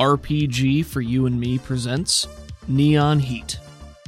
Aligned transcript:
RPG 0.00 0.84
for 0.86 1.00
You 1.00 1.26
and 1.26 1.38
Me 1.38 1.56
presents 1.56 2.26
Neon 2.66 3.20
Heat, 3.20 3.58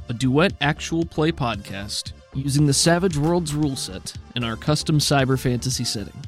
a 0.09 0.13
duet 0.13 0.53
actual 0.61 1.05
play 1.05 1.31
podcast 1.31 2.11
using 2.35 2.67
the 2.67 2.75
Savage 2.75 3.17
Worlds 3.17 3.55
rule 3.55 3.77
set 3.77 4.13
in 4.35 4.43
our 4.43 4.57
custom 4.57 4.99
cyber 4.99 5.39
fantasy 5.39 5.85
setting. 5.85 6.21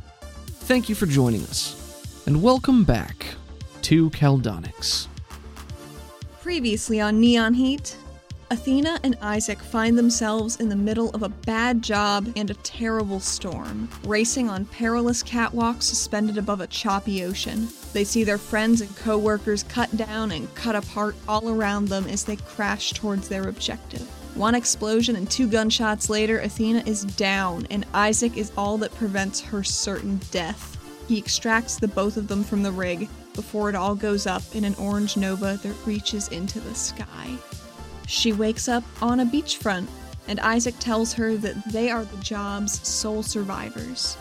Thank 0.47 0.89
you 0.89 0.95
for 0.95 1.07
joining 1.07 1.43
us, 1.43 2.23
and 2.27 2.41
welcome 2.41 2.85
back 2.85 3.35
to 3.83 4.11
Caldonix. 4.11 5.09
Previously 6.41 7.01
on 7.01 7.19
Neon 7.19 7.55
Heat, 7.55 7.97
Athena 8.51 8.99
and 9.03 9.15
Isaac 9.21 9.59
find 9.59 9.99
themselves 9.99 10.57
in 10.57 10.71
the 10.71 10.77
middle 10.77 11.11
of 11.11 11.23
a 11.23 11.29
bad 11.29 11.83
job 11.83 12.33
and 12.35 12.51
a 12.51 12.55
terrible 12.55 13.21
storm, 13.21 13.91
racing 14.05 14.49
on 14.49 14.65
perilous 14.65 15.23
catwalks 15.23 15.83
suspended 15.83 16.39
above 16.39 16.63
a 16.63 16.67
choppy 16.67 17.25
ocean. 17.25 17.69
They 17.93 18.05
see 18.05 18.25
their 18.25 18.39
friends 18.39 18.81
and 18.81 18.97
co 18.97 19.19
workers 19.19 19.65
cut 19.65 19.95
down 19.99 20.33
and 20.33 20.53
cut 20.55 20.77
apart 20.77 21.15
all 21.29 21.51
around 21.51 21.89
them 21.89 22.07
as 22.07 22.25
they 22.25 22.37
crash 22.37 22.93
towards 22.93 23.29
their 23.29 23.49
objective. 23.49 24.09
One 24.35 24.55
explosion 24.55 25.17
and 25.17 25.31
two 25.31 25.47
gunshots 25.47 26.09
later, 26.09 26.39
Athena 26.39 26.85
is 26.87 27.05
down, 27.05 27.67
and 27.71 27.85
Isaac 27.93 28.39
is 28.39 28.53
all 28.57 28.79
that 28.79 28.95
prevents 28.95 29.41
her 29.43 29.63
certain 29.63 30.21
death. 30.31 30.77
He 31.07 31.19
extracts 31.19 31.77
the 31.77 31.89
both 31.89 32.17
of 32.17 32.29
them 32.29 32.45
from 32.45 32.63
the 32.63 32.73
rig 32.73 33.11
before 33.35 33.69
it 33.69 33.75
all 33.75 33.95
goes 33.95 34.27
up 34.27 34.43
in 34.55 34.65
an 34.65 34.75
orange 34.77 35.19
nova 35.19 35.59
that 35.63 35.87
reaches 35.87 36.29
into 36.29 36.61
the 36.61 36.75
sky. 36.75 37.37
She 38.09 38.33
wakes 38.33 38.69
up 38.69 38.85
on 39.03 39.21
a 39.21 39.27
beachfront, 39.27 39.87
and 40.27 40.41
Isaac 40.41 40.75
tells 40.79 41.13
her 41.13 41.37
that 41.37 41.63
they 41.71 41.91
are 41.91 42.07
the 42.07 42.17
job's 42.17 42.87
sole 42.89 43.23
survivors. 43.23 44.17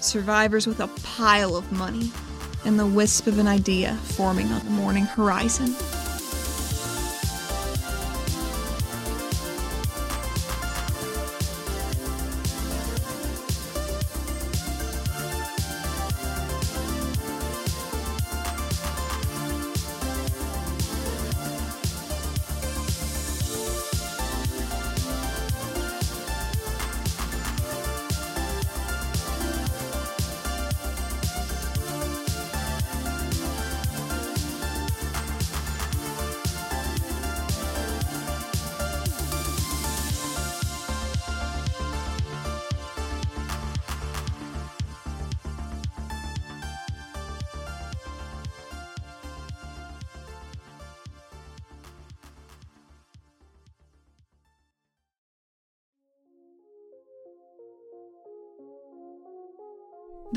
Survivors 0.00 0.68
with 0.68 0.78
a 0.78 0.86
pile 1.02 1.56
of 1.56 1.72
money 1.72 2.12
and 2.64 2.78
the 2.78 2.86
wisp 2.86 3.26
of 3.26 3.40
an 3.40 3.48
idea 3.48 3.96
forming 4.04 4.46
on 4.52 4.64
the 4.64 4.70
morning 4.70 5.04
horizon. 5.04 5.74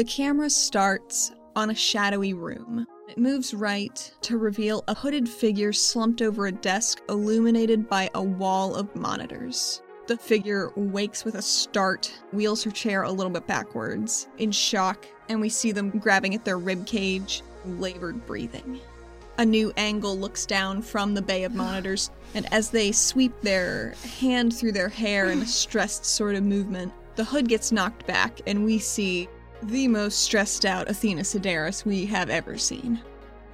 The 0.02 0.06
camera 0.06 0.50
starts 0.50 1.32
on 1.56 1.70
a 1.70 1.76
shadowy 1.76 2.34
room. 2.34 2.88
It 3.08 3.20
moves 3.20 3.54
right 3.54 4.12
to 4.22 4.40
reveal 4.40 4.84
a 4.88 4.96
hooded 4.96 5.30
figure 5.30 5.72
slumped 5.72 6.24
over 6.24 6.48
a 6.48 6.52
desk 6.52 7.04
illuminated 7.08 7.88
by 7.88 8.10
a 8.16 8.24
wall 8.24 8.74
of 8.74 8.96
monitors. 8.96 9.84
The 10.08 10.18
figure 10.18 10.72
wakes 10.76 11.24
with 11.24 11.36
a 11.36 11.42
start, 11.44 12.12
wheels 12.34 12.64
her 12.64 12.72
chair 12.72 13.04
a 13.04 13.12
little 13.12 13.32
bit 13.32 13.46
backwards, 13.46 14.28
in 14.40 14.52
shock, 14.52 15.06
and 15.30 15.40
we 15.40 15.50
see 15.50 15.72
them 15.72 15.92
grabbing 15.92 16.34
at 16.34 16.46
their 16.46 16.58
rib 16.58 16.88
cage, 16.88 17.44
labored 17.64 18.26
breathing. 18.26 18.80
A 19.38 19.46
new 19.46 19.72
angle 19.78 20.18
looks 20.18 20.48
down 20.48 20.82
from 20.82 21.14
the 21.14 21.22
bay 21.22 21.44
of 21.44 21.54
monitors, 21.54 22.10
and 22.34 22.52
as 22.52 22.72
they 22.72 22.92
sweep 22.92 23.40
their 23.42 23.94
hand 24.18 24.58
through 24.58 24.72
their 24.72 24.90
hair 24.90 25.30
in 25.30 25.44
a 25.44 25.46
stressed 25.62 26.06
sort 26.06 26.34
of 26.34 26.44
movement, 26.44 26.92
the 27.18 27.24
hood 27.24 27.48
gets 27.48 27.72
knocked 27.72 28.08
back, 28.08 28.42
and 28.48 28.66
we 28.66 28.80
see 28.80 29.30
the 29.64 29.88
most 29.88 30.20
stressed 30.20 30.66
out 30.66 30.90
Athena 30.90 31.22
Sedaris 31.22 31.86
we 31.86 32.06
have 32.08 32.30
ever 32.30 32.58
seen. 32.58 33.00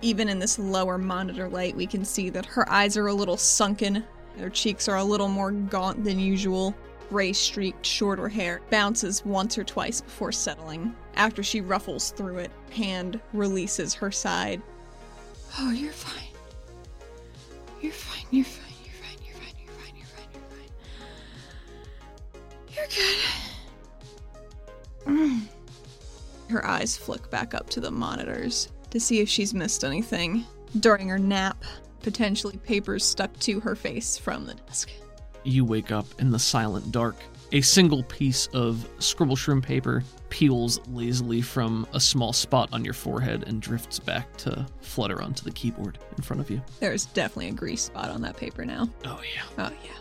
Even 0.02 0.30
in 0.30 0.40
this 0.40 0.58
lower 0.60 0.98
monitor 0.98 1.50
light, 1.50 1.76
we 1.76 1.86
can 1.86 2.06
see 2.06 2.30
that 2.30 2.46
her 2.46 2.70
eyes 2.70 2.96
are 2.98 3.08
a 3.08 3.14
little 3.14 3.38
sunken, 3.38 4.04
her 4.40 4.50
cheeks 4.50 4.88
are 4.88 4.98
a 4.98 5.04
little 5.04 5.28
more 5.28 5.52
gaunt 5.52 6.04
than 6.04 6.20
usual. 6.20 6.76
Gray 7.10 7.34
streaked, 7.34 7.86
shorter 7.86 8.28
hair 8.28 8.62
bounces 8.70 9.26
once 9.26 9.58
or 9.58 9.64
twice 9.64 10.02
before 10.02 10.32
settling. 10.32 10.96
After 11.16 11.42
she 11.42 11.62
ruffles 11.62 12.12
through 12.12 12.38
it, 12.40 12.52
hand 12.72 13.20
releases 13.34 13.94
her 13.96 14.12
side. 14.12 14.62
Oh, 15.58 15.72
you're 15.72 15.92
fine. 15.92 16.28
You're 17.82 17.92
fine, 17.92 18.26
you're 18.32 18.46
fine, 18.46 18.74
you're 18.84 18.94
fine, 18.94 19.18
you're 19.26 19.36
fine, 19.36 19.54
you're 19.64 19.74
fine, 19.74 19.96
you're 19.96 20.08
fine, 20.50 20.72
you're 22.76 22.88
good. 25.06 25.42
Mm. 25.42 25.48
Her 26.50 26.66
eyes 26.66 26.96
flick 26.96 27.30
back 27.30 27.54
up 27.54 27.70
to 27.72 27.80
the 27.80 27.92
monitors 27.92 28.70
to 28.90 29.00
see 29.00 29.20
if 29.20 29.28
she's 29.30 29.54
missed 29.54 29.84
anything 29.84 30.46
during 30.80 31.10
her 31.10 31.20
nap, 31.20 31.64
potentially 32.02 32.58
papers 32.58 33.04
stuck 33.04 33.38
to 33.40 33.60
her 33.60 33.76
face 33.76 34.18
from 34.18 34.46
the 34.46 34.54
desk. 34.54 34.90
You 35.44 35.66
wake 35.66 35.92
up 35.92 36.06
in 36.20 36.32
the 36.32 36.40
silent 36.40 36.92
dark. 36.92 37.16
A 37.54 37.62
single 37.62 38.04
piece 38.04 38.48
of 38.48 38.86
scribble 39.00 39.38
shroom 39.38 39.64
paper 39.64 40.04
peels 40.30 40.82
lazily 40.90 41.42
from 41.42 41.88
a 41.94 42.00
small 42.00 42.34
spot 42.34 42.68
on 42.74 42.84
your 42.84 42.94
forehead 42.94 43.46
and 43.48 43.62
drifts 43.62 44.00
back 44.00 44.36
to 44.38 44.66
flutter 44.82 45.22
onto 45.22 45.46
the 45.46 45.52
keyboard 45.52 45.98
in 46.18 46.24
front 46.24 46.42
of 46.42 46.50
you. 46.50 46.62
There's 46.82 47.06
definitely 47.06 47.48
a 47.48 47.54
grease 47.54 47.84
spot 47.84 48.10
on 48.10 48.22
that 48.24 48.36
paper 48.36 48.66
now. 48.66 48.90
Oh, 49.06 49.22
yeah. 49.34 49.66
Oh, 49.66 49.72
yeah. 49.86 49.92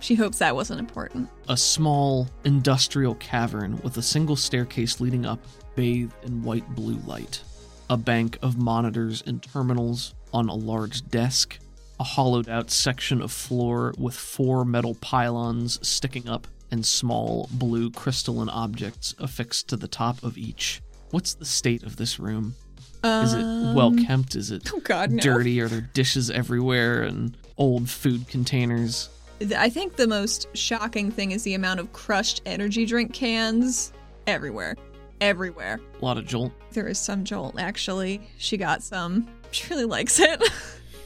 She 0.00 0.16
hopes 0.16 0.38
that 0.38 0.56
wasn't 0.56 0.80
important. 0.80 1.28
A 1.48 1.56
small 1.56 2.28
industrial 2.44 3.14
cavern 3.16 3.78
with 3.82 3.96
a 3.98 4.02
single 4.02 4.34
staircase 4.34 4.98
leading 4.98 5.26
up, 5.26 5.44
bathed 5.80 6.12
in 6.24 6.42
white 6.42 6.68
blue 6.74 6.98
light. 7.06 7.40
A 7.88 7.96
bank 7.96 8.36
of 8.42 8.58
monitors 8.58 9.22
and 9.26 9.42
terminals 9.42 10.14
on 10.30 10.50
a 10.50 10.54
large 10.54 11.08
desk. 11.08 11.58
A 11.98 12.04
hollowed 12.04 12.50
out 12.50 12.70
section 12.70 13.22
of 13.22 13.32
floor 13.32 13.94
with 13.96 14.14
four 14.14 14.66
metal 14.66 14.94
pylons 14.96 15.78
sticking 15.86 16.28
up 16.28 16.46
and 16.70 16.84
small 16.84 17.48
blue 17.52 17.90
crystalline 17.90 18.50
objects 18.50 19.14
affixed 19.18 19.68
to 19.70 19.76
the 19.78 19.88
top 19.88 20.22
of 20.22 20.36
each. 20.36 20.82
What's 21.12 21.32
the 21.32 21.46
state 21.46 21.82
of 21.82 21.96
this 21.96 22.20
room? 22.20 22.56
Is 23.02 23.32
it 23.32 23.42
um, 23.42 23.74
well 23.74 23.94
kept? 23.94 24.36
Is 24.36 24.50
it 24.50 24.70
Oh 24.74 24.80
God, 24.80 25.10
no. 25.10 25.22
dirty? 25.22 25.62
Are 25.62 25.68
there 25.68 25.88
dishes 25.94 26.30
everywhere 26.30 27.04
and 27.04 27.38
old 27.56 27.88
food 27.88 28.28
containers? 28.28 29.08
I 29.56 29.70
think 29.70 29.96
the 29.96 30.06
most 30.06 30.46
shocking 30.52 31.10
thing 31.10 31.30
is 31.30 31.42
the 31.42 31.54
amount 31.54 31.80
of 31.80 31.90
crushed 31.94 32.42
energy 32.44 32.84
drink 32.84 33.14
cans 33.14 33.94
everywhere. 34.26 34.76
Everywhere. 35.20 35.80
A 36.00 36.04
lot 36.04 36.16
of 36.18 36.26
jolt. 36.26 36.52
There 36.72 36.86
is 36.88 36.98
some 36.98 37.24
Jolt, 37.24 37.58
actually. 37.58 38.20
She 38.38 38.56
got 38.56 38.82
some. 38.82 39.28
She 39.52 39.68
really 39.68 39.84
likes 39.84 40.20
it. 40.20 40.40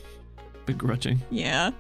Begrudging. 0.66 1.20
yeah. 1.30 1.70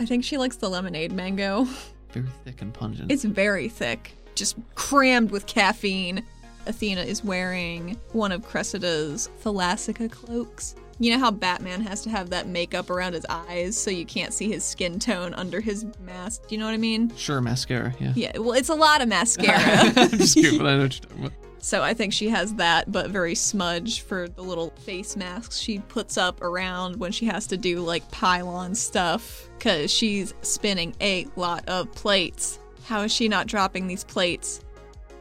I 0.00 0.06
think 0.06 0.24
she 0.24 0.38
likes 0.38 0.56
the 0.56 0.68
lemonade 0.70 1.12
mango. 1.12 1.66
Very 2.12 2.26
thick 2.44 2.62
and 2.62 2.72
pungent. 2.72 3.10
It's 3.12 3.24
very 3.24 3.68
thick, 3.68 4.12
just 4.34 4.56
crammed 4.74 5.30
with 5.30 5.44
caffeine. 5.46 6.22
Athena 6.66 7.02
is 7.02 7.22
wearing 7.22 7.98
one 8.12 8.32
of 8.32 8.42
Cressida's 8.46 9.28
Thalassica 9.44 10.10
cloaks. 10.10 10.74
You 10.98 11.12
know 11.12 11.18
how 11.18 11.30
Batman 11.30 11.82
has 11.82 12.02
to 12.04 12.10
have 12.10 12.30
that 12.30 12.46
makeup 12.48 12.88
around 12.88 13.12
his 13.12 13.26
eyes 13.28 13.76
so 13.76 13.90
you 13.90 14.06
can't 14.06 14.32
see 14.32 14.50
his 14.50 14.64
skin 14.64 14.98
tone 14.98 15.34
under 15.34 15.60
his 15.60 15.84
mask? 16.00 16.48
Do 16.48 16.54
you 16.54 16.58
know 16.58 16.64
what 16.66 16.72
I 16.74 16.78
mean? 16.78 17.14
sure, 17.16 17.40
mascara, 17.42 17.94
yeah. 18.00 18.12
Yeah, 18.16 18.38
well, 18.38 18.52
it's 18.54 18.70
a 18.70 18.74
lot 18.74 19.02
of 19.02 19.08
mascara. 19.08 19.58
I'm 19.96 20.08
just 20.18 20.34
kidding, 20.34 20.58
but 20.58 20.66
I 20.66 20.76
know 20.76 20.82
what 20.84 20.94
you're 20.94 21.10
talking 21.10 21.24
about. 21.26 21.32
So 21.66 21.82
I 21.82 21.94
think 21.94 22.12
she 22.12 22.28
has 22.28 22.54
that, 22.54 22.92
but 22.92 23.10
very 23.10 23.34
smudge 23.34 24.02
for 24.02 24.28
the 24.28 24.40
little 24.40 24.70
face 24.78 25.16
masks 25.16 25.58
she 25.58 25.80
puts 25.80 26.16
up 26.16 26.40
around 26.40 26.94
when 26.94 27.10
she 27.10 27.26
has 27.26 27.48
to 27.48 27.56
do 27.56 27.80
like 27.80 28.08
pylon 28.12 28.76
stuff, 28.76 29.48
because 29.58 29.90
she's 29.90 30.32
spinning 30.42 30.94
a 31.00 31.26
lot 31.34 31.68
of 31.68 31.90
plates. 31.90 32.60
How 32.84 33.00
is 33.00 33.12
she 33.12 33.26
not 33.26 33.48
dropping 33.48 33.88
these 33.88 34.04
plates? 34.04 34.60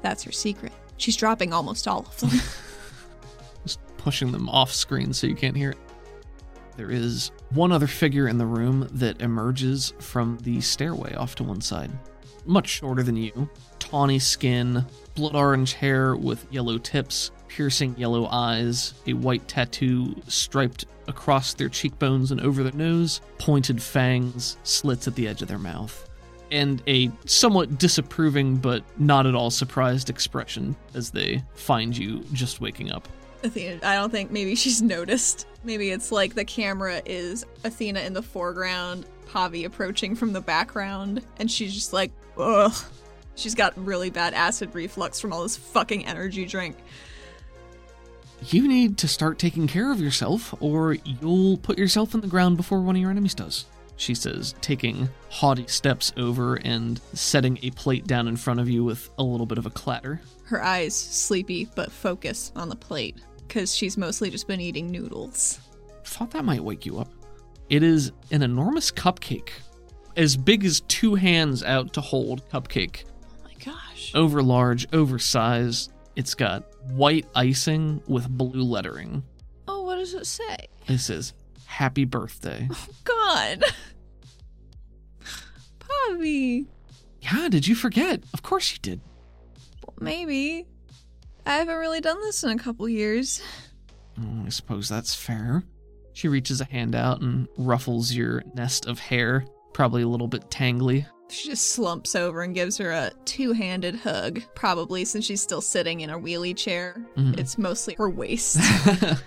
That's 0.03 0.21
her 0.21 0.31
secret. 0.31 0.71
She's 0.97 1.15
dropping 1.15 1.51
almost 1.51 1.87
all 1.87 2.01
of 2.01 2.19
them. 2.19 2.29
Just 3.65 3.79
pushing 3.97 4.31
them 4.31 4.47
off 4.47 4.71
screen 4.71 5.13
so 5.13 5.25
you 5.25 5.35
can't 5.35 5.57
hear 5.57 5.71
it. 5.71 5.79
There 6.77 6.91
is 6.91 7.31
one 7.49 7.71
other 7.71 7.87
figure 7.87 8.27
in 8.27 8.37
the 8.37 8.45
room 8.45 8.87
that 8.91 9.19
emerges 9.19 9.95
from 9.97 10.37
the 10.43 10.61
stairway 10.61 11.15
off 11.15 11.33
to 11.37 11.43
one 11.43 11.61
side. 11.61 11.89
Much 12.45 12.67
shorter 12.67 13.01
than 13.01 13.17
you, 13.17 13.49
tawny 13.89 14.19
skin, 14.19 14.85
blood 15.15 15.35
orange 15.35 15.73
hair 15.73 16.15
with 16.15 16.45
yellow 16.51 16.77
tips, 16.77 17.31
piercing 17.47 17.95
yellow 17.97 18.27
eyes, 18.27 18.93
a 19.07 19.13
white 19.13 19.47
tattoo 19.47 20.15
striped 20.27 20.85
across 21.07 21.53
their 21.53 21.69
cheekbones 21.69 22.31
and 22.31 22.41
over 22.41 22.63
their 22.63 22.73
nose, 22.73 23.21
pointed 23.37 23.81
fangs, 23.81 24.57
slits 24.63 25.07
at 25.07 25.15
the 25.15 25.27
edge 25.27 25.41
of 25.41 25.47
their 25.47 25.59
mouth, 25.59 26.09
and 26.51 26.81
a 26.87 27.11
somewhat 27.25 27.77
disapproving 27.77 28.57
but 28.57 28.83
not 28.97 29.27
at 29.27 29.35
all 29.35 29.51
surprised 29.51 30.09
expression 30.09 30.75
as 30.93 31.11
they 31.11 31.43
find 31.53 31.95
you 31.95 32.23
just 32.33 32.59
waking 32.59 32.91
up. 32.91 33.07
Athena, 33.43 33.79
I 33.83 33.95
don't 33.95 34.09
think 34.09 34.31
maybe 34.31 34.55
she's 34.55 34.81
noticed. 34.81 35.45
Maybe 35.63 35.91
it's 35.91 36.11
like 36.11 36.33
the 36.33 36.45
camera 36.45 37.01
is 37.05 37.45
Athena 37.63 37.99
in 37.99 38.13
the 38.13 38.23
foreground, 38.23 39.05
Pavi 39.27 39.65
approaching 39.65 40.15
from 40.15 40.33
the 40.33 40.41
background, 40.41 41.21
and 41.37 41.49
she's 41.49 41.73
just 41.73 41.93
like, 41.93 42.11
ugh. 42.37 42.73
She's 43.35 43.55
got 43.55 43.73
really 43.77 44.09
bad 44.09 44.33
acid 44.33 44.73
reflux 44.73 45.19
from 45.19 45.33
all 45.33 45.43
this 45.43 45.57
fucking 45.57 46.05
energy 46.05 46.45
drink. 46.45 46.77
You 48.47 48.67
need 48.67 48.97
to 48.99 49.07
start 49.07 49.39
taking 49.39 49.67
care 49.67 49.91
of 49.91 49.99
yourself, 49.99 50.53
or 50.59 50.93
you'll 50.93 51.57
put 51.57 51.77
yourself 51.77 52.13
in 52.13 52.21
the 52.21 52.27
ground 52.27 52.57
before 52.57 52.81
one 52.81 52.95
of 52.95 53.01
your 53.01 53.11
enemies 53.11 53.33
does. 53.33 53.65
She 53.97 54.13
says, 54.13 54.53
taking 54.61 55.09
haughty 55.29 55.67
steps 55.67 56.11
over 56.17 56.55
and 56.55 56.99
setting 57.13 57.57
a 57.63 57.71
plate 57.71 58.05
down 58.05 58.27
in 58.27 58.35
front 58.35 58.59
of 58.59 58.69
you 58.69 58.83
with 58.83 59.09
a 59.17 59.23
little 59.23 59.45
bit 59.45 59.57
of 59.57 59.65
a 59.65 59.69
clatter. 59.69 60.21
Her 60.43 60.61
eyes 60.61 60.95
sleepy 60.95 61.69
but 61.75 61.91
focus 61.91 62.51
on 62.55 62.69
the 62.69 62.75
plate 62.75 63.15
because 63.47 63.75
she's 63.75 63.97
mostly 63.97 64.29
just 64.29 64.47
been 64.47 64.59
eating 64.61 64.91
noodles. 64.91 65.59
Thought 66.03 66.31
that 66.31 66.45
might 66.45 66.63
wake 66.63 66.85
you 66.85 66.99
up. 66.99 67.09
It 67.69 67.83
is 67.83 68.11
an 68.31 68.43
enormous 68.43 68.91
cupcake, 68.91 69.49
as 70.17 70.37
big 70.37 70.65
as 70.65 70.81
two 70.81 71.15
hands 71.15 71.63
out 71.63 71.93
to 71.93 72.01
hold 72.01 72.47
cupcake. 72.49 73.05
Gosh. 73.65 74.11
Over 74.13 74.43
large, 74.43 74.87
oversized. 74.93 75.91
It's 76.15 76.35
got 76.35 76.63
white 76.91 77.25
icing 77.35 78.01
with 78.07 78.29
blue 78.29 78.63
lettering. 78.63 79.23
Oh, 79.67 79.83
what 79.83 79.95
does 79.95 80.13
it 80.13 80.25
say? 80.27 80.55
It 80.87 80.99
says, 80.99 81.33
Happy 81.65 82.05
Birthday. 82.05 82.69
Oh, 82.77 82.87
God. 83.03 83.63
Pavi. 85.79 86.67
Yeah, 87.21 87.49
did 87.49 87.67
you 87.67 87.75
forget? 87.75 88.23
Of 88.33 88.43
course 88.43 88.71
you 88.71 88.77
did. 88.81 89.01
Well, 89.85 89.95
maybe. 89.99 90.67
I 91.45 91.55
haven't 91.57 91.77
really 91.77 92.01
done 92.01 92.19
this 92.21 92.43
in 92.43 92.51
a 92.51 92.57
couple 92.57 92.87
years. 92.87 93.41
Oh, 94.19 94.43
I 94.45 94.49
suppose 94.49 94.87
that's 94.89 95.13
fair. 95.13 95.63
She 96.13 96.27
reaches 96.27 96.61
a 96.61 96.65
hand 96.65 96.95
out 96.95 97.21
and 97.21 97.47
ruffles 97.57 98.13
your 98.13 98.43
nest 98.53 98.85
of 98.87 98.99
hair, 98.99 99.45
probably 99.73 100.01
a 100.03 100.07
little 100.07 100.27
bit 100.27 100.49
tangly. 100.49 101.05
She 101.29 101.49
just 101.49 101.69
slumps 101.69 102.15
over 102.15 102.41
and 102.43 102.53
gives 102.53 102.77
her 102.77 102.91
a 102.91 103.11
two 103.25 103.51
handed 103.53 103.95
hug, 103.95 104.41
probably 104.53 105.05
since 105.05 105.25
she's 105.25 105.41
still 105.41 105.61
sitting 105.61 106.01
in 106.01 106.09
a 106.09 106.19
wheelie 106.19 106.55
chair. 106.55 106.95
Mhm. 107.17 107.39
It's 107.39 107.57
mostly 107.57 107.95
her 107.95 108.09
waist. 108.09 108.55
the 108.85 109.19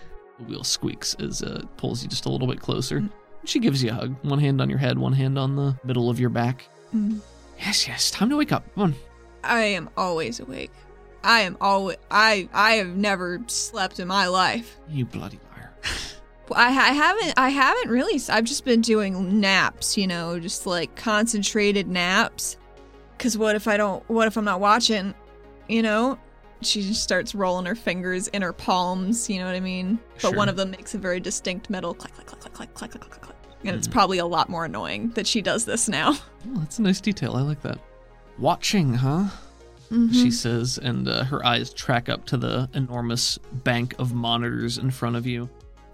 wheel 0.47 0.63
squeaks 0.65 1.15
as 1.19 1.43
uh, 1.43 1.61
it 1.63 1.77
pulls 1.77 2.03
you 2.03 2.09
just 2.09 2.27
a 2.27 2.29
little 2.29 2.47
bit 2.47 2.61
closer. 2.61 3.03
She 3.45 3.59
gives 3.59 3.83
you 3.83 3.91
a 3.91 3.95
hug, 3.95 4.15
one 4.23 4.39
hand 4.39 4.61
on 4.61 4.69
your 4.71 4.79
head, 4.79 4.99
one 4.99 5.13
hand 5.13 5.39
on 5.39 5.57
the 5.57 5.77
middle 5.85 6.09
of 6.11 6.21
your 6.21 6.31
back. 6.31 6.69
Mm. 6.95 7.21
Yes, 7.59 7.89
yes, 7.89 8.11
time 8.11 8.31
to 8.31 8.37
wake 8.37 8.53
up. 8.53 8.65
Come 8.75 8.85
on. 8.85 8.95
I 9.43 9.63
am 9.65 9.91
always 9.97 10.39
awake. 10.41 10.71
I 11.25 11.41
am 11.41 11.57
always. 11.61 11.97
I 12.11 12.49
I 12.53 12.73
have 12.75 12.89
never 12.97 13.41
slept 13.49 13.99
in 13.99 14.07
my 14.09 14.29
life. 14.29 14.77
You 14.89 15.05
bloody 15.05 15.41
liar. 15.53 15.73
I, 16.57 16.67
I 16.69 16.93
haven't. 16.93 17.35
I 17.37 17.49
haven't 17.51 17.91
really. 17.91 18.21
I've 18.31 18.45
just 18.45 18.65
been 18.65 18.81
doing 18.81 19.41
naps. 19.41 19.97
You 19.97 20.07
know, 20.07 20.39
just 20.41 20.67
like 20.67 20.95
concentrated 20.97 21.89
naps. 21.89 22.57
Cause 23.19 23.37
what 23.37 23.57
if 23.57 23.67
I 23.69 23.77
don't? 23.77 24.09
What 24.09 24.27
if 24.29 24.37
I'm 24.37 24.45
not 24.45 24.61
watching? 24.61 25.15
You 25.69 25.83
know. 25.83 26.19
She 26.61 26.83
just 26.83 27.05
starts 27.05 27.37
rolling 27.37 27.67
her 27.67 27.77
fingers 27.77 28.27
in 28.29 28.43
her 28.43 28.53
palms. 28.53 29.31
You 29.31 29.39
know 29.39 29.47
what 29.47 29.55
I 29.55 29.61
mean? 29.61 30.01
But 30.15 30.21
Sure. 30.23 30.33
one 30.35 30.49
of 30.49 30.57
them 30.57 30.73
makes 30.73 30.93
a 30.93 30.99
very 30.99 31.21
distinct 31.21 31.71
metal 31.71 31.95
click, 31.95 32.13
click, 32.15 32.27
click, 32.27 32.53
click, 32.53 32.75
click, 32.75 32.91
click, 32.91 33.01
click, 33.11 33.21
click. 33.23 33.37
And 33.65 33.77
it's 33.77 33.87
Mhm. 33.87 33.93
probably 33.93 34.19
a 34.19 34.27
lot 34.27 34.49
more 34.49 34.65
annoying 34.65 35.11
that 35.11 35.25
she 35.27 35.41
does 35.41 35.65
this 35.67 35.89
now. 35.89 36.15
Oh, 36.51 36.59
that's 36.59 36.79
a 36.81 36.83
nice 36.83 37.01
detail. 37.01 37.35
I 37.37 37.43
like 37.43 37.63
that. 37.63 37.79
Watching, 38.39 38.95
huh? 38.95 39.27
Mm-hmm. 39.93 40.13
She 40.13 40.31
says, 40.33 40.79
and 40.83 41.07
uh, 41.09 41.25
her 41.25 41.45
eyes 41.47 41.73
track 41.73 42.09
up 42.09 42.25
to 42.27 42.37
the 42.37 42.69
enormous 42.75 43.39
bank 43.53 43.95
of 44.01 44.13
monitors 44.13 44.79
in 44.79 44.91
front 44.91 45.15
of 45.17 45.27
you, 45.27 45.49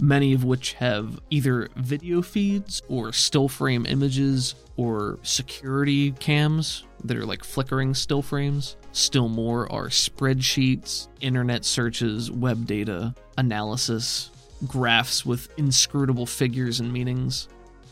many 0.04 0.34
of 0.34 0.44
which 0.44 0.74
have 0.74 1.20
either 1.30 1.68
video 1.76 2.22
feeds 2.22 2.82
or 2.88 3.12
still 3.12 3.48
frame 3.48 3.86
images 3.86 4.54
or 4.76 5.18
security 5.22 6.12
cams 6.12 6.84
that 7.04 7.16
are 7.16 7.26
like 7.26 7.42
flickering 7.42 7.94
still 7.94 8.22
frames. 8.22 8.76
Still 8.92 9.28
more 9.28 9.70
are 9.72 9.88
spreadsheets, 9.88 11.08
internet 11.20 11.64
searches, 11.64 12.30
web 12.30 12.66
data, 12.66 13.14
analysis, 13.38 14.30
graphs 14.66 15.26
with 15.26 15.48
inscrutable 15.58 16.26
figures 16.26 16.80
and 16.80 16.92
meanings. 16.92 17.48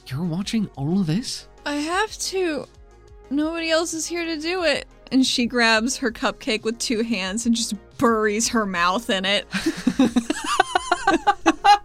You're 0.07 0.25
watching 0.25 0.69
all 0.77 1.01
of 1.01 1.07
this? 1.07 1.49
I 1.65 1.77
have 1.77 2.17
to. 2.19 2.67
Nobody 3.31 3.71
else 3.71 3.95
is 3.95 4.07
here 4.07 4.25
to 4.25 4.37
do 4.37 4.65
it. 4.65 4.87
And 5.11 5.27
she 5.27 5.47
grabs 5.47 5.99
her 5.99 6.11
cupcake 6.11 6.63
with 6.63 6.79
two 6.79 7.03
hands 7.03 7.47
and 7.47 7.55
just 7.55 7.75
buries 7.99 8.49
her 8.49 8.65
mouth 8.65 9.11
in 9.11 9.25
it. 9.25 9.47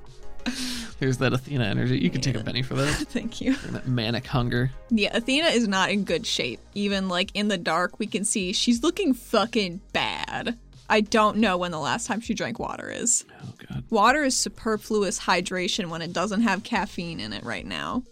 There's 1.00 1.18
that 1.20 1.34
Athena 1.34 1.66
energy. 1.66 2.00
You 2.00 2.10
can 2.10 2.22
take 2.22 2.36
a 2.36 2.44
penny 2.44 2.64
for 2.64 2.74
that. 2.76 2.94
Thank 3.10 3.42
you. 3.42 3.56
And 3.66 3.76
that 3.76 3.88
manic 3.88 4.26
hunger. 4.26 4.72
Yeah, 4.90 5.16
Athena 5.16 5.48
is 5.48 5.68
not 5.68 5.90
in 5.92 6.04
good 6.04 6.26
shape. 6.26 6.60
Even 6.74 7.08
like 7.08 7.32
in 7.34 7.48
the 7.48 7.58
dark, 7.58 8.00
we 8.00 8.08
can 8.08 8.26
see 8.26 8.54
she's 8.54 8.84
looking 8.84 9.14
fucking 9.14 9.82
bad. 9.94 10.58
I 10.90 11.02
don't 11.02 11.38
know 11.38 11.58
when 11.58 11.72
the 11.72 11.80
last 11.80 12.08
time 12.08 12.22
she 12.22 12.34
drank 12.34 12.60
water 12.60 12.90
is. 12.90 13.26
Oh 13.44 13.54
god. 13.70 13.84
Water 13.90 14.24
is 14.24 14.36
superfluous 14.36 15.20
hydration 15.20 15.90
when 15.90 16.02
it 16.02 16.14
doesn't 16.14 16.42
have 16.42 16.64
caffeine 16.64 17.20
in 17.20 17.34
it 17.34 17.44
right 17.44 17.66
now. 17.66 18.04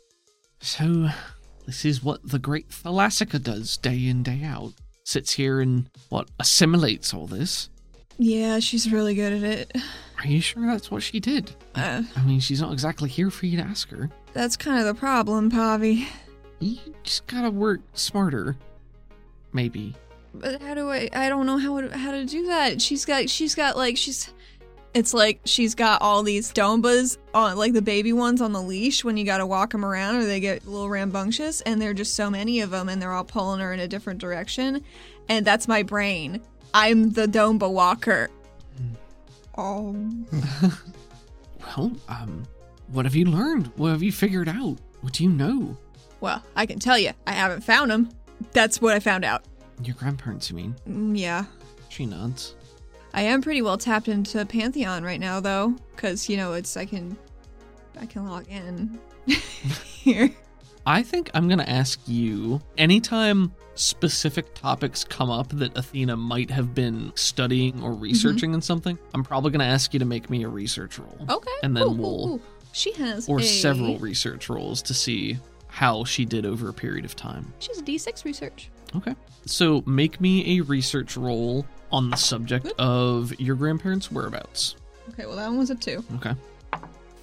So, 0.59 1.09
this 1.65 1.85
is 1.85 2.03
what 2.03 2.27
the 2.27 2.39
great 2.39 2.69
Thalassica 2.69 3.41
does 3.41 3.77
day 3.77 4.07
in, 4.07 4.23
day 4.23 4.43
out. 4.43 4.73
Sits 5.03 5.33
here 5.33 5.61
and, 5.61 5.89
what, 6.09 6.29
assimilates 6.39 7.13
all 7.13 7.27
this. 7.27 7.69
Yeah, 8.17 8.59
she's 8.59 8.91
really 8.91 9.13
good 9.13 9.33
at 9.33 9.43
it. 9.43 9.77
Are 10.25 10.27
you 10.27 10.41
sure 10.41 10.65
that's 10.65 10.89
what 10.89 11.03
she 11.03 11.19
did? 11.19 11.51
Uh, 11.75 12.01
I 12.15 12.23
mean, 12.23 12.39
she's 12.39 12.59
not 12.59 12.73
exactly 12.73 13.07
here 13.07 13.29
for 13.29 13.45
you 13.45 13.57
to 13.57 13.63
ask 13.63 13.89
her. 13.89 14.09
that's 14.33 14.57
kind 14.57 14.79
of 14.79 14.85
the 14.87 14.95
problem, 14.99 15.51
Pavi. 15.51 16.07
You 16.59 16.79
just 17.03 17.27
gotta 17.27 17.51
work 17.51 17.81
smarter. 17.93 18.57
Maybe. 19.53 19.93
But 20.33 20.63
how 20.63 20.73
do 20.73 20.89
I? 20.89 21.09
I 21.13 21.29
don't 21.29 21.45
know 21.45 21.59
how 21.59 21.79
to, 21.79 21.95
how 21.95 22.11
to 22.11 22.25
do 22.25 22.47
that. 22.47 22.81
She's 22.81 23.05
got 23.05 23.29
she's 23.29 23.53
got 23.53 23.77
like 23.77 23.97
she's. 23.97 24.33
It's 24.95 25.13
like 25.13 25.41
she's 25.45 25.75
got 25.75 26.01
all 26.01 26.23
these 26.23 26.51
dombas 26.51 27.17
on 27.35 27.55
like 27.57 27.73
the 27.73 27.81
baby 27.83 28.11
ones 28.11 28.41
on 28.41 28.51
the 28.51 28.61
leash 28.61 29.03
when 29.03 29.17
you 29.17 29.25
got 29.25 29.37
to 29.37 29.45
walk 29.45 29.73
them 29.73 29.85
around 29.85 30.15
or 30.15 30.25
they 30.25 30.39
get 30.39 30.65
a 30.65 30.69
little 30.69 30.89
rambunctious 30.89 31.61
and 31.61 31.79
there 31.79 31.91
are 31.91 31.93
just 31.93 32.15
so 32.15 32.31
many 32.31 32.61
of 32.61 32.71
them 32.71 32.89
and 32.89 32.99
they're 33.01 33.11
all 33.11 33.25
pulling 33.25 33.59
her 33.59 33.73
in 33.73 33.81
a 33.81 33.87
different 33.89 34.19
direction 34.19 34.81
and 35.29 35.45
that's 35.45 35.67
my 35.67 35.83
brain. 35.83 36.41
I'm 36.73 37.11
the 37.11 37.27
domba 37.27 37.69
walker. 37.69 38.29
Oh, 39.57 39.95
Well, 41.61 41.91
um, 42.07 42.43
what 42.89 43.05
have 43.05 43.15
you 43.15 43.25
learned? 43.25 43.67
What 43.75 43.89
have 43.89 44.03
you 44.03 44.11
figured 44.11 44.47
out? 44.49 44.77
What 45.01 45.13
do 45.13 45.23
you 45.23 45.29
know? 45.29 45.77
well, 46.21 46.41
I 46.55 46.65
can 46.65 46.79
tell 46.79 46.97
you, 46.97 47.11
I 47.27 47.31
haven't 47.33 47.61
found 47.63 47.91
him. 47.91 48.09
That's 48.51 48.81
what 48.81 48.93
I 48.93 48.99
found 48.99 49.23
out. 49.23 49.43
Your 49.83 49.95
grandparents, 49.95 50.49
you 50.49 50.55
mean? 50.55 50.75
Mm, 50.87 51.17
yeah. 51.17 51.45
She 51.89 52.05
nods. 52.05 52.55
I 53.13 53.21
am 53.23 53.41
pretty 53.41 53.61
well 53.61 53.77
tapped 53.77 54.07
into 54.07 54.45
Pantheon 54.45 55.03
right 55.03 55.19
now, 55.19 55.39
though, 55.39 55.75
because 55.95 56.27
you 56.29 56.37
know 56.37 56.53
it's 56.53 56.75
I 56.77 56.85
can, 56.85 57.15
I 57.99 58.05
can 58.05 58.25
log 58.27 58.45
in 58.49 58.99
here. 59.27 60.31
I 60.85 61.01
think 61.03 61.29
I'm 61.33 61.47
to 61.59 61.69
ask 61.69 61.99
you 62.07 62.61
anytime 62.77 63.53
specific 63.75 64.53
topics 64.55 65.03
come 65.03 65.29
up 65.29 65.49
that 65.49 65.77
Athena 65.77 66.17
might 66.17 66.49
have 66.49 66.73
been 66.73 67.11
studying 67.15 67.81
or 67.83 67.93
researching 67.93 68.49
mm-hmm. 68.49 68.55
in 68.55 68.61
something, 68.61 68.97
I'm 69.13 69.23
probably 69.23 69.51
going 69.51 69.59
to 69.59 69.65
ask 69.65 69.93
you 69.93 69.99
to 69.99 70.05
make 70.05 70.29
me 70.29 70.43
a 70.43 70.49
research 70.49 70.97
roll. 70.97 71.17
Okay, 71.29 71.51
And 71.63 71.75
then 71.75 71.83
cool, 71.83 71.95
we'll- 71.95 72.27
cool. 72.27 72.41
She 72.71 72.91
has 72.93 73.29
Or 73.29 73.39
a, 73.39 73.43
several 73.43 73.97
research 73.99 74.49
rolls 74.49 74.81
to 74.81 74.93
see 74.93 75.37
how 75.67 76.03
she 76.03 76.25
did 76.25 76.45
over 76.45 76.67
a 76.67 76.73
period 76.73 77.05
of 77.05 77.15
time. 77.15 77.53
She 77.59 77.69
has 77.69 77.79
a 77.79 77.83
D6 77.83 78.25
research. 78.25 78.69
Okay. 78.97 79.15
So 79.45 79.81
make 79.85 80.19
me 80.19 80.57
a 80.59 80.63
research 80.63 81.15
roll 81.15 81.65
on 81.91 82.09
the 82.09 82.17
subject 82.17 82.67
of 82.77 83.37
your 83.39 83.55
grandparents' 83.55 84.11
whereabouts. 84.11 84.75
Okay, 85.09 85.25
well 85.25 85.37
that 85.37 85.47
one 85.47 85.57
was 85.57 85.69
a 85.69 85.75
two. 85.75 86.03
Okay. 86.15 86.33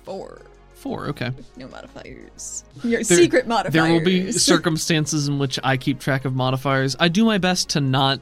Four. 0.05 0.41
Four, 0.83 1.07
okay. 1.11 1.31
No 1.57 1.69
modifiers. 1.69 2.65
Your 2.83 3.05
There- 3.05 3.17
secret 3.19 3.47
modifiers. 3.47 3.73
There 3.73 3.93
will 3.93 4.05
be 4.05 4.33
circumstances 4.53 5.29
in 5.29 5.39
which 5.39 5.59
I 5.63 5.77
keep 5.77 6.01
track 6.01 6.25
of 6.25 6.35
modifiers. 6.35 6.97
I 6.99 7.07
do 7.07 7.25
my 7.25 7.39
best 7.39 7.69
to 7.71 7.81
not 7.81 8.21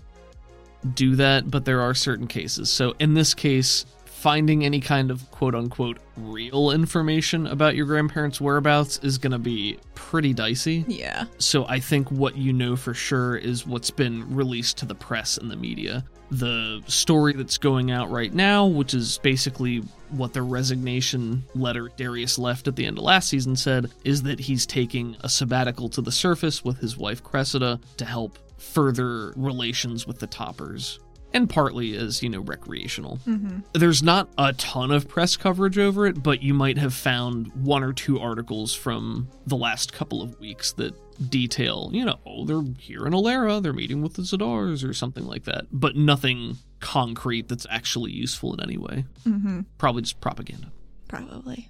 do 0.94 1.16
that, 1.16 1.50
but 1.50 1.64
there 1.64 1.80
are 1.80 1.94
certain 1.94 2.26
cases. 2.26 2.68
So 2.70 2.94
in 2.98 3.14
this 3.14 3.32
case, 3.32 3.86
finding 4.04 4.62
any 4.62 4.80
kind 4.80 5.10
of 5.10 5.30
quote 5.30 5.54
unquote 5.54 5.96
real 6.18 6.70
information 6.70 7.46
about 7.46 7.76
your 7.76 7.86
grandparents' 7.86 8.42
whereabouts 8.42 8.98
is 9.02 9.16
going 9.16 9.32
to 9.32 9.38
be 9.38 9.78
pretty 9.94 10.34
dicey. 10.34 10.84
yeah. 10.86 11.24
So 11.38 11.66
I 11.66 11.80
think 11.80 12.10
what 12.10 12.36
you 12.36 12.52
know 12.52 12.76
for 12.76 12.92
sure 12.92 13.36
is 13.36 13.66
what's 13.66 13.90
been 13.90 14.34
released 14.34 14.76
to 14.78 14.84
the 14.84 14.94
press 14.94 15.38
and 15.38 15.50
the 15.50 15.56
media. 15.56 16.04
The 16.30 16.82
story 16.86 17.32
that's 17.32 17.58
going 17.58 17.90
out 17.90 18.10
right 18.10 18.32
now, 18.32 18.66
which 18.66 18.94
is 18.94 19.18
basically 19.18 19.78
what 20.10 20.32
the 20.32 20.42
resignation 20.42 21.44
letter 21.54 21.90
Darius 21.96 22.38
left 22.38 22.68
at 22.68 22.76
the 22.76 22.86
end 22.86 22.98
of 22.98 23.04
last 23.04 23.28
season 23.28 23.56
said, 23.56 23.90
is 24.04 24.22
that 24.22 24.38
he's 24.38 24.66
taking 24.66 25.16
a 25.20 25.28
sabbatical 25.28 25.88
to 25.90 26.00
the 26.00 26.12
surface 26.12 26.64
with 26.64 26.78
his 26.78 26.96
wife 26.96 27.22
Cressida 27.22 27.80
to 27.96 28.04
help 28.04 28.38
further 28.58 29.32
relations 29.36 30.06
with 30.06 30.18
the 30.18 30.26
toppers 30.26 31.00
and 31.32 31.48
partly 31.48 31.96
as, 31.96 32.22
you 32.22 32.28
know, 32.28 32.40
recreational. 32.40 33.18
Mm-hmm. 33.26 33.60
There's 33.72 34.02
not 34.02 34.28
a 34.36 34.52
ton 34.54 34.90
of 34.90 35.08
press 35.08 35.36
coverage 35.36 35.78
over 35.78 36.06
it, 36.06 36.22
but 36.22 36.42
you 36.42 36.54
might 36.54 36.78
have 36.78 36.94
found 36.94 37.52
one 37.54 37.84
or 37.84 37.92
two 37.92 38.18
articles 38.18 38.74
from 38.74 39.28
the 39.46 39.56
last 39.56 39.92
couple 39.92 40.22
of 40.22 40.38
weeks 40.40 40.72
that 40.72 40.94
detail, 41.28 41.90
you 41.92 42.04
know, 42.04 42.18
oh, 42.26 42.44
they're 42.44 42.62
here 42.78 43.06
in 43.06 43.12
Alera, 43.12 43.62
they're 43.62 43.72
meeting 43.72 44.02
with 44.02 44.14
the 44.14 44.22
Zadars 44.22 44.88
or 44.88 44.92
something 44.92 45.24
like 45.24 45.44
that, 45.44 45.66
but 45.70 45.96
nothing 45.96 46.58
concrete 46.80 47.48
that's 47.48 47.66
actually 47.70 48.12
useful 48.12 48.54
in 48.54 48.60
any 48.62 48.78
way. 48.78 49.04
Mm-hmm. 49.26 49.60
Probably 49.78 50.02
just 50.02 50.20
propaganda. 50.20 50.72
Probably. 51.08 51.68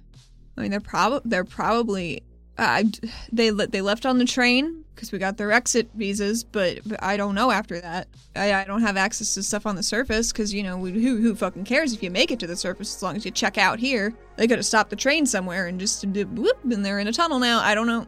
I 0.57 0.61
mean, 0.61 0.71
they're 0.71 0.79
probably 0.79 1.21
they're 1.25 1.43
probably 1.43 2.23
uh, 2.57 2.83
they 3.31 3.51
le- 3.51 3.67
they 3.67 3.81
left 3.81 4.05
on 4.05 4.17
the 4.17 4.25
train 4.25 4.83
because 4.93 5.11
we 5.11 5.17
got 5.17 5.37
their 5.37 5.51
exit 5.51 5.89
visas, 5.95 6.43
but, 6.43 6.79
but 6.85 7.01
I 7.01 7.17
don't 7.17 7.33
know 7.33 7.49
after 7.49 7.81
that. 7.81 8.07
I, 8.35 8.53
I 8.53 8.63
don't 8.65 8.81
have 8.81 8.97
access 8.97 9.33
to 9.33 9.41
stuff 9.43 9.65
on 9.65 9.75
the 9.75 9.83
surface 9.83 10.31
because 10.31 10.53
you 10.53 10.61
know 10.61 10.77
we, 10.77 10.91
who 10.91 11.17
who 11.17 11.33
fucking 11.33 11.63
cares 11.63 11.93
if 11.93 12.03
you 12.03 12.11
make 12.11 12.29
it 12.29 12.39
to 12.39 12.47
the 12.47 12.55
surface 12.55 12.95
as 12.95 13.01
long 13.01 13.15
as 13.15 13.25
you 13.25 13.31
check 13.31 13.57
out 13.57 13.79
here. 13.79 14.13
They 14.35 14.47
could 14.47 14.59
have 14.59 14.65
stopped 14.65 14.91
the 14.91 14.95
train 14.95 15.25
somewhere 15.25 15.67
and 15.67 15.79
just 15.79 16.05
whoop, 16.05 16.59
and 16.63 16.85
they're 16.85 16.99
in 16.99 17.07
a 17.07 17.13
tunnel 17.13 17.39
now. 17.39 17.61
I 17.61 17.73
don't 17.73 17.87
know. 17.87 18.05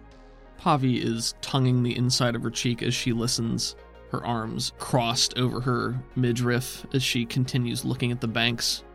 Pavi 0.63 1.03
is 1.03 1.35
tonguing 1.41 1.83
the 1.83 1.97
inside 1.97 2.35
of 2.35 2.43
her 2.43 2.49
cheek 2.49 2.81
as 2.83 2.93
she 2.93 3.11
listens, 3.11 3.75
her 4.11 4.25
arms 4.25 4.71
crossed 4.77 5.37
over 5.37 5.59
her 5.59 6.01
midriff 6.15 6.85
as 6.93 7.03
she 7.03 7.25
continues 7.25 7.83
looking 7.83 8.13
at 8.13 8.21
the 8.21 8.27
banks. 8.27 8.85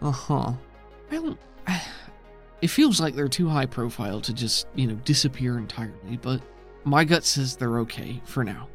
Uh 0.00 0.12
huh. 0.12 0.52
Well, 1.10 1.36
it 2.62 2.68
feels 2.68 3.00
like 3.00 3.16
they're 3.16 3.26
too 3.26 3.48
high 3.48 3.66
profile 3.66 4.20
to 4.20 4.32
just, 4.32 4.68
you 4.76 4.86
know, 4.86 4.94
disappear 5.04 5.58
entirely, 5.58 6.16
but 6.22 6.40
my 6.84 7.04
gut 7.04 7.24
says 7.24 7.56
they're 7.56 7.80
okay 7.80 8.20
for 8.24 8.44
now. 8.44 8.68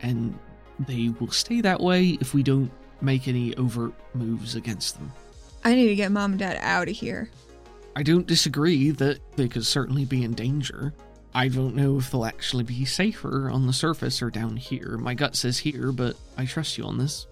And 0.00 0.38
they 0.86 1.10
will 1.20 1.30
stay 1.30 1.60
that 1.60 1.80
way 1.80 2.16
if 2.20 2.32
we 2.32 2.42
don't 2.42 2.70
make 3.02 3.28
any 3.28 3.54
overt 3.56 3.92
moves 4.14 4.54
against 4.54 4.94
them. 4.94 5.12
I 5.64 5.74
need 5.74 5.88
to 5.88 5.94
get 5.94 6.12
mom 6.12 6.32
and 6.32 6.38
dad 6.38 6.58
out 6.62 6.88
of 6.88 6.96
here. 6.96 7.28
I 7.94 8.02
don't 8.02 8.26
disagree 8.26 8.90
that 8.92 9.18
they 9.36 9.48
could 9.48 9.66
certainly 9.66 10.06
be 10.06 10.24
in 10.24 10.32
danger. 10.32 10.94
I 11.34 11.48
don't 11.48 11.74
know 11.74 11.98
if 11.98 12.10
they'll 12.10 12.24
actually 12.24 12.64
be 12.64 12.84
safer 12.84 13.50
on 13.50 13.66
the 13.66 13.72
surface 13.72 14.22
or 14.22 14.30
down 14.30 14.56
here. 14.56 14.96
My 14.98 15.14
gut 15.14 15.34
says 15.34 15.58
here, 15.58 15.90
but 15.90 16.16
I 16.38 16.44
trust 16.44 16.78
you 16.78 16.84
on 16.84 16.96
this. 16.96 17.26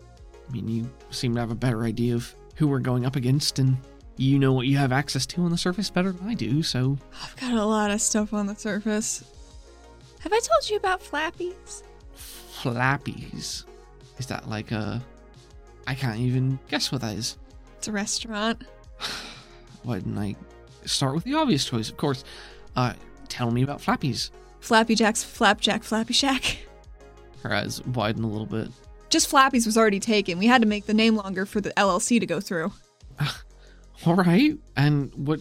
I 0.49 0.53
mean, 0.53 0.69
you 0.69 0.91
seem 1.11 1.35
to 1.35 1.41
have 1.41 1.53
a 1.53 1.57
better 1.57 1.85
idea 1.85 2.15
of 2.15 2.35
who 2.57 2.67
we're 2.67 2.81
going 2.81 3.07
up 3.07 3.15
against, 3.15 3.59
and 3.61 3.77
you 4.17 4.39
know 4.39 4.53
what 4.53 4.67
you 4.67 4.77
have 4.77 4.93
access 4.93 5.25
to 5.27 5.43
on 5.43 5.51
the 5.51 5.57
surface 5.57 5.89
better 5.89 6.11
than 6.11 6.29
I 6.29 6.35
do, 6.35 6.63
so 6.63 6.99
I've 7.23 7.37
got 7.37 7.53
a 7.53 7.65
lot 7.65 7.91
of 7.91 8.01
stuff 8.01 8.35
on 8.35 8.47
the 8.47 8.57
surface. 8.57 9.25
Have 10.21 10.33
I 10.33 10.41
told 10.41 10.69
you 10.69 10.77
about 10.77 11.01
flappies? 11.01 11.83
flappies. 12.63 13.65
Is 14.19 14.27
that 14.27 14.49
like 14.49 14.71
a. 14.71 15.03
I 15.87 15.95
can't 15.95 16.21
even 16.21 16.59
guess 16.69 16.93
what 16.93 17.01
that 17.01 17.17
is. 17.17 17.37
It's 17.79 17.89
a 17.89 17.93
restaurant. 17.93 18.63
Why 19.83 19.97
didn't 19.97 20.19
I 20.19 20.37
start 20.85 21.15
with 21.15 21.25
the 21.25 21.35
obvious 21.35 21.65
choice? 21.65 21.89
Of 21.89 21.97
course. 21.97 22.25
Uh, 22.77 22.93
tell 23.33 23.51
me 23.51 23.63
about 23.63 23.81
flappies. 23.81 24.31
Flappy 24.61 24.95
Jack's 24.95 25.25
Flapjack 25.25 25.83
Flappy 25.83 26.13
Shack. 26.13 26.59
Her 27.43 27.53
eyes 27.53 27.83
widen 27.87 28.23
a 28.23 28.29
little 28.29 28.47
bit. 28.47 28.69
Just 29.09 29.31
Flappies 29.31 29.67
was 29.67 29.77
already 29.77 29.99
taken. 29.99 30.39
We 30.39 30.47
had 30.47 30.63
to 30.63 30.69
make 30.69 30.87
the 30.87 30.95
name 30.95 31.17
longer 31.17 31.47
for 31.47 31.61
the 31.61 31.71
LLC 31.71 32.21
to 32.21 32.27
go 32.27 32.41
through. 32.41 32.73
All 34.07 34.15
right. 34.15 34.57
And 34.77 35.13
what? 35.15 35.41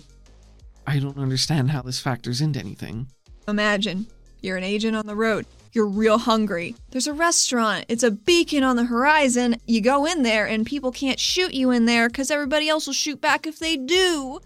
I 0.88 1.00
don't 1.00 1.17
understand 1.17 1.69
how 1.69 1.81
this 1.81 2.00
factors 2.00 2.41
into 2.41 2.60
anything. 2.60 3.07
Imagine 3.48 4.07
you're 4.41 4.57
an 4.57 4.63
agent 4.63 4.95
on 4.95 5.05
the 5.05 5.15
road. 5.15 5.45
You're 5.74 5.88
real 5.88 6.17
hungry. 6.17 6.75
There's 6.89 7.07
a 7.07 7.13
restaurant. 7.13 7.86
It's 7.88 8.03
a 8.03 8.12
beacon 8.12 8.63
on 8.63 8.77
the 8.77 8.86
horizon. 8.86 9.57
You 9.67 9.81
go 9.81 10.05
in 10.05 10.24
there 10.24 10.48
and 10.48 10.65
people 10.65 10.91
can't 10.91 11.19
shoot 11.19 11.53
you 11.53 11.71
in 11.71 11.86
there 11.86 12.07
because 12.07 12.31
everybody 12.31 12.67
else 12.67 12.88
will 12.88 12.93
shoot 12.93 13.21
back 13.21 13.45
if 13.45 13.60
they 13.60 13.77
do. 13.77 14.39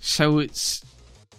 So 0.00 0.38
it's 0.38 0.84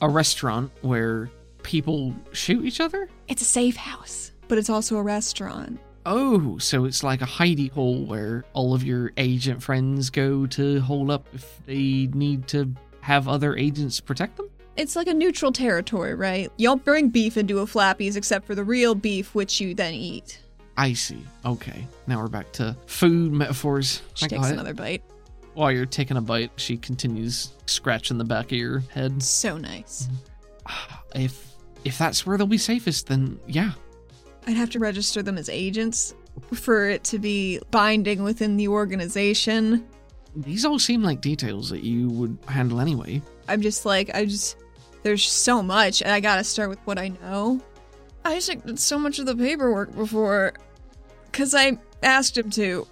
a 0.01 0.09
restaurant 0.09 0.71
where 0.81 1.29
people 1.63 2.13
shoot 2.31 2.65
each 2.65 2.79
other? 2.79 3.09
It's 3.27 3.41
a 3.41 3.45
safe 3.45 3.75
house, 3.75 4.31
but 4.47 4.57
it's 4.57 4.69
also 4.69 4.97
a 4.97 5.03
restaurant. 5.03 5.79
Oh, 6.05 6.57
so 6.57 6.85
it's 6.85 7.03
like 7.03 7.21
a 7.21 7.25
hidey 7.25 7.71
hole 7.71 8.03
where 8.05 8.43
all 8.53 8.73
of 8.73 8.83
your 8.83 9.11
agent 9.17 9.61
friends 9.61 10.09
go 10.09 10.47
to 10.47 10.79
hold 10.81 11.11
up 11.11 11.27
if 11.33 11.59
they 11.65 12.09
need 12.13 12.47
to 12.49 12.73
have 13.01 13.27
other 13.27 13.55
agents 13.55 13.99
protect 13.99 14.37
them? 14.37 14.49
It's 14.77 14.95
like 14.95 15.07
a 15.07 15.13
neutral 15.13 15.51
territory, 15.51 16.15
right? 16.15 16.51
You 16.57 16.69
don't 16.69 16.83
bring 16.83 17.09
beef 17.09 17.37
into 17.37 17.59
a 17.59 17.65
Flappies 17.65 18.15
except 18.15 18.47
for 18.47 18.55
the 18.55 18.63
real 18.63 18.95
beef, 18.95 19.35
which 19.35 19.59
you 19.59 19.75
then 19.75 19.93
eat. 19.93 20.39
I 20.77 20.93
see. 20.93 21.23
Okay. 21.45 21.85
Now 22.07 22.21
we're 22.21 22.29
back 22.29 22.51
to 22.53 22.75
food 22.87 23.31
metaphors. 23.33 24.01
She 24.13 24.25
I 24.25 24.29
takes 24.29 24.49
another 24.49 24.73
bite. 24.73 25.03
While 25.53 25.71
you're 25.71 25.85
taking 25.85 26.17
a 26.17 26.21
bite, 26.21 26.51
she 26.55 26.77
continues 26.77 27.53
scratching 27.65 28.17
the 28.17 28.23
back 28.23 28.45
of 28.45 28.57
your 28.57 28.79
head. 28.79 29.21
So 29.21 29.57
nice. 29.57 30.07
If 31.13 31.55
if 31.83 31.97
that's 31.97 32.25
where 32.25 32.37
they'll 32.37 32.47
be 32.47 32.57
safest, 32.57 33.07
then 33.07 33.37
yeah. 33.45 33.71
I'd 34.47 34.55
have 34.55 34.69
to 34.69 34.79
register 34.79 35.21
them 35.21 35.37
as 35.37 35.49
agents 35.49 36.15
for 36.53 36.87
it 36.87 37.03
to 37.05 37.19
be 37.19 37.59
binding 37.69 38.23
within 38.23 38.57
the 38.57 38.67
organization. 38.67 39.85
These 40.35 40.65
all 40.65 40.79
seem 40.79 41.03
like 41.03 41.21
details 41.21 41.69
that 41.69 41.83
you 41.83 42.07
would 42.09 42.37
handle 42.47 42.79
anyway. 42.79 43.21
I'm 43.47 43.61
just 43.61 43.85
like, 43.85 44.09
I 44.15 44.25
just, 44.25 44.57
there's 45.03 45.29
so 45.29 45.61
much, 45.61 46.01
and 46.01 46.11
I 46.11 46.19
gotta 46.19 46.43
start 46.43 46.69
with 46.69 46.79
what 46.85 46.97
I 46.97 47.09
know. 47.09 47.61
Isaac 48.23 48.63
did 48.63 48.79
so 48.79 48.97
much 48.97 49.19
of 49.19 49.25
the 49.25 49.35
paperwork 49.35 49.93
before, 49.93 50.53
because 51.31 51.53
I 51.53 51.77
asked 52.03 52.37
him 52.37 52.49
to. 52.51 52.87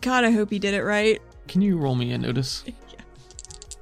God, 0.00 0.24
I 0.24 0.30
hope 0.30 0.50
he 0.50 0.60
did 0.60 0.74
it 0.74 0.84
right. 0.84 1.20
Can 1.50 1.62
you 1.62 1.78
roll 1.78 1.96
me 1.96 2.12
a 2.12 2.18
notice? 2.18 2.62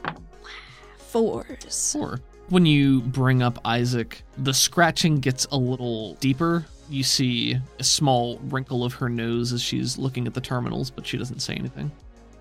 Fours. 0.96 1.92
Four. 1.92 2.20
when 2.48 2.64
you 2.64 3.02
bring 3.02 3.42
up 3.42 3.58
Isaac, 3.62 4.22
the 4.38 4.54
scratching 4.54 5.20
gets 5.20 5.44
a 5.52 5.56
little 5.58 6.14
deeper. 6.14 6.64
You 6.88 7.02
see 7.02 7.58
a 7.78 7.84
small 7.84 8.38
wrinkle 8.44 8.84
of 8.84 8.94
her 8.94 9.10
nose 9.10 9.52
as 9.52 9.60
she's 9.60 9.98
looking 9.98 10.26
at 10.26 10.32
the 10.32 10.40
terminals, 10.40 10.88
but 10.90 11.06
she 11.06 11.18
doesn't 11.18 11.40
say 11.40 11.56
anything. 11.56 11.92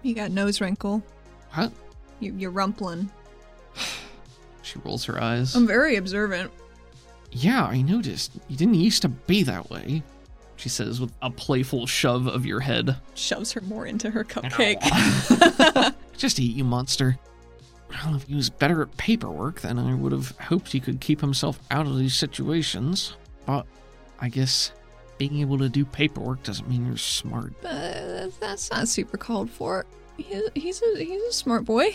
You 0.02 0.16
got 0.16 0.32
nose 0.32 0.62
wrinkle. 0.62 1.04
What? 1.56 1.74
You, 2.22 2.34
you're 2.38 2.52
rumpling. 2.52 3.12
She 4.62 4.80
rolls 4.80 5.04
her 5.06 5.22
eyes. 5.22 5.56
I'm 5.58 5.68
very 5.68 5.98
observant. 5.98 6.52
yeah, 7.34 7.66
I 7.66 7.82
noticed. 7.82 8.32
You 8.48 8.56
didn't 8.56 8.76
used 8.76 9.02
to 9.02 9.10
be 9.10 9.44
that 9.44 9.70
way. 9.70 10.04
She 10.58 10.70
says 10.70 11.00
with 11.00 11.12
a 11.22 11.30
playful 11.30 11.86
shove 11.88 12.28
of 12.28 12.46
your 12.46 12.60
head. 12.60 12.98
Shoves 13.14 13.52
her 13.54 13.62
more 13.62 13.86
into 13.86 14.10
her 14.10 14.24
cupcake. 14.24 14.82
Just 16.18 16.40
eat, 16.40 16.56
you 16.56 16.64
monster. 16.64 17.18
Well, 17.90 18.16
if 18.16 18.24
he 18.24 18.36
was 18.36 18.50
better 18.50 18.82
at 18.82 18.98
paperwork, 18.98 19.62
then 19.62 19.80
I 19.80 19.94
would 19.94 20.12
have 20.12 20.32
hoped 20.40 20.72
he 20.72 20.80
could 20.80 21.00
keep 21.00 21.22
himself 21.22 21.60
out 21.72 21.86
of 21.88 21.98
these 21.98 22.16
situations. 22.16 23.16
But 23.46 23.66
I 24.20 24.30
guess 24.30 24.72
being 25.18 25.40
able 25.40 25.58
to 25.60 25.70
do 25.70 25.86
paperwork 25.86 26.44
doesn't 26.44 26.68
mean 26.70 26.86
you're 26.86 26.98
smart. 26.98 27.54
but 27.62 28.38
that's 28.40 28.70
not 28.72 28.88
super 28.88 29.18
called 29.18 29.50
for. 29.50 29.86
He, 30.18 30.42
he's 30.56 30.82
a 30.82 30.98
he's 30.98 31.22
a 31.22 31.32
smart 31.32 31.64
boy. 31.66 31.92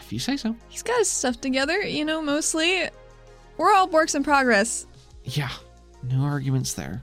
If 0.00 0.12
you 0.12 0.18
say 0.18 0.36
so. 0.36 0.56
He's 0.68 0.82
got 0.82 0.98
his 0.98 1.10
stuff 1.10 1.40
together, 1.40 1.80
you 1.82 2.04
know, 2.04 2.22
mostly. 2.22 2.88
We're 3.58 3.72
all 3.74 3.88
works 3.88 4.14
in 4.14 4.22
progress. 4.24 4.86
Yeah, 5.24 5.50
no 6.02 6.22
arguments 6.22 6.72
there. 6.74 7.02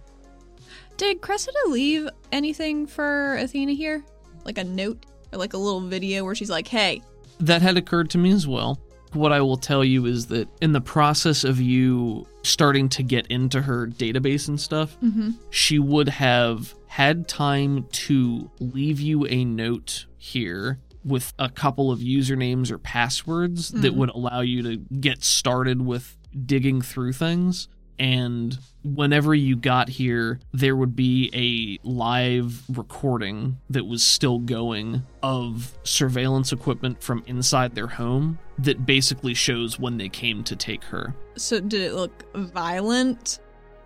Did 0.99 1.21
Cressida 1.21 1.57
leave 1.69 2.09
anything 2.33 2.85
for 2.85 3.37
Athena 3.37 3.71
here? 3.71 4.03
Like 4.43 4.57
a 4.57 4.65
note 4.65 5.05
or 5.31 5.39
like 5.39 5.53
a 5.53 5.57
little 5.57 5.79
video 5.79 6.25
where 6.25 6.35
she's 6.35 6.49
like, 6.49 6.67
hey, 6.67 7.01
That 7.39 7.61
had 7.61 7.77
occurred 7.77 8.09
to 8.09 8.17
me 8.17 8.31
as 8.31 8.45
well. 8.45 8.77
What 9.13 9.31
I 9.31 9.39
will 9.39 9.55
tell 9.55 9.81
you 9.83 10.05
is 10.07 10.27
that 10.27 10.49
in 10.61 10.73
the 10.73 10.81
process 10.81 11.45
of 11.45 11.61
you 11.61 12.27
starting 12.43 12.89
to 12.89 13.01
get 13.03 13.27
into 13.27 13.61
her 13.61 13.87
database 13.87 14.49
and 14.49 14.59
stuff, 14.59 14.97
mm-hmm. 15.01 15.29
she 15.51 15.79
would 15.79 16.09
have 16.09 16.75
had 16.87 17.29
time 17.29 17.85
to 17.91 18.51
leave 18.59 18.99
you 18.99 19.25
a 19.27 19.45
note 19.45 20.05
here 20.17 20.79
with 21.05 21.31
a 21.39 21.47
couple 21.49 21.91
of 21.93 21.99
usernames 21.99 22.69
or 22.71 22.77
passwords 22.77 23.69
that 23.69 23.93
Mhm. 23.93 23.95
would 23.95 24.09
allow 24.09 24.41
you 24.41 24.61
to 24.63 24.77
get 24.99 25.23
started 25.23 25.81
with 25.81 26.17
digging 26.45 26.81
through 26.81 27.13
things. 27.13 27.69
And 27.99 28.57
whenever 28.83 29.35
you 29.35 29.55
got 29.55 29.89
here, 29.89 30.39
there 30.53 30.75
would 30.75 30.95
be 30.95 31.29
a 31.33 31.87
live 31.87 32.63
recording 32.69 33.59
that 33.69 33.85
was 33.85 34.03
still 34.03 34.39
going 34.39 35.03
of 35.21 35.77
surveillance 35.83 36.53
equipment 36.53 37.03
from 37.03 37.23
inside 37.27 37.75
their 37.75 37.87
home 37.87 38.39
that 38.57 38.85
basically 38.85 39.33
shows 39.33 39.77
when 39.79 39.97
they 39.97 40.09
came 40.09 40.43
to 40.43 40.55
take 40.55 40.83
her 40.85 41.13
So 41.35 41.59
did 41.59 41.81
it 41.81 41.93
look 41.93 42.25
violent? 42.35 43.39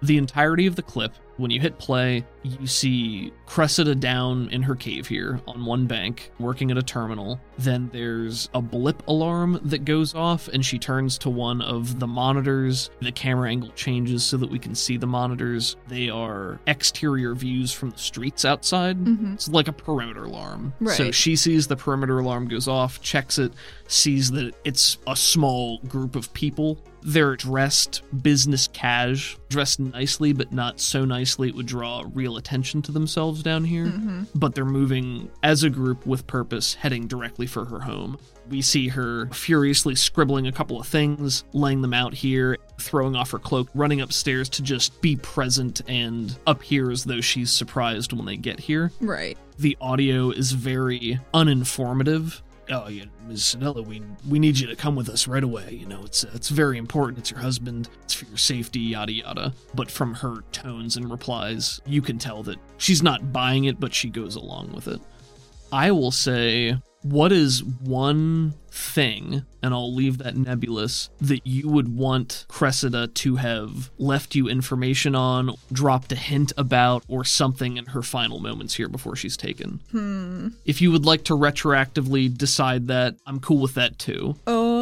The 0.03 0.17
entirety 0.17 0.67
of 0.67 0.75
the 0.75 0.83
clip 0.83 1.13
When 1.37 1.49
you 1.49 1.59
hit 1.59 1.79
play, 1.79 2.25
you 2.43 2.67
see 2.67 3.33
Cressida 3.47 3.95
down 3.95 4.49
in 4.49 4.61
her 4.61 4.75
cave 4.75 5.07
here 5.07 5.41
on 5.47 5.65
one 5.65 5.87
bank, 5.87 6.31
working 6.39 6.69
at 6.69 6.77
a 6.77 6.83
terminal. 6.83 7.39
Then 7.57 7.89
there's 7.91 8.49
a 8.53 8.61
blip 8.61 9.07
alarm 9.07 9.59
that 9.63 9.83
goes 9.83 10.13
off, 10.13 10.47
and 10.49 10.63
she 10.63 10.77
turns 10.77 11.17
to 11.19 11.29
one 11.31 11.61
of 11.61 11.99
the 11.99 12.05
monitors. 12.05 12.91
The 13.01 13.11
camera 13.11 13.49
angle 13.49 13.69
changes 13.69 14.23
so 14.23 14.37
that 14.37 14.49
we 14.49 14.59
can 14.59 14.75
see 14.75 14.97
the 14.97 15.07
monitors. 15.07 15.75
They 15.87 16.09
are 16.09 16.59
exterior 16.67 17.33
views 17.33 17.71
from 17.71 17.89
the 17.89 17.97
streets 17.97 18.45
outside. 18.45 19.03
Mhm. 19.03 19.33
It's 19.33 19.49
like 19.49 19.67
a 19.67 19.73
perimeter 19.73 20.25
alarm. 20.25 20.73
Right. 20.79 20.95
So 20.95 21.11
she 21.11 21.35
sees 21.35 21.65
the 21.65 21.75
perimeter 21.75 22.19
alarm 22.19 22.47
goes 22.47 22.67
off, 22.67 23.01
checks 23.01 23.39
it, 23.39 23.53
sees 23.87 24.31
that 24.31 24.53
it's 24.63 24.99
a 25.07 25.15
small 25.15 25.79
group 25.79 26.15
of 26.15 26.31
people. 26.33 26.77
They're 27.05 27.35
dressed 27.35 28.01
business 28.23 28.67
cash, 28.71 29.37
dressed 29.49 29.79
nicely, 29.79 30.33
but 30.33 30.51
not 30.51 30.79
so 30.79 31.05
nicely 31.05 31.49
it 31.49 31.55
would 31.55 31.65
draw 31.65 32.03
real 32.13 32.37
attention 32.37 32.81
to 32.83 32.91
themselves 32.91 33.43
down 33.43 33.63
here. 33.65 33.85
Mm-hmm. 33.87 34.23
But 34.35 34.55
they're 34.55 34.65
moving 34.65 35.29
as 35.43 35.63
a 35.63 35.69
group 35.69 36.05
with 36.05 36.25
purpose, 36.27 36.73
heading 36.75 37.07
directly 37.07 37.45
for 37.47 37.65
her 37.65 37.79
home. 37.81 38.17
We 38.49 38.61
see 38.61 38.89
her 38.89 39.27
furiously 39.27 39.95
scribbling 39.95 40.47
a 40.47 40.51
couple 40.51 40.79
of 40.79 40.85
things, 40.87 41.43
laying 41.53 41.81
them 41.81 41.93
out 41.93 42.13
here, 42.13 42.57
throwing 42.79 43.15
off 43.15 43.31
her 43.31 43.39
cloak, 43.39 43.69
running 43.73 44.01
upstairs 44.01 44.49
to 44.49 44.61
just 44.61 45.01
be 45.01 45.15
present 45.15 45.81
and 45.87 46.37
appear 46.47 46.91
as 46.91 47.03
though 47.05 47.21
she's 47.21 47.51
surprised 47.51 48.11
when 48.13 48.25
they 48.25 48.35
get 48.37 48.59
here 48.59 48.91
Right. 48.99 49.37
the 49.57 49.77
audio 49.79 50.29
is 50.31 50.51
very 50.51 51.19
uninformative. 51.33 52.41
Oh, 52.69 52.87
yeah, 52.87 53.05
Ms. 53.27 53.41
Sinella, 53.41 53.85
we 53.85 54.01
we 54.29 54.39
need 54.39 54.57
you 54.57 54.67
to 54.67 54.75
come 54.75 54.95
with 54.95 55.09
us 55.09 55.27
right 55.27 55.43
away. 55.43 55.77
You 55.79 55.85
know, 55.85 56.01
it's 56.03 56.23
it's 56.23 56.49
very 56.49 56.77
important. 56.77 57.19
It's 57.19 57.31
your 57.31 57.41
husband. 57.41 57.89
It's 58.03 58.13
for 58.13 58.25
your 58.25 58.37
safety. 58.37 58.79
Yada 58.79 59.11
yada. 59.11 59.53
But 59.73 59.91
from 59.91 60.13
her 60.15 60.43
tones 60.51 60.95
and 60.95 61.11
replies, 61.11 61.81
you 61.85 62.01
can 62.01 62.17
tell 62.17 62.41
that 62.43 62.57
she's 62.77 63.03
not 63.03 63.33
buying 63.33 63.65
it, 63.65 63.79
but 63.79 63.93
she 63.93 64.09
goes 64.09 64.35
along 64.35 64.71
with 64.71 64.87
it. 64.87 65.01
I 65.71 65.91
will 65.91 66.11
say, 66.11 66.77
what 67.03 67.31
is 67.31 67.63
one 67.63 68.55
thing, 68.71 69.45
and 69.61 69.73
I'll 69.73 69.93
leave 69.93 70.17
that 70.17 70.35
nebulous, 70.35 71.09
that 71.21 71.45
you 71.45 71.69
would 71.69 71.95
want 71.95 72.45
Cressida 72.47 73.07
to 73.07 73.35
have 73.35 73.91
left 73.97 74.35
you 74.35 74.47
information 74.49 75.13
on, 75.15 75.51
dropped 75.71 76.11
a 76.11 76.15
hint 76.15 76.51
about, 76.57 77.03
or 77.07 77.23
something 77.23 77.77
in 77.77 77.85
her 77.87 78.01
final 78.01 78.39
moments 78.39 78.73
here 78.73 78.89
before 78.89 79.15
she's 79.15 79.37
taken? 79.37 79.79
Hmm. 79.91 80.47
If 80.65 80.81
you 80.81 80.91
would 80.91 81.05
like 81.05 81.23
to 81.25 81.33
retroactively 81.33 82.35
decide 82.35 82.87
that, 82.87 83.15
I'm 83.27 83.39
cool 83.39 83.59
with 83.59 83.75
that 83.75 83.99
too. 83.99 84.35
Um. 84.47 84.72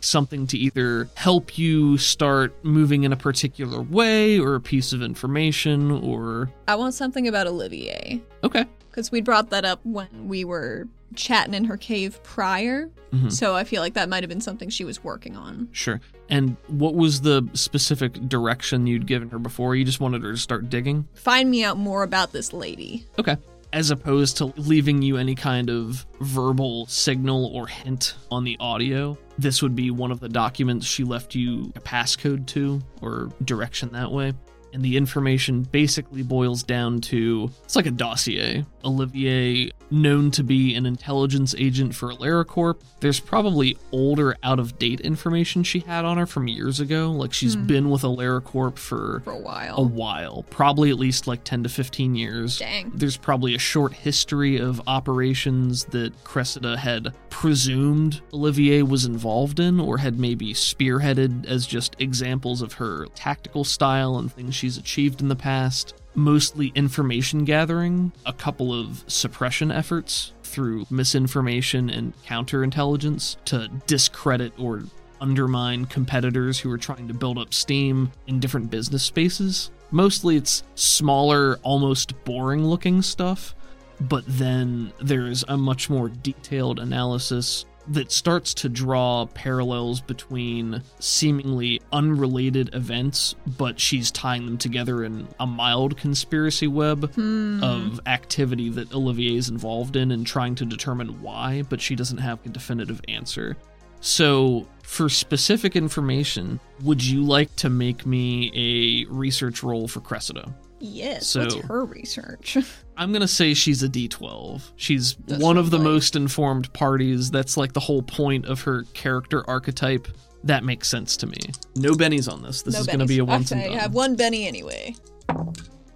Something 0.00 0.46
to 0.48 0.58
either 0.58 1.08
help 1.14 1.58
you 1.58 1.98
start 1.98 2.54
moving 2.62 3.04
in 3.04 3.12
a 3.12 3.16
particular 3.16 3.80
way, 3.82 4.38
or 4.38 4.54
a 4.54 4.60
piece 4.60 4.92
of 4.92 5.02
information, 5.02 5.90
or. 5.90 6.50
I 6.66 6.76
want 6.76 6.94
something 6.94 7.26
about 7.26 7.46
Olivier. 7.46 8.22
Okay. 8.44 8.64
Because 8.90 9.10
we 9.10 9.20
brought 9.20 9.50
that 9.50 9.64
up 9.64 9.80
when 9.84 10.08
we 10.28 10.44
were 10.44 10.88
chatting 11.14 11.54
in 11.54 11.64
her 11.64 11.76
cave 11.76 12.22
prior. 12.22 12.90
Mhm. 13.12 13.32
So 13.32 13.54
I 13.54 13.64
feel 13.64 13.80
like 13.80 13.94
that 13.94 14.08
might 14.08 14.22
have 14.22 14.28
been 14.28 14.40
something 14.40 14.68
she 14.68 14.84
was 14.84 15.02
working 15.02 15.36
on. 15.36 15.68
Sure. 15.72 16.00
And 16.28 16.56
what 16.66 16.94
was 16.94 17.22
the 17.22 17.48
specific 17.54 18.28
direction 18.28 18.86
you'd 18.86 19.06
given 19.06 19.30
her 19.30 19.38
before? 19.38 19.74
You 19.74 19.84
just 19.84 20.00
wanted 20.00 20.22
her 20.22 20.32
to 20.32 20.36
start 20.36 20.68
digging? 20.68 21.06
Find 21.14 21.50
me 21.50 21.64
out 21.64 21.78
more 21.78 22.02
about 22.02 22.32
this 22.32 22.52
lady. 22.52 23.06
Okay. 23.18 23.36
As 23.72 23.90
opposed 23.90 24.38
to 24.38 24.46
leaving 24.56 25.02
you 25.02 25.18
any 25.18 25.34
kind 25.34 25.68
of 25.68 26.06
verbal 26.20 26.86
signal 26.86 27.46
or 27.54 27.66
hint 27.66 28.14
on 28.30 28.44
the 28.44 28.56
audio, 28.60 29.18
this 29.36 29.60
would 29.62 29.76
be 29.76 29.90
one 29.90 30.10
of 30.10 30.20
the 30.20 30.28
documents 30.28 30.86
she 30.86 31.04
left 31.04 31.34
you 31.34 31.70
a 31.76 31.80
passcode 31.80 32.46
to 32.46 32.80
or 33.02 33.30
direction 33.44 33.92
that 33.92 34.10
way. 34.10 34.32
And 34.72 34.82
the 34.82 34.96
information 34.96 35.62
basically 35.62 36.22
boils 36.22 36.62
down 36.62 37.00
to 37.02 37.50
it's 37.64 37.76
like 37.76 37.86
a 37.86 37.90
dossier. 37.90 38.64
Olivier, 38.84 39.70
known 39.90 40.30
to 40.32 40.42
be 40.42 40.74
an 40.74 40.86
intelligence 40.86 41.54
agent 41.58 41.94
for 41.94 42.12
AleraCorp, 42.12 42.76
there's 43.00 43.20
probably 43.20 43.76
older, 43.92 44.36
out 44.42 44.58
of 44.58 44.78
date 44.78 45.00
information 45.00 45.62
she 45.62 45.80
had 45.80 46.04
on 46.04 46.18
her 46.18 46.26
from 46.26 46.48
years 46.48 46.80
ago. 46.80 47.10
Like 47.12 47.32
she's 47.32 47.54
Hmm. 47.54 47.66
been 47.66 47.90
with 47.90 48.02
AleraCorp 48.02 48.76
for 48.78 49.20
For 49.24 49.32
a 49.32 49.38
while. 49.38 49.76
a 49.78 49.82
while, 49.82 50.44
probably 50.50 50.90
at 50.90 50.98
least 50.98 51.26
like 51.26 51.44
10 51.44 51.62
to 51.62 51.68
15 51.68 52.14
years. 52.14 52.58
Dang. 52.58 52.92
There's 52.94 53.16
probably 53.16 53.54
a 53.54 53.58
short 53.58 53.92
history 53.92 54.58
of 54.58 54.80
operations 54.86 55.84
that 55.86 56.12
Cressida 56.24 56.76
had 56.76 57.12
presumed 57.30 58.20
Olivier 58.34 58.82
was 58.82 59.04
involved 59.04 59.60
in 59.60 59.78
or 59.80 59.98
had 59.98 60.18
maybe 60.18 60.52
spearheaded 60.52 61.46
as 61.46 61.66
just 61.66 61.96
examples 61.98 62.60
of 62.62 62.74
her 62.74 63.06
tactical 63.14 63.64
style 63.64 64.18
and 64.18 64.32
things 64.32 64.54
she's 64.54 64.76
achieved 64.76 65.20
in 65.20 65.28
the 65.28 65.36
past. 65.36 65.94
Mostly 66.14 66.72
information 66.74 67.44
gathering, 67.44 68.12
a 68.26 68.32
couple 68.32 68.72
of 68.72 69.04
suppression 69.06 69.70
efforts 69.70 70.32
through 70.42 70.86
misinformation 70.90 71.90
and 71.90 72.12
counterintelligence 72.24 73.36
to 73.44 73.68
discredit 73.86 74.52
or 74.58 74.82
undermine 75.20 75.84
competitors 75.84 76.58
who 76.58 76.70
are 76.70 76.78
trying 76.78 77.08
to 77.08 77.14
build 77.14 77.38
up 77.38 77.52
steam 77.52 78.10
in 78.26 78.40
different 78.40 78.70
business 78.70 79.02
spaces. 79.02 79.70
Mostly 79.90 80.36
it's 80.36 80.62
smaller, 80.74 81.58
almost 81.62 82.24
boring 82.24 82.64
looking 82.64 83.02
stuff, 83.02 83.54
but 84.00 84.24
then 84.26 84.92
there's 85.00 85.44
a 85.48 85.56
much 85.56 85.90
more 85.90 86.08
detailed 86.08 86.78
analysis 86.78 87.64
that 87.90 88.12
starts 88.12 88.52
to 88.54 88.68
draw 88.68 89.26
parallels 89.34 90.00
between 90.00 90.82
seemingly 90.98 91.80
unrelated 91.92 92.74
events, 92.74 93.34
but 93.56 93.80
she's 93.80 94.10
tying 94.10 94.44
them 94.44 94.58
together 94.58 95.04
in 95.04 95.26
a 95.40 95.46
mild 95.46 95.96
conspiracy 95.96 96.66
web 96.66 97.12
Hmm. 97.14 97.62
of 97.62 98.00
activity 98.06 98.68
that 98.70 98.92
Olivier 98.94 99.36
is 99.36 99.48
involved 99.48 99.96
in 99.96 100.10
and 100.12 100.26
trying 100.26 100.54
to 100.56 100.64
determine 100.64 101.20
why, 101.22 101.62
but 101.68 101.80
she 101.80 101.94
doesn't 101.94 102.18
have 102.18 102.38
a 102.44 102.48
definitive 102.50 103.00
answer. 103.08 103.56
So, 104.00 104.66
for 104.84 105.08
specific 105.08 105.74
information, 105.74 106.60
would 106.82 107.02
you 107.04 107.22
like 107.24 107.54
to 107.56 107.68
make 107.68 108.06
me 108.06 108.52
a 108.54 109.12
research 109.12 109.62
roll 109.62 109.88
for 109.88 110.00
Cressida? 110.00 110.54
Yes. 110.80 111.26
So- 111.26 111.40
What's 111.40 111.54
her 111.66 111.84
research? 111.84 112.56
I'm 112.98 113.12
going 113.12 113.22
to 113.22 113.28
say 113.28 113.54
she's 113.54 113.84
a 113.84 113.88
D12. 113.88 114.72
She's 114.74 115.14
That's 115.26 115.40
one 115.40 115.56
of 115.56 115.70
the 115.70 115.76
lovely. 115.78 115.92
most 115.92 116.16
informed 116.16 116.72
parties. 116.72 117.30
That's 117.30 117.56
like 117.56 117.72
the 117.72 117.80
whole 117.80 118.02
point 118.02 118.46
of 118.46 118.62
her 118.62 118.82
character 118.92 119.48
archetype. 119.48 120.08
That 120.42 120.64
makes 120.64 120.88
sense 120.88 121.16
to 121.18 121.28
me. 121.28 121.38
No 121.76 121.92
bennies 121.92 122.30
on 122.30 122.42
this. 122.42 122.62
This 122.62 122.74
No 122.74 122.80
is 122.80 122.86
going 122.88 122.98
to 122.98 123.06
be 123.06 123.18
a 123.18 123.24
once 123.24 123.52
Okay, 123.52 123.66
and 123.66 123.74
I 123.74 123.78
have 123.78 123.94
one 123.94 124.16
Benny 124.16 124.48
anyway. 124.48 124.96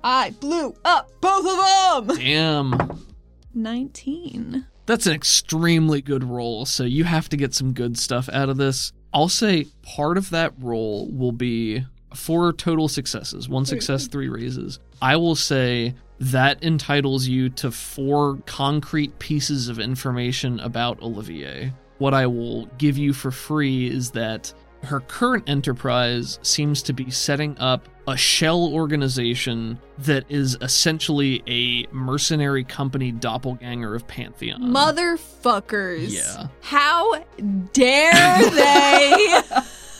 I 0.04 0.30
blew 0.40 0.74
up 0.84 1.10
both 1.20 1.44
of 1.44 2.06
them. 2.06 2.16
Damn. 2.18 3.04
Nineteen. 3.52 4.66
That's 4.86 5.06
an 5.06 5.12
extremely 5.12 6.02
good 6.02 6.24
roll, 6.24 6.66
so 6.66 6.84
you 6.84 7.04
have 7.04 7.28
to 7.30 7.36
get 7.36 7.54
some 7.54 7.72
good 7.72 7.98
stuff 7.98 8.28
out 8.32 8.48
of 8.48 8.56
this. 8.56 8.92
I'll 9.12 9.28
say 9.28 9.66
part 9.82 10.18
of 10.18 10.30
that 10.30 10.54
roll 10.58 11.08
will 11.10 11.32
be 11.32 11.84
four 12.14 12.52
total 12.52 12.88
successes 12.88 13.48
one 13.48 13.64
success, 13.64 14.06
three 14.06 14.28
raises. 14.28 14.78
I 15.00 15.16
will 15.16 15.34
say 15.36 15.94
that 16.22 16.62
entitles 16.62 17.26
you 17.26 17.48
to 17.48 17.72
four 17.72 18.38
concrete 18.46 19.18
pieces 19.18 19.68
of 19.68 19.80
information 19.80 20.60
about 20.60 21.02
Olivier. 21.02 21.72
What 21.98 22.14
I 22.14 22.28
will 22.28 22.66
give 22.78 22.96
you 22.96 23.12
for 23.12 23.32
free 23.32 23.88
is 23.88 24.12
that 24.12 24.54
her 24.84 25.00
current 25.00 25.48
enterprise 25.48 26.38
seems 26.42 26.80
to 26.82 26.92
be 26.92 27.10
setting 27.10 27.58
up 27.58 27.88
a 28.06 28.16
shell 28.16 28.72
organization 28.72 29.80
that 29.98 30.24
is 30.28 30.56
essentially 30.60 31.42
a 31.48 31.92
mercenary 31.92 32.62
company 32.62 33.10
doppelganger 33.10 33.92
of 33.92 34.06
Pantheon. 34.06 34.62
Motherfuckers. 34.62 36.10
Yeah. 36.10 36.46
How 36.60 37.24
dare 37.72 38.50
they? 38.50 39.40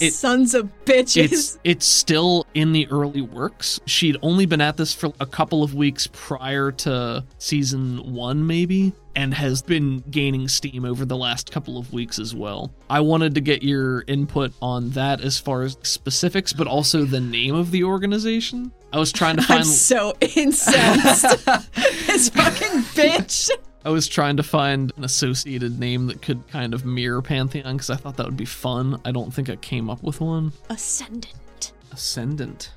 It- 0.00 0.12
Sons 0.12 0.54
of 0.54 0.70
bitches. 0.84 1.24
it's 1.32 1.58
it's 1.64 1.86
still 1.86 2.46
in 2.54 2.72
the 2.72 2.86
early 2.90 3.22
works. 3.22 3.80
She'd 3.86 4.16
only 4.22 4.46
been 4.46 4.60
at 4.60 4.76
this 4.76 4.92
for 4.94 5.12
a 5.20 5.26
couple 5.26 5.62
of 5.62 5.74
weeks 5.74 6.08
prior 6.12 6.72
to 6.72 7.24
season 7.38 8.12
1 8.12 8.46
maybe 8.46 8.92
and 9.16 9.32
has 9.32 9.62
been 9.62 10.00
gaining 10.10 10.48
steam 10.48 10.84
over 10.84 11.04
the 11.04 11.16
last 11.16 11.52
couple 11.52 11.78
of 11.78 11.92
weeks 11.92 12.18
as 12.18 12.34
well. 12.34 12.72
I 12.90 12.98
wanted 13.00 13.36
to 13.36 13.40
get 13.40 13.62
your 13.62 14.02
input 14.08 14.52
on 14.60 14.90
that 14.90 15.20
as 15.20 15.38
far 15.38 15.62
as 15.62 15.76
specifics 15.82 16.52
but 16.52 16.66
also 16.66 17.04
the 17.04 17.20
name 17.20 17.54
of 17.54 17.70
the 17.70 17.84
organization. 17.84 18.72
I 18.92 18.98
was 18.98 19.12
trying 19.12 19.36
to 19.36 19.42
I'm 19.48 19.48
find 19.48 19.66
so 19.66 20.14
incensed. 20.20 21.22
this 22.06 22.28
fucking 22.30 22.80
bitch. 22.94 23.50
I 23.84 23.90
was 23.90 24.08
trying 24.08 24.38
to 24.38 24.42
find 24.42 24.92
an 24.96 25.04
associated 25.04 25.78
name 25.78 26.06
that 26.06 26.22
could 26.22 26.46
kind 26.48 26.72
of 26.72 26.86
mirror 26.86 27.20
Pantheon 27.20 27.76
cuz 27.76 27.90
I 27.90 27.96
thought 27.96 28.16
that 28.16 28.26
would 28.26 28.36
be 28.36 28.46
fun. 28.46 29.00
I 29.04 29.12
don't 29.12 29.32
think 29.32 29.50
I 29.50 29.56
came 29.56 29.90
up 29.90 30.02
with 30.02 30.20
one. 30.20 30.52
Ascendant. 30.70 31.72
Ascendant. 31.92 32.70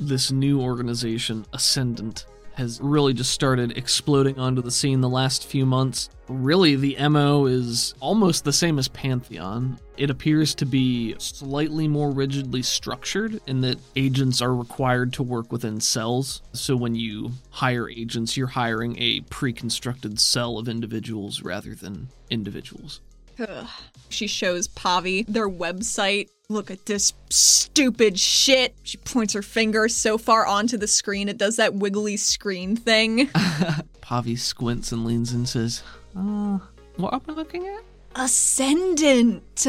This 0.00 0.32
new 0.32 0.60
organization, 0.60 1.44
Ascendant, 1.52 2.24
has 2.54 2.80
really 2.80 3.12
just 3.12 3.32
started 3.32 3.76
exploding 3.76 4.38
onto 4.38 4.62
the 4.62 4.70
scene 4.70 5.00
the 5.00 5.08
last 5.08 5.46
few 5.46 5.66
months. 5.66 6.10
Really, 6.28 6.76
the 6.76 6.96
MO 7.08 7.46
is 7.46 7.94
almost 8.00 8.44
the 8.44 8.52
same 8.52 8.78
as 8.78 8.88
Pantheon. 8.88 9.78
It 9.96 10.10
appears 10.10 10.54
to 10.56 10.66
be 10.66 11.14
slightly 11.18 11.86
more 11.86 12.10
rigidly 12.10 12.62
structured 12.62 13.40
in 13.46 13.60
that 13.60 13.78
agents 13.94 14.40
are 14.40 14.54
required 14.54 15.12
to 15.14 15.22
work 15.22 15.52
within 15.52 15.80
cells. 15.80 16.42
So 16.52 16.76
when 16.76 16.94
you 16.94 17.32
hire 17.50 17.88
agents, 17.88 18.36
you're 18.36 18.46
hiring 18.46 18.96
a 18.98 19.20
pre 19.22 19.52
constructed 19.52 20.18
cell 20.18 20.58
of 20.58 20.68
individuals 20.68 21.42
rather 21.42 21.74
than 21.74 22.08
individuals. 22.30 23.00
Ugh. 23.38 23.66
She 24.08 24.26
shows 24.26 24.68
Pavi 24.68 25.26
their 25.26 25.48
website. 25.48 26.28
Look 26.50 26.70
at 26.70 26.84
this 26.84 27.14
stupid 27.30 28.18
shit. 28.18 28.74
She 28.82 28.98
points 28.98 29.32
her 29.32 29.40
finger 29.40 29.88
so 29.88 30.18
far 30.18 30.46
onto 30.46 30.76
the 30.76 30.86
screen 30.86 31.28
it 31.30 31.38
does 31.38 31.56
that 31.56 31.74
wiggly 31.74 32.18
screen 32.18 32.76
thing. 32.76 33.28
Pavi 34.02 34.38
squints 34.38 34.92
and 34.92 35.06
leans 35.06 35.32
and 35.32 35.48
says, 35.48 35.82
Uh, 36.14 36.58
what 36.96 37.14
am 37.14 37.22
I 37.28 37.32
looking 37.32 37.66
at? 37.66 37.82
Ascendant. 38.16 39.66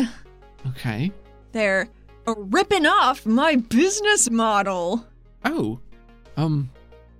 Okay. 0.67 1.11
They're 1.53 1.87
ripping 2.27 2.85
off 2.85 3.25
my 3.25 3.55
business 3.55 4.29
model. 4.29 5.07
Oh, 5.45 5.79
um, 6.35 6.69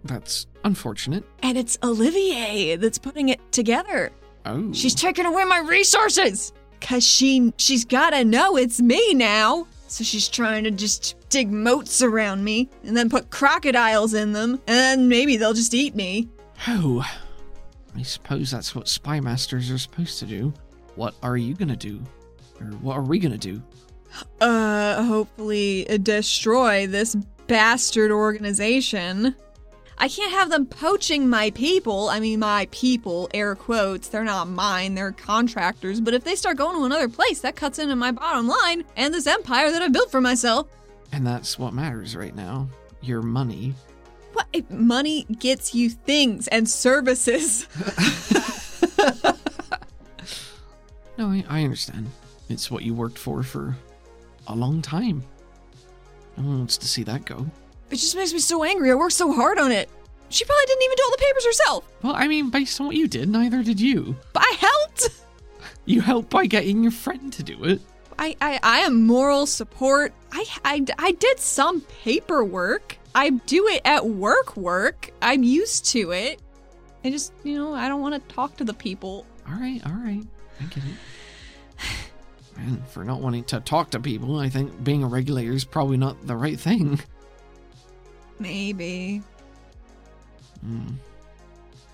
that's 0.03 0.47
unfortunate. 0.65 1.23
And 1.41 1.57
it's 1.57 1.77
Olivier 1.81 2.75
that's 2.75 2.97
putting 2.97 3.29
it 3.29 3.39
together. 3.53 4.11
Oh. 4.45 4.73
She's 4.73 4.95
taking 4.95 5.25
away 5.25 5.45
my 5.45 5.59
resources. 5.59 6.51
Cause 6.81 7.03
she 7.03 7.53
she's 7.57 7.85
gotta 7.85 8.23
know 8.23 8.57
it's 8.57 8.81
me 8.81 9.13
now. 9.13 9.67
So 9.87 10.03
she's 10.03 10.27
trying 10.27 10.63
to 10.65 10.71
just 10.71 11.15
dig 11.29 11.51
moats 11.51 12.01
around 12.01 12.43
me 12.43 12.69
and 12.83 12.97
then 12.97 13.09
put 13.09 13.29
crocodiles 13.29 14.13
in 14.13 14.33
them, 14.33 14.53
and 14.67 14.77
then 14.77 15.07
maybe 15.07 15.37
they'll 15.37 15.53
just 15.53 15.73
eat 15.73 15.95
me. 15.95 16.29
Oh, 16.67 17.05
I 17.95 18.01
suppose 18.01 18.51
that's 18.51 18.75
what 18.75 18.87
spy 18.87 19.19
masters 19.19 19.71
are 19.71 19.77
supposed 19.77 20.19
to 20.19 20.25
do. 20.25 20.53
What 20.95 21.15
are 21.23 21.37
you 21.37 21.53
gonna 21.53 21.75
do? 21.75 22.01
Or 22.59 22.67
what 22.67 22.97
are 22.97 23.03
we 23.03 23.19
gonna 23.19 23.37
do? 23.37 23.61
Uh, 24.41 25.03
hopefully 25.03 25.85
destroy 26.03 26.87
this 26.87 27.15
bastard 27.47 28.11
organization. 28.11 29.35
I 29.97 30.09
can't 30.09 30.31
have 30.31 30.49
them 30.49 30.65
poaching 30.65 31.29
my 31.29 31.51
people. 31.51 32.09
I 32.09 32.19
mean, 32.19 32.39
my 32.39 32.67
people, 32.71 33.29
air 33.33 33.55
quotes. 33.55 34.09
They're 34.09 34.23
not 34.23 34.49
mine, 34.49 34.95
they're 34.95 35.11
contractors. 35.11 36.01
But 36.01 36.13
if 36.13 36.23
they 36.23 36.35
start 36.35 36.57
going 36.57 36.77
to 36.77 36.85
another 36.85 37.09
place, 37.09 37.41
that 37.41 37.55
cuts 37.55 37.79
into 37.79 37.95
my 37.95 38.11
bottom 38.11 38.47
line 38.47 38.83
and 38.95 39.13
this 39.13 39.27
empire 39.27 39.71
that 39.71 39.81
I 39.81 39.87
built 39.87 40.11
for 40.11 40.21
myself. 40.21 40.67
And 41.11 41.25
that's 41.25 41.57
what 41.57 41.73
matters 41.73 42.15
right 42.15 42.35
now. 42.35 42.67
Your 43.01 43.21
money. 43.21 43.73
What? 44.33 44.47
If 44.51 44.69
money 44.69 45.25
gets 45.39 45.73
you 45.73 45.89
things 45.89 46.47
and 46.49 46.69
services. 46.69 47.67
No, 51.17 51.29
I, 51.29 51.45
I 51.47 51.63
understand. 51.63 52.09
It's 52.49 52.69
what 52.69 52.83
you 52.83 52.93
worked 52.93 53.17
for 53.17 53.41
for 53.43 53.75
a 54.47 54.55
long 54.55 54.81
time. 54.81 55.23
No 56.37 56.43
one 56.43 56.57
wants 56.59 56.77
to 56.77 56.87
see 56.87 57.03
that 57.03 57.25
go. 57.25 57.45
It 57.95 57.99
just 57.99 58.17
makes 58.17 58.33
me 58.33 58.39
so 58.39 58.61
angry. 58.65 58.91
I 58.91 58.95
worked 58.95 59.13
so 59.13 59.31
hard 59.31 59.57
on 59.57 59.71
it. 59.71 59.89
She 60.27 60.43
probably 60.43 60.65
didn't 60.65 60.83
even 60.83 60.95
do 60.97 61.03
all 61.05 61.11
the 61.11 61.17
papers 61.17 61.45
herself. 61.45 61.87
Well, 62.03 62.13
I 62.13 62.27
mean, 62.27 62.49
based 62.49 62.81
on 62.81 62.87
what 62.87 62.97
you 62.97 63.07
did, 63.07 63.29
neither 63.29 63.63
did 63.63 63.79
you. 63.79 64.17
But 64.33 64.43
I 64.45 64.55
helped. 64.59 65.09
You 65.87 66.01
helped 66.01 66.31
by 66.31 66.47
getting 66.47 66.81
your 66.81 66.91
friend 66.91 67.31
to 67.31 67.43
do 67.43 67.63
it. 67.63 67.79
I, 68.17 68.35
I, 68.41 68.59
I 68.63 68.79
am 68.79 69.05
moral 69.05 69.45
support. 69.45 70.13
I, 70.31 70.43
I, 70.65 70.83
I 70.97 71.11
did 71.11 71.39
some 71.39 71.81
paperwork. 71.81 72.97
I 73.13 73.29
do 73.29 73.67
it 73.67 73.81
at 73.85 74.03
work 74.03 74.57
work. 74.57 75.11
I'm 75.21 75.43
used 75.43 75.85
to 75.91 76.11
it. 76.11 76.41
I 77.03 77.11
just, 77.11 77.33
you 77.43 77.55
know, 77.55 77.75
I 77.75 77.87
don't 77.87 78.01
want 78.01 78.15
to 78.15 78.35
talk 78.35 78.57
to 78.57 78.63
the 78.63 78.73
people. 78.73 79.27
All 79.47 79.53
right, 79.53 79.79
all 79.85 79.93
right. 79.93 80.23
I 80.59 80.63
get 80.65 80.77
it. 80.77 81.79
And 82.57 82.85
for 82.87 83.03
not 83.03 83.19
wanting 83.19 83.43
to 83.45 83.59
talk 83.59 83.91
to 83.91 83.99
people, 83.99 84.39
I 84.39 84.49
think 84.49 84.83
being 84.83 85.03
a 85.03 85.07
regulator 85.07 85.51
is 85.51 85.65
probably 85.65 85.97
not 85.97 86.25
the 86.25 86.35
right 86.35 86.59
thing. 86.59 86.99
Maybe. 88.39 89.21
Hmm. 90.61 90.87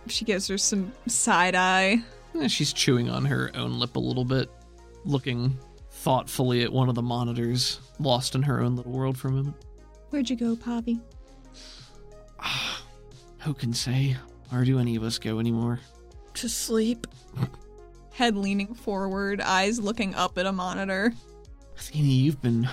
She 0.08 0.26
gives 0.26 0.48
her 0.48 0.58
some 0.58 0.92
side 1.08 1.56
eye. 1.56 2.02
Eh, 2.40 2.48
She's 2.48 2.74
chewing 2.74 3.10
on 3.10 3.26
her 3.26 3.52
own 3.56 3.80
lip 3.80 3.96
a 3.96 4.00
little 4.00 4.26
bit, 4.26 4.50
looking 5.06 5.58
thoughtfully 5.92 6.64
at 6.64 6.72
one 6.74 6.90
of 6.90 6.96
the 6.96 7.02
monitors, 7.02 7.80
lost 8.00 8.34
in 8.36 8.42
her 8.44 8.62
own 8.62 8.76
little 8.76 8.92
world 8.92 9.18
for 9.18 9.28
a 9.28 9.32
moment. 9.32 9.56
Where'd 10.10 10.30
you 10.30 10.36
go, 10.36 10.56
Poppy? 10.56 11.00
Who 13.40 13.54
can 13.54 13.74
say? 13.74 14.18
Where 14.50 14.64
do 14.66 14.80
any 14.80 14.96
of 14.96 15.04
us 15.04 15.18
go 15.20 15.40
anymore? 15.40 15.80
To 16.36 16.50
sleep. 16.50 17.08
Head 18.14 18.36
leaning 18.36 18.74
forward, 18.74 19.42
eyes 19.42 19.80
looking 19.80 20.14
up 20.16 20.38
at 20.38 20.46
a 20.46 20.52
monitor. 20.52 21.14
Athena, 21.78 22.08
you've 22.08 22.42
been 22.42 22.68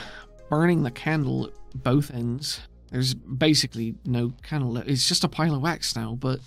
burning 0.51 0.83
the 0.83 0.91
candle 0.91 1.47
at 1.47 1.83
both 1.83 2.13
ends. 2.13 2.61
There's 2.91 3.15
basically 3.15 3.95
no 4.05 4.33
candle. 4.43 4.77
It's 4.79 5.09
just 5.09 5.25
a 5.25 5.29
pile 5.29 5.55
of 5.55 5.63
wax 5.63 5.95
now, 5.95 6.17
but 6.19 6.41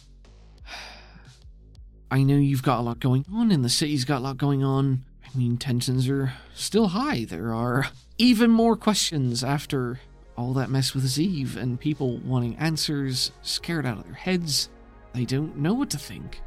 I 2.11 2.23
know 2.23 2.37
you've 2.37 2.63
got 2.63 2.79
a 2.79 2.81
lot 2.81 2.99
going 2.99 3.25
on, 3.31 3.51
and 3.51 3.63
the 3.63 3.69
city's 3.69 4.05
got 4.05 4.19
a 4.19 4.23
lot 4.23 4.37
going 4.37 4.63
on. 4.63 5.05
I 5.23 5.37
mean, 5.37 5.57
tensions 5.57 6.09
are 6.09 6.33
still 6.53 6.89
high. 6.89 7.25
There 7.25 7.53
are 7.53 7.87
even 8.17 8.51
more 8.51 8.75
questions 8.75 9.43
after 9.43 9.99
all 10.37 10.53
that 10.53 10.69
mess 10.69 10.93
with 10.93 11.05
Zeev, 11.05 11.55
and 11.55 11.79
people 11.79 12.17
wanting 12.17 12.57
answers, 12.57 13.31
scared 13.41 13.85
out 13.85 13.99
of 13.99 14.05
their 14.05 14.13
heads. 14.13 14.69
They 15.13 15.25
don't 15.25 15.57
know 15.57 15.73
what 15.73 15.89
to 15.91 15.97
think. 15.97 16.41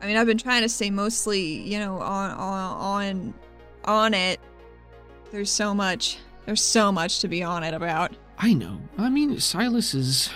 I 0.00 0.06
mean, 0.06 0.16
I've 0.16 0.26
been 0.26 0.38
trying 0.38 0.62
to 0.62 0.68
stay 0.68 0.90
mostly, 0.90 1.42
you 1.42 1.78
know, 1.78 2.00
on 2.00 2.30
on 2.32 2.76
on 2.76 3.34
on 3.84 4.14
it. 4.14 4.40
There's 5.30 5.50
so 5.50 5.74
much. 5.74 6.18
There's 6.44 6.62
so 6.62 6.90
much 6.90 7.20
to 7.20 7.28
be 7.28 7.42
on 7.42 7.62
it 7.62 7.72
about. 7.74 8.16
I 8.44 8.54
know. 8.54 8.80
I 8.98 9.08
mean, 9.08 9.38
Silas 9.38 9.94
is 9.94 10.28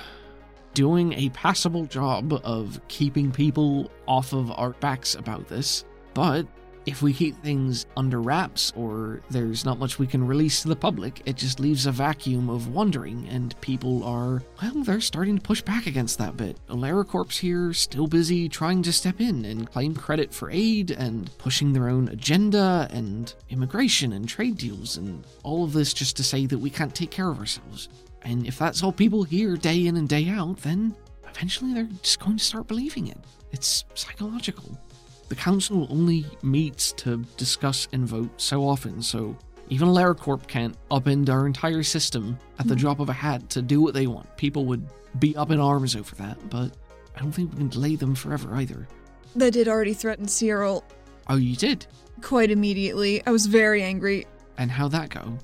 doing 0.74 1.12
a 1.14 1.28
passable 1.30 1.86
job 1.86 2.40
of 2.44 2.80
keeping 2.86 3.32
people 3.32 3.90
off 4.06 4.32
of 4.32 4.52
our 4.52 4.70
backs 4.74 5.16
about 5.16 5.48
this, 5.48 5.84
but 6.14 6.46
if 6.86 7.02
we 7.02 7.12
keep 7.12 7.36
things 7.42 7.84
under 7.96 8.22
wraps 8.22 8.72
or 8.76 9.20
there's 9.28 9.64
not 9.64 9.78
much 9.78 9.98
we 9.98 10.06
can 10.06 10.24
release 10.26 10.62
to 10.62 10.68
the 10.68 10.76
public, 10.76 11.20
it 11.26 11.36
just 11.36 11.58
leaves 11.58 11.86
a 11.86 11.92
vacuum 11.92 12.48
of 12.48 12.68
wondering, 12.68 13.26
and 13.28 13.60
people 13.60 14.04
are, 14.04 14.42
well, 14.62 14.84
they're 14.84 15.00
starting 15.00 15.36
to 15.36 15.42
push 15.42 15.60
back 15.60 15.86
against 15.86 16.16
that 16.18 16.36
bit. 16.36 16.58
AleraCorp's 16.68 17.38
here, 17.38 17.72
still 17.72 18.06
busy 18.06 18.48
trying 18.48 18.82
to 18.82 18.92
step 18.92 19.20
in 19.20 19.44
and 19.44 19.70
claim 19.70 19.94
credit 19.94 20.32
for 20.32 20.48
aid 20.50 20.92
and 20.92 21.36
pushing 21.38 21.72
their 21.72 21.88
own 21.88 22.08
agenda 22.08 22.86
and 22.90 23.34
immigration 23.50 24.12
and 24.12 24.28
trade 24.28 24.56
deals 24.56 24.96
and 24.96 25.24
all 25.42 25.64
of 25.64 25.72
this 25.72 25.92
just 25.92 26.16
to 26.16 26.22
say 26.22 26.46
that 26.46 26.58
we 26.58 26.70
can't 26.70 26.94
take 26.94 27.10
care 27.10 27.28
of 27.28 27.40
ourselves. 27.40 27.88
And 28.22 28.46
if 28.46 28.58
that's 28.58 28.82
all 28.82 28.92
people 28.92 29.24
hear 29.24 29.56
day 29.56 29.86
in 29.86 29.96
and 29.96 30.08
day 30.08 30.28
out, 30.28 30.58
then 30.58 30.94
eventually 31.28 31.74
they're 31.74 31.88
just 32.02 32.20
going 32.20 32.36
to 32.36 32.44
start 32.44 32.68
believing 32.68 33.08
it. 33.08 33.18
It's 33.52 33.84
psychological. 33.94 34.78
The 35.28 35.34
council 35.34 35.86
only 35.90 36.26
meets 36.42 36.92
to 36.92 37.24
discuss 37.36 37.88
and 37.92 38.06
vote 38.06 38.30
so 38.40 38.66
often, 38.66 39.02
so 39.02 39.36
even 39.68 39.88
AleraCorp 39.88 40.46
can't 40.46 40.76
upend 40.90 41.28
our 41.28 41.46
entire 41.46 41.82
system 41.82 42.38
at 42.58 42.68
the 42.68 42.74
hmm. 42.74 42.80
drop 42.80 43.00
of 43.00 43.08
a 43.08 43.12
hat 43.12 43.50
to 43.50 43.62
do 43.62 43.80
what 43.80 43.94
they 43.94 44.06
want. 44.06 44.36
People 44.36 44.64
would 44.66 44.86
be 45.18 45.36
up 45.36 45.50
in 45.50 45.58
arms 45.58 45.96
over 45.96 46.14
that, 46.16 46.38
but 46.50 46.70
I 47.16 47.20
don't 47.20 47.32
think 47.32 47.52
we 47.52 47.58
can 47.58 47.68
delay 47.68 47.96
them 47.96 48.14
forever 48.14 48.54
either. 48.54 48.86
That 49.34 49.52
did 49.52 49.68
already 49.68 49.94
threaten 49.94 50.28
Cyril 50.28 50.84
Oh, 51.28 51.36
you 51.36 51.56
did? 51.56 51.86
quite 52.22 52.50
immediately. 52.50 53.22
I 53.26 53.30
was 53.30 53.46
very 53.46 53.82
angry. 53.82 54.26
And 54.58 54.70
how'd 54.70 54.92
that 54.92 55.10
go? 55.10 55.38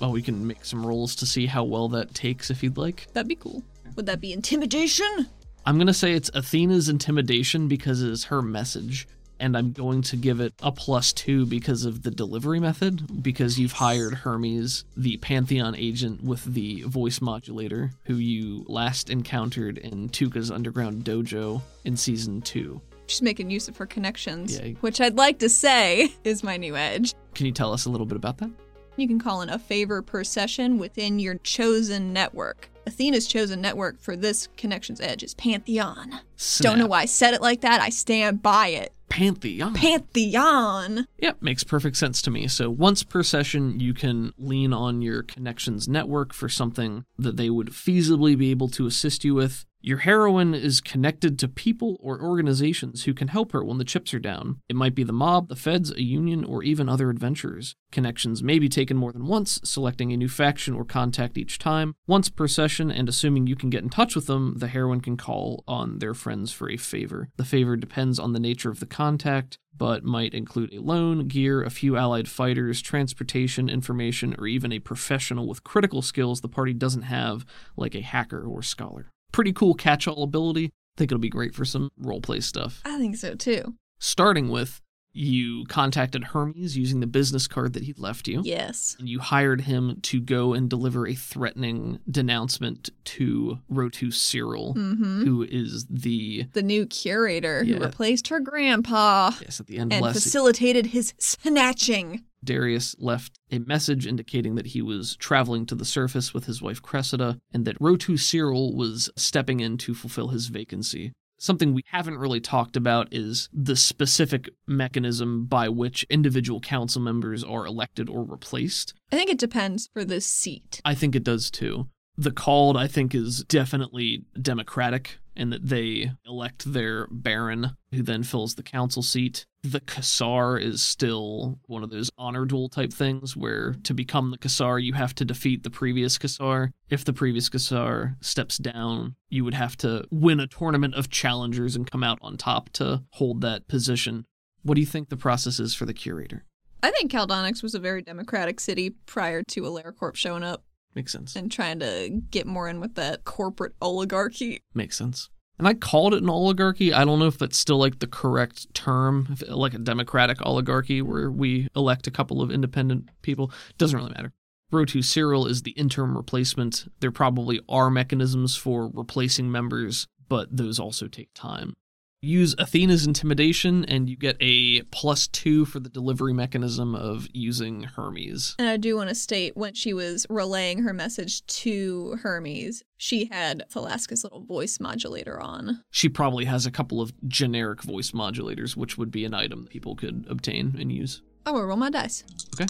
Well, 0.00 0.12
we 0.12 0.22
can 0.22 0.46
make 0.46 0.64
some 0.64 0.86
rolls 0.86 1.14
to 1.16 1.26
see 1.26 1.46
how 1.46 1.64
well 1.64 1.88
that 1.90 2.14
takes 2.14 2.50
if 2.50 2.62
you'd 2.62 2.78
like. 2.78 3.06
That'd 3.12 3.28
be 3.28 3.34
cool. 3.34 3.62
Would 3.96 4.06
that 4.06 4.20
be 4.20 4.32
intimidation? 4.32 5.28
I'm 5.68 5.76
going 5.76 5.86
to 5.88 5.92
say 5.92 6.14
it's 6.14 6.30
Athena's 6.32 6.88
intimidation 6.88 7.68
because 7.68 8.02
it 8.02 8.08
is 8.08 8.24
her 8.24 8.40
message. 8.40 9.06
And 9.38 9.54
I'm 9.54 9.72
going 9.72 10.00
to 10.00 10.16
give 10.16 10.40
it 10.40 10.54
a 10.62 10.72
plus 10.72 11.12
two 11.12 11.44
because 11.44 11.84
of 11.84 12.02
the 12.04 12.10
delivery 12.10 12.58
method, 12.58 13.22
because 13.22 13.58
you've 13.58 13.72
hired 13.72 14.14
Hermes, 14.14 14.84
the 14.96 15.18
Pantheon 15.18 15.74
agent 15.76 16.24
with 16.24 16.42
the 16.42 16.84
voice 16.84 17.20
modulator, 17.20 17.90
who 18.04 18.14
you 18.14 18.64
last 18.66 19.10
encountered 19.10 19.76
in 19.76 20.08
Tuka's 20.08 20.50
underground 20.50 21.04
dojo 21.04 21.60
in 21.84 21.98
season 21.98 22.40
two. 22.40 22.80
She's 23.06 23.20
making 23.20 23.50
use 23.50 23.68
of 23.68 23.76
her 23.76 23.86
connections, 23.86 24.58
Yeah. 24.58 24.70
which 24.80 25.02
I'd 25.02 25.16
like 25.16 25.38
to 25.40 25.50
say 25.50 26.14
is 26.24 26.42
my 26.42 26.56
new 26.56 26.76
edge. 26.76 27.12
Can 27.34 27.44
you 27.44 27.52
tell 27.52 27.74
us 27.74 27.84
a 27.84 27.90
little 27.90 28.06
bit 28.06 28.16
about 28.16 28.38
that? 28.38 28.50
You 28.98 29.06
can 29.06 29.20
call 29.20 29.42
in 29.42 29.48
a 29.48 29.60
favor 29.60 30.02
per 30.02 30.24
session 30.24 30.76
within 30.76 31.20
your 31.20 31.36
chosen 31.36 32.12
network. 32.12 32.68
Athena's 32.84 33.28
chosen 33.28 33.60
network 33.60 34.00
for 34.00 34.16
this 34.16 34.48
Connections 34.56 35.00
Edge 35.00 35.22
is 35.22 35.34
Pantheon. 35.34 36.20
Don't 36.58 36.80
know 36.80 36.88
why 36.88 37.02
I 37.02 37.04
said 37.04 37.32
it 37.32 37.40
like 37.40 37.60
that. 37.60 37.80
I 37.80 37.90
stand 37.90 38.42
by 38.42 38.68
it. 38.68 38.92
Pantheon. 39.08 39.74
Pantheon. 39.74 41.06
Yep, 41.18 41.42
makes 41.42 41.64
perfect 41.64 41.96
sense 41.96 42.20
to 42.22 42.30
me. 42.30 42.48
So 42.48 42.70
once 42.70 43.04
per 43.04 43.22
session, 43.22 43.78
you 43.78 43.94
can 43.94 44.32
lean 44.36 44.72
on 44.72 45.00
your 45.00 45.22
connections 45.22 45.86
network 45.88 46.32
for 46.34 46.48
something 46.48 47.04
that 47.18 47.36
they 47.36 47.50
would 47.50 47.68
feasibly 47.68 48.36
be 48.36 48.50
able 48.50 48.68
to 48.70 48.86
assist 48.86 49.24
you 49.24 49.34
with. 49.34 49.64
Your 49.80 49.98
heroine 49.98 50.54
is 50.54 50.80
connected 50.80 51.38
to 51.38 51.46
people 51.46 51.98
or 52.00 52.20
organizations 52.20 53.04
who 53.04 53.14
can 53.14 53.28
help 53.28 53.52
her 53.52 53.64
when 53.64 53.78
the 53.78 53.84
chips 53.84 54.12
are 54.12 54.18
down. 54.18 54.60
It 54.68 54.74
might 54.74 54.96
be 54.96 55.04
the 55.04 55.12
mob, 55.12 55.48
the 55.48 55.54
feds, 55.54 55.92
a 55.92 56.02
union, 56.02 56.44
or 56.44 56.64
even 56.64 56.88
other 56.88 57.10
adventurers. 57.10 57.76
Connections 57.92 58.42
may 58.42 58.58
be 58.58 58.68
taken 58.68 58.96
more 58.96 59.12
than 59.12 59.28
once, 59.28 59.60
selecting 59.62 60.12
a 60.12 60.16
new 60.16 60.28
faction 60.28 60.74
or 60.74 60.84
contact 60.84 61.38
each 61.38 61.60
time. 61.60 61.94
Once 62.08 62.28
per 62.28 62.48
session, 62.48 62.90
and 62.90 63.08
assuming 63.08 63.46
you 63.46 63.54
can 63.54 63.70
get 63.70 63.84
in 63.84 63.88
touch 63.88 64.16
with 64.16 64.26
them, 64.26 64.54
the 64.58 64.66
heroine 64.66 65.00
can 65.00 65.16
call 65.16 65.62
on 65.68 66.00
their 66.00 66.12
friends 66.12 66.50
for 66.50 66.68
a 66.68 66.76
favor. 66.76 67.28
The 67.36 67.44
favor 67.44 67.76
depends 67.76 68.18
on 68.18 68.32
the 68.32 68.40
nature 68.40 68.70
of 68.70 68.80
the 68.80 68.86
contact, 68.86 69.58
but 69.76 70.02
might 70.02 70.34
include 70.34 70.74
a 70.74 70.80
loan, 70.80 71.28
gear, 71.28 71.62
a 71.62 71.70
few 71.70 71.96
allied 71.96 72.28
fighters, 72.28 72.82
transportation, 72.82 73.68
information, 73.68 74.34
or 74.40 74.48
even 74.48 74.72
a 74.72 74.80
professional 74.80 75.46
with 75.46 75.62
critical 75.62 76.02
skills 76.02 76.40
the 76.40 76.48
party 76.48 76.72
doesn't 76.72 77.02
have, 77.02 77.46
like 77.76 77.94
a 77.94 78.00
hacker 78.00 78.44
or 78.44 78.60
scholar 78.60 79.12
pretty 79.32 79.52
cool 79.52 79.74
catch 79.74 80.06
all 80.06 80.22
ability. 80.22 80.66
I 80.66 80.70
think 80.98 81.12
it'll 81.12 81.20
be 81.20 81.28
great 81.28 81.54
for 81.54 81.64
some 81.64 81.90
roleplay 82.00 82.42
stuff. 82.42 82.80
I 82.84 82.98
think 82.98 83.16
so 83.16 83.34
too. 83.34 83.74
Starting 83.98 84.48
with, 84.48 84.80
you 85.12 85.64
contacted 85.66 86.22
Hermes 86.24 86.76
using 86.76 87.00
the 87.00 87.06
business 87.06 87.48
card 87.48 87.72
that 87.72 87.82
he 87.82 87.94
left 87.96 88.28
you. 88.28 88.40
Yes. 88.44 88.94
And 88.98 89.08
you 89.08 89.18
hired 89.20 89.62
him 89.62 89.98
to 90.02 90.20
go 90.20 90.52
and 90.52 90.68
deliver 90.70 91.06
a 91.06 91.14
threatening 91.14 91.98
denouncement 92.10 92.90
to 93.04 93.58
Rotu 93.72 94.12
Cyril, 94.12 94.74
Mm-hmm. 94.74 95.24
who 95.24 95.42
is 95.42 95.86
the 95.90 96.44
The 96.52 96.62
new 96.62 96.86
curator 96.86 97.62
Yeah. 97.64 97.76
who 97.78 97.84
replaced 97.84 98.28
her 98.28 98.38
grandpa 98.40 99.32
yes 99.40 99.60
at 99.60 99.66
the 99.66 99.78
end 99.78 99.92
and 99.92 100.04
facilitated 100.12 100.86
his 100.86 101.14
snatching. 101.18 102.24
Darius 102.44 102.94
left 103.00 103.38
a 103.50 103.58
message 103.58 104.06
indicating 104.06 104.54
that 104.54 104.68
he 104.68 104.80
was 104.82 105.16
traveling 105.16 105.66
to 105.66 105.74
the 105.74 105.84
surface 105.84 106.32
with 106.32 106.44
his 106.44 106.62
wife 106.62 106.80
Cressida 106.80 107.38
and 107.52 107.64
that 107.64 107.78
Rotu 107.80 108.18
Cyril 108.18 108.76
was 108.76 109.10
stepping 109.16 109.58
in 109.58 109.76
to 109.78 109.94
fulfill 109.94 110.28
his 110.28 110.46
vacancy. 110.46 111.12
Something 111.38 111.72
we 111.72 111.84
haven't 111.92 112.18
really 112.18 112.40
talked 112.40 112.76
about 112.76 113.08
is 113.12 113.48
the 113.52 113.76
specific 113.76 114.50
mechanism 114.66 115.46
by 115.46 115.68
which 115.68 116.04
individual 116.10 116.60
council 116.60 117.00
members 117.00 117.44
are 117.44 117.64
elected 117.64 118.08
or 118.08 118.24
replaced. 118.24 118.92
I 119.12 119.16
think 119.16 119.30
it 119.30 119.38
depends 119.38 119.88
for 119.92 120.04
the 120.04 120.20
seat. 120.20 120.80
I 120.84 120.96
think 120.96 121.14
it 121.14 121.22
does 121.22 121.48
too. 121.50 121.88
The 122.16 122.32
called, 122.32 122.76
I 122.76 122.88
think, 122.88 123.14
is 123.14 123.44
definitely 123.44 124.24
democratic 124.40 125.18
in 125.38 125.50
that 125.50 125.68
they 125.68 126.12
elect 126.26 126.72
their 126.72 127.06
baron, 127.10 127.76
who 127.92 128.02
then 128.02 128.22
fills 128.22 128.54
the 128.54 128.62
council 128.62 129.02
seat. 129.02 129.46
The 129.62 129.80
Kassar 129.80 130.60
is 130.60 130.82
still 130.82 131.58
one 131.66 131.82
of 131.82 131.90
those 131.90 132.10
honor 132.18 132.44
duel 132.44 132.68
type 132.68 132.92
things 132.92 133.36
where 133.36 133.74
to 133.84 133.94
become 133.94 134.30
the 134.30 134.38
Kassar, 134.38 134.82
you 134.82 134.92
have 134.94 135.14
to 135.16 135.24
defeat 135.24 135.62
the 135.62 135.70
previous 135.70 136.18
Kassar. 136.18 136.72
If 136.90 137.04
the 137.04 137.12
previous 137.12 137.48
Kassar 137.48 138.16
steps 138.20 138.58
down, 138.58 139.16
you 139.28 139.44
would 139.44 139.54
have 139.54 139.76
to 139.78 140.04
win 140.10 140.40
a 140.40 140.46
tournament 140.46 140.94
of 140.94 141.10
challengers 141.10 141.76
and 141.76 141.90
come 141.90 142.04
out 142.04 142.18
on 142.22 142.36
top 142.36 142.70
to 142.74 143.04
hold 143.12 143.40
that 143.40 143.68
position. 143.68 144.26
What 144.62 144.74
do 144.74 144.80
you 144.80 144.86
think 144.86 145.08
the 145.08 145.16
process 145.16 145.60
is 145.60 145.74
for 145.74 145.86
the 145.86 145.94
curator? 145.94 146.44
I 146.82 146.90
think 146.92 147.10
Caldonix 147.10 147.62
was 147.62 147.74
a 147.74 147.80
very 147.80 148.02
democratic 148.02 148.60
city 148.60 148.90
prior 148.90 149.42
to 149.48 149.62
AleraCorp 149.62 150.14
showing 150.14 150.44
up 150.44 150.62
Makes 150.98 151.12
sense. 151.12 151.36
and 151.36 151.48
trying 151.48 151.78
to 151.78 152.10
get 152.32 152.44
more 152.44 152.68
in 152.68 152.80
with 152.80 152.96
that 152.96 153.22
corporate 153.22 153.76
oligarchy. 153.80 154.58
Makes 154.74 154.98
sense. 154.98 155.30
And 155.56 155.68
I 155.68 155.74
called 155.74 156.12
it 156.12 156.24
an 156.24 156.28
oligarchy. 156.28 156.92
I 156.92 157.04
don't 157.04 157.20
know 157.20 157.28
if 157.28 157.38
that's 157.38 157.56
still 157.56 157.78
like 157.78 158.00
the 158.00 158.08
correct 158.08 158.74
term, 158.74 159.36
like 159.46 159.74
a 159.74 159.78
democratic 159.78 160.44
oligarchy 160.44 161.00
where 161.00 161.30
we 161.30 161.68
elect 161.76 162.08
a 162.08 162.10
couple 162.10 162.42
of 162.42 162.50
independent 162.50 163.10
people. 163.22 163.52
Doesn't 163.76 163.96
really 163.96 164.10
matter. 164.10 164.32
Rotu 164.72 165.04
Cyril 165.04 165.46
is 165.46 165.62
the 165.62 165.70
interim 165.70 166.16
replacement. 166.16 166.90
There 166.98 167.12
probably 167.12 167.60
are 167.68 167.90
mechanisms 167.90 168.56
for 168.56 168.90
replacing 168.92 169.52
members, 169.52 170.08
but 170.28 170.48
those 170.50 170.80
also 170.80 171.06
take 171.06 171.30
time. 171.32 171.74
Use 172.20 172.56
Athena's 172.58 173.06
intimidation, 173.06 173.84
and 173.84 174.08
you 174.10 174.16
get 174.16 174.36
a 174.40 174.82
plus 174.90 175.28
two 175.28 175.64
for 175.64 175.78
the 175.78 175.88
delivery 175.88 176.32
mechanism 176.32 176.96
of 176.96 177.28
using 177.32 177.84
Hermes. 177.84 178.56
And 178.58 178.68
I 178.68 178.76
do 178.76 178.96
want 178.96 179.08
to 179.08 179.14
state 179.14 179.56
when 179.56 179.74
she 179.74 179.94
was 179.94 180.26
relaying 180.28 180.82
her 180.82 180.92
message 180.92 181.46
to 181.46 182.18
Hermes, 182.20 182.82
she 182.96 183.26
had 183.26 183.62
Thalassica's 183.70 184.24
little 184.24 184.40
voice 184.40 184.80
modulator 184.80 185.40
on. 185.40 185.84
She 185.92 186.08
probably 186.08 186.46
has 186.46 186.66
a 186.66 186.72
couple 186.72 187.00
of 187.00 187.12
generic 187.28 187.84
voice 187.84 188.10
modulators, 188.10 188.76
which 188.76 188.98
would 188.98 189.12
be 189.12 189.24
an 189.24 189.32
item 189.32 189.62
that 189.62 189.70
people 189.70 189.94
could 189.94 190.26
obtain 190.28 190.74
and 190.76 190.90
use. 190.90 191.22
Oh, 191.46 191.52
I 191.52 191.54
will 191.54 191.66
roll 191.66 191.76
my 191.76 191.88
dice. 191.88 192.24
Okay. 192.54 192.66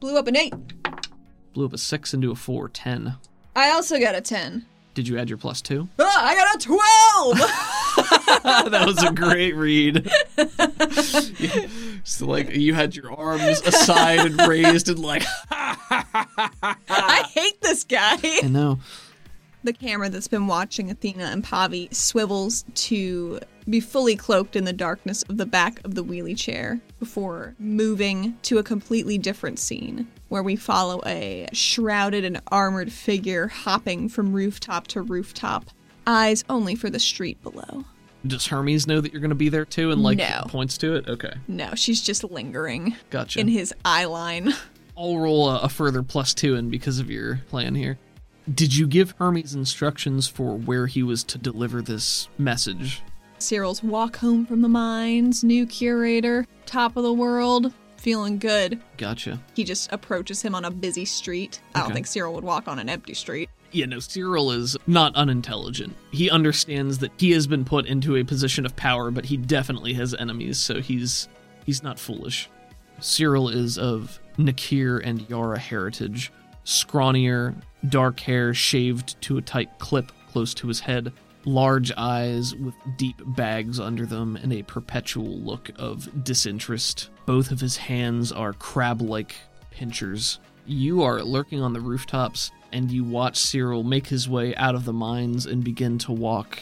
Blew 0.00 0.18
up 0.18 0.26
an 0.26 0.36
eight. 0.36 0.52
Blew 1.54 1.64
up 1.64 1.72
a 1.72 1.78
six 1.78 2.12
into 2.12 2.30
a 2.30 2.34
four, 2.34 2.68
ten. 2.68 3.16
I 3.56 3.70
also 3.70 3.98
got 3.98 4.14
a 4.14 4.20
10. 4.20 4.66
Did 4.94 5.08
you 5.08 5.18
add 5.18 5.28
your 5.28 5.38
plus 5.38 5.60
two? 5.60 5.88
Ah, 5.98 6.26
I 6.26 6.34
got 6.36 6.54
a 6.54 6.58
12! 6.58 7.38
that 8.70 8.86
was 8.86 9.02
a 9.02 9.12
great 9.12 9.56
read. 9.56 10.08
so 12.04 12.26
like 12.26 12.54
you 12.54 12.74
had 12.74 12.94
your 12.94 13.12
arms 13.12 13.60
aside 13.62 14.20
and 14.20 14.40
raised 14.46 14.88
and 14.88 14.98
like 14.98 15.24
I 15.50 17.24
hate 17.32 17.60
this 17.62 17.84
guy. 17.84 18.18
I 18.22 18.48
know. 18.48 18.78
The 19.64 19.72
camera 19.72 20.10
that's 20.10 20.28
been 20.28 20.46
watching 20.46 20.90
Athena 20.90 21.24
and 21.24 21.42
Pavi 21.42 21.92
swivels 21.94 22.64
to 22.74 23.40
be 23.68 23.80
fully 23.80 24.14
cloaked 24.14 24.56
in 24.56 24.64
the 24.64 24.74
darkness 24.74 25.22
of 25.30 25.38
the 25.38 25.46
back 25.46 25.82
of 25.86 25.94
the 25.94 26.04
wheelie 26.04 26.36
chair 26.36 26.80
before 27.00 27.54
moving 27.58 28.36
to 28.42 28.58
a 28.58 28.62
completely 28.62 29.16
different 29.16 29.58
scene 29.58 30.06
where 30.28 30.42
we 30.42 30.54
follow 30.54 31.00
a 31.06 31.46
shrouded 31.54 32.26
and 32.26 32.42
armored 32.48 32.92
figure 32.92 33.48
hopping 33.48 34.06
from 34.10 34.34
rooftop 34.34 34.86
to 34.88 35.00
rooftop, 35.00 35.70
eyes 36.06 36.44
only 36.50 36.74
for 36.74 36.90
the 36.90 36.98
street 37.00 37.42
below. 37.42 37.84
Does 38.26 38.46
Hermes 38.48 38.86
know 38.86 39.00
that 39.00 39.12
you're 39.12 39.22
gonna 39.22 39.34
be 39.34 39.48
there 39.48 39.64
too 39.64 39.90
and 39.92 40.02
like 40.02 40.18
No. 40.18 40.44
points 40.48 40.76
to 40.78 40.94
it? 40.96 41.08
Okay. 41.08 41.32
No, 41.48 41.74
she's 41.74 42.02
just 42.02 42.22
lingering 42.24 42.96
Gotcha. 43.08 43.40
in 43.40 43.48
his 43.48 43.72
eye 43.82 44.04
line. 44.04 44.52
I'll 44.96 45.16
roll 45.18 45.48
a, 45.48 45.60
a 45.60 45.68
further 45.70 46.02
plus 46.02 46.34
two 46.34 46.54
in 46.54 46.68
because 46.68 46.98
of 46.98 47.10
your 47.10 47.40
plan 47.48 47.74
here. 47.74 47.98
Did 48.52 48.76
you 48.76 48.86
give 48.86 49.14
Hermes 49.18 49.54
instructions 49.54 50.28
for 50.28 50.56
where 50.56 50.86
he 50.86 51.02
was 51.02 51.24
to 51.24 51.38
deliver 51.38 51.80
this 51.80 52.28
message? 52.38 53.02
Cyril's 53.38 53.82
walk 53.82 54.16
home 54.16 54.44
from 54.46 54.60
the 54.60 54.68
mines, 54.68 55.42
new 55.42 55.66
curator, 55.66 56.46
top 56.66 56.96
of 56.96 57.02
the 57.04 57.12
world, 57.12 57.72
feeling 57.96 58.38
good. 58.38 58.80
Gotcha. 58.98 59.40
He 59.54 59.64
just 59.64 59.90
approaches 59.92 60.42
him 60.42 60.54
on 60.54 60.64
a 60.66 60.70
busy 60.70 61.04
street. 61.06 61.60
I 61.74 61.78
don't 61.80 61.86
Okay. 61.86 61.94
think 61.94 62.06
Cyril 62.06 62.34
would 62.34 62.44
walk 62.44 62.68
on 62.68 62.78
an 62.78 62.88
empty 62.90 63.14
street. 63.14 63.48
Yeah, 63.72 63.86
no, 63.86 63.98
Cyril 63.98 64.52
is 64.52 64.76
not 64.86 65.16
unintelligent. 65.16 65.96
He 66.12 66.30
understands 66.30 66.98
that 66.98 67.12
he 67.16 67.32
has 67.32 67.46
been 67.46 67.64
put 67.64 67.86
into 67.86 68.14
a 68.16 68.24
position 68.24 68.66
of 68.66 68.76
power, 68.76 69.10
but 69.10 69.24
he 69.24 69.36
definitely 69.36 69.94
has 69.94 70.14
enemies, 70.14 70.58
so 70.58 70.80
he's 70.80 71.28
he's 71.66 71.82
not 71.82 71.98
foolish. 71.98 72.48
Cyril 73.00 73.48
is 73.48 73.78
of 73.78 74.20
Nakir 74.38 74.98
and 74.98 75.28
Yara 75.28 75.58
heritage, 75.58 76.30
scrawnier, 76.64 77.54
dark 77.88 78.20
hair 78.20 78.54
shaved 78.54 79.20
to 79.22 79.38
a 79.38 79.42
tight 79.42 79.78
clip 79.78 80.12
close 80.30 80.54
to 80.54 80.68
his 80.68 80.80
head, 80.80 81.12
large 81.44 81.92
eyes 81.96 82.54
with 82.54 82.74
deep 82.96 83.20
bags 83.26 83.78
under 83.78 84.06
them, 84.06 84.36
and 84.36 84.52
a 84.52 84.62
perpetual 84.62 85.38
look 85.38 85.70
of 85.76 86.24
disinterest. 86.24 87.10
Both 87.26 87.50
of 87.50 87.60
his 87.60 87.76
hands 87.76 88.32
are 88.32 88.52
crab 88.52 89.02
like 89.02 89.34
pinchers. 89.70 90.38
You 90.66 91.02
are 91.02 91.22
lurking 91.22 91.60
on 91.60 91.72
the 91.72 91.80
rooftops, 91.80 92.50
and 92.72 92.90
you 92.90 93.04
watch 93.04 93.36
Cyril 93.36 93.82
make 93.82 94.06
his 94.06 94.28
way 94.28 94.54
out 94.56 94.74
of 94.74 94.84
the 94.84 94.92
mines 94.92 95.46
and 95.46 95.62
begin 95.62 95.98
to 95.98 96.12
walk 96.12 96.58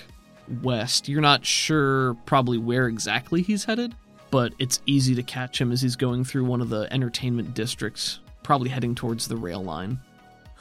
west. 0.63 1.09
You're 1.09 1.21
not 1.21 1.47
sure 1.47 2.15
probably 2.27 2.59
where 2.59 2.89
exactly 2.89 3.43
he's 3.43 3.65
headed, 3.65 3.95
but 4.31 4.53
it's 4.59 4.81
easy 4.87 5.15
to 5.15 5.23
catch 5.23 5.61
him 5.61 5.73
as 5.73 5.81
he's 5.81 5.97
going 5.97 6.25
through 6.25 6.45
one 6.45 6.61
of 6.61 6.69
the 6.69 6.93
entertainment 6.93 7.55
districts, 7.55 8.21
probably 8.43 8.69
heading 8.69 8.95
towards 8.95 9.29
the 9.29 9.37
rail 9.37 9.63
line. 9.63 10.01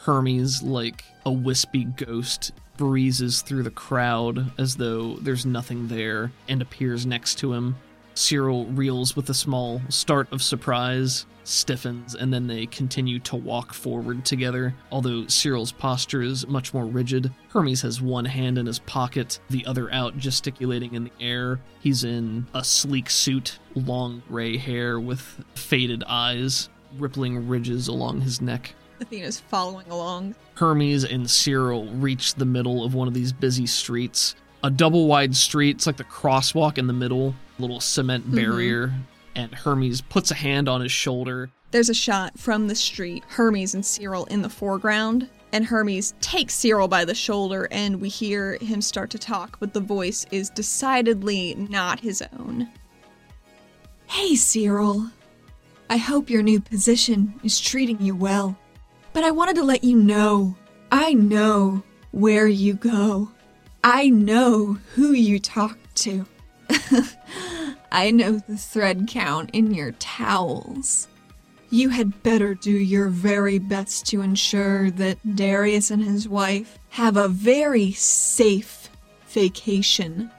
Hermes, 0.01 0.63
like 0.63 1.03
a 1.27 1.31
wispy 1.31 1.83
ghost, 1.83 2.53
breezes 2.75 3.43
through 3.43 3.61
the 3.61 3.69
crowd 3.69 4.51
as 4.57 4.75
though 4.75 5.15
there's 5.17 5.45
nothing 5.45 5.87
there 5.87 6.31
and 6.49 6.59
appears 6.61 7.05
next 7.05 7.35
to 7.39 7.53
him. 7.53 7.75
Cyril 8.15 8.65
reels 8.65 9.15
with 9.15 9.29
a 9.29 9.33
small 9.33 9.79
start 9.89 10.31
of 10.33 10.41
surprise, 10.41 11.27
stiffens, 11.43 12.15
and 12.15 12.33
then 12.33 12.47
they 12.47 12.65
continue 12.65 13.19
to 13.19 13.35
walk 13.35 13.73
forward 13.73 14.25
together. 14.25 14.73
Although 14.91 15.27
Cyril's 15.27 15.71
posture 15.71 16.23
is 16.23 16.47
much 16.47 16.73
more 16.73 16.85
rigid, 16.85 17.31
Hermes 17.49 17.83
has 17.83 18.01
one 18.01 18.25
hand 18.25 18.57
in 18.57 18.65
his 18.65 18.79
pocket, 18.79 19.39
the 19.51 19.65
other 19.67 19.93
out 19.93 20.17
gesticulating 20.17 20.95
in 20.95 21.03
the 21.03 21.11
air. 21.19 21.59
He's 21.79 22.03
in 22.03 22.47
a 22.55 22.63
sleek 22.63 23.09
suit, 23.09 23.59
long 23.75 24.23
gray 24.27 24.57
hair 24.57 24.99
with 24.99 25.43
faded 25.53 26.03
eyes, 26.07 26.69
rippling 26.97 27.47
ridges 27.47 27.87
along 27.87 28.21
his 28.21 28.41
neck. 28.41 28.73
Athena's 29.01 29.39
following 29.39 29.89
along. 29.89 30.35
Hermes 30.55 31.03
and 31.03 31.29
Cyril 31.29 31.87
reach 31.93 32.35
the 32.35 32.45
middle 32.45 32.83
of 32.83 32.93
one 32.93 33.07
of 33.07 33.13
these 33.13 33.33
busy 33.33 33.65
streets. 33.65 34.35
A 34.63 34.69
double 34.69 35.07
wide 35.07 35.35
street, 35.35 35.77
it's 35.77 35.87
like 35.87 35.97
the 35.97 36.03
crosswalk 36.03 36.77
in 36.77 36.87
the 36.87 36.93
middle, 36.93 37.33
a 37.57 37.61
little 37.61 37.79
cement 37.79 38.25
mm-hmm. 38.25 38.35
barrier. 38.35 38.93
And 39.35 39.53
Hermes 39.53 40.01
puts 40.01 40.29
a 40.29 40.35
hand 40.35 40.69
on 40.69 40.81
his 40.81 40.91
shoulder. 40.91 41.49
There's 41.71 41.89
a 41.89 41.93
shot 41.93 42.37
from 42.37 42.67
the 42.67 42.75
street, 42.75 43.23
Hermes 43.27 43.73
and 43.73 43.85
Cyril 43.85 44.25
in 44.25 44.41
the 44.41 44.49
foreground, 44.49 45.29
And 45.53 45.65
Hermes 45.65 46.13
takes 46.21 46.53
Cyril 46.53 46.87
by 46.87 47.05
the 47.05 47.15
shoulder, 47.15 47.67
and 47.71 48.01
we 48.01 48.09
hear 48.09 48.57
him 48.61 48.81
start 48.81 49.09
to 49.11 49.17
talk, 49.17 49.57
but 49.59 49.73
the 49.73 49.79
voice 49.79 50.25
is 50.31 50.49
decidedly 50.49 51.55
not 51.55 52.01
his 52.01 52.21
own. 52.37 52.69
Hey, 54.07 54.35
Cyril. 54.35 55.07
I 55.89 55.97
hope 55.97 56.29
your 56.29 56.43
new 56.43 56.59
position 56.59 57.33
is 57.43 57.59
treating 57.59 58.01
you 58.01 58.15
well. 58.15 58.57
But 59.13 59.23
I 59.23 59.31
wanted 59.31 59.55
to 59.57 59.63
let 59.63 59.83
you 59.83 59.97
know 59.97 60.55
I 60.91 61.13
know 61.13 61.83
where 62.11 62.47
you 62.47 62.73
go. 62.73 63.31
I 63.83 64.09
know 64.09 64.77
who 64.93 65.13
you 65.13 65.39
talk 65.39 65.77
to. 65.95 66.25
I 67.91 68.11
know 68.11 68.39
the 68.39 68.57
thread 68.57 69.07
count 69.07 69.51
in 69.53 69.73
your 69.73 69.93
towels. 69.93 71.07
You 71.69 71.89
had 71.89 72.21
better 72.23 72.53
do 72.53 72.71
your 72.71 73.07
very 73.07 73.57
best 73.57 74.05
to 74.07 74.21
ensure 74.21 74.91
that 74.91 75.35
Darius 75.35 75.91
and 75.91 76.03
his 76.03 76.27
wife 76.27 76.77
have 76.89 77.15
a 77.15 77.29
very 77.29 77.93
safe 77.93 78.89
vacation. 79.29 80.29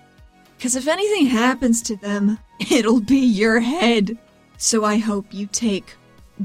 Because 0.58 0.76
if 0.76 0.86
anything 0.86 1.26
happens 1.26 1.80
to 1.82 1.96
them, 1.96 2.38
it'll 2.70 3.00
be 3.00 3.20
your 3.20 3.60
head. 3.60 4.18
So 4.58 4.84
I 4.84 4.98
hope 4.98 5.32
you 5.32 5.46
take 5.46 5.96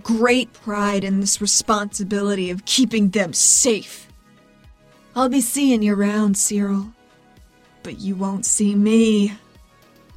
great 0.04 0.54
pride 0.54 1.04
in 1.04 1.20
this 1.20 1.42
responsibility 1.42 2.50
of 2.50 2.66
keeping 2.66 3.10
them 3.10 3.34
safe. 3.34 4.08
I'll 5.16 5.30
be 5.30 5.42
seeing 5.42 5.82
you 5.82 5.96
around, 5.96 6.38
Cyril. 6.38 6.94
But 7.84 8.00
you 8.00 8.16
won't 8.16 8.46
see 8.46 8.76
me. 8.76 9.34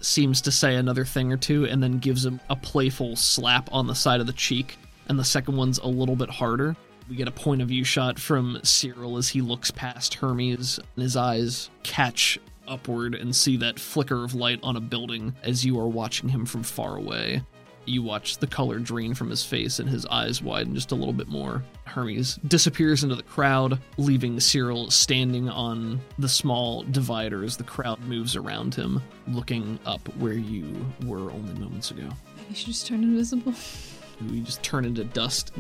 Seems 0.01 0.41
to 0.43 0.51
say 0.51 0.77
another 0.77 1.05
thing 1.05 1.33
or 1.33 1.37
two 1.37 1.67
and 1.67 1.83
then 1.83 1.99
gives 1.99 2.25
him 2.25 2.41
a 2.49 2.57
playful 2.57 3.17
slap 3.17 3.69
on 3.73 3.87
the 3.87 3.95
side 3.95 4.21
of 4.21 4.27
the 4.27 4.33
cheek, 4.33 4.79
and 5.09 5.19
the 5.19 5.25
second 5.25 5.57
one's 5.57 5.79
a 5.79 5.87
little 5.87 6.17
bit 6.17 6.31
harder. 6.31 6.77
We 7.09 7.17
get 7.17 7.29
a 7.29 7.33
point 7.33 7.61
of 7.61 7.69
view 7.69 7.85
shot 7.85 8.19
from 8.19 8.61
Cyril 8.63 9.17
as 9.17 9.29
he 9.29 9.41
looks 9.41 9.71
past 9.71 10.15
Hermes, 10.15 10.79
and 10.79 11.03
his 11.03 11.17
eyes 11.17 11.71
catch 11.83 12.39
upward 12.69 13.15
and 13.15 13.35
see 13.35 13.57
that 13.57 13.81
flicker 13.81 14.25
of 14.25 14.35
light 14.35 14.61
on 14.63 14.77
a 14.77 14.81
building 14.81 15.35
as 15.43 15.65
you 15.65 15.79
are 15.81 15.89
watching 15.89 16.29
him 16.29 16.47
from 16.47 16.63
far 16.63 16.97
away. 16.97 17.43
You 17.91 18.03
watch 18.03 18.39
the 18.39 18.47
color 18.47 18.79
drain 18.79 19.15
from 19.15 19.31
his 19.31 19.45
face 19.45 19.81
and 19.81 19.89
his 19.89 20.07
eyes 20.07 20.41
widen 20.41 20.77
just 20.77 20.93
a 20.93 20.95
little 20.95 21.13
bit 21.13 21.27
more. 21.27 21.65
Hermes 21.87 22.37
disappears 22.47 23.03
into 23.03 23.17
the 23.17 23.25
crowd, 23.25 23.81
leaving 23.99 24.39
Cyril 24.39 24.93
standing 24.93 25.49
on 25.49 26.01
the 26.17 26.29
small 26.29 26.85
divider 26.85 27.43
as 27.43 27.57
the 27.57 27.65
crowd 27.65 27.99
moves 28.03 28.37
around 28.37 28.77
him, 28.77 29.03
looking 29.27 29.77
up 29.87 30.07
where 30.19 30.35
you 30.35 30.87
were 31.05 31.33
only 31.33 31.53
moments 31.55 31.91
ago. 31.91 32.09
You 32.49 32.55
should 32.55 32.69
just 32.69 32.87
turn 32.87 33.03
invisible. 33.03 33.55
You 34.29 34.43
just 34.43 34.63
turn 34.63 34.85
into 34.85 35.03
dust. 35.03 35.53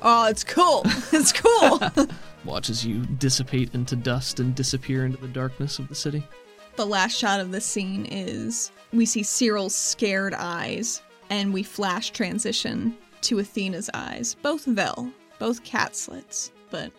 Oh, 0.00 0.26
it's 0.28 0.44
cool. 0.44 0.84
It's 1.12 1.32
cool. 1.32 1.80
Watch 2.44 2.70
as 2.70 2.86
you 2.86 3.00
dissipate 3.18 3.74
into 3.74 3.96
dust 3.96 4.38
and 4.38 4.54
disappear 4.54 5.04
into 5.06 5.16
the 5.18 5.26
darkness 5.26 5.80
of 5.80 5.88
the 5.88 5.94
city. 5.96 6.22
the 6.76 6.86
last 6.86 7.18
shot 7.18 7.40
of 7.40 7.50
the 7.50 7.60
scene 7.60 8.04
is 8.06 8.70
we 8.92 9.06
see 9.06 9.24
Cyril's 9.24 9.74
scared 9.74 10.34
eyes, 10.34 11.02
and 11.30 11.52
we 11.52 11.62
flash 11.62 12.10
transition 12.10 12.96
to 13.22 13.38
Athena's 13.38 13.90
eyes. 13.94 14.36
Both 14.42 14.64
Vel, 14.64 15.10
both 15.38 15.64
cat 15.64 15.96
slits, 15.96 16.52
but 16.70 16.92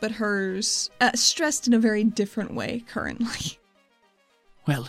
but 0.00 0.12
hers 0.12 0.90
uh, 1.00 1.12
stressed 1.14 1.66
in 1.66 1.74
a 1.74 1.78
very 1.78 2.04
different 2.04 2.54
way 2.54 2.84
currently. 2.88 3.58
Well, 4.66 4.86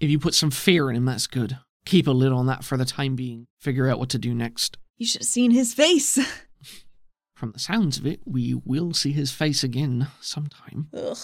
if 0.00 0.10
you 0.10 0.18
put 0.18 0.34
some 0.34 0.50
fear 0.50 0.90
in 0.90 0.96
him, 0.96 1.06
that's 1.06 1.26
good. 1.26 1.56
Keep 1.86 2.08
a 2.08 2.10
lid 2.10 2.30
on 2.30 2.44
that 2.44 2.62
for 2.62 2.76
the 2.76 2.84
time 2.84 3.16
being. 3.16 3.46
Figure 3.58 3.88
out 3.88 3.98
what 3.98 4.10
to 4.10 4.18
do 4.18 4.34
next. 4.34 4.76
You 4.98 5.06
should 5.06 5.22
have 5.22 5.28
seen 5.28 5.50
his 5.50 5.72
face. 5.72 6.18
From 7.34 7.52
the 7.52 7.58
sounds 7.58 7.96
of 7.96 8.06
it, 8.06 8.20
we 8.26 8.52
will 8.52 8.92
see 8.92 9.12
his 9.12 9.32
face 9.32 9.64
again 9.64 10.08
sometime. 10.20 10.88
Ugh. 10.94 11.16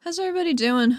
How's 0.00 0.18
everybody 0.18 0.52
doing? 0.52 0.98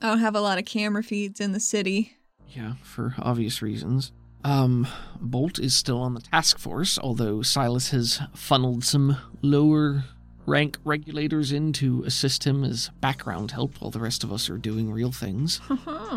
I 0.00 0.08
don't 0.08 0.18
have 0.18 0.34
a 0.34 0.40
lot 0.40 0.58
of 0.58 0.64
camera 0.64 1.04
feeds 1.04 1.38
in 1.38 1.52
the 1.52 1.60
city. 1.60 2.16
Yeah, 2.54 2.74
for 2.82 3.14
obvious 3.18 3.62
reasons. 3.62 4.12
Um, 4.42 4.86
Bolt 5.20 5.58
is 5.58 5.74
still 5.74 6.00
on 6.00 6.14
the 6.14 6.20
task 6.20 6.58
force, 6.58 6.98
although 6.98 7.42
Silas 7.42 7.90
has 7.90 8.20
funneled 8.34 8.84
some 8.84 9.16
lower 9.42 10.04
rank 10.46 10.78
regulators 10.84 11.52
in 11.52 11.72
to 11.74 12.02
assist 12.04 12.44
him 12.44 12.64
as 12.64 12.90
background 13.00 13.50
help 13.50 13.80
while 13.80 13.90
the 13.90 14.00
rest 14.00 14.24
of 14.24 14.32
us 14.32 14.48
are 14.48 14.56
doing 14.56 14.90
real 14.90 15.12
things. 15.12 15.60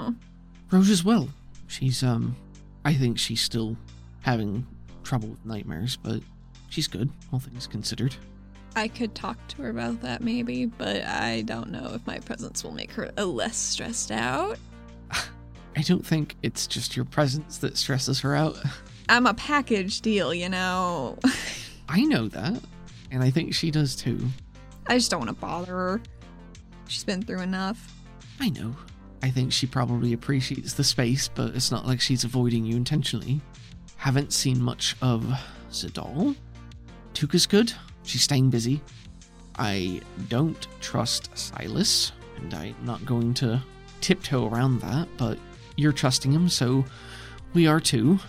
Rose 0.72 0.90
as 0.90 1.04
well. 1.04 1.30
She's, 1.68 2.02
um, 2.02 2.36
I 2.86 2.94
think 2.94 3.20
she's 3.20 3.42
still 3.42 3.78
having 4.22 4.66
trouble 5.04 5.30
with 5.30 5.46
nightmares, 5.46 5.98
but 5.98 6.22
she's 6.70 6.88
good, 6.88 7.10
all 7.32 7.40
things 7.40 7.68
considered. 7.68 8.16
I 8.76 8.88
could 8.88 9.14
talk 9.14 9.38
to 9.50 9.64
her 9.64 9.70
about 9.70 10.02
that 10.02 10.22
maybe, 10.22 10.66
but 10.66 11.04
I 11.04 11.42
don't 11.42 11.70
know 11.70 11.92
if 11.94 12.08
my 12.08 12.18
presence 12.20 12.64
will 12.64 12.72
make 12.72 12.92
her 12.94 13.12
less 13.18 13.56
stressed 13.56 14.12
out. 14.12 14.58
I 15.76 15.82
don't 15.82 16.06
think 16.06 16.36
it's 16.44 16.68
just 16.68 16.96
your 16.96 17.06
presence 17.06 17.58
that 17.60 17.78
stresses 17.78 18.20
her 18.22 18.36
out. 18.36 18.58
I'm 19.10 19.26
a 19.26 19.34
package 19.34 20.02
deal, 20.02 20.34
you 20.34 20.50
know. 20.50 21.18
I 21.90 22.04
know 22.04 22.28
that, 22.30 22.62
and 23.12 23.24
I 23.24 23.30
think 23.30 23.54
she 23.54 23.72
does 23.72 23.96
too. 23.96 24.28
I 24.88 24.96
just 24.96 25.12
don't 25.12 25.20
want 25.20 25.30
to 25.30 25.36
bother 25.36 25.74
her. 25.74 26.02
She's 26.88 27.04
been 27.04 27.22
through 27.22 27.42
enough. 27.42 27.94
I 28.40 28.50
know. 28.50 28.76
I 29.22 29.30
think 29.30 29.52
she 29.52 29.68
probably 29.68 30.14
appreciates 30.14 30.74
the 30.74 30.84
space, 30.84 31.28
but 31.28 31.56
it's 31.56 31.72
not 31.72 31.86
like 31.88 32.02
she's 32.02 32.24
avoiding 32.24 32.66
you 32.66 32.76
intentionally. 32.76 33.42
Haven't 33.96 34.34
seen 34.34 34.62
much 34.62 34.96
of 35.02 35.24
Zadal. 35.72 36.36
Tuka's 37.14 37.46
good. 37.46 37.74
She's 38.04 38.24
staying 38.24 38.50
busy. 38.50 38.82
I 39.58 40.02
don't 40.30 40.68
trust 40.82 41.30
Silas, 41.38 42.12
and 42.38 42.54
I'm 42.54 42.76
not 42.84 43.06
going 43.06 43.34
to 43.36 43.62
tiptoe 44.02 44.50
around 44.50 44.82
that, 44.82 45.08
but 45.18 45.38
you're 45.76 45.92
trusting 45.92 46.32
him, 46.32 46.50
so 46.50 46.86
we 47.54 47.68
are 47.68 47.80
too. 47.80 48.20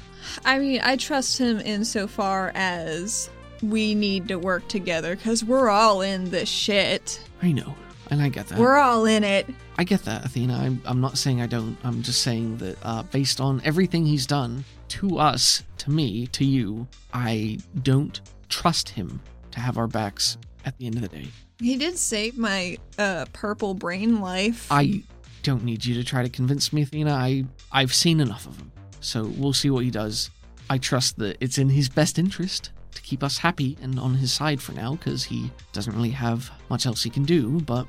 I 0.44 0.58
mean, 0.58 0.80
I 0.82 0.96
trust 0.96 1.38
him 1.38 1.60
insofar 1.60 2.52
as 2.54 3.30
we 3.62 3.94
need 3.94 4.28
to 4.28 4.36
work 4.36 4.68
together 4.68 5.16
because 5.16 5.44
we're 5.44 5.68
all 5.68 6.00
in 6.00 6.30
this 6.30 6.48
shit. 6.48 7.20
I 7.42 7.52
know, 7.52 7.74
and 8.10 8.22
I 8.22 8.28
get 8.28 8.48
that. 8.48 8.58
We're 8.58 8.76
all 8.76 9.04
in 9.06 9.24
it. 9.24 9.46
I 9.78 9.84
get 9.84 10.04
that, 10.04 10.24
Athena. 10.24 10.56
I'm, 10.56 10.82
I'm 10.84 11.00
not 11.00 11.18
saying 11.18 11.40
I 11.40 11.46
don't. 11.46 11.76
I'm 11.84 12.02
just 12.02 12.22
saying 12.22 12.58
that 12.58 12.76
uh, 12.82 13.02
based 13.04 13.40
on 13.40 13.60
everything 13.64 14.06
he's 14.06 14.26
done 14.26 14.64
to 14.88 15.18
us, 15.18 15.62
to 15.78 15.90
me, 15.90 16.26
to 16.28 16.44
you, 16.44 16.86
I 17.12 17.58
don't 17.82 18.20
trust 18.48 18.90
him 18.90 19.20
to 19.50 19.60
have 19.60 19.78
our 19.78 19.86
backs 19.86 20.38
at 20.64 20.76
the 20.78 20.86
end 20.86 20.96
of 20.96 21.02
the 21.02 21.08
day. 21.08 21.26
He 21.58 21.76
did 21.76 21.98
save 21.98 22.36
my 22.36 22.78
uh, 22.98 23.26
purple 23.32 23.74
brain 23.74 24.20
life. 24.20 24.66
I 24.70 25.02
don't 25.44 25.62
need 25.62 25.84
you 25.84 25.94
to 25.94 26.02
try 26.02 26.22
to 26.22 26.28
convince 26.28 26.72
me, 26.72 26.82
Athena. 26.82 27.12
I 27.12 27.44
I've 27.70 27.94
seen 27.94 28.18
enough 28.18 28.46
of 28.46 28.56
him. 28.56 28.72
So 29.00 29.26
we'll 29.36 29.52
see 29.52 29.70
what 29.70 29.84
he 29.84 29.90
does. 29.90 30.30
I 30.68 30.78
trust 30.78 31.18
that 31.18 31.36
it's 31.40 31.58
in 31.58 31.68
his 31.68 31.88
best 31.88 32.18
interest 32.18 32.70
to 32.94 33.02
keep 33.02 33.22
us 33.22 33.38
happy 33.38 33.76
and 33.82 34.00
on 34.00 34.14
his 34.14 34.32
side 34.32 34.60
for 34.60 34.72
now, 34.72 34.92
because 34.92 35.22
he 35.24 35.50
doesn't 35.72 35.94
really 35.94 36.10
have 36.10 36.50
much 36.70 36.86
else 36.86 37.02
he 37.02 37.10
can 37.10 37.24
do, 37.24 37.60
but 37.60 37.86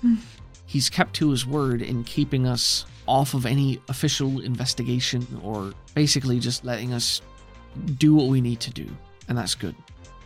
hmm. 0.00 0.16
he's 0.66 0.90
kept 0.90 1.14
to 1.14 1.30
his 1.30 1.46
word 1.46 1.80
in 1.80 2.02
keeping 2.04 2.46
us 2.46 2.84
off 3.06 3.34
of 3.34 3.46
any 3.46 3.80
official 3.88 4.40
investigation 4.40 5.24
or 5.42 5.72
basically 5.94 6.40
just 6.40 6.64
letting 6.64 6.92
us 6.92 7.22
do 7.98 8.14
what 8.14 8.26
we 8.26 8.40
need 8.40 8.58
to 8.58 8.70
do. 8.70 8.86
And 9.28 9.38
that's 9.38 9.54
good. 9.54 9.76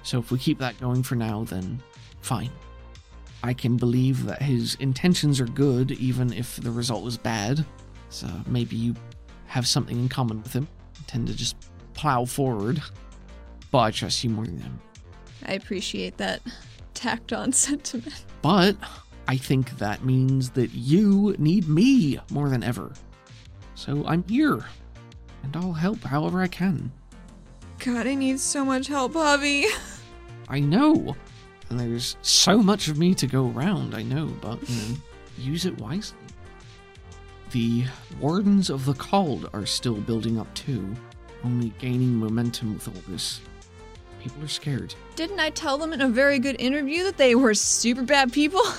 So 0.02 0.18
if 0.18 0.30
we 0.30 0.38
keep 0.38 0.58
that 0.58 0.80
going 0.80 1.02
for 1.02 1.16
now, 1.16 1.44
then 1.44 1.82
fine. 2.22 2.50
I 3.42 3.54
can 3.54 3.76
believe 3.76 4.26
that 4.26 4.42
his 4.42 4.74
intentions 4.76 5.40
are 5.40 5.46
good, 5.46 5.92
even 5.92 6.32
if 6.32 6.56
the 6.56 6.70
result 6.70 7.02
was 7.02 7.16
bad. 7.16 7.64
So 8.10 8.28
maybe 8.46 8.76
you 8.76 8.94
have 9.46 9.66
something 9.66 9.98
in 9.98 10.08
common 10.08 10.42
with 10.42 10.52
him, 10.52 10.68
tend 11.06 11.26
to 11.28 11.36
just 11.36 11.56
plow 11.94 12.24
forward. 12.24 12.82
But 13.70 13.78
I 13.78 13.90
trust 13.90 14.22
you 14.24 14.30
more 14.30 14.44
than 14.44 14.58
him. 14.58 14.80
I 15.46 15.54
appreciate 15.54 16.16
that 16.18 16.42
tacked 16.94 17.32
on 17.32 17.52
sentiment. 17.54 18.24
But 18.42 18.76
I 19.26 19.36
think 19.36 19.78
that 19.78 20.04
means 20.04 20.50
that 20.50 20.70
you 20.72 21.34
need 21.38 21.68
me 21.68 22.18
more 22.30 22.48
than 22.48 22.62
ever. 22.62 22.92
So 23.74 24.04
I'm 24.06 24.24
here, 24.24 24.64
and 25.42 25.56
I'll 25.56 25.72
help 25.72 26.02
however 26.02 26.42
I 26.42 26.48
can. 26.48 26.92
God, 27.78 28.06
I 28.06 28.14
need 28.14 28.38
so 28.40 28.64
much 28.64 28.88
help, 28.88 29.14
Bobby. 29.14 29.66
I 30.48 30.60
know, 30.60 31.16
and 31.70 31.78
there's 31.80 32.16
so 32.22 32.58
much 32.62 32.88
of 32.88 32.98
me 32.98 33.14
to 33.14 33.26
go 33.26 33.50
around, 33.50 33.94
I 33.94 34.02
know, 34.02 34.26
but 34.40 34.68
you 34.68 34.76
know, 34.76 34.96
use 35.38 35.64
it 35.66 35.78
wisely. 35.78 36.18
The 37.52 37.84
Wardens 38.20 38.70
of 38.70 38.84
the 38.84 38.94
Called 38.94 39.48
are 39.52 39.66
still 39.66 39.94
building 39.94 40.38
up 40.38 40.52
too, 40.54 40.94
only 41.44 41.70
gaining 41.78 42.14
momentum 42.14 42.74
with 42.74 42.86
all 42.88 43.02
this. 43.08 43.40
People 44.22 44.44
are 44.44 44.48
scared. 44.48 44.94
Didn't 45.16 45.40
I 45.40 45.50
tell 45.50 45.78
them 45.78 45.92
in 45.92 46.00
a 46.02 46.08
very 46.08 46.38
good 46.38 46.60
interview 46.60 47.04
that 47.04 47.16
they 47.16 47.34
were 47.34 47.54
super 47.54 48.02
bad 48.02 48.32
people? 48.32 48.62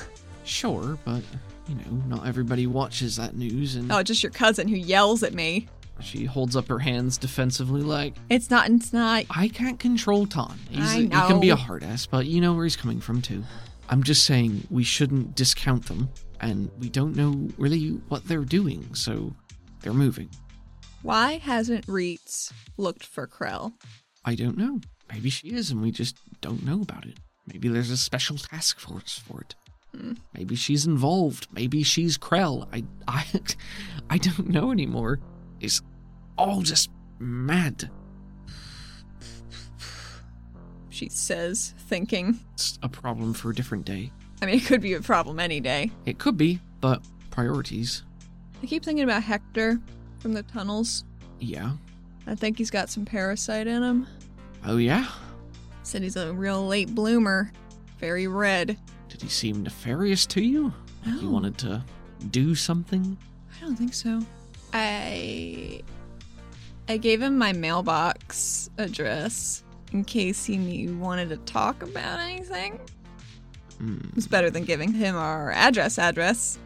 Sure, 0.43 0.97
but 1.05 1.22
you 1.70 1.76
know, 1.76 2.03
not 2.07 2.26
everybody 2.28 2.66
watches 2.66 3.16
that 3.18 3.36
news, 3.36 3.76
and 3.76 3.91
Oh, 3.91 4.01
just 4.01 4.24
your 4.24 4.32
cousin 4.32 4.68
who 4.68 4.76
yells 4.76 5.22
at 5.22 5.36
me. 5.36 5.68
She 6.04 6.26
holds 6.26 6.56
up 6.56 6.68
her 6.68 6.80
hands 6.80 7.18
defensively, 7.18 7.82
like, 7.82 8.16
It's 8.30 8.49
not. 8.49 8.70
It's 8.70 8.91
not. 8.93 9.26
I 9.30 9.47
can't 9.47 9.80
control 9.80 10.26
Ton. 10.26 10.58
He's 10.70 10.84
I 10.93 10.95
a- 10.97 11.02
he 11.02 11.08
can 11.10 11.39
be 11.39 11.49
a 11.49 11.56
hard 11.56 11.84
ass, 11.84 12.06
but 12.06 12.26
you 12.26 12.41
know 12.41 12.54
where 12.54 12.64
he's 12.66 12.76
coming 12.76 12.99
from, 12.99 13.22
too. 13.22 13.43
I'm 13.89 14.04
just 14.04 14.26
saying 14.26 14.68
we 14.70 14.84
shouldn't 14.84 15.36
discount 15.36 15.86
them, 15.86 16.10
and 16.39 16.70
we 16.80 16.89
don't 16.89 17.16
know 17.16 17.49
really 17.58 17.89
what 18.10 18.26
they're 18.28 18.45
doing, 18.45 18.93
so 18.95 19.34
they're 19.82 19.93
moving. 19.93 20.30
Why 21.02 21.38
hasn't 21.39 21.88
Reitz 21.88 22.52
looked 22.78 23.06
for 23.06 23.28
Krell? 23.28 23.74
I 24.24 24.36
don't 24.36 24.58
know. 24.58 24.80
Maybe 25.12 25.30
she 25.30 25.49
is, 25.49 25.72
and 25.72 25.82
we 25.82 25.91
just 25.91 26.16
don't 26.41 26.64
know 26.64 26.82
about 26.82 27.06
it. 27.06 27.18
Maybe 27.47 27.68
there's 27.68 27.89
a 27.89 27.97
special 27.97 28.38
task 28.38 28.80
force 28.80 29.20
for 29.28 29.41
it. 29.41 29.56
Hmm. 29.93 30.14
Maybe 30.34 30.56
she's 30.56 30.86
involved. 30.86 31.47
Maybe 31.52 31.84
she's 31.84 32.18
Krell. 32.18 32.68
I, 32.72 32.86
I, 33.08 33.26
I 34.10 34.18
don't 34.20 34.47
know 34.47 34.72
anymore. 34.72 35.20
It's 35.60 35.82
all 36.42 36.62
just 36.62 36.89
mad. 37.20 37.89
She 40.89 41.08
says, 41.10 41.76
thinking. 41.78 42.39
It's 42.54 42.80
a 42.82 42.89
problem 42.89 43.34
for 43.34 43.52
a 43.52 43.56
different 43.56 43.86
day. 43.86 44.12
I 44.42 44.48
mean, 44.48 44.56
it 44.56 44.66
could 44.66 44.82
be 44.82 44.94
a 44.94 45.02
problem 45.02 45.39
any 45.39 45.60
day. 45.60 45.92
It 46.06 46.18
could 46.18 46.38
be, 46.38 46.60
but 46.80 47.04
priorities. 47.30 48.04
I 48.62 48.66
keep 48.66 48.84
thinking 48.84 49.04
about 49.04 49.24
Hector 49.24 49.80
from 50.20 50.34
the 50.34 50.44
tunnels. 50.44 51.06
Yeah. 51.39 51.74
I 52.26 52.36
think 52.36 52.58
he's 52.58 52.72
got 52.72 52.89
some 52.89 53.06
parasite 53.06 53.68
in 53.68 53.84
him. 53.84 54.08
Oh 54.66 54.78
yeah. 54.78 55.08
Said 55.84 56.02
he's 56.02 56.16
a 56.16 56.34
real 56.34 56.66
late 56.68 56.94
bloomer. 56.94 57.52
Very 58.00 58.28
red. 58.28 58.78
Did 59.10 59.22
he 59.22 59.30
seem 59.30 59.64
nefarious 59.64 60.26
to 60.28 60.42
you? 60.42 60.74
He 61.04 61.26
wanted 61.26 61.58
to 61.60 61.84
do 62.30 62.54
something. 62.56 63.18
I 63.56 63.66
don't 63.66 63.76
think 63.76 63.94
so. 63.94 64.22
I 64.74 65.82
I 66.92 66.98
gave 66.98 67.22
him 67.22 67.38
my 67.38 67.54
mailbox 67.54 68.70
address 68.78 69.64
in 69.94 70.04
case 70.04 70.44
he 70.44 70.58
knew- 70.58 70.98
wanted 70.98 71.30
to 71.30 71.38
talk 71.38 71.84
about 71.84 72.20
anything. 72.20 72.82
Hmm. 73.78 74.00
It's 74.18 74.28
better 74.28 74.50
than 74.50 74.66
giving 74.66 74.92
him 74.92 75.16
our 75.16 75.52
address 75.52 75.98
address. 75.98 76.60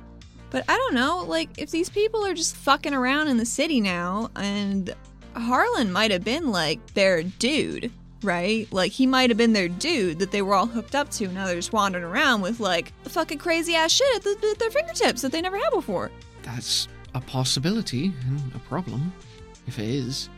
But 0.50 0.66
I 0.68 0.76
don't 0.78 0.96
know, 0.96 1.24
like 1.28 1.50
if 1.60 1.70
these 1.70 1.90
people 1.90 2.26
are 2.26 2.34
just 2.34 2.56
fucking 2.56 2.94
around 2.94 3.28
in 3.28 3.38
the 3.38 3.46
city 3.46 3.80
now 3.80 4.32
and 4.36 4.96
Harlan 5.36 5.92
might 5.92 6.10
have 6.10 6.24
been 6.24 6.50
like 6.50 6.80
their 6.96 7.22
dude, 7.22 7.92
right? 8.24 8.68
Like 8.72 8.92
he 8.92 9.06
might 9.06 9.30
have 9.30 9.38
been 9.38 9.54
their 9.54 9.68
dude 9.70 10.18
that 10.20 10.32
they 10.32 10.42
were 10.42 10.56
all 10.56 10.66
hooked 10.66 10.96
up 10.96 11.12
to. 11.12 11.26
And 11.26 11.36
now 11.36 11.46
they're 11.46 11.56
just 11.56 11.72
wandering 11.72 12.04
around 12.04 12.42
with 12.42 12.60
like 12.60 12.94
fucking 13.04 13.38
crazy 13.38 13.76
ass 13.76 13.92
shit 13.92 14.16
at, 14.16 14.24
the, 14.24 14.48
at 14.50 14.58
their 14.58 14.72
fingertips 14.72 15.22
that 15.22 15.32
they 15.32 15.42
never 15.42 15.58
had 15.58 15.70
before. 15.72 16.10
That's 16.42 16.88
a 17.14 17.22
possibility 17.22 18.12
and 18.28 18.56
a 18.56 18.60
problem, 18.60 19.14
if 19.68 19.80
it 19.80 19.86
is. 19.86 20.30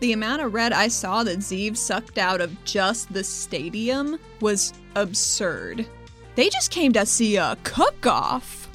The 0.00 0.12
amount 0.12 0.42
of 0.42 0.52
red 0.52 0.72
I 0.72 0.88
saw 0.88 1.24
that 1.24 1.38
Zeev 1.38 1.76
sucked 1.76 2.18
out 2.18 2.40
of 2.40 2.64
just 2.64 3.12
the 3.12 3.24
stadium 3.24 4.18
was 4.40 4.74
absurd. 4.96 5.86
They 6.34 6.48
just 6.48 6.70
came 6.70 6.92
to 6.92 7.06
see 7.06 7.36
a 7.36 7.56
cook 7.62 8.06
off. 8.06 8.68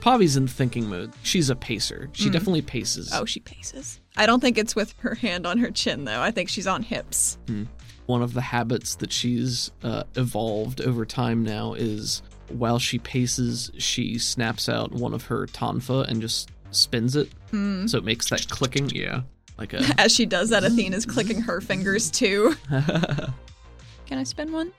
Pavi's 0.00 0.36
in 0.36 0.46
thinking 0.46 0.88
mode. 0.88 1.12
She's 1.22 1.50
a 1.50 1.56
pacer. 1.56 2.08
She 2.12 2.26
hmm. 2.26 2.32
definitely 2.32 2.62
paces. 2.62 3.10
Oh, 3.12 3.24
she 3.24 3.40
paces. 3.40 4.00
I 4.16 4.26
don't 4.26 4.40
think 4.40 4.58
it's 4.58 4.76
with 4.76 4.94
her 4.98 5.14
hand 5.14 5.46
on 5.46 5.58
her 5.58 5.70
chin, 5.70 6.04
though. 6.04 6.20
I 6.20 6.30
think 6.30 6.48
she's 6.48 6.66
on 6.66 6.82
hips. 6.82 7.38
Hmm. 7.46 7.64
One 8.06 8.22
of 8.22 8.32
the 8.34 8.40
habits 8.40 8.94
that 8.96 9.12
she's 9.12 9.70
uh, 9.82 10.04
evolved 10.16 10.80
over 10.80 11.04
time 11.04 11.42
now 11.42 11.74
is 11.74 12.22
while 12.48 12.78
she 12.78 12.98
paces, 12.98 13.70
she 13.78 14.18
snaps 14.18 14.68
out 14.68 14.92
one 14.92 15.12
of 15.12 15.26
her 15.26 15.46
tonfa 15.46 16.06
and 16.08 16.20
just 16.20 16.50
spins 16.70 17.16
it. 17.16 17.30
Hmm. 17.50 17.86
So 17.86 17.98
it 17.98 18.04
makes 18.04 18.30
that 18.30 18.48
clicking. 18.48 18.90
Yeah. 18.90 19.22
Like 19.58 19.72
a. 19.74 19.82
As 19.98 20.12
she 20.12 20.26
does 20.26 20.50
that, 20.50 20.64
Athena's 20.64 21.04
clicking 21.04 21.42
her 21.42 21.60
fingers 21.60 22.10
too. 22.10 22.54
Can 22.70 24.18
I 24.18 24.22
spin 24.22 24.52
one? 24.52 24.72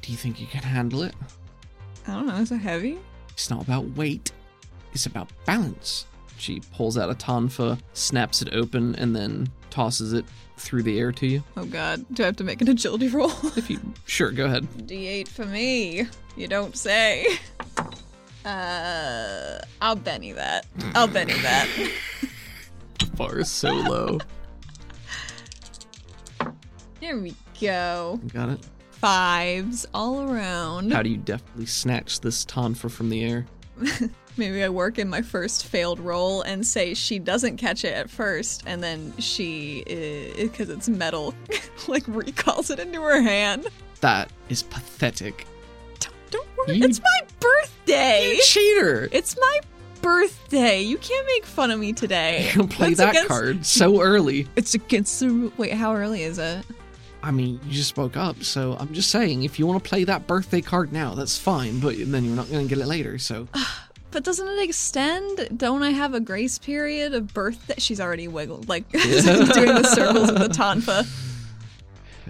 Do 0.00 0.12
you 0.12 0.16
think 0.16 0.40
you 0.40 0.46
can 0.46 0.62
handle 0.62 1.02
it? 1.02 1.14
I 2.06 2.12
don't 2.12 2.26
know. 2.26 2.36
Is 2.36 2.52
it 2.52 2.58
heavy? 2.58 2.98
It's 3.30 3.50
not 3.50 3.62
about 3.62 3.84
weight, 3.96 4.32
it's 4.92 5.06
about 5.06 5.28
balance. 5.44 6.06
She 6.38 6.60
pulls 6.74 6.96
out 6.96 7.10
a 7.10 7.14
tonfa, 7.14 7.78
snaps 7.92 8.42
it 8.42 8.54
open, 8.54 8.94
and 8.96 9.16
then 9.16 9.48
tosses 9.70 10.12
it 10.12 10.24
through 10.58 10.84
the 10.84 10.98
air 10.98 11.12
to 11.12 11.26
you. 11.26 11.42
Oh 11.56 11.64
god. 11.64 12.04
Do 12.12 12.22
I 12.22 12.26
have 12.26 12.36
to 12.36 12.44
make 12.44 12.60
an 12.62 12.68
agility 12.68 13.08
roll? 13.08 13.30
If 13.56 13.68
you. 13.68 13.80
Sure, 14.06 14.30
go 14.30 14.46
ahead. 14.46 14.66
D8 14.86 15.28
for 15.28 15.44
me. 15.44 16.06
You 16.36 16.48
don't 16.48 16.76
say. 16.76 17.26
Uh, 18.44 19.58
I'll 19.82 19.96
Benny 19.96 20.32
that. 20.32 20.66
I'll 20.94 21.08
Benny 21.08 21.34
that. 21.34 21.68
Bar 23.16 23.38
is 23.38 23.50
so 23.50 23.72
low. 23.72 24.18
There 27.00 27.18
we 27.18 27.34
go. 27.60 28.18
Got 28.32 28.48
it. 28.48 28.66
Fives 28.90 29.86
all 29.92 30.22
around. 30.22 30.92
How 30.92 31.02
do 31.02 31.10
you 31.10 31.18
deftly 31.18 31.66
snatch 31.66 32.20
this 32.20 32.44
tonfa 32.46 32.90
from 32.90 33.10
the 33.10 33.22
air? 33.22 33.46
Maybe 34.38 34.64
I 34.64 34.70
work 34.70 34.98
in 34.98 35.08
my 35.08 35.20
first 35.22 35.66
failed 35.66 36.00
roll 36.00 36.40
and 36.42 36.66
say 36.66 36.94
she 36.94 37.18
doesn't 37.18 37.58
catch 37.58 37.84
it 37.84 37.92
at 37.94 38.08
first, 38.10 38.62
and 38.66 38.82
then 38.82 39.12
she, 39.18 40.32
because 40.38 40.70
it's 40.70 40.88
metal, 40.88 41.34
like 41.86 42.02
recalls 42.08 42.70
it 42.70 42.78
into 42.80 43.00
her 43.02 43.20
hand. 43.20 43.68
That 44.00 44.30
is 44.48 44.62
pathetic. 44.62 45.46
Don't, 46.00 46.14
don't 46.30 46.48
worry, 46.56 46.76
You- 46.78 46.84
it's 46.86 47.00
my 47.00 47.20
birthday. 47.40 48.32
You 48.36 48.42
cheater! 48.42 49.08
It's 49.12 49.36
my 49.38 49.60
birthday. 50.06 50.80
You 50.82 50.98
can't 50.98 51.26
make 51.26 51.44
fun 51.44 51.70
of 51.70 51.80
me 51.80 51.92
today. 51.92 52.50
You 52.54 52.66
play 52.68 52.94
That's 52.94 52.98
that 52.98 53.10
against- 53.10 53.28
card 53.28 53.66
so 53.80 54.00
early. 54.00 54.46
It's 54.56 54.74
against 54.74 55.18
the 55.20 55.50
wait. 55.56 55.72
How 55.72 55.94
early 55.94 56.22
is 56.22 56.38
it? 56.38 56.64
I 57.22 57.32
mean, 57.32 57.58
you 57.64 57.72
just 57.72 57.96
woke 57.96 58.16
up, 58.16 58.44
so 58.44 58.76
I'm 58.78 58.92
just 58.94 59.10
saying, 59.10 59.42
if 59.42 59.58
you 59.58 59.66
want 59.66 59.82
to 59.82 59.88
play 59.88 60.04
that 60.04 60.28
birthday 60.28 60.60
card 60.60 60.92
now, 60.92 61.14
that's 61.14 61.36
fine, 61.36 61.80
but 61.80 61.96
then 61.98 62.24
you're 62.24 62.36
not 62.36 62.48
going 62.48 62.68
to 62.68 62.72
get 62.72 62.80
it 62.82 62.86
later, 62.86 63.18
so. 63.18 63.48
But 64.12 64.22
doesn't 64.24 64.46
it 64.48 64.62
extend? 64.62 65.58
Don't 65.58 65.82
I 65.82 65.90
have 65.90 66.14
a 66.14 66.20
grace 66.20 66.58
period 66.58 67.12
of 67.12 67.34
birthday? 67.34 67.74
She's 67.76 68.00
already 68.00 68.28
wiggled, 68.28 68.66
like 68.66 68.88
doing 68.92 69.02
the 69.02 69.92
circles 69.94 70.32
with 70.32 70.40
the 70.40 70.48
tonfa. 70.48 71.04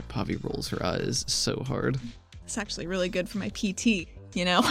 Pavi 0.08 0.42
rolls 0.42 0.68
her 0.70 0.84
eyes 0.84 1.24
so 1.28 1.62
hard. 1.64 2.00
It's 2.44 2.58
actually 2.58 2.88
really 2.88 3.08
good 3.08 3.28
for 3.28 3.38
my 3.38 3.50
PT, 3.50 4.08
you 4.34 4.44
know? 4.46 4.62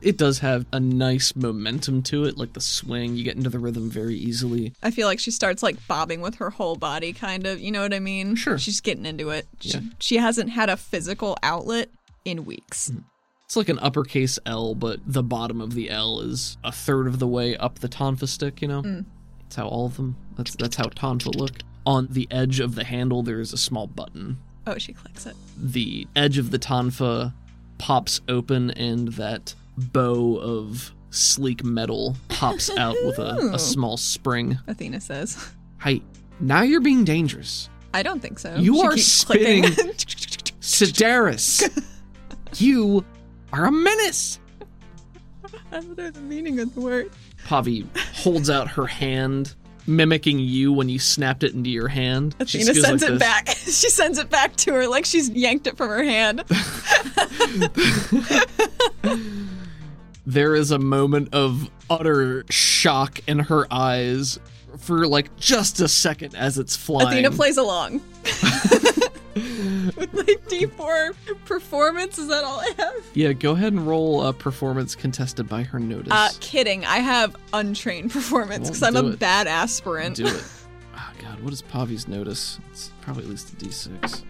It 0.00 0.16
does 0.16 0.38
have 0.40 0.64
a 0.72 0.78
nice 0.78 1.34
momentum 1.34 2.02
to 2.04 2.24
it, 2.24 2.38
like 2.38 2.52
the 2.52 2.60
swing. 2.60 3.16
You 3.16 3.24
get 3.24 3.36
into 3.36 3.50
the 3.50 3.58
rhythm 3.58 3.90
very 3.90 4.14
easily. 4.16 4.72
I 4.82 4.90
feel 4.90 5.08
like 5.08 5.18
she 5.18 5.30
starts 5.30 5.62
like 5.62 5.86
bobbing 5.88 6.20
with 6.20 6.36
her 6.36 6.50
whole 6.50 6.76
body, 6.76 7.12
kind 7.12 7.46
of. 7.46 7.60
You 7.60 7.72
know 7.72 7.82
what 7.82 7.92
I 7.92 7.98
mean? 7.98 8.36
Sure. 8.36 8.58
She's 8.58 8.80
getting 8.80 9.06
into 9.06 9.30
it. 9.30 9.46
She, 9.60 9.70
Yeah. 9.70 9.80
she 9.98 10.16
hasn't 10.18 10.50
had 10.50 10.70
a 10.70 10.76
physical 10.76 11.36
outlet 11.42 11.90
in 12.24 12.44
weeks. 12.44 12.90
Mm-hmm. 12.90 13.00
It's 13.46 13.56
like 13.56 13.68
an 13.70 13.78
uppercase 13.80 14.38
L, 14.44 14.74
but 14.74 15.00
the 15.06 15.22
bottom 15.22 15.60
of 15.62 15.72
the 15.74 15.88
L 15.90 16.20
is 16.20 16.58
a 16.62 16.70
third 16.70 17.06
of 17.06 17.18
the 17.18 17.26
way 17.26 17.56
up 17.56 17.78
the 17.78 17.88
tonfa 17.88 18.28
stick, 18.28 18.60
you 18.60 18.68
know? 18.68 18.82
Mm. 18.82 19.06
That's 19.40 19.56
how 19.56 19.66
all 19.68 19.86
of 19.86 19.96
them, 19.96 20.16
that's, 20.36 20.54
that's 20.54 20.76
how 20.76 20.84
tonfa 20.84 21.34
look. 21.34 21.52
On 21.86 22.06
the 22.10 22.28
edge 22.30 22.60
of 22.60 22.74
the 22.74 22.84
handle, 22.84 23.22
there 23.22 23.40
is 23.40 23.54
a 23.54 23.56
small 23.56 23.86
button. 23.86 24.36
Oh, 24.66 24.76
she 24.76 24.92
clicks 24.92 25.24
it. 25.24 25.34
The 25.56 26.06
edge 26.14 26.36
of 26.36 26.50
the 26.50 26.58
tonfa 26.58 27.32
pops 27.78 28.20
open, 28.28 28.70
and 28.72 29.08
that 29.14 29.54
bow 29.78 30.38
of 30.38 30.92
sleek 31.10 31.64
metal 31.64 32.16
pops 32.28 32.70
out 32.76 32.96
with 33.04 33.18
a, 33.18 33.36
a 33.36 33.48
hmm. 33.50 33.56
small 33.56 33.96
spring. 33.96 34.58
Athena 34.66 35.00
says. 35.00 35.52
Hey, 35.80 36.02
now 36.40 36.62
you're 36.62 36.80
being 36.80 37.04
dangerous. 37.04 37.70
I 37.94 38.02
don't 38.02 38.20
think 38.20 38.38
so. 38.38 38.54
You 38.56 38.74
She 38.74 38.82
are 38.82 38.92
keeps 38.92 39.06
spitting- 39.06 39.62
clicking. 39.62 39.92
Sedaris, 40.60 41.82
you 42.56 43.04
are 43.52 43.66
a 43.66 43.72
menace. 43.72 44.38
I 45.72 45.80
don't 45.80 45.96
know 45.96 46.10
the 46.10 46.20
meaning 46.20 46.60
of 46.60 46.74
the 46.74 46.80
word. 46.80 47.10
Pavi 47.46 47.86
holds 48.14 48.50
out 48.50 48.68
her 48.68 48.86
hand, 48.86 49.54
mimicking 49.86 50.38
you 50.38 50.72
when 50.72 50.88
you 50.88 50.98
snapped 50.98 51.42
it 51.42 51.54
into 51.54 51.70
your 51.70 51.88
hand. 51.88 52.34
She 52.46 52.58
Athena 52.58 52.74
goes 52.74 52.84
sends 52.84 53.02
like 53.02 53.10
it 53.10 53.14
this. 53.14 53.20
back. 53.20 53.48
she 53.48 53.88
sends 53.88 54.18
it 54.18 54.28
back 54.28 54.56
to 54.56 54.74
her 54.74 54.88
like 54.88 55.06
she's 55.06 55.30
yanked 55.30 55.66
it 55.66 55.76
from 55.76 55.88
her 55.88 56.02
hand. 56.02 56.44
There 60.28 60.54
is 60.54 60.72
a 60.72 60.78
moment 60.78 61.32
of 61.32 61.70
utter 61.88 62.44
shock 62.50 63.20
in 63.26 63.38
her 63.38 63.66
eyes 63.72 64.38
for 64.76 65.06
like 65.06 65.34
just 65.36 65.80
a 65.80 65.88
second 65.88 66.34
as 66.34 66.58
it's 66.58 66.76
flying. 66.76 67.08
Athena 67.08 67.30
plays 67.30 67.56
along. 67.56 68.02
With 69.94 70.12
my 70.12 70.36
D4 70.48 71.14
performance, 71.46 72.18
is 72.18 72.28
that 72.28 72.44
all 72.44 72.60
I 72.60 72.74
have? 72.76 73.06
Yeah, 73.14 73.32
go 73.32 73.52
ahead 73.52 73.72
and 73.72 73.86
roll 73.88 74.26
a 74.26 74.34
performance 74.34 74.94
contested 74.94 75.48
by 75.48 75.62
her 75.62 75.80
notice. 75.80 76.12
Uh, 76.12 76.28
kidding. 76.40 76.84
I 76.84 76.98
have 76.98 77.34
untrained 77.54 78.10
performance 78.10 78.68
because 78.68 78.82
I'm 78.82 78.96
a 78.96 79.08
it. 79.08 79.18
bad 79.18 79.46
aspirant. 79.46 80.16
Do 80.16 80.26
it. 80.26 80.44
Oh 80.94 81.12
god, 81.22 81.40
what 81.40 81.54
is 81.54 81.62
Pavi's 81.62 82.06
notice? 82.06 82.58
It's 82.70 82.92
probably 83.00 83.24
at 83.24 83.30
least 83.30 83.54
a 83.54 83.56
D6. 83.56 84.24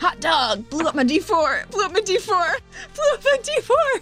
Hot 0.00 0.18
dog! 0.18 0.66
Blew 0.70 0.86
up 0.86 0.94
my 0.94 1.04
D4! 1.04 1.70
Blew 1.70 1.84
up 1.84 1.92
my 1.92 2.00
D4! 2.00 2.26
Blew 2.94 3.12
up 3.12 3.22
my 3.22 3.38
D4! 3.42 4.00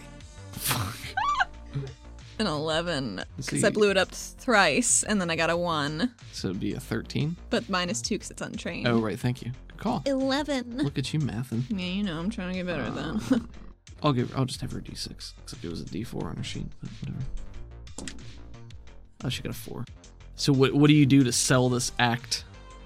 An 2.39 2.47
11. 2.47 3.25
Because 3.37 3.65
I 3.65 3.71
blew 3.71 3.91
it 3.91 3.97
up 3.97 4.11
thrice 4.11 5.05
and 5.05 5.21
then 5.21 5.31
I 5.31 5.37
got 5.37 5.51
a 5.51 5.57
1. 5.57 6.13
So 6.33 6.49
it'd 6.49 6.61
be 6.61 6.75
a 6.75 6.81
13. 6.81 7.37
But 7.51 7.69
minus 7.69 8.03
2 8.03 8.17
because 8.17 8.31
it's 8.31 8.43
untrained. 8.43 8.89
Oh, 8.89 8.99
right. 9.01 9.19
Thank 9.19 9.43
you. 9.43 9.53
Good 9.69 9.79
call. 9.79 10.03
11. 10.07 10.79
Look 10.79 10.99
at 10.99 11.13
you 11.13 11.21
mathing. 11.21 11.65
Yeah, 11.69 11.87
you 11.87 12.03
know, 12.03 12.19
I'm 12.19 12.31
trying 12.31 12.51
to 12.51 12.55
get 12.55 12.67
better 12.67 12.83
at 12.83 12.95
that. 12.95 13.33
Um, 13.33 13.49
I'll 14.03 14.13
give. 14.13 14.37
I'll 14.37 14.45
just 14.45 14.61
have 14.61 14.73
her 14.73 14.79
a 14.79 14.83
d6. 14.83 15.33
Except 15.43 15.65
it 15.65 15.69
was 15.71 15.81
a 15.81 15.85
d4 15.85 16.25
on 16.25 16.37
her 16.37 16.45
sheet, 16.45 16.67
but 16.81 16.91
whatever. 17.01 17.25
Oh, 19.25 19.29
she 19.29 19.43
got 19.43 19.51
a 19.51 19.55
four. 19.55 19.85
So 20.37 20.53
what? 20.53 20.75
What 20.75 20.89
do 20.89 20.95
you 20.95 21.07
do 21.07 21.25
to 21.25 21.33
sell 21.33 21.69
this 21.69 21.93
act? 21.99 22.45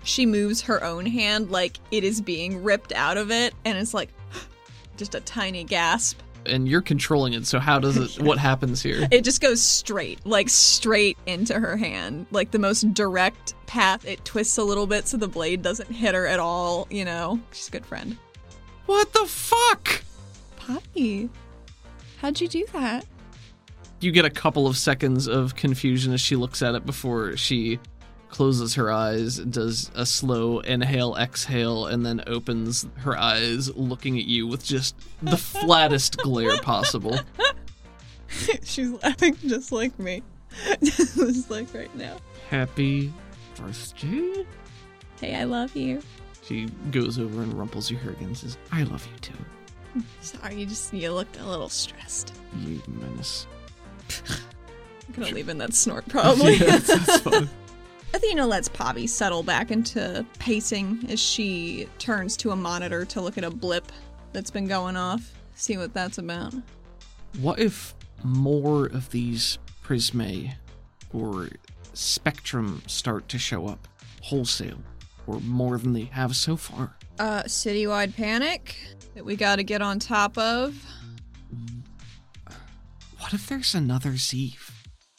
she 0.08 0.24
moves 0.26 0.62
her 0.62 0.82
own 0.82 1.04
hand 1.06 1.50
like 1.50 1.78
it 1.90 2.02
is 2.02 2.20
being 2.20 2.62
ripped 2.62 2.92
out 2.92 3.16
of 3.16 3.30
it 3.30 3.54
and 3.64 3.76
it's 3.76 3.92
like 3.92 4.10
just 4.96 5.14
a 5.14 5.20
tiny 5.20 5.64
gasp. 5.64 6.18
And 6.48 6.68
you're 6.68 6.82
controlling 6.82 7.32
it. 7.34 7.46
So 7.46 7.58
how 7.58 7.78
does 7.78 7.96
it? 7.96 8.22
What 8.22 8.38
happens 8.38 8.82
here? 8.82 9.08
It 9.18 9.24
just 9.24 9.40
goes 9.40 9.60
straight, 9.60 10.24
like 10.24 10.48
straight 10.48 11.18
into 11.26 11.58
her 11.58 11.76
hand, 11.76 12.26
like 12.30 12.50
the 12.50 12.58
most 12.58 12.92
direct 12.94 13.54
path. 13.66 14.06
It 14.06 14.24
twists 14.24 14.58
a 14.58 14.64
little 14.64 14.86
bit 14.86 15.08
so 15.08 15.16
the 15.16 15.28
blade 15.28 15.62
doesn't 15.62 15.90
hit 15.90 16.14
her 16.14 16.26
at 16.26 16.38
all, 16.38 16.86
you 16.90 17.04
know? 17.04 17.40
She's 17.52 17.68
a 17.68 17.70
good 17.70 17.86
friend. 17.86 18.16
What 18.86 19.12
the 19.12 19.26
fuck? 19.26 20.02
Poppy, 20.56 21.28
how'd 22.20 22.40
you 22.40 22.48
do 22.48 22.66
that? 22.72 23.04
You 24.00 24.12
get 24.12 24.24
a 24.24 24.30
couple 24.30 24.66
of 24.66 24.76
seconds 24.76 25.26
of 25.26 25.56
confusion 25.56 26.12
as 26.12 26.20
she 26.20 26.36
looks 26.36 26.62
at 26.62 26.74
it 26.74 26.86
before 26.86 27.36
she 27.36 27.80
closes 28.30 28.74
her 28.74 28.90
eyes, 28.90 29.38
does 29.38 29.90
a 29.94 30.04
slow 30.06 30.60
inhale, 30.60 31.16
exhale, 31.16 31.86
and 31.86 32.04
then 32.04 32.22
opens 32.26 32.86
her 32.98 33.18
eyes, 33.18 33.74
looking 33.74 34.18
at 34.18 34.24
you 34.24 34.46
with 34.46 34.64
just 34.64 34.94
the 35.22 35.36
flattest 35.36 36.18
glare 36.18 36.60
possible. 36.60 37.18
She's 38.62 38.90
laughing 39.02 39.36
just 39.46 39.72
like 39.72 39.98
me. 39.98 40.22
just 40.82 41.50
like 41.50 41.72
right 41.74 41.94
now. 41.96 42.16
Happy 42.50 43.12
birthday? 43.56 44.44
Hey, 45.20 45.34
I 45.34 45.44
love 45.44 45.74
you. 45.76 46.02
She 46.44 46.66
goes 46.90 47.18
over 47.18 47.42
and 47.42 47.52
rumples 47.54 47.90
your 47.90 48.00
hair 48.00 48.12
again 48.12 48.28
and 48.28 48.36
says, 48.36 48.56
I 48.72 48.84
love 48.84 49.06
you 49.12 49.18
too, 49.18 50.02
Sorry, 50.20 50.54
you 50.54 50.66
just 50.66 50.92
you 50.94 51.10
looked 51.12 51.38
a 51.40 51.44
little 51.46 51.68
stressed. 51.68 52.34
you 52.58 52.80
menace. 52.86 53.46
I'm 55.08 55.14
gonna 55.14 55.34
leave 55.34 55.48
in 55.48 55.58
that 55.58 55.74
snort 55.74 56.06
probably. 56.08 56.54
Yeah, 56.54 56.76
that's, 56.76 56.86
that's 56.86 57.20
fine. 57.20 57.48
Athena 58.14 58.46
lets 58.46 58.68
Poppy 58.68 59.06
settle 59.06 59.42
back 59.42 59.70
into 59.70 60.24
pacing 60.38 61.04
as 61.08 61.20
she 61.20 61.88
turns 61.98 62.36
to 62.38 62.50
a 62.50 62.56
monitor 62.56 63.04
to 63.04 63.20
look 63.20 63.36
at 63.36 63.44
a 63.44 63.50
blip 63.50 63.92
that's 64.32 64.50
been 64.50 64.66
going 64.66 64.96
off. 64.96 65.32
See 65.54 65.76
what 65.76 65.92
that's 65.92 66.18
about. 66.18 66.54
What 67.40 67.58
if 67.58 67.94
more 68.24 68.86
of 68.86 69.10
these 69.10 69.58
prismae 69.82 70.54
or 71.12 71.48
spectrum 71.92 72.82
start 72.86 73.28
to 73.28 73.38
show 73.38 73.66
up 73.66 73.86
wholesale 74.22 74.78
or 75.26 75.40
more 75.40 75.78
than 75.78 75.92
they 75.92 76.04
have 76.04 76.34
so 76.34 76.56
far? 76.56 76.96
Uh, 77.18 77.42
citywide 77.42 78.16
panic 78.16 78.76
that 79.14 79.24
we 79.24 79.36
gotta 79.36 79.62
get 79.62 79.82
on 79.82 79.98
top 79.98 80.38
of. 80.38 80.82
What 83.18 83.34
if 83.34 83.46
there's 83.48 83.74
another 83.74 84.16
Zeeve? 84.16 84.72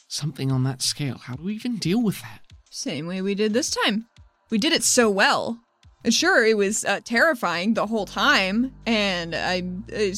Something 0.08 0.50
on 0.50 0.64
that 0.64 0.82
scale. 0.82 1.18
How 1.18 1.34
do 1.36 1.44
we 1.44 1.54
even 1.54 1.76
deal 1.76 2.02
with 2.02 2.20
that? 2.22 2.39
Same 2.70 3.06
way 3.06 3.20
we 3.20 3.34
did 3.34 3.52
this 3.52 3.70
time. 3.70 4.06
We 4.48 4.58
did 4.58 4.72
it 4.72 4.84
so 4.84 5.10
well. 5.10 5.58
And 6.04 6.14
Sure, 6.14 6.46
it 6.46 6.56
was 6.56 6.84
uh, 6.84 7.00
terrifying 7.04 7.74
the 7.74 7.86
whole 7.86 8.06
time, 8.06 8.72
and 8.86 9.34
I, 9.34 9.64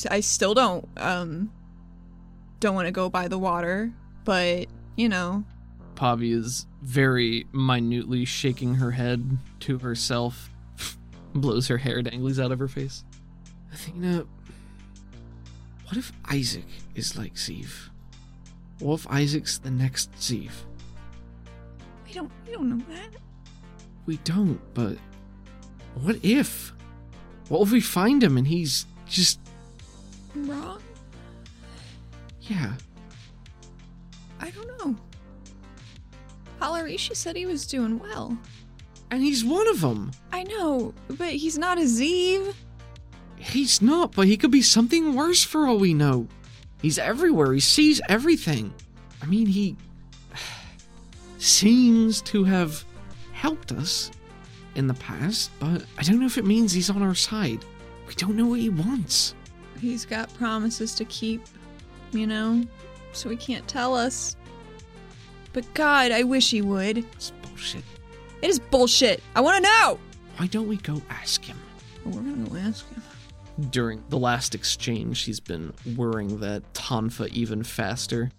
I 0.08 0.20
still 0.20 0.54
don't, 0.54 0.86
um, 0.96 1.50
don't 2.60 2.74
want 2.76 2.86
to 2.86 2.92
go 2.92 3.08
by 3.08 3.26
the 3.26 3.38
water. 3.38 3.90
But 4.24 4.66
you 4.96 5.08
know, 5.08 5.44
Pavi 5.96 6.32
is 6.32 6.66
very 6.82 7.46
minutely 7.52 8.24
shaking 8.24 8.76
her 8.76 8.92
head 8.92 9.38
to 9.60 9.78
herself, 9.78 10.50
blows 11.34 11.66
her 11.68 11.78
hair 11.78 12.02
danglies 12.02 12.42
out 12.42 12.52
of 12.52 12.58
her 12.60 12.68
face. 12.68 13.02
Athena, 13.72 14.24
what 15.86 15.96
if 15.96 16.12
Isaac 16.30 16.66
is 16.94 17.16
like 17.18 17.36
Zeeve? 17.36 17.90
What 18.78 19.00
if 19.00 19.10
Isaac's 19.10 19.58
the 19.58 19.70
next 19.70 20.10
Zeeve? 20.20 20.64
We 22.12 22.20
don't, 22.20 22.30
we 22.46 22.52
don't 22.52 22.68
know 22.68 22.84
that. 22.94 23.08
We 24.04 24.16
don't, 24.18 24.60
but 24.74 24.98
what 25.94 26.16
if? 26.22 26.74
What 27.48 27.62
if 27.62 27.72
we 27.72 27.80
find 27.80 28.22
him 28.22 28.36
and 28.36 28.46
he's 28.46 28.84
just, 29.08 29.40
Wrong. 30.34 30.80
yeah, 32.42 32.74
I 34.40 34.50
don't 34.50 34.66
know. 34.78 34.96
Halarishi 36.60 37.16
said 37.16 37.34
he 37.36 37.46
was 37.46 37.66
doing 37.66 37.98
well. 37.98 38.36
and 39.10 39.22
he's 39.22 39.42
one 39.44 39.66
of 39.68 39.80
them? 39.80 40.10
I 40.32 40.42
know, 40.44 40.92
but 41.08 41.30
he's 41.30 41.56
not 41.56 41.78
a 41.78 41.86
Zeeve. 41.86 42.54
He's 43.36 43.80
not, 43.80 44.12
but 44.12 44.26
he 44.26 44.36
could 44.36 44.50
be 44.50 44.62
something 44.62 45.14
worse 45.14 45.42
for 45.42 45.66
all 45.66 45.78
we 45.78 45.94
know. 45.94 46.28
He's 46.82 46.98
everywhere. 46.98 47.52
He 47.54 47.60
sees 47.60 48.00
everything. 48.08 48.72
I 49.22 49.26
mean, 49.26 49.46
he 49.46 49.76
seems 51.42 52.22
to 52.22 52.44
have 52.44 52.84
helped 53.32 53.72
us 53.72 54.10
in 54.76 54.86
the 54.86 54.94
past, 54.94 55.50
but 55.58 55.84
I 55.98 56.02
don't 56.02 56.20
know 56.20 56.26
if 56.26 56.38
it 56.38 56.44
means 56.44 56.72
he's 56.72 56.88
on 56.88 57.02
our 57.02 57.14
side. 57.14 57.64
We 58.06 58.14
don't 58.14 58.36
know 58.36 58.46
what 58.46 58.60
he 58.60 58.68
wants. 58.68 59.34
He's 59.80 60.06
got 60.06 60.32
promises 60.34 60.94
to 60.94 61.04
keep, 61.06 61.42
you 62.12 62.26
know, 62.26 62.62
so 63.12 63.28
he 63.28 63.36
can't 63.36 63.66
tell 63.66 63.96
us. 63.96 64.36
But 65.52 65.72
God, 65.74 66.12
I 66.12 66.22
wish 66.22 66.50
he 66.50 66.62
would. 66.62 66.98
It's 66.98 67.32
bullshit. 67.42 67.84
It 68.40 68.48
is 68.48 68.58
bullshit. 68.58 69.22
I 69.34 69.40
want 69.40 69.56
to 69.56 69.70
know. 69.70 69.98
Why 70.36 70.46
don't 70.46 70.68
we 70.68 70.76
go 70.76 71.02
ask 71.10 71.44
him? 71.44 71.58
Well, 72.04 72.14
we're 72.14 72.22
gonna 72.22 72.48
go 72.48 72.56
ask 72.56 72.88
him. 72.88 73.02
During 73.70 74.02
the 74.08 74.18
last 74.18 74.54
exchange, 74.54 75.22
he's 75.22 75.40
been 75.40 75.72
whirring 75.96 76.38
that 76.40 76.72
tonfa 76.72 77.28
even 77.28 77.62
faster. 77.62 78.30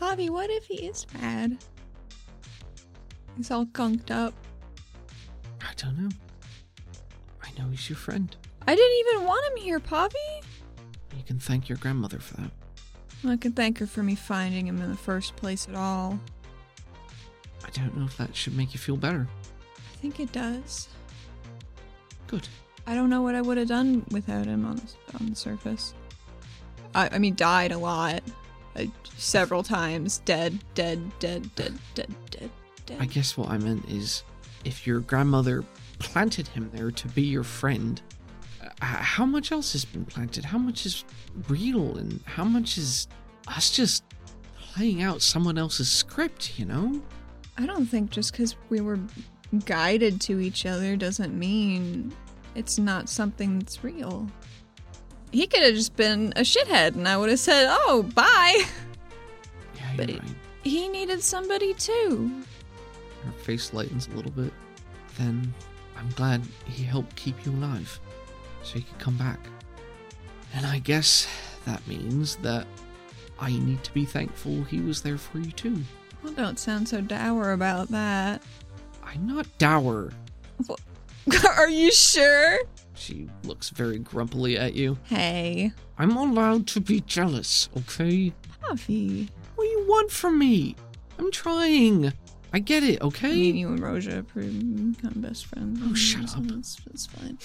Bobby, 0.00 0.30
what 0.30 0.48
if 0.48 0.64
he 0.64 0.76
is 0.76 1.04
bad? 1.04 1.58
He's 3.36 3.50
all 3.50 3.66
gunked 3.66 4.10
up. 4.10 4.32
I 5.60 5.74
don't 5.76 5.98
know. 5.98 6.08
I 7.42 7.50
know 7.58 7.68
he's 7.68 7.88
your 7.90 7.98
friend. 7.98 8.34
I 8.66 8.74
didn't 8.74 8.98
even 9.08 9.26
want 9.26 9.52
him 9.52 9.62
here, 9.62 9.78
Poppy. 9.78 10.16
You 11.14 11.22
can 11.26 11.38
thank 11.38 11.68
your 11.68 11.76
grandmother 11.76 12.18
for 12.18 12.38
that. 12.38 12.50
I 13.26 13.36
can 13.36 13.52
thank 13.52 13.78
her 13.78 13.86
for 13.86 14.02
me 14.02 14.14
finding 14.14 14.66
him 14.66 14.80
in 14.80 14.90
the 14.90 14.96
first 14.96 15.36
place 15.36 15.68
at 15.68 15.74
all. 15.74 16.18
I 17.62 17.68
don't 17.70 17.94
know 17.94 18.06
if 18.06 18.16
that 18.16 18.34
should 18.34 18.56
make 18.56 18.72
you 18.72 18.80
feel 18.80 18.96
better. 18.96 19.28
I 19.76 19.96
think 19.98 20.18
it 20.18 20.32
does. 20.32 20.88
Good. 22.26 22.48
I 22.86 22.94
don't 22.94 23.10
know 23.10 23.20
what 23.20 23.34
I 23.34 23.42
would 23.42 23.58
have 23.58 23.68
done 23.68 24.06
without 24.10 24.46
him 24.46 24.64
on 24.64 24.76
the, 24.76 25.18
on 25.20 25.28
the 25.28 25.36
surface. 25.36 25.92
I, 26.94 27.10
I 27.12 27.18
mean, 27.18 27.34
died 27.34 27.72
a 27.72 27.78
lot. 27.78 28.22
Uh, 28.76 28.84
several 29.16 29.62
times. 29.62 30.18
Dead, 30.24 30.58
dead, 30.74 31.10
dead, 31.18 31.54
dead, 31.54 31.78
dead, 31.94 32.14
dead, 32.30 32.50
dead. 32.86 32.96
I 33.00 33.06
guess 33.06 33.36
what 33.36 33.48
I 33.50 33.58
meant 33.58 33.88
is 33.88 34.22
if 34.64 34.86
your 34.86 35.00
grandmother 35.00 35.64
planted 35.98 36.48
him 36.48 36.70
there 36.72 36.90
to 36.90 37.08
be 37.08 37.22
your 37.22 37.42
friend, 37.42 38.00
uh, 38.62 38.68
how 38.80 39.26
much 39.26 39.52
else 39.52 39.72
has 39.72 39.84
been 39.84 40.04
planted? 40.04 40.44
How 40.44 40.58
much 40.58 40.86
is 40.86 41.04
real 41.48 41.96
and 41.96 42.20
how 42.24 42.44
much 42.44 42.78
is 42.78 43.08
us 43.48 43.70
just 43.70 44.04
playing 44.56 45.02
out 45.02 45.20
someone 45.22 45.58
else's 45.58 45.90
script, 45.90 46.58
you 46.58 46.64
know? 46.64 47.00
I 47.58 47.66
don't 47.66 47.86
think 47.86 48.10
just 48.10 48.32
because 48.32 48.56
we 48.68 48.80
were 48.80 48.98
guided 49.66 50.20
to 50.22 50.40
each 50.40 50.64
other 50.64 50.96
doesn't 50.96 51.36
mean 51.36 52.12
it's 52.54 52.78
not 52.78 53.08
something 53.08 53.58
that's 53.58 53.82
real. 53.84 54.28
He 55.32 55.46
could 55.46 55.62
have 55.62 55.74
just 55.74 55.96
been 55.96 56.32
a 56.36 56.40
shithead 56.40 56.94
and 56.94 57.06
I 57.06 57.16
would 57.16 57.30
have 57.30 57.38
said, 57.38 57.66
oh, 57.68 58.02
bye. 58.14 58.64
Yeah, 59.76 59.82
you're 59.88 59.96
But 59.96 60.10
right. 60.10 60.22
He 60.62 60.88
needed 60.88 61.22
somebody 61.22 61.74
too. 61.74 62.42
Her 63.24 63.32
face 63.32 63.72
lightens 63.72 64.08
a 64.08 64.10
little 64.16 64.30
bit. 64.30 64.52
Then 65.18 65.52
I'm 65.96 66.10
glad 66.10 66.42
he 66.66 66.82
helped 66.84 67.14
keep 67.16 67.44
you 67.44 67.52
alive 67.52 67.98
so 68.62 68.74
he 68.74 68.82
could 68.82 68.98
come 68.98 69.16
back. 69.16 69.38
And 70.54 70.66
I 70.66 70.78
guess 70.80 71.28
that 71.64 71.86
means 71.86 72.36
that 72.36 72.66
I 73.38 73.52
need 73.52 73.82
to 73.84 73.94
be 73.94 74.04
thankful 74.04 74.64
he 74.64 74.80
was 74.80 75.00
there 75.02 75.18
for 75.18 75.38
you 75.38 75.52
too. 75.52 75.82
Well, 76.22 76.32
don't 76.32 76.58
sound 76.58 76.88
so 76.88 77.00
dour 77.00 77.52
about 77.52 77.88
that. 77.88 78.42
I'm 79.04 79.26
not 79.26 79.46
dour. 79.58 80.12
Are 81.56 81.68
you 81.68 81.92
sure? 81.92 82.58
She 82.94 83.28
looks 83.44 83.70
very 83.70 83.98
grumpily 83.98 84.58
at 84.58 84.74
you. 84.74 84.98
Hey, 85.04 85.72
I'm 85.98 86.16
allowed 86.16 86.66
to 86.68 86.80
be 86.80 87.00
jealous, 87.02 87.68
okay? 87.76 88.32
Puffy. 88.60 89.28
What 89.54 89.64
do 89.64 89.70
you 89.70 89.84
want 89.88 90.10
from 90.10 90.38
me? 90.38 90.76
I'm 91.18 91.30
trying. 91.30 92.12
I 92.52 92.58
get 92.58 92.82
it, 92.82 93.00
okay? 93.02 93.28
mean, 93.32 93.56
you 93.56 93.68
and 93.68 93.80
Roja 93.80 94.24
become 94.34 95.20
best 95.20 95.46
friends. 95.46 95.80
Oh, 95.84 95.94
shut 95.94 96.36
up. 96.36 96.44
It's, 96.58 96.78
it's 96.92 97.06
fine. 97.06 97.38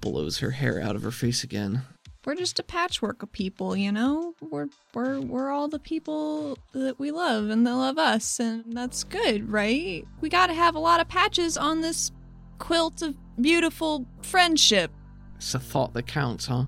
Blows 0.00 0.38
her 0.38 0.50
hair 0.50 0.80
out 0.80 0.96
of 0.96 1.02
her 1.02 1.10
face 1.10 1.44
again. 1.44 1.82
we're 2.24 2.34
just 2.34 2.58
a 2.58 2.62
patchwork 2.62 3.22
of 3.22 3.30
people, 3.30 3.76
you 3.76 3.92
know? 3.92 4.34
We're 4.40 4.68
we're 4.94 5.20
we're 5.20 5.50
all 5.50 5.68
the 5.68 5.78
people 5.78 6.58
that 6.72 6.98
we 6.98 7.10
love 7.12 7.50
and 7.50 7.66
they 7.66 7.70
love 7.70 7.98
us, 7.98 8.40
and 8.40 8.64
that's 8.76 9.04
good, 9.04 9.50
right? 9.50 10.04
We 10.20 10.28
gotta 10.28 10.54
have 10.54 10.74
a 10.74 10.80
lot 10.80 11.00
of 11.00 11.08
patches 11.08 11.56
on 11.56 11.80
this 11.82 12.10
quilt 12.58 13.02
of 13.02 13.16
beautiful 13.40 14.06
friendship. 14.22 14.90
It's 15.36 15.54
a 15.54 15.58
thought 15.58 15.94
that 15.94 16.06
counts, 16.06 16.46
huh? 16.46 16.66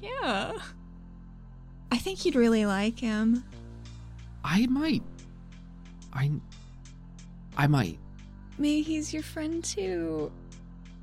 Yeah. 0.00 0.52
I 1.90 1.98
think 1.98 2.24
you'd 2.24 2.36
really 2.36 2.66
like 2.66 2.98
him. 2.98 3.44
I 4.44 4.66
might. 4.66 5.02
I. 6.12 6.30
I 7.56 7.66
might. 7.66 7.98
Maybe 8.58 8.82
he's 8.82 9.12
your 9.12 9.22
friend 9.22 9.62
too. 9.62 10.30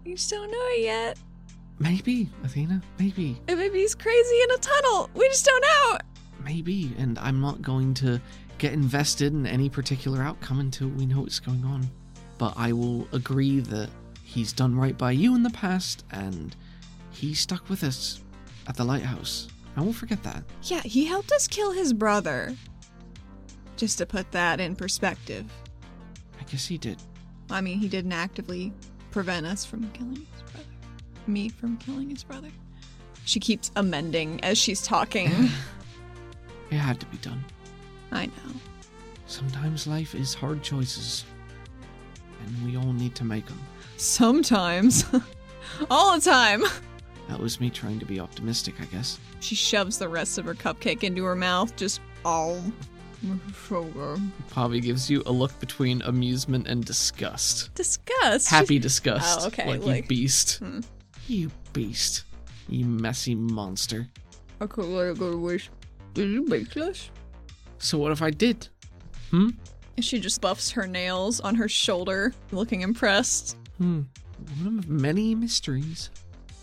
You 0.05 0.15
just 0.15 0.29
don't 0.29 0.49
know 0.49 0.67
it 0.71 0.81
yet. 0.81 1.17
Maybe, 1.79 2.29
Athena. 2.43 2.81
Maybe. 2.99 3.39
And 3.47 3.59
maybe 3.59 3.79
he's 3.79 3.95
crazy 3.95 4.41
in 4.43 4.51
a 4.51 4.57
tunnel. 4.57 5.09
We 5.13 5.27
just 5.27 5.45
don't 5.45 5.61
know. 5.61 5.97
Maybe. 6.43 6.93
And 6.97 7.17
I'm 7.19 7.41
not 7.41 7.61
going 7.61 7.93
to 7.95 8.21
get 8.57 8.73
invested 8.73 9.33
in 9.33 9.45
any 9.45 9.69
particular 9.69 10.21
outcome 10.21 10.59
until 10.59 10.87
we 10.89 11.05
know 11.05 11.21
what's 11.21 11.39
going 11.39 11.63
on. 11.65 11.89
But 12.37 12.53
I 12.55 12.73
will 12.73 13.07
agree 13.11 13.59
that 13.61 13.89
he's 14.33 14.51
done 14.51 14.75
right 14.75 14.97
by 14.97 15.11
you 15.11 15.35
in 15.35 15.43
the 15.43 15.49
past 15.51 16.03
and 16.11 16.55
he 17.11 17.33
stuck 17.33 17.69
with 17.69 17.83
us 17.83 18.21
at 18.67 18.75
the 18.75 18.83
lighthouse. 18.83 19.47
I 19.77 19.81
won't 19.81 19.95
forget 19.95 20.23
that. 20.23 20.43
Yeah, 20.63 20.81
he 20.81 21.05
helped 21.05 21.31
us 21.31 21.47
kill 21.47 21.71
his 21.71 21.93
brother. 21.93 22.55
Just 23.77 23.97
to 23.99 24.05
put 24.05 24.31
that 24.31 24.59
in 24.59 24.75
perspective. 24.75 25.45
I 26.39 26.43
guess 26.43 26.65
he 26.65 26.77
did. 26.77 26.97
I 27.49 27.61
mean, 27.61 27.79
he 27.79 27.87
didn't 27.87 28.13
actively 28.13 28.73
prevent 29.11 29.45
us 29.45 29.65
from 29.65 29.89
killing 29.91 30.15
his 30.15 30.51
brother. 30.51 30.67
Me 31.27 31.49
from 31.49 31.77
killing 31.77 32.09
his 32.09 32.23
brother. 32.23 32.49
She 33.25 33.39
keeps 33.39 33.71
amending 33.75 34.43
as 34.43 34.57
she's 34.57 34.81
talking. 34.81 35.31
It 36.71 36.77
had 36.77 36.99
to 37.01 37.05
be 37.07 37.17
done. 37.17 37.45
I 38.11 38.25
know. 38.25 38.53
Sometimes 39.27 39.85
life 39.85 40.15
is 40.15 40.33
hard 40.33 40.63
choices. 40.63 41.23
And 42.43 42.65
we 42.65 42.77
all 42.77 42.93
need 42.93 43.13
to 43.13 43.23
make 43.23 43.45
them. 43.45 43.59
Sometimes. 44.03 45.05
All 45.89 46.19
the 46.19 46.21
time. 46.21 46.63
That 47.29 47.39
was 47.39 47.61
me 47.61 47.69
trying 47.69 47.99
to 47.99 48.05
be 48.05 48.19
optimistic, 48.19 48.75
I 48.81 48.85
guess. 48.85 49.17
She 49.39 49.55
shoves 49.55 49.97
the 49.97 50.09
rest 50.09 50.37
of 50.37 50.45
her 50.45 50.53
cupcake 50.53 51.03
into 51.03 51.23
her 51.23 51.35
mouth, 51.35 51.73
just 51.77 52.01
oh. 52.25 52.61
So 53.69 53.83
good. 53.85 54.19
Pavi 54.51 54.81
gives 54.81 55.09
you 55.09 55.23
a 55.25 55.31
look 55.31 55.57
between 55.61 56.01
amusement 56.01 56.67
and 56.67 56.83
disgust. 56.83 57.73
Disgust. 57.75 58.49
Happy 58.49 58.77
disgust. 58.77 59.39
Oh, 59.41 59.47
okay, 59.47 59.77
Like, 59.77 60.03
you 60.03 60.07
beast. 60.09 60.57
Hmm. 60.59 60.81
You 61.27 61.49
beast. 61.71 62.25
You 62.67 62.83
messy 62.83 63.33
monster. 63.35 64.09
I 64.59 64.67
could 64.67 64.85
let 64.85 65.07
it 65.07 65.17
go 65.17 65.31
to 65.31 65.37
waste. 65.37 65.69
Did 66.13 66.29
you 66.29 66.43
bake 66.43 66.73
this? 66.73 67.09
So 67.77 67.97
what 67.97 68.11
if 68.11 68.21
I 68.21 68.31
did? 68.31 68.67
Hmm? 69.31 69.51
She 69.99 70.19
just 70.19 70.41
buffs 70.41 70.71
her 70.71 70.85
nails 70.87 71.39
on 71.39 71.55
her 71.55 71.69
shoulder, 71.69 72.33
looking 72.51 72.81
impressed. 72.81 73.57
Hmm. 73.83 74.01
One 74.63 74.79
of 74.79 74.87
many 74.89 75.35
mysteries. 75.35 76.09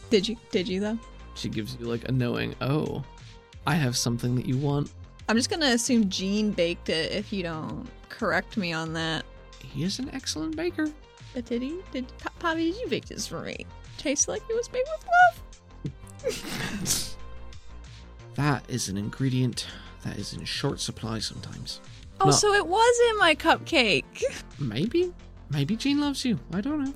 Did 0.09 0.27
you? 0.27 0.37
Did 0.51 0.67
you 0.69 0.81
though? 0.81 0.99
She 1.35 1.49
gives 1.51 1.77
you 1.79 1.87
like 1.87 2.09
a 2.09 2.13
knowing, 2.13 2.55
oh, 2.63 3.05
I 3.67 3.75
have 3.75 3.95
something 3.97 4.35
that 4.37 4.47
you 4.47 4.57
want. 4.57 4.91
I'm 5.29 5.37
just 5.37 5.51
gonna 5.51 5.67
assume 5.67 6.09
Jean 6.09 6.51
baked 6.51 6.89
it 6.89 7.13
if 7.13 7.31
you 7.33 7.43
don't 7.43 7.87
correct 8.09 8.57
me 8.57 8.73
on 8.73 8.95
that. 8.95 9.25
He 9.63 9.85
is 9.85 9.99
an 9.99 10.11
excellent 10.15 10.57
baker. 10.57 10.89
But 11.35 11.45
did 11.45 11.61
he? 11.63 11.79
Did 11.93 12.07
Poppy? 12.39 12.73
Did 12.73 12.81
you 12.81 12.89
bake 12.89 13.05
this 13.07 13.27
for 13.27 13.43
me? 13.43 13.67
Tastes 13.99 14.27
like 14.27 14.43
it 14.49 14.57
was 14.57 14.73
made 14.73 14.85
with 16.25 16.33
love. 16.33 17.17
That 18.37 18.65
is 18.69 18.89
an 18.89 18.97
ingredient 18.97 19.67
that 20.05 20.17
is 20.17 20.33
in 20.33 20.45
short 20.45 20.81
supply 20.81 21.19
sometimes. 21.19 21.81
Oh, 22.21 22.27
No. 22.27 22.31
so 22.31 22.55
it 22.55 22.67
was 22.67 23.01
in 23.11 23.19
my 23.19 23.35
cupcake. 23.35 24.05
Maybe. 24.59 25.13
Maybe 25.51 25.77
Jean 25.77 26.01
loves 26.01 26.25
you. 26.25 26.39
I 26.53 26.61
don't 26.61 26.85
know. 26.85 26.93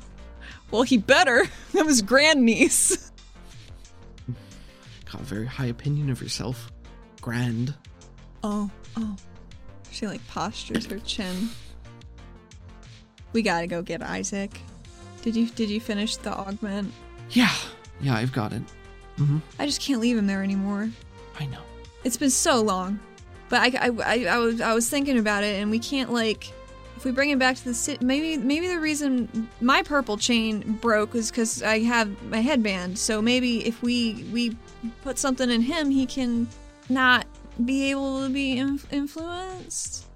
well, 0.70 0.82
he 0.82 0.98
better. 0.98 1.44
That 1.72 1.86
was 1.86 2.02
grandniece. 2.02 3.10
Got 5.10 5.22
a 5.22 5.24
very 5.24 5.46
high 5.46 5.66
opinion 5.66 6.10
of 6.10 6.20
yourself. 6.20 6.70
Grand. 7.22 7.74
Oh, 8.44 8.70
oh. 8.98 9.16
She 9.90 10.06
like 10.06 10.26
postures 10.28 10.84
her 10.86 10.98
chin. 10.98 11.48
We 13.32 13.40
gotta 13.40 13.66
go 13.66 13.80
get 13.80 14.02
Isaac. 14.02 14.60
Did 15.22 15.34
you 15.34 15.46
did 15.46 15.70
you 15.70 15.80
finish 15.80 16.16
the 16.16 16.32
augment? 16.32 16.92
Yeah. 17.30 17.54
Yeah, 18.02 18.16
I've 18.16 18.32
got 18.32 18.52
it. 18.52 18.62
Mm-hmm. 19.16 19.38
I 19.58 19.66
just 19.66 19.80
can't 19.80 20.00
leave 20.00 20.18
him 20.18 20.26
there 20.26 20.42
anymore. 20.42 20.90
I 21.40 21.46
know. 21.46 21.60
It's 22.04 22.16
been 22.16 22.30
so 22.30 22.60
long. 22.60 23.00
But 23.48 23.60
I, 23.60 23.86
I, 23.86 23.90
I, 24.04 24.24
I 24.24 24.38
was 24.38 24.60
I 24.60 24.74
was 24.74 24.88
thinking 24.88 25.18
about 25.18 25.44
it, 25.44 25.60
and 25.60 25.70
we 25.70 25.78
can't 25.78 26.12
like 26.12 26.52
if 27.02 27.06
we 27.06 27.10
bring 27.10 27.30
him 27.30 27.38
back 27.40 27.56
to 27.56 27.64
the 27.64 27.74
city. 27.74 28.04
Maybe 28.04 28.36
maybe 28.36 28.68
the 28.68 28.78
reason 28.78 29.48
my 29.60 29.82
purple 29.82 30.16
chain 30.16 30.60
broke 30.80 31.14
was 31.14 31.32
because 31.32 31.60
I 31.60 31.80
have 31.80 32.22
my 32.30 32.38
headband. 32.38 32.96
So 32.96 33.20
maybe 33.20 33.66
if 33.66 33.82
we 33.82 34.24
we 34.32 34.56
put 35.02 35.18
something 35.18 35.50
in 35.50 35.62
him, 35.62 35.90
he 35.90 36.06
can 36.06 36.46
not 36.88 37.26
be 37.64 37.90
able 37.90 38.22
to 38.22 38.32
be 38.32 38.56
inf- 38.56 38.86
influenced. 38.92 40.06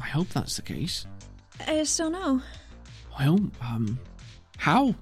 I 0.00 0.06
hope 0.06 0.28
that's 0.28 0.54
the 0.54 0.62
case. 0.62 1.06
I 1.66 1.78
just 1.78 1.98
don't 1.98 2.12
know. 2.12 2.40
Well, 3.18 3.40
um, 3.60 3.98
how? 4.58 4.94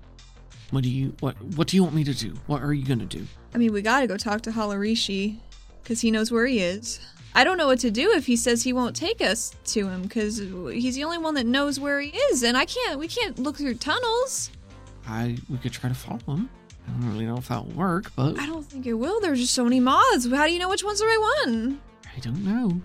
What 0.70 0.84
do 0.84 0.89
you 0.89 1.14
what 1.20 1.37
What 1.55 1.68
do 1.68 1.76
you 1.76 1.82
want 1.82 1.95
me 1.95 2.05
to 2.05 2.14
do? 2.14 2.32
What 2.47 2.62
are 2.62 2.72
you 2.72 2.87
gonna 2.87 3.05
do? 3.05 3.26
I 3.55 3.59
mean, 3.59 3.74
we 3.74 3.82
gotta 3.82 4.07
go 4.07 4.16
talk 4.16 4.41
to 4.43 4.53
Halarishi 4.53 5.37
because 5.82 6.01
he 6.01 6.11
knows 6.11 6.32
where 6.32 6.47
he 6.47 6.61
is. 6.61 6.99
I 7.37 7.45
don't 7.45 7.59
know 7.59 7.66
what 7.66 7.80
to 7.80 7.91
do 7.91 8.12
if 8.12 8.24
he 8.24 8.34
says 8.34 8.62
he 8.62 8.72
won't 8.72 8.97
take 8.97 9.20
us 9.20 9.55
to 9.66 9.87
him 9.89 10.01
because 10.01 10.39
he's 10.39 10.95
the 10.95 11.05
only 11.05 11.18
one 11.18 11.34
that 11.34 11.45
knows 11.45 11.78
where 11.78 12.01
he 12.01 12.09
is, 12.09 12.43
and 12.43 12.57
I 12.57 12.64
can't. 12.64 12.99
We 12.99 13.09
can't 13.09 13.39
look 13.39 13.59
through 13.59 13.74
tunnels. 13.74 14.51
I 15.07 15.37
we 15.51 15.59
could 15.59 15.72
try 15.72 15.91
to 15.91 15.95
follow 15.95 16.39
him. 16.39 16.49
I 16.89 16.93
don't 16.93 17.12
really 17.12 17.26
know 17.26 17.37
if 17.37 17.49
that'll 17.49 17.66
work, 17.66 18.11
but 18.16 18.41
I 18.41 18.47
don't 18.47 18.64
think 18.64 18.87
it 18.87 18.95
will. 18.95 19.20
There's 19.20 19.39
just 19.39 19.53
so 19.53 19.64
many 19.64 19.80
moths. 19.80 20.26
How 20.30 20.47
do 20.47 20.53
you 20.53 20.59
know 20.59 20.70
which 20.70 20.82
one's 20.82 21.01
the 21.01 21.05
right 21.05 21.43
one? 21.45 21.78
I 22.16 22.18
don't 22.20 22.43
know. 22.43 22.80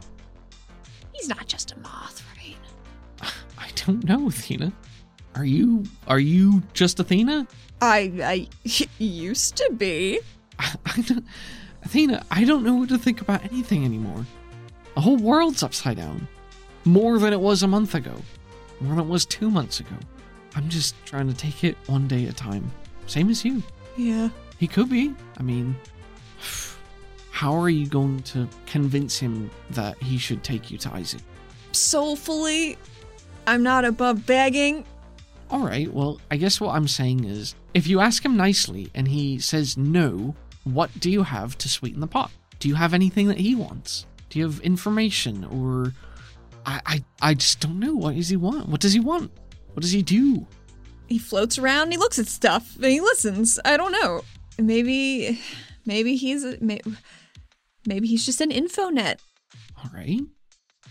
He's 1.13 1.29
not 1.29 1.47
just 1.47 1.71
a 1.71 1.79
moth, 1.79 2.21
right? 2.35 3.31
I 3.57 3.69
don't 3.85 4.03
know, 4.03 4.27
Athena. 4.27 4.73
Are 5.35 5.45
you 5.45 5.85
Are 6.09 6.19
you 6.19 6.61
just 6.73 6.99
Athena? 6.99 7.47
I 7.81 8.47
I 8.65 8.87
used 8.99 9.55
to 9.55 9.71
be. 9.77 10.19
I, 10.59 10.75
I 10.85 11.01
don't, 11.03 11.25
Athena, 11.83 12.25
I 12.29 12.43
don't 12.43 12.65
know 12.65 12.75
what 12.75 12.89
to 12.89 12.97
think 12.97 13.21
about 13.21 13.45
anything 13.45 13.85
anymore. 13.85 14.25
The 14.95 15.01
whole 15.01 15.17
world's 15.17 15.63
upside 15.63 15.97
down. 15.97 16.27
More 16.85 17.19
than 17.19 17.33
it 17.33 17.39
was 17.39 17.63
a 17.63 17.67
month 17.67 17.95
ago. 17.95 18.15
More 18.79 18.95
than 18.95 19.05
it 19.05 19.09
was 19.09 19.25
two 19.25 19.49
months 19.49 19.79
ago. 19.79 19.95
I'm 20.55 20.67
just 20.69 20.95
trying 21.05 21.27
to 21.27 21.35
take 21.35 21.63
it 21.63 21.77
one 21.87 22.07
day 22.07 22.25
at 22.25 22.31
a 22.31 22.35
time. 22.35 22.69
Same 23.07 23.29
as 23.29 23.45
you. 23.45 23.63
Yeah. 23.95 24.29
He 24.57 24.67
could 24.67 24.89
be. 24.89 25.13
I 25.37 25.43
mean, 25.43 25.75
how 27.31 27.53
are 27.55 27.69
you 27.69 27.87
going 27.87 28.21
to 28.23 28.47
convince 28.65 29.17
him 29.17 29.49
that 29.71 29.97
he 30.01 30.17
should 30.17 30.43
take 30.43 30.69
you 30.69 30.77
to 30.79 30.93
Isaac? 30.93 31.21
Soulfully, 31.71 32.77
I'm 33.47 33.63
not 33.63 33.85
above 33.85 34.25
begging. 34.25 34.85
All 35.49 35.65
right, 35.65 35.91
well, 35.91 36.21
I 36.29 36.37
guess 36.37 36.61
what 36.61 36.75
I'm 36.75 36.87
saying 36.87 37.25
is 37.25 37.55
if 37.73 37.87
you 37.87 37.99
ask 37.99 38.23
him 38.23 38.37
nicely 38.37 38.89
and 38.93 39.07
he 39.07 39.39
says 39.39 39.77
no, 39.77 40.35
what 40.63 40.91
do 40.99 41.09
you 41.09 41.23
have 41.23 41.57
to 41.59 41.69
sweeten 41.69 41.99
the 41.99 42.07
pot? 42.07 42.31
Do 42.59 42.69
you 42.69 42.75
have 42.75 42.93
anything 42.93 43.27
that 43.27 43.39
he 43.39 43.55
wants? 43.55 44.05
Do 44.31 44.39
you 44.39 44.45
have 44.45 44.59
information 44.61 45.43
or 45.45 45.93
I 46.65 46.81
I, 46.85 47.03
I 47.21 47.33
just 47.35 47.59
don't 47.59 47.79
know. 47.79 47.93
What 47.93 48.15
does 48.15 48.29
he 48.29 48.37
want? 48.37 48.67
What 48.69 48.81
does 48.81 48.93
he 48.93 48.99
want? 48.99 49.31
What 49.73 49.81
does 49.81 49.91
he 49.91 50.01
do? 50.01 50.47
He 51.07 51.19
floats 51.19 51.59
around. 51.59 51.91
He 51.91 51.97
looks 51.97 52.17
at 52.17 52.27
stuff. 52.27 52.75
And 52.77 52.85
he 52.85 53.01
listens. 53.01 53.59
I 53.63 53.77
don't 53.77 53.91
know. 53.91 54.23
Maybe, 54.57 55.39
maybe 55.85 56.15
he's 56.15 56.45
maybe 56.59 58.07
he's 58.07 58.25
just 58.25 58.41
an 58.41 58.49
infonet. 58.49 59.19
All 59.77 59.91
right. 59.93 60.21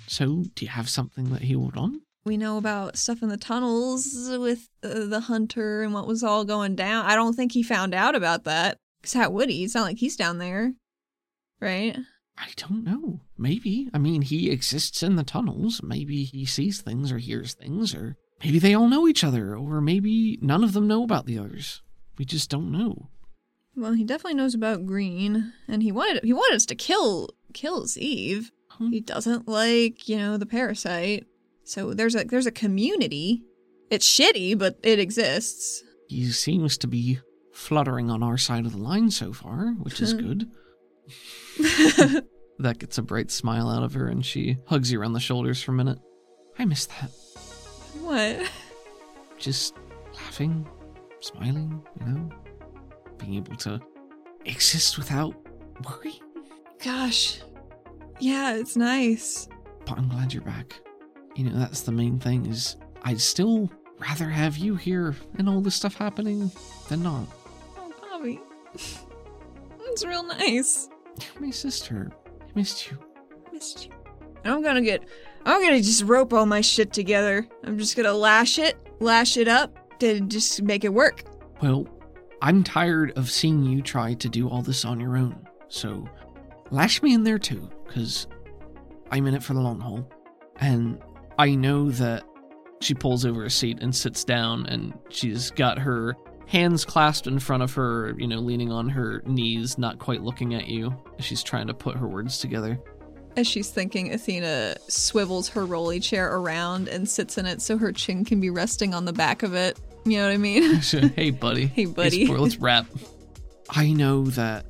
So, 0.07 0.45
do 0.55 0.65
you 0.65 0.71
have 0.71 0.89
something 0.89 1.31
that 1.31 1.43
he 1.43 1.57
would 1.57 1.77
want? 1.77 2.03
we 2.25 2.37
know 2.37 2.59
about 2.59 2.97
stuff 2.97 3.23
in 3.23 3.29
the 3.29 3.37
tunnels 3.37 4.29
with 4.39 4.69
uh, 4.83 5.07
the 5.07 5.21
hunter 5.21 5.83
and 5.83 5.95
what 5.95 6.07
was 6.07 6.23
all 6.23 6.45
going 6.45 6.77
down. 6.77 7.07
I 7.07 7.15
don't 7.15 7.35
think 7.35 7.53
he 7.53 7.63
found 7.63 7.95
out 7.95 8.15
about 8.15 8.45
that. 8.45 8.79
Because 9.01 9.15
how 9.15 9.31
would 9.31 9.49
he? 9.49 9.65
It's 9.65 9.75
not 9.75 9.85
like 9.85 9.99
he's 9.99 10.17
down 10.17 10.39
there. 10.39 10.75
Right? 11.61 11.97
I 12.39 12.49
don't 12.57 12.85
know. 12.85 13.21
Maybe. 13.37 13.89
I 13.93 13.99
mean, 13.99 14.23
he 14.23 14.51
exists 14.51 15.03
in 15.03 15.17
the 15.17 15.25
tunnels. 15.25 15.83
Maybe 15.83 16.25
he 16.25 16.47
sees 16.47 16.81
things 16.81 17.13
or 17.13 17.19
hears 17.19 17.55
things, 17.55 17.95
or 17.95 18.17
maybe 18.43 18.59
they 18.59 18.75
all 18.75 18.89
know 18.89 19.07
each 19.07 19.23
other, 19.25 19.57
or 19.57 19.81
maybe 19.81 20.39
none 20.41 20.65
of 20.65 20.73
them 20.73 20.89
know 20.89 21.03
about 21.05 21.27
the 21.27 21.39
others. 21.39 21.83
We 22.19 22.25
just 22.25 22.51
don't 22.51 22.73
know. 22.73 23.09
Well, 23.77 23.93
he 23.93 24.05
definitely 24.05 24.35
knows 24.35 24.55
about 24.55 24.87
Green, 24.87 25.53
and 25.69 25.83
he 25.83 25.93
wanted 25.93 26.25
he 26.25 26.33
wanted 26.33 26.57
us 26.57 26.67
to 26.67 26.75
kill 26.75 27.31
kill 27.53 27.87
Eve. 27.97 28.51
Hmm. 28.69 28.91
He 28.91 29.01
doesn't 29.01 29.49
like, 29.49 30.09
you 30.09 30.17
know, 30.17 30.37
the 30.37 30.47
parasite. 30.47 31.27
So 31.65 31.95
there's 31.95 32.15
a 32.15 32.25
there's 32.25 32.47
a 32.47 32.53
community. 32.53 33.43
It's 33.91 34.09
shitty, 34.09 34.59
but 34.59 34.79
it 34.83 34.99
exists. 34.99 35.83
He 36.09 36.31
seems 36.31 36.79
to 36.79 36.87
be 36.87 37.21
fluttering 37.53 38.11
on 38.11 38.23
our 38.23 38.39
side 38.39 38.67
of 38.67 38.73
the 38.73 38.79
line 38.79 39.11
so 39.11 39.33
far, 39.33 39.73
which 39.75 40.01
is 40.01 40.15
good. 40.27 40.51
that 42.59 42.79
gets 42.79 42.99
a 42.99 43.03
bright 43.03 43.31
smile 43.31 43.69
out 43.69 43.83
of 43.83 43.95
her, 43.95 44.09
and 44.09 44.25
she 44.25 44.59
hugs 44.67 44.91
you 44.91 45.01
around 45.01 45.13
the 45.13 45.21
shoulders 45.21 45.63
for 45.63 45.73
a 45.73 45.75
minute. 45.75 45.99
I 46.59 46.65
miss 46.65 46.87
that. 46.87 47.11
what? 48.03 48.51
Just 49.39 49.75
laughing, 50.15 50.69
smiling, 51.21 51.83
you 51.99 52.07
know? 52.07 52.31
Being 53.19 53.35
able 53.35 53.57
to 53.57 53.81
exist 54.45 54.99
without 54.99 55.35
worry. 55.89 56.21
Gosh. 56.83 57.41
Yeah, 58.19 58.55
it's 58.55 58.77
nice. 58.77 59.49
But 59.87 59.99
I'm 59.99 60.09
glad 60.09 60.33
you're 60.33 60.43
back. 60.43 60.81
You 61.37 61.45
know, 61.45 61.59
that's 61.59 61.83
the 61.83 61.93
main 61.93 62.19
thing 62.19 62.47
is 62.47 62.77
I'd 63.03 63.21
still 63.21 63.71
rather 63.99 64.29
have 64.29 64.57
you 64.57 64.77
here 64.77 65.15
and 65.39 65.49
all 65.49 65.61
this 65.61 65.75
stuff 65.75 65.95
happening 65.95 66.51
than 66.89 67.03
not. 67.03 67.27
Oh, 67.79 67.93
Bobby. 68.11 68.41
it's 69.87 70.05
real 70.05 70.23
nice. 70.23 70.89
My 71.39 71.51
sister. 71.51 72.11
I 72.41 72.47
missed 72.55 72.91
you. 72.91 72.99
Missed 73.53 73.87
you. 73.87 73.93
I'm 74.45 74.63
gonna 74.63 74.83
get. 74.83 75.05
I'm 75.45 75.63
gonna 75.63 75.81
just 75.81 76.05
rope 76.05 76.33
all 76.33 76.47
my 76.47 76.61
shit 76.61 76.93
together. 76.93 77.47
I'm 77.65 77.79
just 77.79 77.97
gonna 77.97 78.13
lash 78.13 78.59
it, 78.59 78.77
lash 79.01 79.37
it 79.37 79.49
up 79.49 79.99
to 80.01 80.21
just 80.21 80.63
make 80.63 80.85
it 80.85 80.93
work. 80.93 81.25
Well, 81.63 81.87
I'm 82.43 82.65
tired 82.65 83.17
of 83.17 83.31
seeing 83.31 83.65
you 83.65 83.83
try 83.83 84.15
to 84.15 84.29
do 84.29 84.49
all 84.49 84.63
this 84.63 84.85
on 84.85 84.99
your 84.99 85.17
own. 85.17 85.47
So, 85.69 86.07
lash 86.71 87.03
me 87.03 87.15
in 87.15 87.23
there 87.23 87.39
too, 87.39 87.71
because 87.87 88.27
I'm 89.11 89.27
in 89.27 89.35
it 89.35 89.43
for 89.43 89.55
the 89.55 89.61
long 89.61 89.81
haul. 89.81 90.09
And 90.57 91.01
I 91.39 91.55
know 91.55 91.91
that 91.93 92.25
she 92.81 92.95
pulls 92.95 93.27
over 93.27 93.45
a 93.45 93.51
seat 93.51 93.79
and 93.83 93.95
sits 93.95 94.25
down, 94.25 94.67
and 94.67 94.99
she's 95.11 95.51
got 95.51 95.79
her 95.79 96.17
hands 96.51 96.85
clasped 96.85 97.29
in 97.29 97.39
front 97.39 97.63
of 97.63 97.73
her, 97.75 98.13
you 98.19 98.27
know, 98.27 98.41
leaning 98.41 98.73
on 98.73 98.89
her 98.89 99.23
knees, 99.25 99.79
not 99.79 99.99
quite 100.01 100.21
looking 100.23 100.53
at 100.55 100.67
you. 100.67 100.93
as 101.19 101.25
She's 101.25 101.43
trying 101.45 101.69
to 101.69 101.75
put 101.75 101.97
her 101.97 102.09
words 102.09 102.39
together. 102.39 102.79
As 103.37 103.47
she's 103.47 103.71
thinking, 103.71 104.13
Athena 104.13 104.75
swivels 104.89 105.49
her 105.51 105.65
rolly 105.65 106.01
chair 106.01 106.35
around 106.37 106.89
and 106.89 107.09
sits 107.09 107.39
in 107.39 107.47
it 107.47 107.63
so 107.63 107.79
her 107.79 107.93
chin 107.93 108.25
can 108.25 108.41
be 108.41 108.51
resting 108.51 108.93
on 108.95 109.05
the 109.05 109.13
back 109.13 109.45
of 109.45 109.55
it. 109.55 109.79
You 110.05 110.19
know 110.19 110.27
what 110.27 110.35
I 110.35 110.37
mean? 110.39 110.81
Hey, 111.15 111.31
buddy. 111.31 111.67
Hey, 111.67 111.85
buddy. 111.85 112.25
sport, 112.27 112.41
let's 112.41 112.57
wrap. 112.61 112.87
I 113.71 113.93
know 113.93 114.25
that 114.31 114.67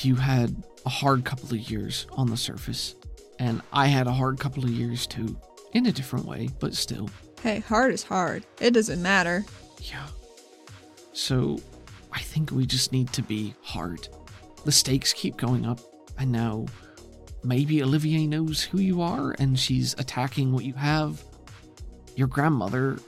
you 0.00 0.16
had 0.16 0.60
a 0.84 0.88
hard 0.88 1.24
couple 1.24 1.50
of 1.52 1.70
years 1.70 2.08
on 2.12 2.28
the 2.28 2.36
surface, 2.36 2.96
and 3.38 3.62
I 3.72 3.86
had 3.86 4.08
a 4.08 4.12
hard 4.12 4.40
couple 4.40 4.64
of 4.64 4.70
years 4.70 5.06
too, 5.06 5.38
in 5.72 5.86
a 5.86 5.92
different 5.92 6.26
way, 6.26 6.48
but 6.58 6.74
still. 6.74 7.08
hey, 7.40 7.60
hard 7.60 7.92
is 7.94 8.02
hard. 8.02 8.44
It 8.60 8.72
doesn't 8.72 9.00
matter. 9.00 9.44
Yeah. 9.80 10.06
So, 11.12 11.58
I 12.12 12.20
think 12.20 12.50
we 12.50 12.66
just 12.66 12.92
need 12.92 13.12
to 13.12 13.22
be 13.22 13.54
hard. 13.62 14.08
The 14.64 14.72
stakes 14.72 15.12
keep 15.12 15.36
going 15.36 15.66
up, 15.66 15.80
and 16.18 16.30
now 16.30 16.66
maybe 17.44 17.82
Olivier 17.82 18.26
knows 18.26 18.62
who 18.62 18.78
you 18.78 19.02
are 19.02 19.34
and 19.38 19.58
she's 19.58 19.94
attacking 19.98 20.52
what 20.52 20.64
you 20.64 20.74
have. 20.74 21.22
Your 22.14 22.28
grandmother, 22.28 22.98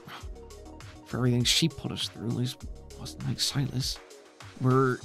for 1.05 1.17
everything 1.17 1.43
she 1.43 1.69
put 1.69 1.91
us 1.91 2.07
through, 2.09 2.27
at 2.27 2.33
least 2.33 2.65
wasn't 2.99 3.27
like 3.27 3.39
Silas. 3.39 3.99
We're 4.61 4.97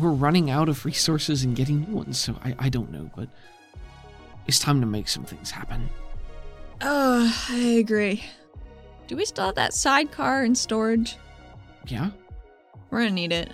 we're 0.00 0.10
running 0.10 0.50
out 0.50 0.68
of 0.68 0.84
resources 0.84 1.44
and 1.44 1.54
getting 1.54 1.82
new 1.82 1.94
ones, 1.94 2.18
so 2.18 2.34
I, 2.44 2.54
I 2.58 2.68
don't 2.68 2.90
know, 2.90 3.08
but 3.14 3.28
it's 4.48 4.58
time 4.58 4.80
to 4.80 4.86
make 4.86 5.08
some 5.08 5.24
things 5.24 5.52
happen. 5.52 5.88
Oh, 6.80 7.46
I 7.48 7.58
agree. 7.78 8.24
Do 9.06 9.16
we 9.16 9.24
still 9.24 9.46
have 9.46 9.54
that 9.54 9.74
sidecar 9.74 10.44
in 10.44 10.56
storage? 10.56 11.16
Yeah? 11.86 12.10
We're 12.90 13.00
gonna 13.00 13.10
need 13.10 13.32
it. 13.32 13.52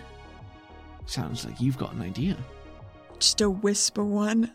Sounds 1.07 1.45
like 1.45 1.61
you've 1.61 1.79
got 1.79 1.93
an 1.93 2.03
idea. 2.03 2.37
Just 3.19 3.41
a 3.41 3.51
whisper 3.51 4.05
one. 4.05 4.51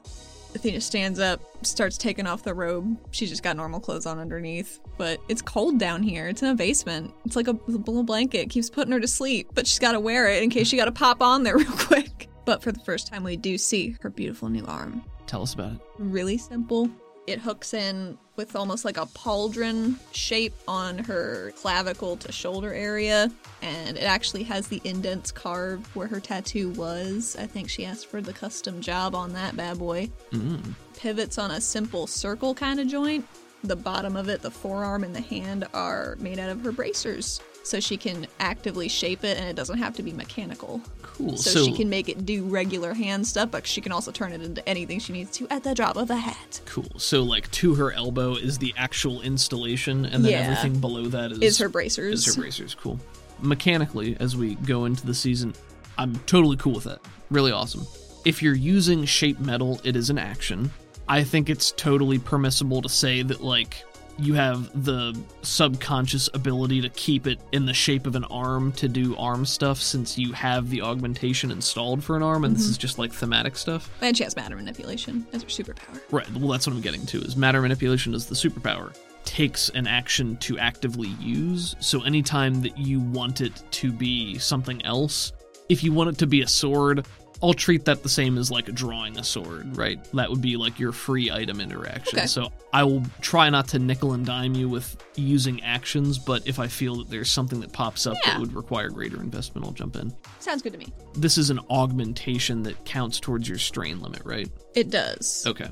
Athena 0.55 0.82
stands 0.82 1.20
up, 1.20 1.41
starts 1.63 1.97
taking 1.97 2.26
off 2.26 2.43
the 2.43 2.53
robe. 2.53 2.97
She's 3.11 3.30
just 3.30 3.43
got 3.43 3.55
normal 3.55 3.80
clothes 3.80 4.05
on 4.05 4.17
underneath. 4.20 4.80
But 4.97 5.20
it's 5.30 5.41
cold 5.41 5.78
down 5.78 6.01
here. 6.01 6.28
It's 6.28 6.41
in 6.41 6.49
a 6.49 6.55
basement. 6.55 7.13
It's 7.26 7.36
like 7.36 7.47
a 7.47 7.57
little 7.67 8.03
blanket. 8.03 8.39
It 8.39 8.49
keeps 8.49 8.70
putting 8.70 8.91
her 8.91 8.99
to 8.99 9.07
sleep, 9.07 9.51
but 9.53 9.67
she's 9.67 9.80
got 9.80 9.91
to 9.91 9.99
wear 9.99 10.28
it 10.28 10.41
in 10.41 10.49
case 10.49 10.67
she 10.67 10.78
got 10.78 10.86
to 10.86 10.91
pop 10.91 11.22
on 11.22 11.43
there 11.43 11.57
real 11.57 11.72
quick. 11.72 12.30
But 12.45 12.63
for 12.63 12.72
the 12.72 12.80
first 12.80 13.07
time, 13.07 13.24
we 13.24 13.38
do 13.38 13.57
see 13.59 13.95
her 14.01 14.09
beautiful 14.09 14.49
new 14.49 14.65
arm. 14.65 15.03
Tell 15.28 15.43
us 15.43 15.53
about 15.53 15.74
it. 15.74 15.80
Really 15.99 16.39
simple. 16.39 16.89
It 17.30 17.40
hooks 17.40 17.76
in 17.76 18.18
with 18.38 18.56
almost 18.56 18.86
like 18.86 18.98
a 18.98 19.06
pauldron 19.06 19.98
shape 20.12 20.56
on 20.68 20.98
her 20.98 21.54
clavicle 21.58 22.18
to 22.18 22.32
shoulder 22.32 22.74
area, 22.74 23.32
and 23.62 23.98
it 23.98 24.04
actually 24.04 24.42
has 24.44 24.68
the 24.68 24.82
indents 24.84 25.32
carved 25.32 25.86
where 25.96 26.08
her 26.08 26.20
tattoo 26.20 26.72
was. 26.72 27.36
I 27.38 27.46
think 27.46 27.70
she 27.70 27.86
asked 27.86 28.08
for 28.08 28.20
the 28.20 28.34
custom 28.34 28.82
job 28.82 29.14
on 29.14 29.34
that 29.34 29.56
bad 29.56 29.78
boy. 29.78 30.10
Mm. 30.32 30.74
Pivots 30.98 31.38
on 31.38 31.52
a 31.52 31.62
simple 31.62 32.08
circle 32.08 32.56
kind 32.56 32.80
of 32.80 32.88
joint. 32.88 33.28
The 33.64 33.76
bottom 33.76 34.16
of 34.16 34.28
it, 34.28 34.42
the 34.42 34.50
forearm 34.50 35.04
and 35.04 35.16
the 35.16 35.22
hand, 35.22 35.68
are 35.74 36.16
made 36.20 36.40
out 36.40 36.50
of 36.50 36.64
her 36.64 36.72
bracers. 36.72 37.42
So 37.70 37.80
she 37.80 37.97
can 37.97 38.26
actively 38.39 38.89
shape 38.89 39.24
it 39.24 39.38
and 39.38 39.47
it 39.47 39.55
doesn't 39.55 39.78
have 39.78 39.95
to 39.97 40.03
be 40.03 40.11
mechanical. 40.11 40.82
Cool. 41.03 41.38
So, 41.38 41.63
she 41.65 41.72
can 41.74 41.89
make 41.89 42.09
it 42.09 42.26
do 42.26 42.45
regular 42.45 42.93
hand 42.95 43.28
stuff, 43.28 43.51
but 43.51 43.67
she 43.67 43.80
can 43.80 43.91
also 43.91 44.11
turn 44.11 44.32
it 44.32 44.41
into 44.41 44.67
anything 44.67 44.99
she 44.99 45.13
needs 45.13 45.30
to 45.38 45.47
at 45.49 45.63
the 45.63 45.76
drop 45.76 45.95
of 45.97 46.09
a 46.09 46.15
hat. 46.15 46.61
Cool. 46.65 46.89
So 46.97 47.22
like 47.22 47.51
to 47.51 47.76
her 47.76 47.91
elbow 47.91 48.34
is 48.36 48.57
the 48.57 48.74
actual 48.78 49.22
installation, 49.22 50.05
and 50.05 50.26
then 50.26 50.32
Yeah. 50.32 50.39
everything 50.39 50.80
below 50.80 51.05
that 51.09 51.32
is 51.32 51.39
Is 51.41 51.57
her 51.59 51.70
bracers. 51.70 52.26
is 52.28 52.34
her 52.36 52.41
bracers. 52.41 52.76
Cool. 52.76 52.99
Mechanically, 53.41 54.17
as 54.20 54.36
we 54.36 54.55
go 54.55 54.86
into 54.86 55.05
the 55.05 55.13
season, 55.13 55.53
I'm 55.97 56.15
totally 56.26 56.57
cool 56.57 56.74
with 56.74 56.86
that. 56.86 56.99
Really 57.30 57.51
awesome. 57.51 57.86
If 58.26 58.41
you're 58.41 58.55
using 58.55 59.05
shape 59.05 59.39
metal, 59.39 59.80
it 59.84 59.95
is 59.95 60.09
an 60.09 60.17
action. 60.17 60.72
I 61.07 61.24
think 61.24 61.49
it's 61.49 61.72
totally 61.76 62.17
permissible 62.20 62.82
to 62.82 62.89
say 62.89 63.22
that 63.24 63.41
like 63.43 63.84
you 64.20 64.34
have 64.34 64.84
the 64.84 65.17
subconscious 65.41 66.30
ability 66.34 66.82
to 66.82 66.89
keep 66.89 67.28
it 67.28 67.39
in 67.51 67.65
the 67.65 67.74
shape 67.74 68.05
of 68.05 68.15
an 68.15 68.26
arm 68.26 68.72
to 68.74 68.88
do 68.88 69.15
arm 69.17 69.45
stuff 69.45 69.80
since 69.82 70.17
you 70.17 70.34
have 70.34 70.70
the 70.70 70.82
augmentation 70.82 71.51
installed 71.51 72.03
for 72.03 72.15
an 72.15 72.24
arm 72.24 72.43
and 72.43 72.55
this 72.55 72.63
mm-hmm. 72.63 72.72
is 72.72 72.78
just 72.78 72.99
like 72.99 73.11
thematic 73.11 73.55
stuff. 73.55 73.89
And 74.01 74.15
she 74.15 74.24
has 74.24 74.36
matter 74.36 74.55
manipulation 74.55 75.26
as 75.34 75.43
her 75.43 75.49
superpower. 75.49 75.99
Right. 76.11 76.30
Well, 76.34 76.49
that's 76.49 76.67
what 76.67 76.76
I'm 76.76 76.82
getting 76.82 77.05
to. 77.07 77.20
Is 77.20 77.36
matter 77.36 77.61
manipulation 77.61 78.13
is 78.13 78.26
the 78.26 78.36
superpower 78.36 78.95
takes 79.26 79.70
an 79.70 79.86
action 79.86 80.38
to 80.38 80.57
actively 80.57 81.09
use. 81.20 81.76
So 81.80 82.03
anytime 82.03 82.61
that 82.61 82.78
you 82.78 82.99
want 82.99 83.41
it 83.41 83.63
to 83.72 83.91
be 83.91 84.38
something 84.39 84.84
else, 84.86 85.34
if 85.70 85.84
you 85.84 85.93
want 85.93 86.09
it 86.09 86.17
to 86.17 86.28
be 86.28 86.41
a 86.41 86.47
sword, 86.47 87.05
I'll 87.42 87.54
treat 87.54 87.86
that 87.86 88.04
the 88.04 88.10
same 88.10 88.38
as 88.38 88.52
like 88.52 88.66
drawing 88.74 89.18
a 89.18 89.24
sword, 89.24 89.78
right? 89.78 89.98
That 90.14 90.30
would 90.30 90.42
be 90.42 90.58
like 90.58 90.78
your 90.78 90.92
free 90.92 91.32
item 91.32 91.62
interaction. 91.62 92.20
Okay. 92.20 92.28
So 92.28 92.52
I 92.74 92.84
will 92.84 93.04
try 93.22 93.50
not 93.50 93.70
to 93.70 93.80
nickel 93.80 94.12
and 94.14 94.26
dime 94.26 94.56
you 94.56 94.68
with 94.68 95.02
using 95.16 95.64
actions, 95.64 96.18
but 96.20 96.46
if 96.48 96.60
I 96.60 96.68
feel 96.68 96.98
that 96.98 97.10
there's 97.10 97.32
something 97.32 97.62
that 97.62 97.72
pops 97.72 98.06
up 98.06 98.18
Yeah. 98.26 98.32
that 98.34 98.40
would 98.42 98.54
require 98.54 98.90
greater 98.90 99.22
investment, 99.22 99.66
I'll 99.66 99.72
jump 99.72 99.96
in. 99.96 100.14
Sounds 100.40 100.62
good 100.62 100.74
to 100.74 100.80
me. 100.80 100.88
This 101.14 101.38
is 101.38 101.50
an 101.50 101.60
augmentation 101.70 102.64
that 102.64 102.84
counts 102.86 103.20
towards 103.20 103.48
your 103.48 103.58
strain 103.58 104.02
limit, 104.02 104.22
right? 104.26 104.50
It 104.76 104.90
does. 104.90 105.46
Okay. 105.48 105.70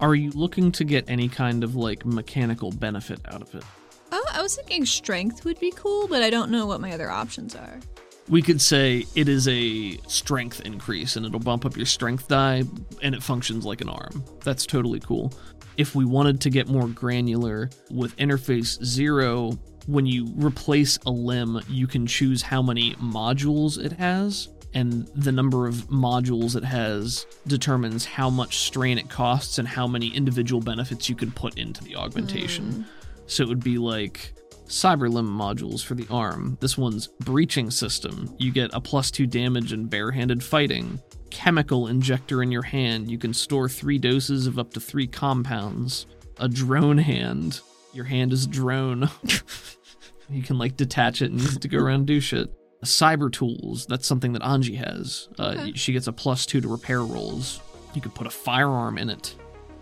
Are 0.00 0.14
you 0.14 0.30
looking 0.32 0.70
to 0.72 0.84
get 0.84 1.08
any 1.08 1.28
kind 1.30 1.64
of 1.64 1.74
like 1.76 2.04
mechanical 2.04 2.70
benefit 2.72 3.20
out 3.28 3.40
of 3.40 3.54
it? 3.54 3.64
Oh, 4.12 4.24
I 4.32 4.42
was 4.42 4.54
thinking 4.54 4.84
strength 4.84 5.44
would 5.46 5.58
be 5.58 5.72
cool, 5.72 6.06
but 6.08 6.22
I 6.22 6.28
don't 6.30 6.50
know 6.50 6.66
what 6.66 6.80
my 6.80 6.92
other 6.92 7.10
options 7.10 7.54
are. 7.56 7.80
We 8.28 8.42
could 8.42 8.60
say 8.60 9.06
it 9.14 9.28
is 9.28 9.46
a 9.46 9.96
strength 10.08 10.60
increase 10.62 11.16
and 11.16 11.24
it'll 11.24 11.38
bump 11.38 11.64
up 11.64 11.76
your 11.76 11.86
strength 11.86 12.28
die 12.28 12.64
and 13.02 13.14
it 13.14 13.22
functions 13.22 13.64
like 13.64 13.80
an 13.80 13.88
arm. 13.88 14.24
That's 14.42 14.66
totally 14.66 15.00
cool. 15.00 15.32
If 15.76 15.94
we 15.94 16.04
wanted 16.04 16.40
to 16.40 16.50
get 16.50 16.68
more 16.68 16.88
granular 16.88 17.70
with 17.90 18.16
interface 18.16 18.82
0, 18.84 19.58
when 19.86 20.06
you 20.06 20.32
replace 20.36 20.98
a 21.06 21.10
limb, 21.10 21.60
you 21.68 21.86
can 21.86 22.06
choose 22.06 22.42
how 22.42 22.62
many 22.62 22.94
modules 22.94 23.78
it 23.78 23.92
has 23.92 24.48
and 24.76 25.06
the 25.14 25.32
number 25.32 25.66
of 25.66 25.74
modules 25.88 26.54
it 26.54 26.64
has 26.64 27.26
determines 27.46 28.04
how 28.04 28.28
much 28.28 28.58
strain 28.58 28.98
it 28.98 29.08
costs 29.08 29.58
and 29.58 29.66
how 29.66 29.86
many 29.86 30.08
individual 30.08 30.60
benefits 30.60 31.08
you 31.08 31.14
can 31.14 31.30
put 31.30 31.56
into 31.58 31.82
the 31.82 31.96
augmentation. 31.96 32.64
Mm. 32.64 32.84
So 33.26 33.42
it 33.42 33.48
would 33.48 33.64
be 33.64 33.78
like 33.78 34.34
cyber 34.66 35.10
limb 35.10 35.28
modules 35.28 35.84
for 35.84 35.94
the 35.94 36.06
arm. 36.10 36.56
This 36.60 36.76
one's 36.76 37.06
breaching 37.20 37.70
system. 37.70 38.34
You 38.38 38.52
get 38.52 38.70
a 38.74 38.80
plus 38.80 39.10
two 39.10 39.26
damage 39.26 39.72
in 39.72 39.86
barehanded 39.86 40.42
fighting. 40.42 41.00
Chemical 41.30 41.88
injector 41.88 42.42
in 42.42 42.50
your 42.52 42.62
hand. 42.62 43.10
You 43.10 43.18
can 43.18 43.32
store 43.34 43.68
three 43.68 43.98
doses 43.98 44.46
of 44.46 44.58
up 44.58 44.72
to 44.74 44.80
three 44.80 45.06
compounds. 45.06 46.06
A 46.38 46.48
drone 46.48 46.98
hand. 46.98 47.60
Your 47.92 48.04
hand 48.04 48.32
is 48.32 48.44
a 48.44 48.48
drone. 48.48 49.08
you 50.30 50.42
can 50.42 50.58
like 50.58 50.76
detach 50.76 51.22
it 51.22 51.30
and 51.30 51.40
use 51.40 51.56
it 51.56 51.62
to 51.62 51.68
go 51.68 51.78
around 51.78 51.94
and 52.00 52.06
do 52.06 52.20
shit. 52.20 52.52
Cyber 52.84 53.32
tools. 53.32 53.86
That's 53.86 54.06
something 54.06 54.32
that 54.34 54.42
Anji 54.42 54.76
has. 54.76 55.28
Uh, 55.38 55.54
Okay. 55.58 55.72
She 55.74 55.92
gets 55.92 56.06
a 56.06 56.12
plus 56.12 56.44
two 56.46 56.60
to 56.60 56.68
repair 56.68 57.02
rolls. 57.02 57.60
You 57.94 58.00
could 58.00 58.14
put 58.14 58.26
a 58.26 58.30
firearm 58.30 58.98
in 58.98 59.08
it. 59.10 59.34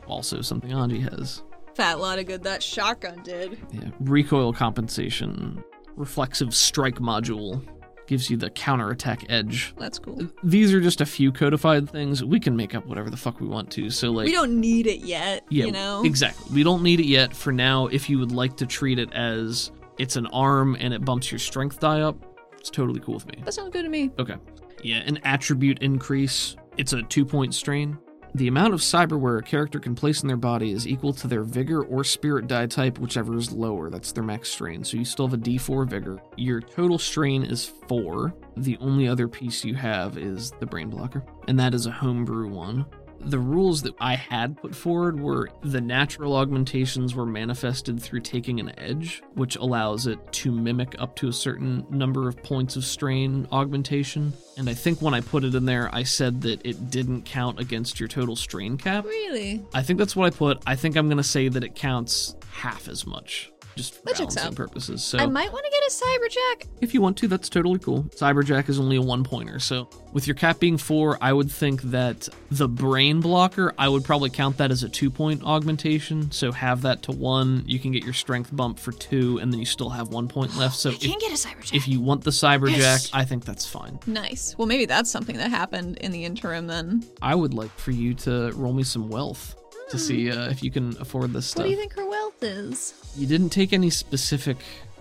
Also 0.06 0.40
something 0.42 0.70
Anji 0.70 1.02
has. 1.10 1.42
Fat 1.74 1.98
lot 1.98 2.18
of 2.18 2.26
good 2.26 2.42
that 2.44 2.62
shotgun 2.62 3.22
did. 3.22 3.58
Yeah, 3.72 3.90
recoil 4.00 4.52
compensation, 4.52 5.62
reflexive 5.96 6.54
strike 6.54 6.96
module. 6.96 7.62
gives 8.06 8.28
you 8.30 8.36
the 8.36 8.50
counterattack 8.50 9.24
edge. 9.30 9.74
That's 9.78 9.98
cool. 9.98 10.28
These 10.42 10.72
are 10.74 10.80
just 10.80 11.00
a 11.00 11.06
few 11.06 11.32
codified 11.32 11.88
things. 11.88 12.22
We 12.22 12.38
can 12.38 12.56
make 12.56 12.74
up 12.74 12.86
whatever 12.86 13.10
the 13.10 13.16
fuck 13.16 13.40
we 13.40 13.46
want 13.46 13.70
to. 13.72 13.90
So 13.90 14.10
like 14.10 14.26
we 14.26 14.32
don't 14.32 14.60
need 14.60 14.86
it 14.86 15.00
yet, 15.00 15.44
yeah, 15.48 15.66
you 15.66 15.72
know? 15.72 16.04
exactly. 16.04 16.54
We 16.54 16.62
don't 16.62 16.82
need 16.82 17.00
it 17.00 17.06
yet. 17.06 17.34
For 17.34 17.52
now, 17.52 17.86
if 17.86 18.08
you 18.10 18.18
would 18.18 18.32
like 18.32 18.56
to 18.58 18.66
treat 18.66 18.98
it 18.98 19.12
as 19.12 19.70
it's 19.98 20.16
an 20.16 20.26
arm 20.28 20.76
and 20.78 20.92
it 20.92 21.04
bumps 21.04 21.30
your 21.32 21.38
strength 21.38 21.80
die 21.80 22.00
up, 22.00 22.16
it's 22.58 22.70
totally 22.70 23.00
cool 23.00 23.14
with 23.14 23.26
me. 23.26 23.42
That 23.44 23.54
sounds 23.54 23.70
good 23.70 23.82
to 23.82 23.88
me. 23.88 24.10
Okay. 24.18 24.36
Yeah, 24.82 24.98
an 24.98 25.18
attribute 25.24 25.78
increase. 25.80 26.56
It's 26.76 26.92
a 26.92 27.02
two 27.02 27.24
point 27.24 27.54
strain. 27.54 27.98
The 28.36 28.48
amount 28.48 28.74
of 28.74 28.80
cyberware 28.80 29.38
a 29.38 29.42
character 29.42 29.78
can 29.78 29.94
place 29.94 30.22
in 30.22 30.26
their 30.26 30.36
body 30.36 30.72
is 30.72 30.88
equal 30.88 31.12
to 31.12 31.28
their 31.28 31.44
vigor 31.44 31.84
or 31.84 32.02
spirit 32.02 32.48
die 32.48 32.66
type, 32.66 32.98
whichever 32.98 33.36
is 33.36 33.52
lower. 33.52 33.90
That's 33.90 34.10
their 34.10 34.24
max 34.24 34.48
strain. 34.48 34.82
So 34.82 34.96
you 34.96 35.04
still 35.04 35.28
have 35.28 35.38
a 35.38 35.42
d4 35.42 35.88
vigor. 35.88 36.20
Your 36.36 36.60
total 36.60 36.98
strain 36.98 37.44
is 37.44 37.64
four. 37.64 38.34
The 38.56 38.76
only 38.80 39.06
other 39.06 39.28
piece 39.28 39.64
you 39.64 39.76
have 39.76 40.18
is 40.18 40.50
the 40.58 40.66
brain 40.66 40.90
blocker, 40.90 41.24
and 41.46 41.56
that 41.60 41.74
is 41.74 41.86
a 41.86 41.92
homebrew 41.92 42.48
one. 42.48 42.84
The 43.26 43.38
rules 43.38 43.82
that 43.82 43.94
I 44.00 44.14
had 44.16 44.56
put 44.56 44.74
forward 44.74 45.18
were 45.18 45.50
the 45.62 45.80
natural 45.80 46.36
augmentations 46.36 47.14
were 47.14 47.26
manifested 47.26 48.00
through 48.02 48.20
taking 48.20 48.60
an 48.60 48.78
edge, 48.78 49.22
which 49.34 49.56
allows 49.56 50.06
it 50.06 50.18
to 50.32 50.52
mimic 50.52 50.94
up 50.98 51.16
to 51.16 51.28
a 51.28 51.32
certain 51.32 51.86
number 51.90 52.28
of 52.28 52.42
points 52.42 52.76
of 52.76 52.84
strain 52.84 53.48
augmentation. 53.50 54.32
And 54.56 54.68
I 54.68 54.74
think 54.74 55.00
when 55.00 55.14
I 55.14 55.20
put 55.20 55.44
it 55.44 55.54
in 55.54 55.64
there, 55.64 55.92
I 55.92 56.02
said 56.02 56.42
that 56.42 56.64
it 56.64 56.90
didn't 56.90 57.22
count 57.22 57.58
against 57.58 57.98
your 57.98 58.08
total 58.08 58.36
strain 58.36 58.76
cap. 58.76 59.04
Really? 59.04 59.64
I 59.72 59.82
think 59.82 59.98
that's 59.98 60.14
what 60.14 60.26
I 60.26 60.36
put. 60.36 60.62
I 60.66 60.76
think 60.76 60.96
I'm 60.96 61.08
going 61.08 61.16
to 61.16 61.22
say 61.22 61.48
that 61.48 61.64
it 61.64 61.74
counts 61.74 62.36
half 62.52 62.88
as 62.88 63.06
much, 63.06 63.50
just 63.76 63.94
for 63.94 64.02
That 64.04 64.16
balancing 64.16 64.42
out. 64.42 64.54
purposes. 64.54 65.02
So 65.02 65.18
I 65.18 65.26
might 65.26 65.52
want 65.52 65.64
to 65.64 65.70
get 65.70 65.82
a 65.82 65.90
cyberjack. 65.90 66.68
if 66.80 66.94
you 66.94 67.00
want 67.02 67.16
to, 67.18 67.28
that's 67.28 67.48
totally 67.48 67.78
cool. 67.78 68.04
Cyberjack 68.04 68.68
is 68.68 68.78
only 68.78 68.96
a 68.96 69.02
one 69.02 69.24
pointer, 69.24 69.58
so 69.58 69.88
with 70.12 70.26
your 70.26 70.34
cap 70.36 70.60
being 70.60 70.76
four, 70.78 71.18
I 71.20 71.32
would 71.32 71.50
think 71.50 71.82
that 71.82 72.28
the 72.50 72.68
brain 72.68 73.20
blocker, 73.20 73.74
I 73.78 73.88
would 73.88 74.04
probably 74.04 74.30
count 74.30 74.58
that 74.58 74.70
as 74.70 74.82
a 74.82 74.88
two 74.88 75.10
point 75.10 75.42
augmentation. 75.44 76.30
So 76.30 76.52
have 76.52 76.82
that 76.82 77.02
to 77.04 77.12
one, 77.12 77.64
you 77.66 77.78
can 77.78 77.90
get 77.92 78.04
your 78.04 78.12
strength 78.12 78.54
bump 78.54 78.78
for 78.78 78.92
two, 78.92 79.38
and 79.38 79.52
then 79.52 79.58
you 79.60 79.66
still 79.66 79.90
have 79.90 80.08
one 80.08 80.28
point 80.28 80.56
left. 80.58 80.76
So 80.76 80.90
you 80.90 80.98
can 81.10 81.18
get 81.18 81.30
a 81.32 81.34
cyberjack. 81.34 81.74
if 81.74 81.88
you 81.88 82.00
want 82.00 82.22
the 82.24 82.30
Cyberjack, 82.30 82.76
Yes. 82.78 83.10
I 83.12 83.24
think 83.24 83.44
that's 83.44 83.66
fine. 83.66 83.98
Nice. 84.06 84.54
Well, 84.58 84.66
maybe 84.68 84.86
that's 84.86 85.10
something 85.10 85.36
that 85.38 85.50
happened 85.50 85.98
in 85.98 86.12
the 86.12 86.24
interim 86.24 86.66
then. 86.66 87.04
I 87.22 87.34
would 87.34 87.54
like 87.54 87.70
for 87.78 87.90
you 87.90 88.14
to 88.14 88.52
roll 88.54 88.72
me 88.72 88.82
some 88.84 89.08
wealth 89.08 89.56
to 89.94 89.98
see 89.98 90.30
uh, 90.30 90.50
if 90.50 90.62
you 90.62 90.70
can 90.70 90.96
afford 91.00 91.32
this 91.32 91.46
stuff. 91.46 91.58
What 91.60 91.64
do 91.64 91.70
you 91.70 91.76
think 91.76 91.94
her 91.94 92.08
wealth 92.08 92.42
is? 92.42 92.94
You 93.16 93.26
didn't 93.26 93.50
take 93.50 93.72
any 93.72 93.90
specific 93.90 94.56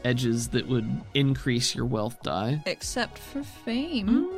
edges 0.05 0.49
that 0.49 0.67
would 0.67 1.01
increase 1.13 1.73
your 1.75 1.85
wealth 1.85 2.21
die. 2.23 2.61
Except 2.65 3.17
for 3.17 3.43
fame. 3.43 4.29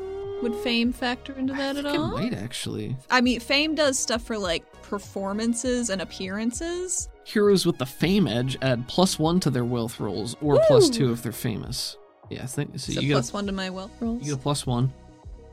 Would 0.42 0.56
fame 0.56 0.92
factor 0.92 1.34
into 1.34 1.54
that 1.54 1.78
at 1.78 1.86
I 1.86 1.92
think 1.92 2.04
all? 2.04 2.18
it 2.18 2.22
might 2.22 2.34
actually. 2.34 2.96
I 3.10 3.22
mean, 3.22 3.40
fame 3.40 3.74
does 3.76 3.98
stuff 3.98 4.24
for 4.24 4.38
like 4.38 4.64
performances 4.84 5.90
and 5.90 6.02
appearances. 6.02 7.10
Heroes 7.24 7.66
with 7.66 7.78
the 7.78 7.86
fame 7.86 8.28
edge 8.28 8.58
add 8.62 8.88
plus 8.88 9.18
one 9.18 9.40
to 9.42 9.50
their 9.50 9.64
wealth 9.66 10.00
rolls, 10.00 10.36
or 10.42 10.60
plus 10.68 10.90
two 10.90 11.12
if 11.12 11.24
they're 11.24 11.32
famous. 11.32 11.98
Yeah, 12.30 12.44
I 12.44 12.48
think 12.48 12.78
so. 12.80 12.92
So 12.94 13.00
you 13.02 13.14
plus 13.14 13.28
get 13.30 13.34
one 13.34 13.46
to 13.48 13.52
my 13.54 13.70
wealth 13.70 13.92
rolls. 14.00 14.22
you 14.24 14.34
get 14.34 14.40
a 14.40 14.44
plus 14.44 14.66
one. 14.68 14.94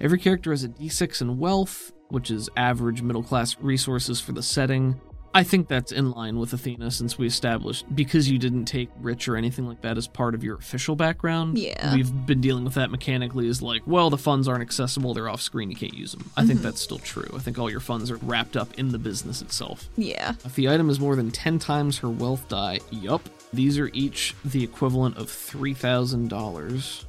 Every 0.00 0.18
character 0.18 0.50
has 0.50 0.64
a 0.64 0.68
d6 0.68 1.20
in 1.22 1.38
wealth, 1.38 1.92
which 2.12 2.30
is 2.30 2.48
average 2.56 3.02
middle 3.02 3.22
class 3.24 3.56
resources 3.60 4.20
for 4.20 4.30
the 4.32 4.42
setting. 4.42 5.00
I 5.34 5.44
think 5.44 5.66
that's 5.66 5.92
in 5.92 6.10
line 6.10 6.38
with 6.38 6.52
Athena 6.52 6.90
since 6.90 7.16
we 7.16 7.26
established 7.26 7.86
because 7.96 8.30
you 8.30 8.38
didn't 8.38 8.66
take 8.66 8.90
rich 9.00 9.28
or 9.28 9.36
anything 9.38 9.66
like 9.66 9.80
that 9.80 9.96
as 9.96 10.06
part 10.06 10.34
of 10.34 10.44
your 10.44 10.56
official 10.56 10.94
background. 10.94 11.56
Yeah. 11.56 11.94
We've 11.94 12.26
been 12.26 12.42
dealing 12.42 12.64
with 12.64 12.74
that 12.74 12.90
mechanically 12.90 13.48
as 13.48 13.62
like, 13.62 13.80
well, 13.86 14.10
the 14.10 14.18
funds 14.18 14.46
aren't 14.46 14.60
accessible, 14.60 15.14
they're 15.14 15.30
off 15.30 15.40
screen, 15.40 15.70
you 15.70 15.76
can't 15.76 15.94
use 15.94 16.12
them. 16.12 16.30
I 16.36 16.40
Mm-hmm. 16.42 16.48
think 16.48 16.60
that's 16.60 16.82
still 16.82 16.98
true. 16.98 17.30
I 17.34 17.38
think 17.38 17.58
all 17.58 17.70
your 17.70 17.80
funds 17.80 18.10
are 18.10 18.16
wrapped 18.18 18.58
up 18.58 18.78
in 18.78 18.92
the 18.92 18.98
business 18.98 19.40
itself. 19.40 19.88
Yeah. 19.96 20.34
If 20.44 20.54
the 20.54 20.68
item 20.68 20.90
is 20.90 21.00
more 21.00 21.16
than 21.16 21.30
10 21.30 21.58
times 21.58 21.96
her 22.00 22.10
wealth 22.10 22.46
die, 22.48 22.80
yup, 22.90 23.26
these 23.54 23.78
are 23.78 23.88
each 23.94 24.34
the 24.44 24.62
equivalent 24.62 25.16
of 25.16 25.28
$3,000. 25.28 27.04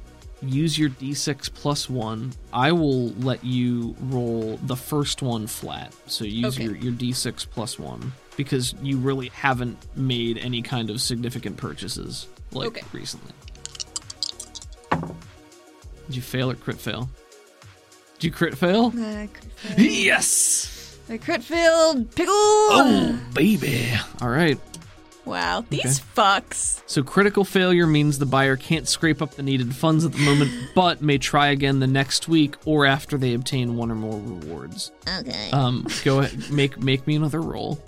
Use 0.46 0.78
your 0.78 0.90
d6 0.90 1.52
plus 1.54 1.88
one. 1.88 2.32
I 2.52 2.72
will 2.72 3.08
let 3.10 3.44
you 3.44 3.96
roll 4.00 4.58
the 4.64 4.76
first 4.76 5.22
one 5.22 5.46
flat. 5.46 5.94
So 6.06 6.24
use 6.24 6.56
Okay. 6.56 6.64
your, 6.64 6.76
your 6.76 6.92
d6 6.92 7.48
plus 7.50 7.78
one 7.78 8.12
because 8.36 8.74
you 8.82 8.98
really 8.98 9.28
haven't 9.28 9.78
made 9.96 10.38
any 10.38 10.60
kind 10.62 10.90
of 10.90 11.00
significant 11.00 11.56
purchases 11.56 12.26
like 12.52 12.68
Okay. 12.68 12.82
recently. 12.92 13.32
Did 16.06 16.16
you 16.16 16.22
fail 16.22 16.50
or 16.50 16.54
crit 16.54 16.78
fail? 16.78 17.08
Did 18.18 18.24
you 18.24 18.30
crit 18.30 18.56
fail? 18.58 18.92
I 18.96 19.28
crit 19.32 19.52
failed. 19.56 19.78
Yes! 19.78 20.98
I 21.08 21.18
crit 21.18 21.42
failed. 21.42 22.10
Pickle. 22.14 22.32
Oh, 22.34 23.18
baby. 23.34 23.92
All 24.20 24.28
right. 24.28 24.58
Wow. 25.24 25.64
These 25.68 26.00
fucks. 26.00 26.82
So 26.86 27.02
critical 27.02 27.44
failure 27.44 27.86
means 27.86 28.18
the 28.18 28.26
buyer 28.26 28.56
can't 28.56 28.86
scrape 28.86 29.22
up 29.22 29.32
the 29.32 29.42
needed 29.42 29.74
funds 29.74 30.04
at 30.04 30.12
the 30.12 30.18
moment, 30.18 30.50
but 30.74 31.00
may 31.00 31.18
try 31.18 31.48
again 31.48 31.80
the 31.80 31.86
next 31.86 32.28
week 32.28 32.56
or 32.64 32.84
after 32.86 33.16
they 33.16 33.34
obtain 33.34 33.76
one 33.76 33.90
or 33.90 33.94
more 33.94 34.20
rewards. 34.20 34.92
Okay. 35.20 35.50
Um, 35.50 35.86
go 36.04 36.20
ahead, 36.20 36.50
make 36.50 36.78
make 36.78 37.06
me 37.06 37.16
another 37.16 37.40
roll. 37.40 37.82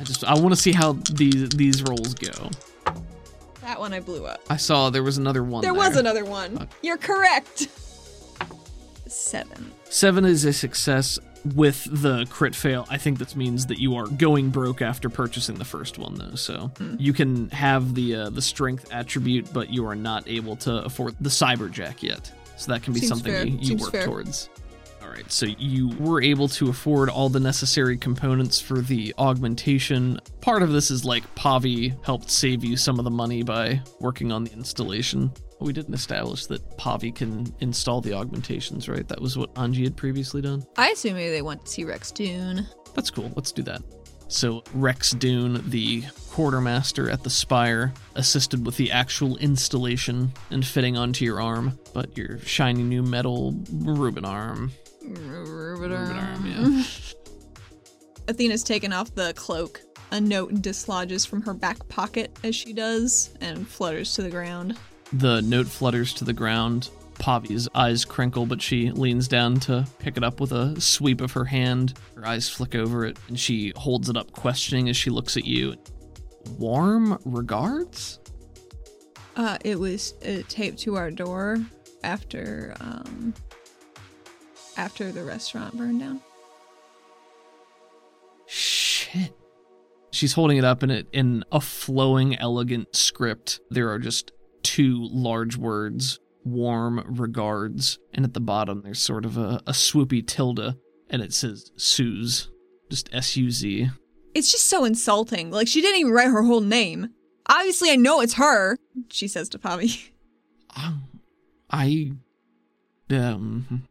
I 0.00 0.04
just 0.04 0.24
I 0.24 0.34
want 0.34 0.54
to 0.54 0.60
see 0.60 0.72
how 0.72 0.92
these 1.10 1.48
these 1.50 1.82
rolls 1.82 2.14
go. 2.14 2.50
that 3.62 3.80
one 3.80 3.92
I 3.92 4.00
blew 4.00 4.24
up. 4.24 4.40
I 4.48 4.56
saw 4.56 4.90
there 4.90 5.02
was 5.02 5.18
another 5.18 5.42
one. 5.42 5.62
There 5.62 5.72
there. 5.72 5.80
was 5.80 5.96
another 5.96 6.24
one. 6.24 6.68
You're 6.82 6.96
correct. 6.98 7.68
Seven. 9.06 9.72
Seven 9.84 10.24
is 10.24 10.44
a 10.44 10.52
success 10.52 11.18
with 11.54 11.86
the 12.02 12.26
crit 12.30 12.54
fail. 12.54 12.86
I 12.90 12.98
think 12.98 13.18
this 13.18 13.34
means 13.36 13.66
that 13.66 13.78
you 13.78 13.96
are 13.96 14.06
going 14.06 14.50
broke 14.50 14.82
after 14.82 15.08
purchasing 15.08 15.56
the 15.56 15.64
first 15.64 15.98
one, 15.98 16.14
though. 16.14 16.34
So 16.34 16.70
Hmm. 16.78 16.96
you 16.98 17.12
can 17.12 17.48
have 17.50 17.94
the 17.94 18.14
uh, 18.16 18.30
the 18.30 18.42
strength 18.42 18.92
attribute, 18.92 19.52
but 19.52 19.70
you 19.72 19.86
are 19.86 19.94
not 19.96 20.28
able 20.28 20.56
to 20.56 20.84
afford 20.84 21.14
the 21.20 21.30
cyberjack 21.30 22.02
yet. 22.02 22.30
So 22.56 22.72
that 22.72 22.82
can 22.82 22.92
be 22.92 23.00
Seems 23.00 23.10
something 23.10 23.32
fair. 23.32 23.46
you, 23.46 23.58
you 23.60 23.76
work 23.76 23.92
fair. 23.92 24.04
towards. 24.06 24.48
All 25.02 25.08
right, 25.14 25.30
so 25.32 25.46
you 25.46 25.88
were 25.98 26.20
able 26.20 26.48
to 26.48 26.68
afford 26.68 27.08
all 27.08 27.28
the 27.30 27.40
necessary 27.40 27.96
components 27.96 28.60
for 28.60 28.80
the 28.80 29.14
augmentation. 29.16 30.20
Part 30.42 30.62
of 30.62 30.70
this 30.72 30.90
is 30.90 31.04
like 31.04 31.22
Pavi 31.34 31.94
helped 32.04 32.30
save 32.30 32.62
you 32.64 32.76
some 32.76 32.98
of 32.98 33.04
the 33.04 33.10
money 33.10 33.42
by 33.42 33.80
working 34.00 34.32
on 34.32 34.44
the 34.44 34.52
installation. 34.52 35.30
We 35.60 35.72
didn't 35.72 35.94
establish 35.94 36.46
that 36.46 36.78
Pavi 36.78 37.14
can 37.14 37.52
install 37.60 38.00
the 38.00 38.14
augmentations, 38.14 38.88
right? 38.88 39.06
That 39.08 39.20
was 39.20 39.36
what 39.36 39.52
Anji 39.54 39.84
had 39.84 39.96
previously 39.96 40.40
done. 40.40 40.64
I 40.76 40.90
assume 40.90 41.14
maybe 41.14 41.30
they 41.30 41.42
went 41.42 41.64
to 41.64 41.70
see 41.70 41.84
Rex 41.84 42.12
Dune. 42.12 42.66
That's 42.94 43.10
cool. 43.10 43.32
Let's 43.34 43.52
do 43.52 43.62
that. 43.64 43.82
So 44.28 44.62
Rex 44.74 45.12
Dune, 45.12 45.62
the 45.70 46.04
quartermaster 46.30 47.08
at 47.10 47.24
the 47.24 47.30
spire, 47.30 47.94
assisted 48.14 48.64
with 48.64 48.76
the 48.76 48.92
actual 48.92 49.38
installation 49.38 50.32
and 50.50 50.64
fitting 50.64 50.96
onto 50.98 51.24
your 51.24 51.40
arm, 51.40 51.78
but 51.94 52.16
your 52.16 52.38
shiny 52.40 52.82
new 52.82 53.02
metal 53.02 53.54
Reuben 53.72 54.26
arm. 54.26 54.70
Reuben 55.02 55.92
arm, 55.92 56.46
yeah. 56.46 56.84
Athena's 58.28 58.62
taken 58.62 58.92
off 58.92 59.14
the 59.14 59.32
cloak. 59.34 59.80
A 60.10 60.20
note 60.20 60.62
dislodges 60.62 61.24
from 61.26 61.42
her 61.42 61.54
back 61.54 61.86
pocket 61.88 62.38
as 62.44 62.54
she 62.54 62.72
does 62.72 63.30
and 63.40 63.66
flutters 63.66 64.14
to 64.14 64.22
the 64.22 64.30
ground. 64.30 64.76
The 65.12 65.40
note 65.40 65.66
flutters 65.66 66.12
to 66.14 66.24
the 66.24 66.32
ground. 66.32 66.90
Pavi's 67.18 67.68
eyes 67.74 68.04
crinkle, 68.04 68.46
but 68.46 68.62
she 68.62 68.90
leans 68.92 69.26
down 69.26 69.58
to 69.60 69.86
pick 69.98 70.16
it 70.16 70.22
up 70.22 70.40
with 70.40 70.52
a 70.52 70.80
sweep 70.80 71.20
of 71.20 71.32
her 71.32 71.44
hand. 71.44 71.94
Her 72.14 72.26
eyes 72.26 72.48
flick 72.48 72.74
over 72.74 73.04
it, 73.04 73.18
and 73.28 73.38
she 73.38 73.72
holds 73.74 74.08
it 74.08 74.16
up, 74.16 74.30
questioning 74.32 74.88
as 74.88 74.96
she 74.96 75.10
looks 75.10 75.36
at 75.36 75.44
you. 75.44 75.74
Warm 76.58 77.18
regards? 77.24 78.20
Uh, 79.36 79.58
it 79.64 79.78
was 79.78 80.14
uh, 80.26 80.42
taped 80.48 80.78
to 80.80 80.96
our 80.96 81.10
door 81.10 81.58
after 82.04 82.74
um 82.80 83.34
after 84.76 85.10
the 85.10 85.24
restaurant 85.24 85.76
burned 85.76 86.00
down. 86.00 86.20
Shit. 88.46 89.32
She's 90.10 90.32
holding 90.32 90.56
it 90.56 90.64
up 90.64 90.82
in 90.82 90.90
it 90.90 91.08
in 91.12 91.44
a 91.52 91.60
flowing, 91.60 92.38
elegant 92.38 92.94
script. 92.94 93.60
There 93.70 93.90
are 93.90 93.98
just 93.98 94.32
two 94.62 95.08
large 95.10 95.56
words, 95.56 96.20
warm 96.44 97.04
regards, 97.06 97.98
and 98.12 98.24
at 98.24 98.34
the 98.34 98.40
bottom 98.40 98.82
there's 98.82 99.00
sort 99.00 99.24
of 99.24 99.36
a, 99.36 99.60
a 99.66 99.72
swoopy 99.72 100.26
tilde, 100.26 100.76
and 101.10 101.22
it 101.22 101.32
says 101.32 101.72
Suze. 101.76 102.50
Just 102.90 103.12
S 103.12 103.36
U 103.36 103.50
Z. 103.50 103.90
It's 104.34 104.50
just 104.50 104.68
so 104.68 104.84
insulting. 104.84 105.50
Like 105.50 105.68
she 105.68 105.82
didn't 105.82 106.00
even 106.00 106.12
write 106.12 106.28
her 106.28 106.42
whole 106.42 106.62
name. 106.62 107.08
Obviously, 107.46 107.90
I 107.90 107.96
know 107.96 108.20
it's 108.20 108.34
her. 108.34 108.78
She 109.10 109.28
says 109.28 109.48
to 109.50 109.58
Pavi. 109.58 110.10
Um, 110.76 111.02
I. 111.70 112.12
Um. 113.10 113.88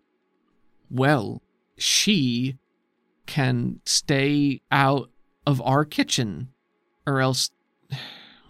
Well, 0.89 1.41
she 1.77 2.57
can 3.25 3.81
stay 3.85 4.61
out 4.71 5.09
of 5.45 5.61
our 5.61 5.85
kitchen, 5.85 6.49
or 7.05 7.19
else 7.19 7.51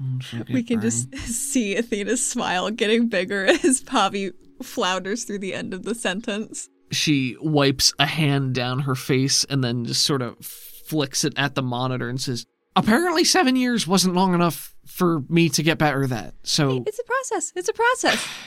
Mm, 0.02 0.50
we 0.50 0.62
get 0.62 0.68
can 0.68 0.82
just 0.82 1.16
see 1.18 1.76
Athena's 1.76 2.26
smile 2.26 2.70
getting 2.70 3.08
bigger 3.08 3.46
as 3.64 3.82
Pavi 3.82 4.32
flounders 4.62 5.24
through 5.24 5.40
the 5.40 5.54
end 5.54 5.74
of 5.74 5.84
the 5.84 5.96
sentence. 5.96 6.70
She 6.92 7.36
wipes 7.42 7.94
a 8.00 8.06
hand 8.06 8.56
down 8.56 8.80
her 8.80 8.96
face 8.96 9.44
and 9.46 9.64
then 9.64 9.86
just 9.86 10.04
sort 10.04 10.22
of 10.22 10.38
flicks 10.46 11.24
it 11.24 11.34
at 11.36 11.56
the 11.56 11.62
monitor 11.62 12.10
and 12.10 12.20
says, 12.20 12.46
Apparently, 12.76 13.24
seven 13.24 13.56
years 13.56 13.88
wasn't 13.88 14.14
long 14.14 14.36
enough 14.36 14.76
for 14.86 15.24
me 15.30 15.50
to 15.50 15.64
get 15.64 15.80
better 15.80 16.04
at 16.04 16.12
that. 16.12 16.36
So, 16.44 16.84
It's 16.86 17.00
a 17.00 17.04
process. 17.04 17.52
It's 17.56 17.70
a 17.70 17.74
process. 17.74 18.28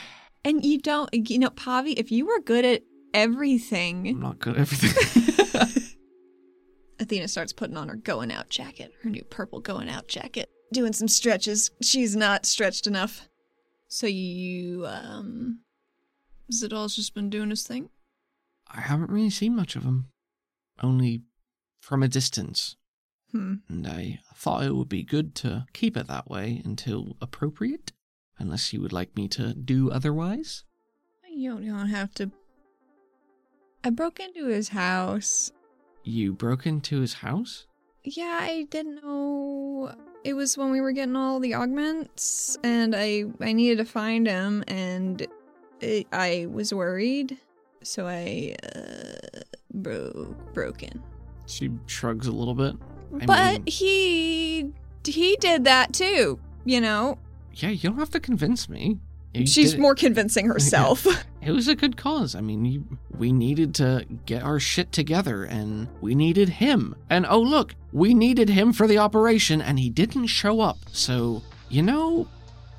And 0.43 0.65
you 0.65 0.79
don't, 0.79 1.11
you 1.13 1.39
know, 1.39 1.51
Pavi, 1.51 1.93
if 1.99 2.11
you 2.11 2.25
were 2.25 2.41
good 2.41 2.65
at 2.65 2.81
everything. 3.13 4.09
I'm 4.09 4.21
not 4.21 4.39
good 4.39 4.55
at 4.55 4.61
everything. 4.61 5.83
Athena 6.99 7.29
starts 7.29 7.53
putting 7.53 7.77
on 7.77 7.89
her 7.89 7.97
going 7.97 8.33
out 8.33 8.49
jacket, 8.49 8.93
her 9.03 9.11
new 9.11 9.25
purple 9.25 9.61
going 9.61 9.91
out 9.91 10.09
jacket, 10.09 10.49
doing 10.73 10.93
some 10.93 11.09
stretches. 11.09 11.71
She's 11.83 12.17
not 12.17 12.47
stretched 12.47 12.87
enough. 12.87 13.29
So 13.89 14.07
you, 14.07 14.87
um, 14.87 15.61
Zadal's 16.53 16.97
just 16.97 17.15
been 17.15 17.31
doing 17.31 17.51
his 17.51 17.67
thing. 17.67 17.91
I 18.73 18.81
haven't 18.81 19.11
really 19.11 19.31
seen 19.31 19.57
much 19.57 19.75
of 19.75 19.83
him, 19.83 20.07
only 20.81 21.23
from 21.81 22.03
a 22.03 22.09
distance. 22.09 22.77
Hmm. 23.33 23.55
And 23.69 23.87
I 23.87 24.21
thought 24.35 24.65
it 24.65 24.75
would 24.75 24.89
be 24.89 25.03
good 25.03 25.35
to 25.37 25.67
keep 25.73 25.97
it 25.97 26.07
that 26.07 26.31
way 26.31 26.63
until 26.65 27.17
appropriate, 27.21 27.93
unless 28.39 28.73
you 28.73 28.81
would 28.81 28.93
like 28.93 29.17
me 29.17 29.29
to 29.29 29.55
do 29.55 29.91
otherwise. 29.91 30.65
You 31.33 31.51
don't, 31.51 31.63
you 31.63 31.73
don't 31.73 31.89
have 31.89 32.13
to. 32.15 32.31
I 33.83 33.91
broke 33.91 34.21
into 34.21 34.47
his 34.47 34.69
house. 34.69 35.53
You 36.05 36.33
broke 36.33 36.67
into 36.67 37.01
his 37.01 37.15
house? 37.15 37.67
Yeah, 38.05 38.39
I 38.41 38.67
didn't 38.71 39.03
know. 39.03 39.95
It 40.23 40.35
was 40.35 40.57
when 40.59 40.71
we 40.71 40.81
were 40.81 40.93
getting 40.93 41.17
all 41.17 41.41
the 41.41 41.55
augments, 41.55 42.57
and 42.63 42.95
I 42.95 43.25
I 43.41 43.53
needed 43.53 43.79
to 43.79 43.85
find 43.85 44.27
him, 44.27 44.63
and 44.69 45.27
it, 45.81 46.07
I 46.13 46.47
was 46.51 46.75
worried, 46.75 47.39
so 47.83 48.07
I 48.07 48.55
uh, 48.77 49.41
broke 49.73 50.53
broken. 50.53 51.03
She 51.47 51.71
shrugs 51.87 52.27
a 52.27 52.33
little 52.33 52.55
bit. 52.55 52.77
I 53.23 53.27
but 53.27 53.53
mean- 53.53 53.63
he 53.67 54.73
he 55.05 55.37
did 55.41 55.65
that 55.65 55.93
too. 55.95 56.39
You 56.67 56.81
know, 56.83 57.17
Yeah, 57.55 57.71
you 57.71 57.89
don't 57.89 57.99
have 57.99 58.11
to 58.11 58.21
convince 58.21 58.69
me. 58.69 58.99
She's 59.35 59.77
more 59.77 59.95
convincing 59.95 60.47
herself. 60.55 61.07
It 61.43 61.53
was 61.53 61.69
a 61.69 61.75
good 61.75 61.97
cause. 61.97 62.35
I 62.35 62.43
mean, 62.43 62.67
you, 62.67 62.85
we 63.17 63.33
needed 63.33 63.75
to 63.77 64.05
get 64.27 64.43
our 64.43 64.61
shit 64.61 64.93
together, 64.93 65.43
and 65.45 65.89
we 66.03 66.15
needed 66.15 66.51
him. 66.51 66.95
And 67.09 67.25
oh, 67.27 67.41
look, 67.41 67.75
we 67.95 68.13
needed 68.13 68.51
him 68.51 68.75
for 68.75 68.87
the 68.87 68.99
operation, 68.99 69.63
and 69.63 69.79
he 69.79 69.89
didn't 69.89 70.27
show 70.27 70.61
up. 70.61 70.77
So, 70.93 71.43
you 71.71 71.83
know, 71.83 72.29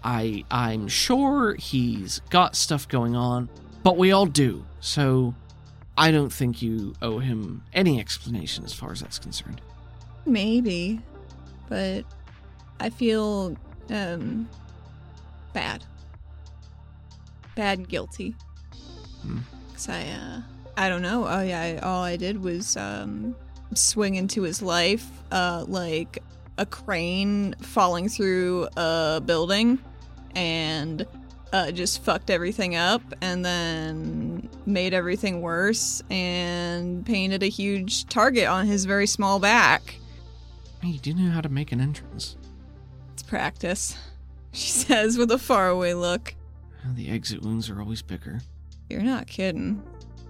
I 0.04 0.46
I'm 0.52 0.88
sure 0.88 1.56
he's 1.56 2.22
got 2.30 2.56
stuff 2.56 2.88
going 2.88 3.16
on, 3.16 3.50
but 3.82 3.98
we 3.98 4.12
all 4.12 4.28
do. 4.28 4.64
So, 4.80 5.34
I 5.98 6.12
don't 6.12 6.32
think 6.32 6.62
you 6.62 6.94
owe 7.02 7.18
him 7.18 7.64
any 7.74 8.00
explanation 8.00 8.64
as 8.64 8.74
far 8.74 8.92
as 8.92 9.00
that's 9.02 9.18
concerned. 9.18 9.60
Maybe, 10.28 11.02
but 11.68 12.06
I 12.80 12.92
feel 12.92 13.58
um 13.90 14.48
bad, 15.54 15.84
bad 17.62 17.88
guilty. 17.88 18.34
Hmm. 19.22 19.38
Cause 19.74 19.88
I 19.88 20.02
uh 20.02 20.42
I 20.76 20.90
don't 20.90 21.04
know. 21.04 21.28
Oh 21.28 21.44
yeah, 21.44 21.62
I, 21.62 21.78
all 21.78 22.02
I 22.02 22.16
did 22.18 22.44
was 22.44 22.76
um 22.76 23.36
swing 23.76 24.16
into 24.16 24.42
his 24.42 24.64
life 24.64 25.06
uh 25.32 25.64
like 25.68 26.24
a 26.58 26.66
crane 26.66 27.54
falling 27.62 28.10
through 28.10 28.68
a 28.78 29.22
building 29.24 29.78
and 30.34 31.06
uh, 31.54 31.70
just 31.72 32.04
fucked 32.04 32.32
everything 32.32 32.76
up 32.76 33.04
and 33.22 33.46
then 33.46 34.50
made 34.66 34.94
everything 34.94 35.42
worse 35.42 36.02
and 36.10 37.06
painted 37.06 37.44
a 37.44 37.48
huge 37.48 38.08
target 38.08 38.48
on 38.48 38.66
his 38.66 38.86
very 38.86 39.06
small 39.06 39.38
back. 39.38 39.96
Hey, 40.82 40.90
you 40.90 41.00
do 41.00 41.14
know 41.14 41.30
how 41.30 41.42
to 41.42 41.50
make 41.50 41.72
an 41.72 41.82
entrance. 41.82 42.38
It's 43.14 43.24
practice, 43.24 43.98
she 44.52 44.70
says 44.70 45.18
with 45.18 45.30
a 45.30 45.38
faraway 45.38 45.94
look. 45.94 46.34
The 46.96 47.10
exit 47.10 47.42
wounds 47.42 47.70
are 47.70 47.80
always 47.80 48.02
bigger. 48.02 48.42
You're 48.90 49.02
not 49.02 49.28
kidding. 49.28 49.82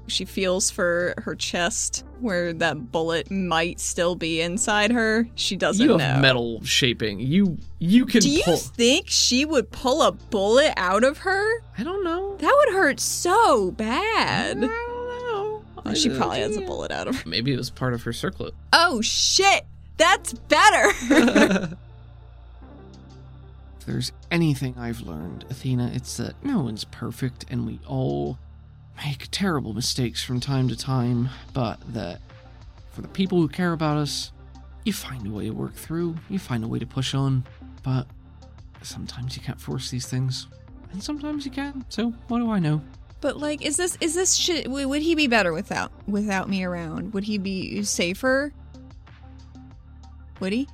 She 0.07 0.25
feels 0.25 0.69
for 0.69 1.13
her 1.19 1.35
chest 1.35 2.03
where 2.19 2.51
that 2.53 2.91
bullet 2.91 3.31
might 3.31 3.79
still 3.79 4.15
be 4.15 4.41
inside 4.41 4.91
her. 4.91 5.27
She 5.35 5.55
doesn't 5.55 5.81
you 5.81 5.93
know. 5.93 5.97
have 5.99 6.21
metal 6.21 6.61
shaping. 6.63 7.19
You 7.19 7.57
you 7.79 8.05
can 8.05 8.21
Do 8.21 8.29
you 8.29 8.43
pull. 8.43 8.57
think 8.57 9.07
she 9.07 9.45
would 9.45 9.71
pull 9.71 10.01
a 10.01 10.11
bullet 10.11 10.73
out 10.75 11.03
of 11.05 11.19
her? 11.19 11.61
I 11.77 11.83
don't 11.83 12.03
know. 12.03 12.35
That 12.37 12.53
would 12.65 12.73
hurt 12.75 12.99
so 12.99 13.71
bad. 13.71 14.57
I 14.57 14.59
don't 14.59 14.67
know. 14.67 15.63
I 15.85 15.93
She 15.93 16.09
don't 16.09 16.17
probably 16.17 16.39
has 16.39 16.57
a 16.57 16.61
bullet 16.61 16.91
out 16.91 17.07
of 17.07 17.21
her. 17.21 17.29
Maybe 17.29 17.53
it 17.53 17.57
was 17.57 17.69
part 17.69 17.93
of 17.93 18.03
her 18.03 18.11
circlet. 18.11 18.53
Oh 18.73 19.01
shit! 19.01 19.65
That's 19.97 20.33
better! 20.33 20.91
if 23.81 23.87
there's 23.87 24.11
anything 24.29 24.75
I've 24.77 25.01
learned, 25.01 25.43
Athena, 25.49 25.89
it's 25.95 26.17
that 26.17 26.35
no 26.45 26.59
one's 26.59 26.83
perfect 26.83 27.45
and 27.49 27.65
we 27.65 27.79
all 27.87 28.37
make 29.03 29.27
terrible 29.31 29.73
mistakes 29.73 30.23
from 30.23 30.39
time 30.39 30.67
to 30.67 30.75
time, 30.75 31.29
but 31.51 31.79
that 31.91 32.21
for 32.91 33.01
the 33.01 33.07
people 33.07 33.41
who 33.41 33.47
care 33.47 33.73
about 33.73 33.97
us, 33.97 34.33
you 34.85 34.93
find 34.93 35.25
a 35.25 35.31
way 35.31 35.45
to 35.45 35.51
work 35.51 35.73
through, 35.73 36.15
you 36.29 36.37
find 36.37 36.63
a 36.63 36.67
way 36.67 36.77
to 36.77 36.85
push 36.85 37.15
on, 37.15 37.43
but 37.81 38.05
sometimes 38.83 39.35
you 39.35 39.41
can't 39.41 39.59
force 39.59 39.89
these 39.89 40.05
things. 40.05 40.45
And 40.91 41.01
sometimes 41.01 41.43
you 41.43 41.49
can, 41.49 41.83
so 41.89 42.11
what 42.27 42.37
do 42.37 42.51
I 42.51 42.59
know? 42.59 42.83
but 43.19 43.37
like, 43.37 43.63
is 43.63 43.77
this 43.77 43.97
is 43.99 44.13
this 44.13 44.35
shit? 44.35 44.69
Would 44.69 45.01
he 45.01 45.15
be 45.15 45.25
better 45.25 45.53
without 45.53 45.91
without 46.07 46.49
me 46.49 46.63
around? 46.63 47.13
Would 47.13 47.23
he 47.23 47.39
be 47.39 47.81
safer? 47.83 48.53
Would 50.39 50.53
he? 50.53 50.67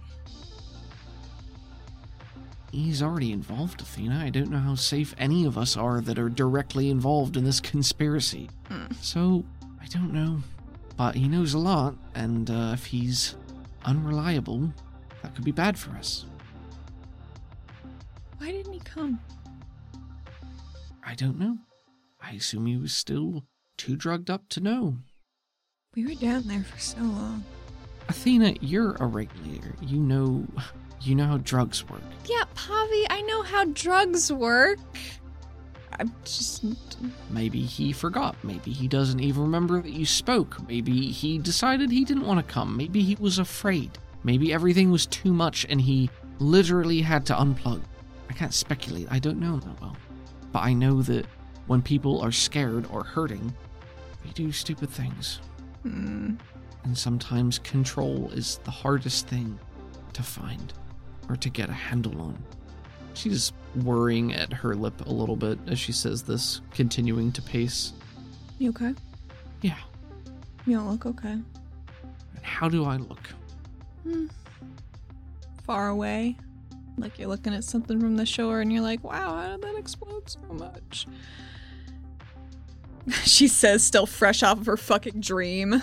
He's 2.78 3.02
already 3.02 3.32
involved, 3.32 3.82
Athena. 3.82 4.22
I 4.24 4.30
don't 4.30 4.52
know 4.52 4.60
how 4.60 4.76
safe 4.76 5.16
any 5.18 5.46
of 5.46 5.58
us 5.58 5.76
are 5.76 6.00
that 6.02 6.20
are 6.20 6.30
directly 6.30 6.92
involved 6.92 7.36
in 7.36 7.44
this 7.44 7.60
conspiracy. 7.60 8.52
Hmm. 8.68 8.86
So, 9.02 9.44
I 9.82 9.88
don't 9.88 10.14
know. 10.14 10.44
But 10.96 11.16
he 11.16 11.28
knows 11.28 11.56
a 11.56 11.58
lot, 11.58 11.96
and 12.14 12.52
uh, 12.52 12.74
if 12.76 12.86
he's 12.86 13.34
unreliable, 13.84 14.72
that 15.24 15.34
could 15.34 15.44
be 15.44 15.52
bad 15.52 15.80
for 15.80 15.90
us. 15.98 16.26
Why 18.38 18.52
didn't 18.52 18.74
he 18.74 18.80
come? 18.82 19.20
I 21.04 21.16
don't 21.16 21.40
know. 21.40 21.58
I 22.22 22.34
assume 22.34 22.68
he 22.68 22.78
was 22.78 22.94
still 22.94 23.44
too 23.80 23.96
drugged 23.96 24.30
up 24.30 24.50
to 24.50 24.62
know. 24.62 24.98
We 25.96 26.06
were 26.06 26.14
down 26.14 26.44
there 26.44 26.64
for 26.64 26.78
so 26.78 27.00
long. 27.00 27.44
Athena, 28.08 28.54
you're 28.62 28.94
a 29.00 29.08
regulator. 29.08 29.74
You 29.82 29.98
know 29.98 30.46
you 31.02 31.16
know 31.16 31.26
how 31.26 31.38
drugs 31.38 31.88
work. 31.90 32.02
Yeah, 32.26 32.44
Pavi, 32.56 33.06
I 33.10 33.24
know 33.28 33.44
how 33.44 33.66
drugs 33.66 34.32
work. 34.32 34.80
I'm 36.00 36.14
just. 36.24 36.66
Maybe 37.30 37.62
he 37.62 37.92
forgot. 37.92 38.36
Maybe 38.44 38.72
he 38.72 38.88
doesn't 38.88 39.20
even 39.20 39.42
remember 39.44 39.82
that 39.82 39.92
you 39.92 40.06
spoke. 40.06 40.58
Maybe 40.68 41.12
he 41.12 41.38
decided 41.38 41.92
he 41.92 42.06
didn't 42.06 42.26
want 42.26 42.46
to 42.46 42.54
come. 42.54 42.76
Maybe 42.76 43.02
he 43.02 43.16
was 43.20 43.40
afraid. 43.40 43.98
Maybe 44.24 44.54
everything 44.54 44.92
was 44.92 45.06
too 45.06 45.34
much 45.34 45.66
and 45.70 45.80
he 45.80 46.10
literally 46.40 47.02
had 47.02 47.26
to 47.28 47.34
unplug. 47.34 47.82
I 48.30 48.34
can't 48.34 48.54
speculate. 48.54 49.08
I 49.10 49.20
don't 49.20 49.40
know 49.40 49.58
that 49.58 49.82
well. 49.82 49.96
But 50.52 50.60
I 50.60 50.74
know 50.74 51.02
that 51.04 51.26
when 51.68 51.82
people 51.82 52.20
are 52.22 52.32
scared 52.32 52.88
or 52.92 53.04
hurting, 53.04 53.54
they 54.24 54.32
do 54.32 54.52
stupid 54.52 54.90
things. 54.90 55.40
Hmm. 55.84 56.36
And 56.84 56.98
sometimes 56.98 57.60
control 57.60 58.30
is 58.34 58.60
the 58.64 58.72
hardest 58.72 59.28
thing 59.28 59.58
to 60.14 60.24
find 60.24 60.74
or 61.30 61.36
to 61.38 61.50
get 61.50 61.70
a 61.70 61.74
handle 61.74 62.20
on. 62.22 62.38
She's 63.14 63.52
worrying 63.84 64.34
at 64.34 64.54
her 64.54 64.76
lip 64.76 65.06
a 65.06 65.12
little 65.12 65.36
bit 65.36 65.58
as 65.68 65.80
she 65.80 65.92
says 65.92 66.24
this, 66.24 66.62
continuing 66.74 67.32
to 67.34 67.42
pace. 67.42 67.94
You 68.60 68.70
okay? 68.70 68.94
Yeah, 69.62 69.78
You 70.66 70.78
don't 70.78 70.90
look 70.90 71.06
okay. 71.06 71.32
and 71.32 71.44
how 72.44 72.70
do 72.70 72.86
I 72.86 72.98
look? 72.98 73.30
Hmm. 74.04 74.28
Far 75.66 75.90
away. 75.90 76.38
Like 76.98 77.20
you're 77.20 77.28
looking 77.28 77.54
at 77.54 77.64
something 77.64 78.00
from 78.00 78.16
the 78.18 78.26
shore 78.26 78.62
and 78.62 78.72
you're 78.72 78.82
like, 78.82 79.04
wow, 79.04 79.36
how 79.36 79.48
did 79.50 79.62
that 79.62 79.76
explode 79.78 80.30
so 80.30 80.40
much? 80.52 81.08
she 83.24 83.48
says, 83.48 83.84
still 83.84 84.06
fresh 84.06 84.44
off 84.44 84.60
of 84.60 84.66
her 84.66 84.78
fucking 84.78 85.20
dream. 85.22 85.82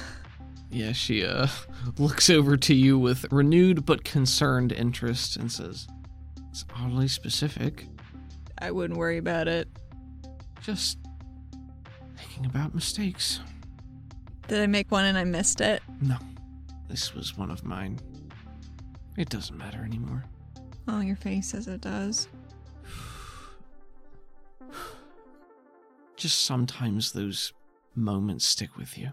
Yeah, 0.75 0.91
she 0.91 1.25
uh 1.25 1.47
looks 1.99 2.29
over 2.29 2.57
to 2.57 2.75
you 2.75 2.99
with 2.99 3.31
renewed 3.31 3.87
but 3.87 4.03
concerned 4.03 4.72
interest 4.72 5.37
and 5.37 5.51
says, 5.51 5.87
It's 6.51 6.64
oddly 6.75 7.07
specific. 7.07 7.87
I 8.59 8.72
wouldn't 8.72 8.99
worry 8.99 9.18
about 9.18 9.47
it. 9.47 9.68
Just 10.62 10.99
thinking 12.16 12.47
about 12.47 12.75
mistakes. 12.75 13.39
Did 14.49 14.62
I 14.62 14.66
make 14.66 14.91
one 14.91 15.05
and 15.05 15.16
I 15.16 15.22
missed 15.22 15.61
it? 15.61 15.81
No, 16.01 16.16
this 16.89 17.14
was 17.14 17.39
one 17.39 17.53
of 17.53 17.62
mine. 17.62 18.01
It 19.16 19.29
doesn't 19.29 19.57
matter 19.57 19.85
anymore. 19.85 20.25
Oh, 20.89 20.99
your 21.01 21.14
face 21.14 21.51
says 21.51 21.68
it 21.68 21.83
does. 21.83 22.27
Just 26.16 26.45
sometimes 26.45 27.12
those 27.12 27.53
moments 27.95 28.45
stick 28.45 28.77
with 28.77 28.99
you. 28.99 29.12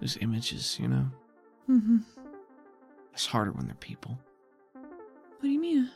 Those 0.00 0.18
images, 0.20 0.78
you 0.80 0.88
know? 0.88 1.06
Mm-hmm. 1.70 1.98
It's 3.12 3.26
harder 3.26 3.52
when 3.52 3.66
they're 3.66 3.74
people. 3.76 4.18
What 4.72 5.42
do 5.42 5.48
you 5.48 5.60
mean? 5.60 5.90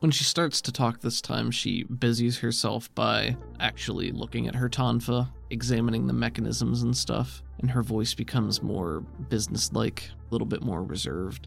When 0.00 0.10
she 0.10 0.24
starts 0.24 0.60
to 0.62 0.72
talk 0.72 1.00
this 1.00 1.20
time, 1.20 1.52
she 1.52 1.84
busies 1.84 2.38
herself 2.38 2.92
by 2.96 3.36
actually 3.60 4.10
looking 4.10 4.48
at 4.48 4.56
her 4.56 4.68
tonfa, 4.68 5.28
examining 5.50 6.08
the 6.08 6.12
mechanisms 6.12 6.82
and 6.82 6.96
stuff, 6.96 7.42
and 7.60 7.70
her 7.70 7.82
voice 7.84 8.12
becomes 8.12 8.62
more 8.62 9.04
businesslike, 9.28 10.10
a 10.10 10.32
little 10.32 10.46
bit 10.46 10.62
more 10.64 10.82
reserved. 10.82 11.46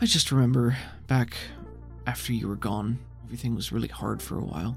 I 0.00 0.06
just 0.06 0.32
remember 0.32 0.76
back 1.06 1.36
after 2.08 2.32
you 2.32 2.48
were 2.48 2.56
gone, 2.56 2.98
everything 3.24 3.54
was 3.54 3.70
really 3.70 3.86
hard 3.86 4.20
for 4.20 4.38
a 4.38 4.44
while. 4.44 4.76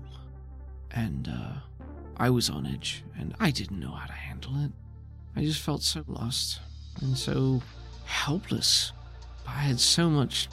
And, 0.92 1.28
uh, 1.28 1.54
I 2.18 2.30
was 2.30 2.50
on 2.50 2.68
edge, 2.68 3.04
and 3.18 3.36
I 3.40 3.50
didn't 3.50 3.80
know 3.80 3.92
how 3.92 4.06
to 4.06 4.14
handle 4.14 4.64
it. 4.64 4.72
I 5.38 5.42
just 5.42 5.62
felt 5.62 5.84
so 5.84 6.04
lost 6.08 6.62
and 7.00 7.16
so 7.16 7.62
helpless. 8.06 8.92
I 9.48 9.60
had 9.60 9.80
so 9.80 10.10
much 10.10 10.50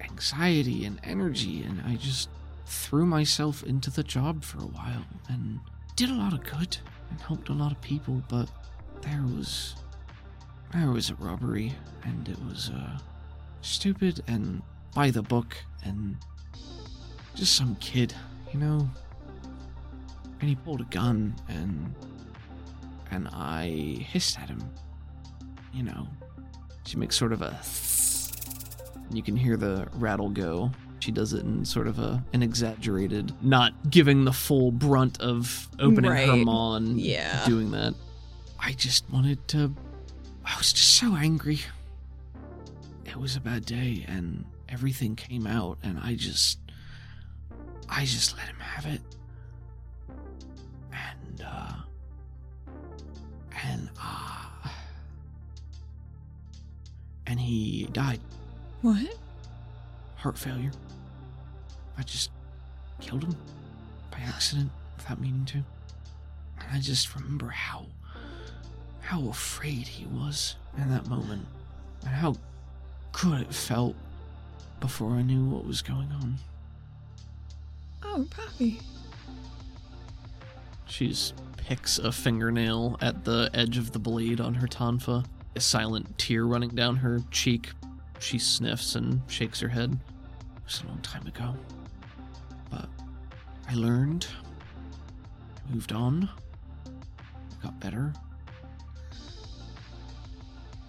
anxiety 0.00 0.84
and 0.84 1.00
energy, 1.02 1.64
and 1.64 1.82
I 1.84 1.96
just 1.96 2.28
threw 2.64 3.04
myself 3.04 3.64
into 3.64 3.90
the 3.90 4.04
job 4.04 4.44
for 4.44 4.58
a 4.58 4.68
while 4.68 5.04
and 5.28 5.58
did 5.96 6.10
a 6.10 6.14
lot 6.14 6.32
of 6.32 6.44
good 6.44 6.78
and 7.10 7.20
helped 7.20 7.48
a 7.48 7.52
lot 7.52 7.72
of 7.72 7.80
people. 7.80 8.22
But 8.28 8.48
there 9.02 9.24
was 9.36 9.74
there 10.72 10.92
was 10.92 11.10
a 11.10 11.16
robbery, 11.16 11.74
and 12.04 12.28
it 12.28 12.38
was 12.44 12.70
uh, 12.70 12.98
stupid 13.62 14.22
and 14.28 14.62
by 14.94 15.10
the 15.10 15.22
book, 15.22 15.56
and 15.84 16.16
just 17.34 17.56
some 17.56 17.74
kid, 17.80 18.14
you 18.52 18.60
know. 18.60 18.88
And 20.38 20.48
he 20.48 20.54
pulled 20.54 20.82
a 20.82 20.84
gun, 20.84 21.34
and 21.48 21.92
and 23.10 23.28
I 23.28 23.66
hissed 24.08 24.38
at 24.40 24.48
him. 24.48 24.62
You 25.72 25.84
know, 25.84 26.08
she 26.84 26.96
makes 26.96 27.16
sort 27.16 27.32
of 27.32 27.42
a 27.42 27.58
and 29.08 29.16
you 29.16 29.22
can 29.22 29.36
hear 29.36 29.56
the 29.56 29.88
rattle 29.94 30.28
go. 30.28 30.70
She 31.00 31.10
does 31.12 31.32
it 31.32 31.44
in 31.44 31.64
sort 31.64 31.86
of 31.88 31.98
a 31.98 32.22
an 32.32 32.42
exaggerated, 32.42 33.32
not 33.42 33.72
giving 33.90 34.24
the 34.24 34.32
full 34.32 34.70
brunt 34.70 35.20
of 35.20 35.68
opening 35.78 36.10
her 36.10 36.16
Right. 36.32 36.44
maw 36.44 36.76
and 36.76 37.00
Yeah. 37.00 37.44
doing 37.46 37.70
that. 37.72 37.94
I 38.58 38.72
just 38.72 39.08
wanted 39.10 39.46
to. 39.48 39.74
I 40.44 40.56
was 40.58 40.72
just 40.72 40.92
so 40.96 41.16
angry. 41.16 41.60
It 43.06 43.16
was 43.16 43.34
a 43.36 43.40
bad 43.40 43.64
day, 43.64 44.04
and 44.06 44.44
everything 44.68 45.16
came 45.16 45.46
out, 45.46 45.78
and 45.82 45.98
I 45.98 46.14
just. 46.14 46.58
I 47.88 48.04
just 48.04 48.36
let 48.36 48.46
him 48.46 48.60
have 48.60 48.86
it. 48.86 49.00
And, 50.92 51.42
uh. 51.44 51.72
And 57.30 57.38
he 57.38 57.84
died. 57.92 58.18
What? 58.82 59.16
Heart 60.16 60.36
failure. 60.36 60.72
I 61.96 62.02
just 62.02 62.30
killed 63.00 63.22
him 63.22 63.36
by 64.10 64.18
accident 64.18 64.70
without 64.96 65.20
meaning 65.20 65.44
to. 65.46 65.58
And 66.58 66.68
I 66.72 66.80
just 66.80 67.14
remember 67.14 67.46
how 67.46 67.86
how 69.00 69.28
afraid 69.28 69.86
he 69.86 70.06
was 70.06 70.56
in 70.76 70.90
that 70.90 71.06
moment 71.08 71.46
and 72.02 72.10
how 72.10 72.34
good 73.12 73.42
it 73.42 73.54
felt 73.54 73.94
before 74.80 75.12
I 75.12 75.22
knew 75.22 75.44
what 75.44 75.64
was 75.64 75.82
going 75.82 76.10
on. 76.12 76.36
Oh, 78.02 78.26
Poppy. 78.30 78.80
She's 80.86 81.32
picks 81.56 81.98
a 81.98 82.10
fingernail 82.10 82.98
at 83.00 83.24
the 83.24 83.50
edge 83.54 83.78
of 83.78 83.92
the 83.92 83.98
blade 84.00 84.40
on 84.40 84.54
her 84.54 84.66
tonfa, 84.66 85.24
a 85.56 85.60
silent 85.60 86.18
tear 86.18 86.44
running 86.44 86.70
down 86.70 86.96
her 86.96 87.20
cheek. 87.30 87.70
She 88.18 88.38
sniffs 88.38 88.94
and 88.94 89.20
shakes 89.28 89.60
her 89.60 89.68
head. 89.68 89.92
It 89.92 90.64
was 90.64 90.82
a 90.82 90.88
long 90.88 91.00
time 91.00 91.26
ago. 91.26 91.54
But 92.70 92.88
I 93.68 93.74
learned, 93.74 94.26
moved 95.68 95.92
on, 95.92 96.28
got 97.62 97.78
better. 97.80 98.12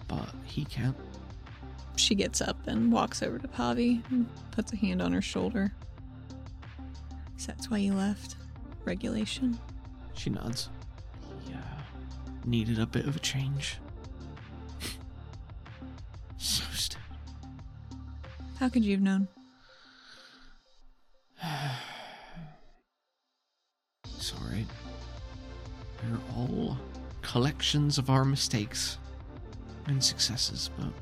But 0.08 0.28
he 0.44 0.64
can't. 0.64 0.96
She 1.96 2.14
gets 2.14 2.40
up 2.40 2.66
and 2.66 2.92
walks 2.92 3.22
over 3.22 3.38
to 3.38 3.48
Pavi 3.48 4.02
and 4.10 4.28
puts 4.50 4.72
a 4.72 4.76
hand 4.76 5.00
on 5.00 5.12
her 5.12 5.22
shoulder. 5.22 5.72
So 7.36 7.48
that's 7.48 7.70
why 7.70 7.78
you 7.78 7.94
left. 7.94 8.36
Regulation. 8.84 9.58
She 10.14 10.30
nods. 10.30 10.68
He 11.46 11.54
uh, 11.54 11.58
needed 12.44 12.78
a 12.78 12.86
bit 12.86 13.06
of 13.06 13.16
a 13.16 13.20
change. 13.20 13.78
How 18.62 18.68
could 18.68 18.84
you 18.84 18.92
have 18.92 19.00
known? 19.00 19.26
It's 24.04 24.32
alright. 24.34 24.68
They're 26.00 26.20
all 26.36 26.78
collections 27.22 27.98
of 27.98 28.08
our 28.08 28.24
mistakes 28.24 28.98
and 29.88 30.02
successes, 30.02 30.70
but 30.78 30.92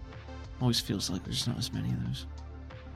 always 0.63 0.81
feels 0.81 1.11
like 1.11 1.23
there's 1.23 1.47
not 1.47 1.59
as 1.59 1.71
many 1.71 1.91
of 1.91 2.03
those. 2.07 2.25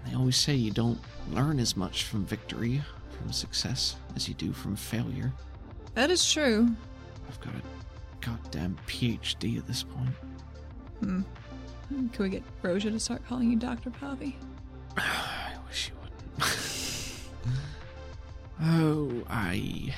They 0.06 0.14
always 0.14 0.36
say 0.36 0.54
you 0.54 0.70
don't 0.70 0.98
learn 1.30 1.60
as 1.60 1.76
much 1.76 2.04
from 2.04 2.24
victory, 2.24 2.80
from 3.10 3.32
success, 3.32 3.96
as 4.16 4.28
you 4.28 4.34
do 4.34 4.54
from 4.54 4.76
failure. 4.76 5.30
That 5.92 6.10
is 6.10 6.32
true. 6.32 6.74
I've 7.28 7.40
got 7.42 7.52
a 7.54 8.24
goddamn 8.24 8.78
PhD 8.86 9.58
at 9.58 9.66
this 9.66 9.82
point. 9.82 10.14
Hmm. 11.00 11.20
Can 11.90 12.10
we 12.18 12.30
get 12.30 12.42
Roja 12.62 12.90
to 12.90 12.98
start 12.98 13.26
calling 13.28 13.50
you 13.50 13.58
Dr. 13.58 13.90
Pavi? 13.90 14.36
I 14.96 15.52
wish 15.66 15.90
you 15.90 15.94
wouldn't. 16.00 16.50
oh, 18.62 19.22
I. 19.28 19.94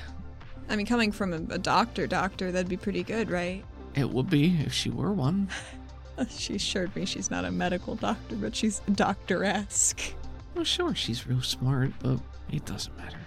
I 0.68 0.76
mean, 0.76 0.86
coming 0.86 1.12
from 1.12 1.32
a, 1.32 1.54
a 1.54 1.58
doctor, 1.58 2.06
doctor, 2.06 2.50
that'd 2.50 2.68
be 2.68 2.76
pretty 2.76 3.02
good, 3.02 3.30
right? 3.30 3.64
It 3.94 4.10
would 4.10 4.28
be 4.28 4.56
if 4.64 4.72
she 4.72 4.90
were 4.90 5.12
one. 5.12 5.48
She 6.30 6.54
assured 6.54 6.96
me 6.96 7.04
she's 7.04 7.30
not 7.30 7.44
a 7.44 7.50
medical 7.50 7.94
doctor, 7.94 8.36
but 8.36 8.56
she's 8.56 8.80
doctor 8.94 9.44
esque. 9.44 10.14
Well, 10.54 10.64
sure, 10.64 10.94
she's 10.94 11.26
real 11.26 11.42
smart, 11.42 11.92
but 12.02 12.18
it 12.50 12.64
doesn't 12.64 12.96
matter. 12.96 13.18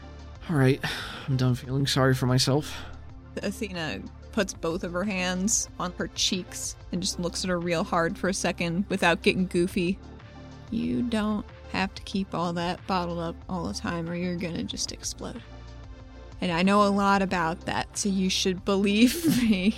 Alright, 0.50 0.84
I'm 1.28 1.38
done 1.38 1.54
feeling 1.54 1.86
sorry 1.86 2.16
for 2.16 2.26
myself. 2.26 2.76
Athena 3.44 4.02
puts 4.32 4.54
both 4.54 4.84
of 4.84 4.94
her 4.94 5.04
hands 5.04 5.70
on 5.80 5.94
her 6.00 6.08
cheeks 6.16 6.76
and 6.92 7.02
just 7.02 7.20
looks 7.20 7.44
at 7.44 7.50
her 7.50 7.60
real 7.60 7.84
hard 7.84 8.18
for 8.18 8.30
a 8.30 8.34
second 8.34 8.86
without 8.90 9.22
getting 9.22 9.46
goofy. 9.46 10.00
You 10.72 11.04
don't 11.04 11.46
have 11.72 11.94
to 11.96 12.02
keep 12.04 12.34
all 12.34 12.54
that 12.54 12.86
bottled 12.88 13.20
up 13.20 13.36
all 13.48 13.68
the 13.68 13.74
time 13.74 14.10
or 14.10 14.16
you're 14.16 14.36
gonna 14.36 14.64
just 14.64 14.92
explode. 14.92 15.42
And 16.42 16.52
I 16.52 16.64
know 16.64 16.84
a 16.84 16.90
lot 16.90 17.22
about 17.22 17.62
that, 17.66 17.98
so 17.98 18.10
you 18.10 18.30
should 18.30 18.64
believe 18.66 19.26
me. 19.42 19.76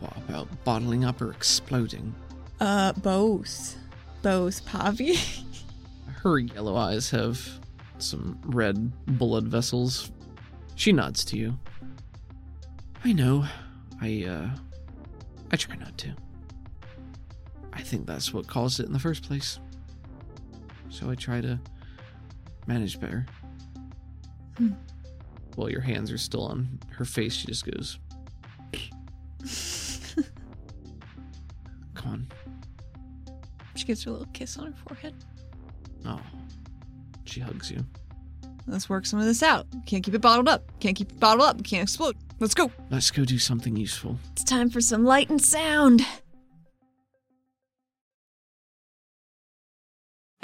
What 0.00 0.16
about 0.16 0.64
bottling 0.64 1.04
up 1.04 1.20
or 1.20 1.30
exploding? 1.30 2.14
Uh, 2.60 2.92
both. 2.94 3.76
Both, 4.22 4.64
Pavi. 4.64 5.18
Her 6.22 6.38
yellow 6.38 6.76
eyes 6.76 7.10
have 7.10 7.60
some 7.98 8.38
red 8.44 8.92
blood 9.06 9.48
vessels. 9.48 10.10
She 10.76 10.92
nods 10.92 11.24
to 11.26 11.36
you. 11.36 11.58
I 13.04 13.12
know. 13.12 13.44
I, 14.00 14.24
uh. 14.24 14.50
I 15.52 15.56
try 15.56 15.76
not 15.76 15.96
to. 15.98 16.14
I 17.72 17.82
think 17.82 18.06
that's 18.06 18.32
what 18.32 18.46
caused 18.46 18.80
it 18.80 18.86
in 18.86 18.92
the 18.92 18.98
first 18.98 19.22
place. 19.22 19.58
So 20.92 21.10
I 21.10 21.14
try 21.14 21.40
to 21.40 21.58
manage 22.66 23.00
better. 23.00 23.24
Hmm. 24.58 24.72
While 25.56 25.70
your 25.70 25.80
hands 25.80 26.12
are 26.12 26.18
still 26.18 26.44
on 26.44 26.78
her 26.90 27.06
face, 27.06 27.34
she 27.34 27.46
just 27.46 27.64
goes, 27.64 27.98
Come 31.94 32.10
on. 32.10 32.26
she 33.74 33.84
gives 33.86 34.04
her 34.04 34.10
a 34.10 34.12
little 34.12 34.28
kiss 34.32 34.58
on 34.58 34.66
her 34.66 34.74
forehead. 34.86 35.14
Oh. 36.04 36.20
She 37.24 37.40
hugs 37.40 37.70
you. 37.70 37.84
Let's 38.66 38.88
work 38.88 39.06
some 39.06 39.18
of 39.18 39.24
this 39.24 39.42
out. 39.42 39.66
Can't 39.86 40.04
keep 40.04 40.14
it 40.14 40.20
bottled 40.20 40.48
up. 40.48 40.78
Can't 40.78 40.94
keep 40.94 41.10
it 41.10 41.18
bottled 41.18 41.48
up. 41.48 41.64
Can't 41.64 41.82
explode. 41.82 42.16
Let's 42.38 42.54
go. 42.54 42.70
Let's 42.90 43.10
go 43.10 43.24
do 43.24 43.38
something 43.38 43.76
useful. 43.76 44.18
It's 44.32 44.44
time 44.44 44.68
for 44.68 44.80
some 44.80 45.04
light 45.04 45.30
and 45.30 45.40
sound. 45.40 46.02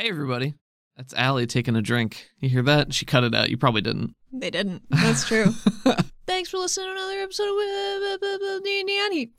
Hey, 0.00 0.10
everybody. 0.10 0.54
That's 0.96 1.12
Allie 1.14 1.48
taking 1.48 1.74
a 1.74 1.82
drink. 1.82 2.28
You 2.38 2.48
hear 2.48 2.62
that? 2.62 2.94
She 2.94 3.04
cut 3.04 3.24
it 3.24 3.34
out. 3.34 3.50
You 3.50 3.56
probably 3.56 3.80
didn't. 3.80 4.14
They 4.32 4.48
didn't. 4.48 4.84
That's 4.90 5.26
true. 5.26 5.46
Thanks 6.28 6.50
for 6.50 6.58
listening 6.58 6.86
to 6.86 6.92
another 6.92 7.18
episode 7.18 7.48
of 7.48 8.62
D&D 8.62 8.92
on 8.92 9.10
Heat. 9.10 9.32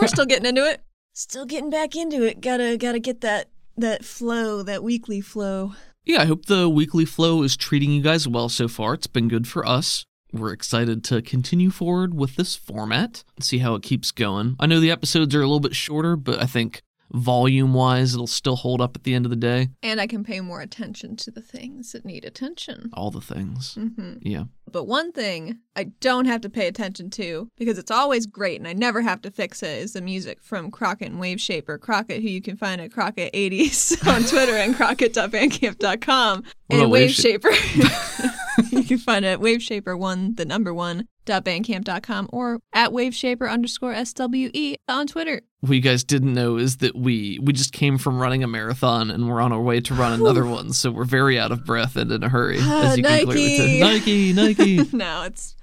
We're 0.00 0.08
still 0.08 0.26
getting 0.26 0.46
into 0.46 0.68
it. 0.68 0.82
Still 1.12 1.44
getting 1.44 1.70
back 1.70 1.94
into 1.94 2.24
it. 2.24 2.40
Gotta 2.40 2.76
gotta 2.76 2.98
get 2.98 3.20
that 3.20 3.48
that 3.76 4.04
flow, 4.04 4.64
that 4.64 4.82
weekly 4.82 5.20
flow. 5.20 5.74
Yeah, 6.04 6.22
I 6.22 6.24
hope 6.24 6.46
the 6.46 6.68
weekly 6.68 7.04
flow 7.04 7.44
is 7.44 7.56
treating 7.56 7.92
you 7.92 8.02
guys 8.02 8.26
well 8.26 8.48
so 8.48 8.66
far. 8.66 8.94
It's 8.94 9.06
been 9.06 9.28
good 9.28 9.46
for 9.46 9.64
us. 9.64 10.04
We're 10.32 10.52
excited 10.52 11.04
to 11.04 11.22
continue 11.22 11.70
forward 11.70 12.12
with 12.12 12.34
this 12.34 12.56
format 12.56 13.22
and 13.36 13.44
see 13.44 13.58
how 13.58 13.76
it 13.76 13.84
keeps 13.84 14.10
going. 14.10 14.56
I 14.58 14.66
know 14.66 14.80
the 14.80 14.90
episodes 14.90 15.32
are 15.36 15.42
a 15.42 15.46
little 15.46 15.60
bit 15.60 15.76
shorter, 15.76 16.16
but 16.16 16.42
I 16.42 16.46
think 16.46 16.82
volume 17.12 17.74
wise, 17.74 18.14
it'll 18.14 18.26
still 18.26 18.56
hold 18.56 18.80
up 18.80 18.96
at 18.96 19.04
the 19.04 19.14
end 19.14 19.26
of 19.26 19.30
the 19.30 19.36
day. 19.36 19.68
And 19.82 20.00
I 20.00 20.06
can 20.06 20.24
pay 20.24 20.40
more 20.40 20.60
attention 20.60 21.16
to 21.16 21.30
the 21.30 21.40
things 21.40 21.92
that 21.92 22.04
need 22.04 22.24
attention. 22.24 22.90
All 22.92 23.10
the 23.10 23.20
things. 23.20 23.74
hmm 23.74 24.14
Yeah. 24.20 24.44
But 24.70 24.84
one 24.84 25.12
thing 25.12 25.60
I 25.76 25.84
don't 26.00 26.24
have 26.26 26.40
to 26.42 26.50
pay 26.50 26.66
attention 26.66 27.08
to 27.10 27.48
because 27.56 27.78
it's 27.78 27.90
always 27.90 28.26
great 28.26 28.58
and 28.58 28.66
I 28.66 28.72
never 28.72 29.00
have 29.00 29.22
to 29.22 29.30
fix 29.30 29.62
it 29.62 29.78
is 29.78 29.92
the 29.92 30.00
music 30.02 30.42
from 30.42 30.70
Crockett 30.70 31.10
and 31.10 31.20
Wave 31.20 31.40
Shaper. 31.40 31.78
Crockett, 31.78 32.22
who 32.22 32.28
you 32.28 32.42
can 32.42 32.56
find 32.56 32.80
at 32.80 32.90
Crockett80s 32.90 34.06
on 34.12 34.24
Twitter 34.24 34.56
and 34.56 34.74
Crockett.bandcamp.com. 34.74 36.44
And 36.70 36.80
Wave 36.80 36.90
Wave 36.90 37.10
Shaper. 37.12 37.50
you 38.70 38.84
can 38.84 38.98
find 38.98 39.24
it 39.24 39.28
at 39.28 39.40
Waveshaper1, 39.40 40.36
the 40.36 40.44
number 40.44 40.72
one, 40.72 41.06
dot 41.26 41.44
bandcamp.com 41.44 42.30
or 42.32 42.60
at 42.72 42.90
Waveshaper 42.90 43.50
underscore 43.50 43.94
SWE 43.94 44.76
on 44.88 45.06
Twitter. 45.06 45.42
What 45.60 45.74
you 45.74 45.80
guys 45.80 46.04
didn't 46.04 46.32
know 46.32 46.56
is 46.56 46.78
that 46.78 46.96
we 46.96 47.38
we 47.42 47.52
just 47.52 47.72
came 47.72 47.98
from 47.98 48.18
running 48.18 48.42
a 48.42 48.46
marathon 48.46 49.10
and 49.10 49.28
we're 49.28 49.40
on 49.40 49.52
our 49.52 49.60
way 49.60 49.80
to 49.80 49.94
run 49.94 50.12
another 50.18 50.46
one, 50.46 50.72
so 50.72 50.90
we're 50.90 51.04
very 51.04 51.38
out 51.38 51.52
of 51.52 51.66
breath 51.66 51.96
and 51.96 52.10
in 52.10 52.22
a 52.22 52.28
hurry. 52.28 52.58
As 52.60 52.96
you 52.96 53.02
can 53.02 53.24
clearly 53.26 53.56
tell. 53.80 53.90
Nike. 53.90 54.32
Nike, 54.32 54.76
Nike. 54.76 54.96
no, 54.96 55.24
it's. 55.24 55.56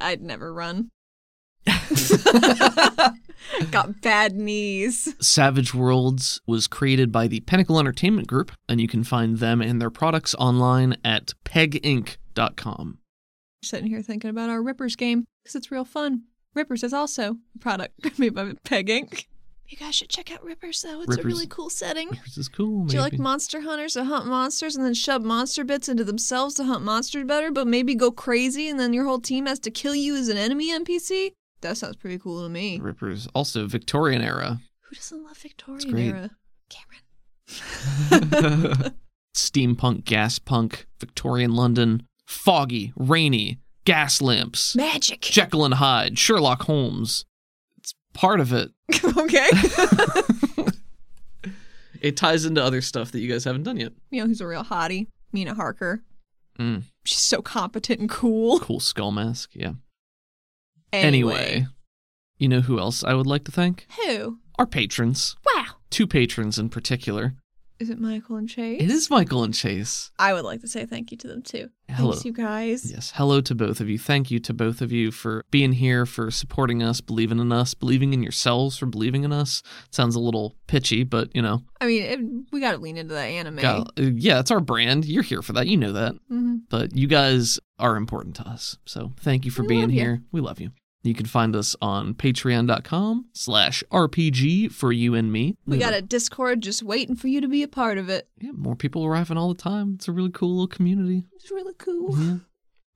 I'd 0.00 0.22
never 0.22 0.54
run. 0.54 0.90
Got 3.70 4.00
bad 4.00 4.34
knees. 4.34 5.14
Savage 5.20 5.74
Worlds 5.74 6.40
was 6.46 6.66
created 6.66 7.12
by 7.12 7.26
the 7.26 7.40
Pinnacle 7.40 7.78
Entertainment 7.78 8.26
Group, 8.28 8.52
and 8.68 8.80
you 8.80 8.88
can 8.88 9.04
find 9.04 9.38
them 9.38 9.60
and 9.60 9.80
their 9.80 9.90
products 9.90 10.34
online 10.36 10.96
at 11.04 11.32
peginc.com. 11.44 12.98
Sitting 13.62 13.86
here 13.86 14.02
thinking 14.02 14.30
about 14.30 14.50
our 14.50 14.62
Rippers 14.62 14.96
game 14.96 15.24
because 15.42 15.54
it's 15.54 15.70
real 15.70 15.84
fun. 15.84 16.24
Rippers 16.54 16.82
is 16.82 16.92
also 16.92 17.36
a 17.54 17.58
product 17.60 18.18
made 18.18 18.34
by 18.34 18.52
Peg 18.64 18.88
Inc. 18.88 19.26
You 19.68 19.78
guys 19.78 19.94
should 19.94 20.10
check 20.10 20.32
out 20.32 20.44
Rippers 20.44 20.82
though. 20.82 21.00
It's 21.02 21.16
a 21.16 21.22
really 21.22 21.46
cool 21.46 21.70
setting. 21.70 22.10
This 22.24 22.36
is 22.36 22.48
cool. 22.48 22.86
Do 22.86 22.96
you 22.96 23.00
like 23.00 23.18
monster 23.18 23.62
hunters 23.62 23.94
that 23.94 24.04
hunt 24.04 24.26
monsters 24.26 24.76
and 24.76 24.84
then 24.84 24.94
shove 24.94 25.22
monster 25.22 25.64
bits 25.64 25.88
into 25.88 26.04
themselves 26.04 26.56
to 26.56 26.64
hunt 26.64 26.84
monsters 26.84 27.24
better, 27.24 27.50
but 27.50 27.66
maybe 27.66 27.94
go 27.94 28.10
crazy 28.10 28.68
and 28.68 28.78
then 28.78 28.92
your 28.92 29.04
whole 29.04 29.20
team 29.20 29.46
has 29.46 29.58
to 29.60 29.70
kill 29.70 29.94
you 29.94 30.16
as 30.16 30.28
an 30.28 30.36
enemy 30.36 30.70
NPC? 30.70 31.32
That 31.62 31.78
sounds 31.78 31.96
pretty 31.96 32.18
cool 32.18 32.42
to 32.42 32.48
me. 32.48 32.80
Rippers, 32.82 33.28
also 33.34 33.66
Victorian 33.66 34.20
era. 34.20 34.60
Who 34.80 34.96
doesn't 34.96 35.24
love 35.24 35.38
Victorian 35.38 35.90
great. 35.90 36.08
era? 36.08 36.30
Cameron. 36.68 38.94
Steampunk, 39.34 40.04
gas 40.04 40.38
punk, 40.38 40.86
Victorian 41.00 41.54
London, 41.54 42.06
foggy, 42.32 42.92
rainy, 42.96 43.58
gas 43.84 44.20
lamps, 44.22 44.74
Magic. 44.74 45.20
Jekyll 45.20 45.64
and 45.64 45.74
Hyde, 45.74 46.18
Sherlock 46.18 46.62
Holmes. 46.62 47.24
It's 47.78 47.94
part 48.14 48.40
of 48.40 48.52
it. 48.52 48.70
okay. 49.16 49.48
It 52.00 52.16
ties 52.16 52.44
into 52.44 52.60
other 52.60 52.80
stuff 52.80 53.12
that 53.12 53.20
you 53.20 53.30
guys 53.30 53.44
haven't 53.44 53.62
done 53.62 53.76
yet. 53.76 53.92
you 54.10 54.20
know 54.20 54.26
who's 54.26 54.40
a 54.40 54.46
real 54.46 54.64
hottie? 54.64 55.06
Mina 55.32 55.54
Harker. 55.54 56.02
Mm, 56.58 56.82
She's 57.04 57.20
so 57.20 57.40
competent 57.42 58.00
and 58.00 58.10
cool. 58.10 58.58
cool 58.58 58.80
skull 58.80 59.12
mask, 59.12 59.50
yeah. 59.54 59.74
Anyway, 60.92 61.66
you 62.38 62.48
know 62.48 62.60
who 62.60 62.80
else 62.80 63.04
I 63.04 63.14
would 63.14 63.28
like 63.28 63.44
to 63.44 63.52
thank? 63.52 63.86
Who? 64.04 64.38
Our 64.58 64.66
patrons. 64.66 65.36
Wow. 65.54 65.76
Two 65.90 66.08
patrons 66.08 66.58
in 66.58 66.70
particular. 66.70 67.34
Is 67.82 67.90
it 67.90 67.98
Michael 67.98 68.36
and 68.36 68.48
Chase? 68.48 68.80
It 68.80 68.90
is 68.90 69.10
Michael 69.10 69.42
and 69.42 69.52
Chase. 69.52 70.12
I 70.16 70.32
would 70.32 70.44
like 70.44 70.60
to 70.60 70.68
say 70.68 70.86
thank 70.86 71.10
you 71.10 71.16
to 71.18 71.26
them 71.26 71.42
too. 71.42 71.68
Hello. 71.90 72.12
Thanks, 72.12 72.24
you 72.24 72.32
guys. 72.32 72.88
Yes, 72.88 73.12
hello 73.16 73.40
to 73.40 73.56
both 73.56 73.80
of 73.80 73.88
you. 73.88 73.98
Thank 73.98 74.30
you 74.30 74.38
to 74.38 74.54
both 74.54 74.80
of 74.80 74.92
you 74.92 75.10
for 75.10 75.44
being 75.50 75.72
here, 75.72 76.06
for 76.06 76.30
supporting 76.30 76.80
us, 76.80 77.00
believing 77.00 77.40
in 77.40 77.50
us, 77.50 77.74
believing 77.74 78.12
in 78.12 78.22
yourselves 78.22 78.78
for 78.78 78.86
believing 78.86 79.24
in 79.24 79.32
us. 79.32 79.64
Sounds 79.90 80.14
a 80.14 80.20
little 80.20 80.54
pitchy, 80.68 81.02
but 81.02 81.34
you 81.34 81.42
know, 81.42 81.64
I 81.80 81.86
mean, 81.88 82.02
it, 82.02 82.20
we 82.52 82.60
got 82.60 82.70
to 82.72 82.78
lean 82.78 82.96
into 82.96 83.14
that 83.14 83.24
anime. 83.24 83.56
got- 83.56 83.88
uh, 83.98 84.02
yeah, 84.14 84.38
it's 84.38 84.52
our 84.52 84.60
brand. 84.60 85.04
You're 85.04 85.24
here 85.24 85.42
for 85.42 85.52
that. 85.54 85.66
You 85.66 85.76
know 85.76 85.92
that. 85.92 86.14
hmm 86.28 86.58
But 86.70 86.96
you 86.96 87.08
guys 87.08 87.58
are 87.80 87.96
important 87.96 88.36
to 88.36 88.46
us. 88.48 88.78
So 88.86 89.10
thank 89.18 89.44
you 89.44 89.50
for 89.50 89.62
We 89.62 89.68
being 89.68 89.90
here. 89.90 90.22
We 90.30 90.40
love 90.40 90.60
you. 90.60 90.70
You 91.02 91.14
can 91.14 91.26
find 91.26 91.56
us 91.56 91.74
on 91.82 92.14
patreon.com 92.14 93.26
slash 93.32 93.82
RPG 93.90 94.70
for 94.72 94.92
you 94.92 95.14
and 95.14 95.32
me. 95.32 95.56
We 95.66 95.78
got 95.78 95.94
a 95.94 96.02
Discord 96.02 96.60
just 96.60 96.82
waiting 96.82 97.16
for 97.16 97.26
you 97.26 97.40
to 97.40 97.48
be 97.48 97.62
a 97.64 97.68
part 97.68 97.98
of 97.98 98.08
it. 98.08 98.28
Yeah, 98.40 98.52
more 98.52 98.76
people 98.76 99.04
arriving 99.04 99.36
all 99.36 99.48
the 99.48 99.60
time. 99.60 99.94
It's 99.96 100.06
a 100.06 100.12
really 100.12 100.30
cool 100.30 100.50
little 100.50 100.68
community. 100.68 101.24
It's 101.34 101.50
really 101.50 101.74
cool. 101.74 102.16
Yeah. 102.16 102.36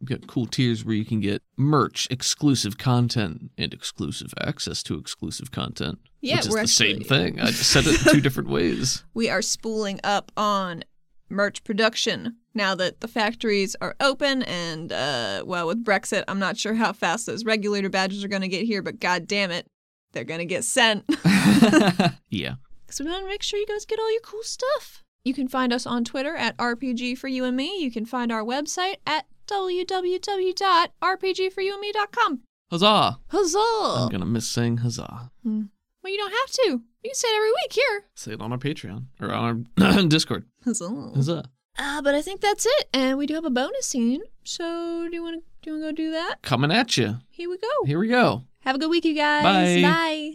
We've 0.00 0.08
got 0.08 0.28
cool 0.28 0.46
tiers 0.46 0.84
where 0.84 0.94
you 0.94 1.06
can 1.06 1.20
get 1.20 1.42
merch, 1.56 2.06
exclusive 2.10 2.76
content, 2.76 3.50
and 3.56 3.72
exclusive 3.72 4.32
access 4.40 4.82
to 4.84 4.98
exclusive 4.98 5.50
content. 5.50 5.98
Yeah, 6.20 6.36
which 6.36 6.46
is 6.46 6.50
we're 6.50 6.62
the 6.62 6.68
same 6.68 7.00
thing. 7.00 7.40
I 7.40 7.46
just 7.46 7.70
said 7.70 7.86
it 7.86 7.98
two 8.10 8.20
different 8.22 8.50
ways. 8.50 9.04
We 9.14 9.30
are 9.30 9.42
spooling 9.42 10.00
up 10.04 10.30
on 10.36 10.84
merch 11.28 11.62
production 11.64 12.36
now 12.54 12.74
that 12.74 13.00
the 13.00 13.08
factories 13.08 13.74
are 13.80 13.94
open 14.00 14.42
and 14.44 14.92
uh 14.92 15.42
well 15.46 15.66
with 15.66 15.84
Brexit 15.84 16.24
I'm 16.28 16.38
not 16.38 16.56
sure 16.56 16.74
how 16.74 16.92
fast 16.92 17.26
those 17.26 17.44
regulator 17.44 17.88
badges 17.88 18.22
are 18.24 18.28
going 18.28 18.42
to 18.42 18.48
get 18.48 18.64
here 18.64 18.82
but 18.82 19.00
god 19.00 19.26
damn 19.26 19.50
it 19.50 19.66
they're 20.12 20.24
going 20.24 20.38
to 20.40 20.46
get 20.46 20.64
sent 20.64 21.04
yeah. 22.30 22.54
So 22.88 23.04
we 23.04 23.10
want 23.10 23.24
to 23.24 23.28
make 23.28 23.42
sure 23.42 23.58
you 23.58 23.66
guys 23.66 23.84
get 23.84 23.98
all 23.98 24.10
your 24.12 24.20
cool 24.22 24.42
stuff. 24.42 25.02
You 25.24 25.34
can 25.34 25.48
find 25.48 25.72
us 25.72 25.86
on 25.86 26.04
Twitter 26.04 26.36
at 26.36 26.56
RPG 26.56 27.18
for 27.18 27.26
you 27.28 27.44
and 27.44 27.56
me. 27.56 27.80
You 27.80 27.90
can 27.90 28.06
find 28.06 28.30
our 28.30 28.44
website 28.44 28.96
at 29.06 29.26
www.rpgforyouandme.com. 29.48 32.40
Huzzah! 32.70 33.18
Huzzah! 33.28 33.58
I'm 33.58 34.08
gonna 34.08 34.26
miss 34.26 34.48
saying 34.48 34.78
huzzah. 34.78 35.30
Well, 35.44 36.12
you 36.12 36.16
don't 36.16 36.32
have 36.32 36.50
to. 36.64 36.82
You 37.06 37.14
say 37.14 37.28
it 37.28 37.36
every 37.36 37.50
week 37.50 37.72
here. 37.72 38.04
Say 38.16 38.32
it 38.32 38.40
on 38.40 38.50
our 38.50 38.58
Patreon 38.58 39.04
or 39.20 39.32
on 39.32 39.68
our 39.80 40.02
Discord. 40.08 40.44
Huzzah. 40.64 41.12
Huzzah! 41.14 41.44
Uh, 41.78 42.02
but 42.02 42.16
I 42.16 42.20
think 42.22 42.40
that's 42.40 42.66
it. 42.66 42.88
And 42.92 43.16
we 43.16 43.26
do 43.26 43.34
have 43.34 43.44
a 43.44 43.50
bonus 43.50 43.86
scene. 43.86 44.22
So 44.42 45.06
do 45.08 45.14
you 45.14 45.22
want 45.22 45.36
to 45.36 45.42
do 45.62 45.70
you 45.70 45.80
want 45.80 45.96
to 45.96 46.02
go 46.02 46.08
do 46.08 46.10
that? 46.10 46.42
Coming 46.42 46.72
at 46.72 46.96
you. 46.96 47.18
Here 47.30 47.48
we 47.48 47.58
go. 47.58 47.68
Here 47.84 48.00
we 48.00 48.08
go. 48.08 48.42
Have 48.62 48.74
a 48.74 48.78
good 48.80 48.90
week, 48.90 49.04
you 49.04 49.14
guys. 49.14 49.44
Bye. 49.44 49.88
Bye. 49.88 50.32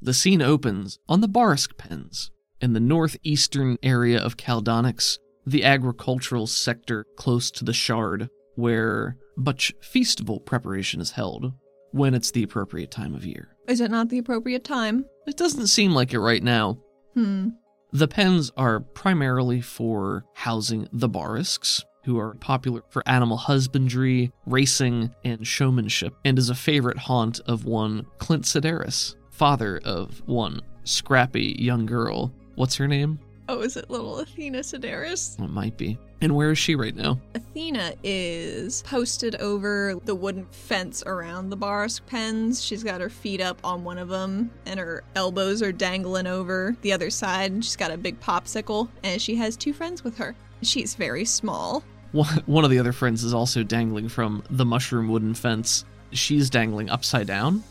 The 0.00 0.14
scene 0.14 0.40
opens 0.40 0.98
on 1.06 1.20
the 1.20 1.28
Barisk 1.28 1.76
Pens 1.76 2.30
in 2.62 2.72
the 2.72 2.80
northeastern 2.80 3.76
area 3.82 4.18
of 4.18 4.38
Caldonix, 4.38 5.18
the 5.44 5.64
agricultural 5.64 6.46
sector 6.46 7.04
close 7.16 7.50
to 7.50 7.64
the 7.66 7.74
Shard, 7.74 8.30
where 8.54 9.16
much 9.40 9.74
festival 9.80 10.40
preparation 10.40 11.00
is 11.00 11.12
held 11.12 11.52
when 11.92 12.14
it's 12.14 12.30
the 12.30 12.42
appropriate 12.42 12.90
time 12.90 13.14
of 13.14 13.24
year. 13.24 13.56
Is 13.66 13.80
it 13.80 13.90
not 13.90 14.08
the 14.08 14.18
appropriate 14.18 14.64
time? 14.64 15.06
It 15.26 15.36
doesn't 15.36 15.66
seem 15.68 15.92
like 15.92 16.12
it 16.12 16.20
right 16.20 16.42
now. 16.42 16.78
Hmm. 17.14 17.48
The 17.92 18.08
pens 18.08 18.52
are 18.56 18.80
primarily 18.80 19.60
for 19.60 20.24
housing 20.34 20.88
the 20.92 21.08
Barisks, 21.08 21.84
who 22.04 22.18
are 22.18 22.34
popular 22.34 22.82
for 22.88 23.02
animal 23.08 23.36
husbandry, 23.36 24.32
racing, 24.46 25.14
and 25.24 25.46
showmanship, 25.46 26.14
and 26.24 26.38
is 26.38 26.50
a 26.50 26.54
favorite 26.54 26.98
haunt 26.98 27.40
of 27.46 27.64
one 27.64 28.06
Clint 28.18 28.44
Sedaris, 28.44 29.16
father 29.30 29.80
of 29.84 30.22
one 30.26 30.60
scrappy 30.84 31.56
young 31.58 31.86
girl. 31.86 32.32
What's 32.54 32.76
her 32.76 32.88
name? 32.88 33.18
Oh, 33.50 33.62
is 33.62 33.76
it 33.76 33.90
little 33.90 34.20
Athena 34.20 34.60
Sedaris? 34.60 35.36
It 35.42 35.50
might 35.50 35.76
be. 35.76 35.98
And 36.20 36.36
where 36.36 36.52
is 36.52 36.58
she 36.58 36.76
right 36.76 36.94
now? 36.94 37.18
Athena 37.34 37.94
is 38.04 38.84
posted 38.84 39.34
over 39.34 39.96
the 40.04 40.14
wooden 40.14 40.46
fence 40.52 41.02
around 41.04 41.50
the 41.50 41.56
Barisk 41.56 42.06
pens. 42.06 42.62
She's 42.62 42.84
got 42.84 43.00
her 43.00 43.10
feet 43.10 43.40
up 43.40 43.58
on 43.64 43.82
one 43.82 43.98
of 43.98 44.08
them, 44.08 44.52
and 44.66 44.78
her 44.78 45.02
elbows 45.16 45.62
are 45.62 45.72
dangling 45.72 46.28
over 46.28 46.76
the 46.82 46.92
other 46.92 47.10
side. 47.10 47.64
She's 47.64 47.74
got 47.74 47.90
a 47.90 47.96
big 47.96 48.20
popsicle, 48.20 48.88
and 49.02 49.20
she 49.20 49.34
has 49.34 49.56
two 49.56 49.72
friends 49.72 50.04
with 50.04 50.16
her. 50.18 50.36
She's 50.62 50.94
very 50.94 51.24
small. 51.24 51.82
One 52.12 52.44
one 52.46 52.62
of 52.62 52.70
the 52.70 52.78
other 52.78 52.92
friends 52.92 53.24
is 53.24 53.34
also 53.34 53.64
dangling 53.64 54.10
from 54.10 54.44
the 54.48 54.64
mushroom 54.64 55.08
wooden 55.08 55.34
fence. 55.34 55.84
She's 56.12 56.50
dangling 56.50 56.88
upside 56.88 57.26
down. 57.26 57.64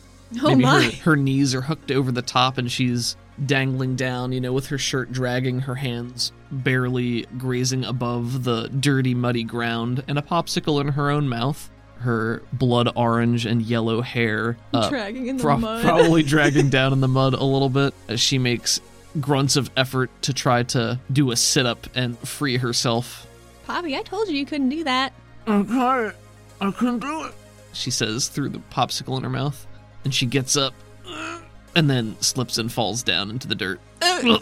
Oh 0.44 0.50
Maybe 0.50 0.62
my! 0.62 0.84
Her, 0.84 1.12
her 1.12 1.16
knees 1.16 1.56
are 1.56 1.62
hooked 1.62 1.90
over 1.90 2.12
the 2.12 2.22
top 2.22 2.58
and 2.58 2.70
she's 2.70 3.16
dangling 3.46 3.96
down, 3.96 4.32
you 4.32 4.42
know, 4.42 4.54
with 4.54 4.68
her 4.68 4.78
shirt 4.78 5.12
dragging, 5.12 5.60
her 5.62 5.76
hands 5.76 6.32
barely 6.52 7.26
grazing 7.38 7.86
above 7.86 8.44
the 8.44 8.68
dirty, 8.70 9.14
muddy 9.14 9.44
ground, 9.44 10.04
and 10.08 10.18
a 10.18 10.22
popsicle 10.22 10.82
in 10.82 10.90
her 10.90 11.10
own 11.10 11.28
mouth. 11.30 11.70
Her 12.00 12.42
blood 12.54 12.90
orange 12.96 13.46
and 13.46 13.62
yellow 13.62 14.02
hair 14.02 14.58
uh, 14.74 14.90
Dragging 14.90 15.28
in 15.28 15.36
the 15.38 15.44
pro- 15.44 15.58
mud. 15.58 15.84
probably 15.84 16.24
dragging 16.36 16.70
down 16.70 16.94
in 16.94 17.02
the 17.02 17.10
mud 17.10 17.34
a 17.34 17.44
little 17.44 17.68
bit 17.70 17.94
as 18.08 18.22
she 18.22 18.38
makes 18.38 18.80
grunts 19.20 19.58
of 19.58 19.70
effort 19.76 20.10
to 20.22 20.34
try 20.34 20.64
to 20.64 20.98
do 21.12 21.32
a 21.32 21.36
sit 21.36 21.66
up 21.66 21.88
and 21.96 22.18
free 22.20 22.56
herself. 22.56 23.28
Poppy, 23.66 23.98
I 23.98 24.02
told 24.04 24.30
you 24.30 24.36
you 24.38 24.46
couldn't 24.46 24.70
do 24.70 24.86
that. 24.86 25.12
Okay, 25.46 26.12
I 26.62 26.72
couldn't 26.72 27.00
do 27.00 27.26
it. 27.26 27.34
She 27.74 27.92
says 27.92 28.30
through 28.30 28.50
the 28.50 28.60
popsicle 28.72 29.18
in 29.18 29.24
her 29.24 29.30
mouth, 29.30 29.68
and 30.06 30.16
she 30.16 30.26
gets 30.26 30.56
up. 30.56 30.74
And 31.80 31.90
then 31.90 32.16
slips 32.20 32.58
and 32.58 32.72
falls 32.72 33.02
down 33.04 33.30
into 33.30 33.48
the 33.48 33.56
dirt. 33.56 33.80
I 34.02 34.40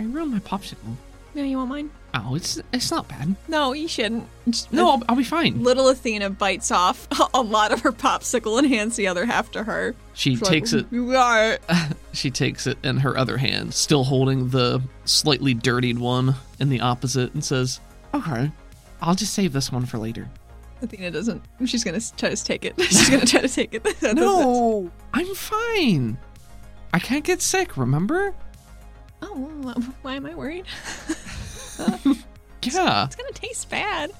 ruined 0.00 0.32
my 0.32 0.38
popsicle. 0.40 0.96
no, 1.34 1.42
you 1.42 1.56
want 1.58 1.68
mine? 1.68 1.90
Oh, 2.14 2.34
it's 2.34 2.60
it's 2.72 2.90
not 2.90 3.08
bad. 3.08 3.36
No, 3.48 3.72
you 3.72 3.88
shouldn't. 3.88 4.26
Just- 4.48 4.72
No, 4.72 4.90
I'll, 4.90 5.02
I'll 5.08 5.16
be 5.16 5.24
fine. 5.24 5.62
Little 5.62 5.88
Athena 5.88 6.30
bites 6.30 6.70
off 6.70 7.06
a 7.34 7.40
lot 7.40 7.72
of 7.72 7.80
her 7.80 7.92
popsicle 7.92 8.58
and 8.58 8.66
hands 8.66 8.96
the 8.96 9.06
other 9.06 9.24
half 9.24 9.50
to 9.52 9.64
her. 9.64 9.94
She 10.14 10.30
She's 10.36 10.46
takes 10.48 10.72
like, 10.72 10.82
it. 10.84 10.88
You 10.92 11.12
got 11.12 11.40
it. 11.44 11.62
She 12.14 12.30
takes 12.30 12.66
it 12.66 12.76
in 12.84 12.98
her 12.98 13.16
other 13.16 13.38
hand, 13.38 13.72
still 13.72 14.04
holding 14.04 14.50
the 14.50 14.82
slightly 15.06 15.54
dirtied 15.54 15.98
one 15.98 16.34
in 16.60 16.68
the 16.68 16.82
opposite, 16.82 17.32
and 17.32 17.42
says, 17.42 17.80
"Okay, 18.12 18.50
I'll 19.00 19.14
just 19.14 19.32
save 19.32 19.54
this 19.54 19.72
one 19.72 19.86
for 19.86 19.96
later." 19.96 20.28
Athena 20.82 21.10
doesn't. 21.10 21.42
She's 21.66 21.84
gonna 21.84 22.00
try 22.16 22.30
to 22.30 22.44
take 22.44 22.64
it. 22.64 22.74
She's 22.82 23.08
gonna 23.08 23.24
try 23.26 23.40
to 23.40 23.48
take 23.54 23.74
it. 23.74 23.84
That 24.00 24.14
No, 24.16 24.90
I'm 25.14 25.34
fine. 25.34 26.18
I 26.92 26.98
can't 26.98 27.24
get 27.24 27.40
sick. 27.40 27.76
Remember? 27.76 28.34
Oh, 29.22 29.50
well, 29.62 29.80
why 30.02 30.14
am 30.16 30.26
I 30.26 30.34
worried? 30.34 30.66
Yeah, 31.78 33.04
It's 33.06 33.16
gonna 33.16 33.32
taste 33.32 33.68
bad. 33.70 34.12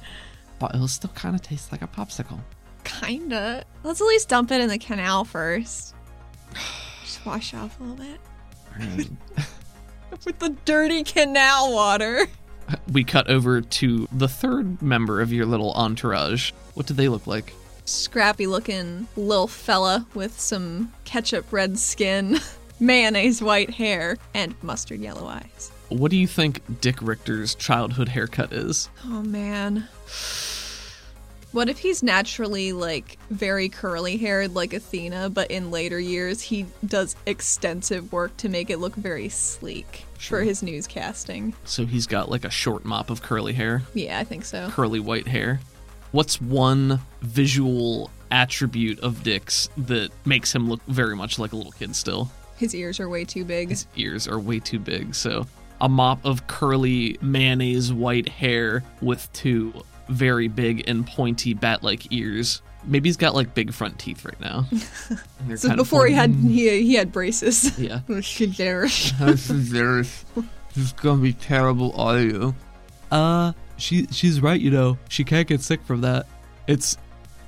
but 0.58 0.74
it'll 0.74 0.88
still 0.88 1.10
kind 1.14 1.34
of 1.34 1.42
taste 1.42 1.70
like 1.72 1.82
a 1.82 1.86
popsicle. 1.86 2.40
Kinda. 2.84 3.64
Let's 3.84 4.00
at 4.00 4.04
least 4.06 4.28
dump 4.28 4.50
it 4.50 4.60
in 4.60 4.68
the 4.68 4.78
canal 4.78 5.24
first. 5.24 5.94
Just 7.04 7.24
wash 7.26 7.54
off 7.54 7.78
a 7.80 7.84
little 7.84 7.96
bit. 7.96 8.20
With 10.26 10.38
the 10.38 10.50
dirty 10.64 11.04
canal 11.04 11.72
water. 11.72 12.26
We 12.90 13.04
cut 13.04 13.28
over 13.28 13.60
to 13.60 14.08
the 14.12 14.28
third 14.28 14.80
member 14.82 15.20
of 15.20 15.32
your 15.32 15.46
little 15.46 15.72
entourage. 15.72 16.52
What 16.74 16.86
do 16.86 16.94
they 16.94 17.08
look 17.08 17.26
like? 17.26 17.52
Scrappy 17.84 18.46
looking 18.46 19.08
little 19.16 19.48
fella 19.48 20.06
with 20.14 20.38
some 20.38 20.92
ketchup 21.04 21.52
red 21.52 21.78
skin, 21.78 22.38
mayonnaise 22.80 23.42
white 23.42 23.70
hair, 23.70 24.16
and 24.34 24.54
mustard 24.62 25.00
yellow 25.00 25.26
eyes. 25.26 25.72
What 25.88 26.10
do 26.10 26.16
you 26.16 26.26
think 26.26 26.80
Dick 26.80 26.96
Richter's 27.02 27.54
childhood 27.54 28.08
haircut 28.08 28.52
is? 28.52 28.88
Oh 29.04 29.22
man. 29.22 29.88
What 31.52 31.68
if 31.68 31.78
he's 31.78 32.02
naturally 32.02 32.72
like 32.72 33.18
very 33.30 33.68
curly 33.68 34.16
haired 34.16 34.54
like 34.54 34.72
Athena, 34.72 35.28
but 35.30 35.50
in 35.50 35.70
later 35.70 36.00
years 36.00 36.40
he 36.40 36.64
does 36.86 37.14
extensive 37.26 38.10
work 38.10 38.34
to 38.38 38.48
make 38.48 38.70
it 38.70 38.78
look 38.78 38.94
very 38.94 39.28
sleek 39.28 40.04
Sure. 40.18 40.38
for 40.38 40.44
his 40.44 40.62
newscasting? 40.62 41.52
So 41.64 41.84
he's 41.84 42.06
got 42.06 42.30
like 42.30 42.46
a 42.46 42.50
short 42.50 42.86
mop 42.86 43.10
of 43.10 43.20
curly 43.22 43.52
hair, 43.52 43.82
Yeah, 43.92 44.18
I 44.18 44.24
think 44.24 44.46
so. 44.46 44.68
curly 44.70 44.98
white 45.00 45.26
hair. 45.28 45.60
What's 46.12 46.40
one 46.40 47.00
visual 47.20 48.10
attribute 48.30 49.00
of 49.00 49.22
Dick's 49.22 49.68
that 49.76 50.10
makes 50.24 50.54
him 50.54 50.68
look 50.70 50.80
very 50.88 51.14
much 51.16 51.38
like 51.38 51.52
a 51.52 51.56
little 51.56 51.72
kid 51.72 51.94
still? 51.94 52.30
His 52.56 52.74
ears 52.74 52.98
are 52.98 53.08
way 53.10 53.24
too 53.26 53.44
big. 53.44 53.68
His 53.68 53.86
ears 53.96 54.26
are 54.26 54.38
way 54.38 54.58
too 54.58 54.78
big. 54.78 55.14
So 55.14 55.46
a 55.82 55.88
mop 55.88 56.24
of 56.24 56.46
curly 56.46 57.18
mayonnaise 57.20 57.92
white 57.92 58.28
hair 58.28 58.84
with 59.02 59.28
two 59.34 59.74
very 60.12 60.48
big 60.48 60.88
and 60.88 61.06
pointy 61.06 61.54
bat-like 61.54 62.12
ears. 62.12 62.62
Maybe 62.84 63.08
he's 63.08 63.16
got 63.16 63.34
like 63.34 63.54
big 63.54 63.72
front 63.72 63.98
teeth 63.98 64.24
right 64.24 64.40
now. 64.40 64.66
So 65.56 65.74
before 65.74 66.06
he 66.06 66.14
had 66.14 66.30
he, 66.30 66.82
he 66.82 66.94
had 66.94 67.10
braces. 67.10 67.76
yeah. 67.78 68.00
there. 68.06 68.82
this 68.82 69.50
is 69.50 69.72
this 69.74 70.24
is 70.76 70.92
gonna 70.92 71.20
be 71.20 71.32
terrible 71.32 71.92
audio. 72.00 72.54
Uh, 73.10 73.52
she 73.76 74.06
she's 74.06 74.40
right. 74.40 74.60
You 74.60 74.70
know, 74.70 74.98
she 75.08 75.24
can't 75.24 75.48
get 75.48 75.60
sick 75.60 75.82
from 75.82 76.02
that. 76.02 76.26
It's 76.68 76.96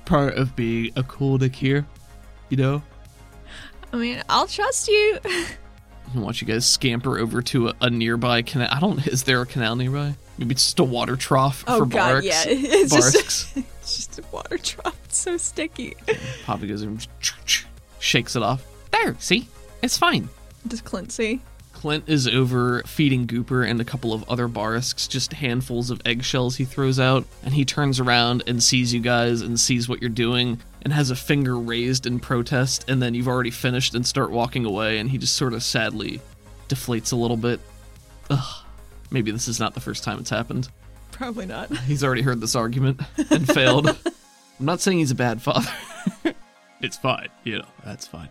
part 0.03 0.35
of 0.35 0.55
being 0.57 0.91
a 0.97 1.03
cool 1.03 1.37
Nick 1.37 1.55
here. 1.55 1.85
You 2.49 2.57
know. 2.57 2.83
I 3.93 3.97
mean, 3.97 4.21
I'll 4.27 4.47
trust 4.47 4.89
you. 4.89 5.19
I 6.13 6.19
want 6.19 6.41
you 6.41 6.47
guys 6.47 6.65
scamper 6.67 7.17
over 7.19 7.41
to 7.43 7.69
a, 7.69 7.73
a 7.81 7.89
nearby 7.89 8.41
canal. 8.41 8.67
I 8.71 8.79
don't. 8.79 9.05
Is 9.07 9.23
there 9.23 9.41
a 9.41 9.45
canal 9.45 9.75
nearby? 9.75 10.15
Maybe 10.37 10.51
it's 10.53 10.63
just 10.65 10.79
a 10.79 10.83
water 10.83 11.15
trough 11.15 11.63
Oh 11.67 11.79
for 11.79 11.85
god, 11.85 12.11
barks. 12.11 12.25
yeah. 12.25 12.43
It's 12.47 12.93
just 12.93 13.57
it's 13.81 13.95
just 13.97 14.19
a 14.19 14.23
water 14.31 14.57
drop. 14.57 14.95
It's 15.05 15.17
so 15.17 15.37
sticky. 15.37 15.95
Poppy 16.45 16.67
goes 16.67 16.81
and 16.81 17.05
shakes 17.99 18.35
it 18.35 18.43
off. 18.43 18.65
There, 18.91 19.15
see, 19.19 19.47
it's 19.81 19.97
fine. 19.97 20.29
Does 20.67 20.81
Clint 20.81 21.11
see? 21.11 21.41
Clint 21.73 22.05
is 22.07 22.27
over 22.27 22.81
feeding 22.85 23.27
Gooper 23.27 23.69
and 23.69 23.79
a 23.81 23.85
couple 23.85 24.13
of 24.13 24.23
other 24.29 24.47
Barisks 24.47 25.07
just 25.07 25.33
handfuls 25.33 25.89
of 25.91 26.01
eggshells 26.05 26.55
he 26.55 26.65
throws 26.65 26.99
out, 26.99 27.25
and 27.43 27.53
he 27.53 27.65
turns 27.65 27.99
around 27.99 28.43
and 28.47 28.63
sees 28.63 28.93
you 28.93 29.01
guys 29.01 29.41
and 29.41 29.59
sees 29.59 29.87
what 29.89 30.01
you're 30.01 30.09
doing 30.09 30.59
and 30.85 30.93
has 30.93 31.09
a 31.09 31.15
finger 31.15 31.57
raised 31.57 32.05
in 32.05 32.19
protest, 32.19 32.85
and 32.87 33.01
then 33.01 33.15
you've 33.15 33.27
already 33.27 33.49
finished 33.49 33.95
and 33.95 34.05
start 34.05 34.31
walking 34.31 34.65
away, 34.65 34.99
and 34.99 35.09
he 35.09 35.17
just 35.17 35.35
sort 35.35 35.53
of 35.53 35.63
sadly 35.63 36.21
deflates 36.69 37.11
a 37.11 37.15
little 37.15 37.35
bit. 37.35 37.59
Ugh. 38.29 38.63
Maybe 39.11 39.31
this 39.31 39.47
is 39.47 39.59
not 39.59 39.73
the 39.73 39.79
first 39.79 40.03
time 40.03 40.19
it's 40.19 40.29
happened. 40.29 40.69
Probably 41.11 41.47
not. 41.47 41.75
He's 41.87 42.03
already 42.03 42.21
heard 42.21 42.39
this 42.39 42.55
argument 42.55 43.01
and 43.31 43.47
failed. 43.47 43.89
I'm 44.59 44.65
not 44.65 44.79
saying 44.79 44.99
he's 44.99 45.11
a 45.11 45.15
bad 45.15 45.41
father. 45.41 45.69
it's 46.81 46.95
fine, 46.95 47.27
you 47.43 47.57
know, 47.57 47.65
that's 47.83 48.07
fine. 48.07 48.29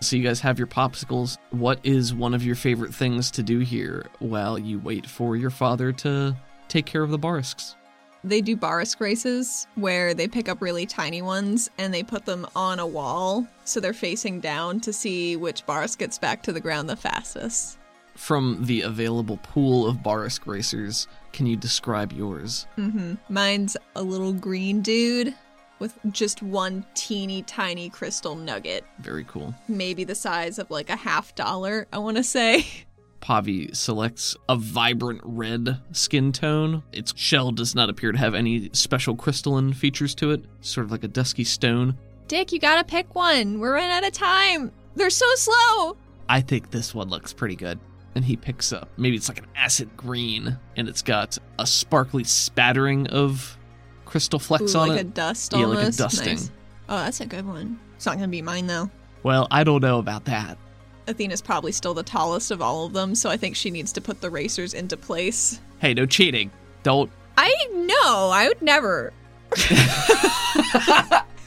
So 0.00 0.16
you 0.16 0.24
guys 0.24 0.40
have 0.40 0.58
your 0.58 0.66
popsicles. 0.66 1.38
What 1.50 1.78
is 1.84 2.12
one 2.12 2.34
of 2.34 2.44
your 2.44 2.56
favorite 2.56 2.92
things 2.92 3.30
to 3.30 3.44
do 3.44 3.60
here 3.60 4.06
while 4.18 4.58
you 4.58 4.80
wait 4.80 5.06
for 5.06 5.36
your 5.36 5.50
father 5.50 5.92
to 5.92 6.36
take 6.66 6.84
care 6.84 7.04
of 7.04 7.10
the 7.10 7.18
barisks? 7.18 7.76
They 8.24 8.40
do 8.40 8.56
barisk 8.56 9.00
races 9.00 9.66
where 9.74 10.14
they 10.14 10.28
pick 10.28 10.48
up 10.48 10.62
really 10.62 10.86
tiny 10.86 11.22
ones 11.22 11.68
and 11.78 11.92
they 11.92 12.02
put 12.04 12.24
them 12.24 12.46
on 12.54 12.78
a 12.78 12.86
wall 12.86 13.46
so 13.64 13.80
they're 13.80 13.92
facing 13.92 14.40
down 14.40 14.78
to 14.80 14.92
see 14.92 15.36
which 15.36 15.66
barisk 15.66 15.98
gets 15.98 16.18
back 16.18 16.42
to 16.44 16.52
the 16.52 16.60
ground 16.60 16.88
the 16.88 16.96
fastest. 16.96 17.78
From 18.14 18.58
the 18.66 18.82
available 18.82 19.38
pool 19.38 19.86
of 19.88 19.96
barisk 19.98 20.46
racers, 20.46 21.08
can 21.32 21.46
you 21.46 21.56
describe 21.56 22.12
yours? 22.12 22.66
hmm 22.76 23.14
Mine's 23.28 23.76
a 23.96 24.02
little 24.02 24.32
green 24.32 24.82
dude 24.82 25.34
with 25.80 25.98
just 26.12 26.42
one 26.42 26.84
teeny 26.94 27.42
tiny 27.42 27.88
crystal 27.90 28.36
nugget, 28.36 28.84
Very 29.00 29.24
cool. 29.24 29.52
maybe 29.66 30.04
the 30.04 30.14
size 30.14 30.60
of 30.60 30.70
like 30.70 30.90
a 30.90 30.94
half 30.96 31.34
dollar, 31.34 31.88
I 31.92 31.98
want 31.98 32.18
to 32.18 32.22
say. 32.22 32.64
Pavi 33.22 33.74
selects 33.74 34.36
a 34.48 34.56
vibrant 34.56 35.20
red 35.24 35.80
skin 35.92 36.32
tone. 36.32 36.82
Its 36.92 37.14
shell 37.16 37.52
does 37.52 37.74
not 37.74 37.88
appear 37.88 38.12
to 38.12 38.18
have 38.18 38.34
any 38.34 38.68
special 38.72 39.14
crystalline 39.14 39.72
features 39.72 40.14
to 40.16 40.32
it, 40.32 40.44
sort 40.60 40.84
of 40.84 40.90
like 40.90 41.04
a 41.04 41.08
dusky 41.08 41.44
stone. 41.44 41.96
Dick, 42.28 42.50
you 42.52 42.58
gotta 42.58 42.84
pick 42.84 43.14
one. 43.14 43.60
We're 43.60 43.74
running 43.74 43.90
out 43.90 44.04
of 44.06 44.12
time. 44.12 44.72
They're 44.96 45.08
so 45.10 45.26
slow. 45.36 45.96
I 46.28 46.40
think 46.40 46.70
this 46.70 46.94
one 46.94 47.08
looks 47.08 47.32
pretty 47.32 47.56
good. 47.56 47.78
And 48.14 48.24
he 48.24 48.36
picks 48.36 48.72
up, 48.74 48.90
maybe 48.98 49.16
it's 49.16 49.28
like 49.28 49.38
an 49.38 49.46
acid 49.56 49.96
green, 49.96 50.58
and 50.76 50.86
it's 50.88 51.00
got 51.00 51.38
a 51.58 51.66
sparkly 51.66 52.24
spattering 52.24 53.06
of 53.06 53.56
crystal 54.04 54.38
flecks 54.38 54.74
Ooh, 54.74 54.78
on 54.80 54.88
like 54.88 54.98
it. 54.98 55.00
a 55.00 55.04
dust 55.04 55.52
Yeah, 55.52 55.60
like 55.60 55.76
a 55.76 55.78
almost. 55.80 55.98
dusting. 55.98 56.34
Nice. 56.34 56.50
Oh, 56.90 56.98
that's 56.98 57.20
a 57.22 57.26
good 57.26 57.46
one. 57.46 57.78
It's 57.96 58.04
not 58.04 58.16
gonna 58.16 58.28
be 58.28 58.42
mine 58.42 58.66
though. 58.66 58.90
Well, 59.22 59.46
I 59.50 59.62
don't 59.64 59.80
know 59.80 59.98
about 59.98 60.24
that. 60.26 60.58
Athena's 61.06 61.42
probably 61.42 61.72
still 61.72 61.94
the 61.94 62.02
tallest 62.02 62.50
of 62.50 62.62
all 62.62 62.86
of 62.86 62.92
them, 62.92 63.14
so 63.14 63.30
I 63.30 63.36
think 63.36 63.56
she 63.56 63.70
needs 63.70 63.92
to 63.92 64.00
put 64.00 64.20
the 64.20 64.30
racers 64.30 64.74
into 64.74 64.96
place. 64.96 65.60
Hey, 65.80 65.94
no 65.94 66.06
cheating. 66.06 66.50
Don't. 66.82 67.10
I 67.36 67.52
know, 67.72 68.30
I 68.32 68.48
would 68.48 68.62
never. 68.62 69.12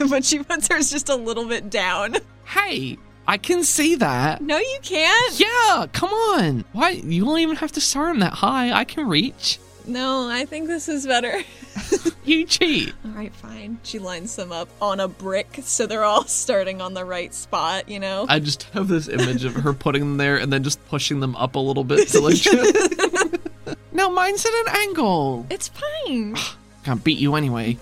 but 0.08 0.24
she 0.24 0.42
puts 0.42 0.68
hers 0.68 0.90
just 0.90 1.08
a 1.08 1.16
little 1.16 1.46
bit 1.46 1.70
down. 1.70 2.16
Hey, 2.44 2.98
I 3.26 3.38
can 3.38 3.64
see 3.64 3.96
that. 3.96 4.40
No, 4.40 4.58
you 4.58 4.78
can't. 4.82 5.40
Yeah, 5.40 5.86
come 5.92 6.10
on. 6.10 6.64
Why? 6.72 6.90
You 6.90 7.24
don't 7.24 7.38
even 7.40 7.56
have 7.56 7.72
to 7.72 7.80
start 7.80 8.10
them 8.10 8.20
that 8.20 8.34
high. 8.34 8.72
I 8.72 8.84
can 8.84 9.08
reach. 9.08 9.58
No, 9.86 10.28
I 10.28 10.44
think 10.44 10.66
this 10.66 10.88
is 10.88 11.06
better. 11.06 11.42
You 12.26 12.44
cheat. 12.44 12.92
All 13.04 13.12
right, 13.12 13.32
fine. 13.32 13.78
She 13.84 14.00
lines 14.00 14.34
them 14.34 14.50
up 14.50 14.68
on 14.82 14.98
a 14.98 15.06
brick 15.06 15.60
so 15.62 15.86
they're 15.86 16.02
all 16.02 16.24
starting 16.26 16.80
on 16.80 16.92
the 16.92 17.04
right 17.04 17.32
spot, 17.32 17.88
you 17.88 18.00
know? 18.00 18.26
I 18.28 18.40
just 18.40 18.64
have 18.70 18.88
this 18.88 19.06
image 19.06 19.44
of 19.44 19.54
her 19.54 19.72
putting 19.72 20.00
them 20.00 20.16
there 20.16 20.36
and 20.36 20.52
then 20.52 20.64
just 20.64 20.84
pushing 20.88 21.20
them 21.20 21.36
up 21.36 21.54
a 21.54 21.60
little 21.60 21.84
bit 21.84 22.08
to 22.08 22.20
like. 22.20 22.44
no, 23.92 24.10
mine's 24.10 24.44
at 24.44 24.52
an 24.52 24.76
angle. 24.76 25.46
it's 25.50 25.68
fine. 25.68 26.36
Can't 26.84 27.04
beat 27.04 27.18
you 27.18 27.36
anyway. 27.36 27.78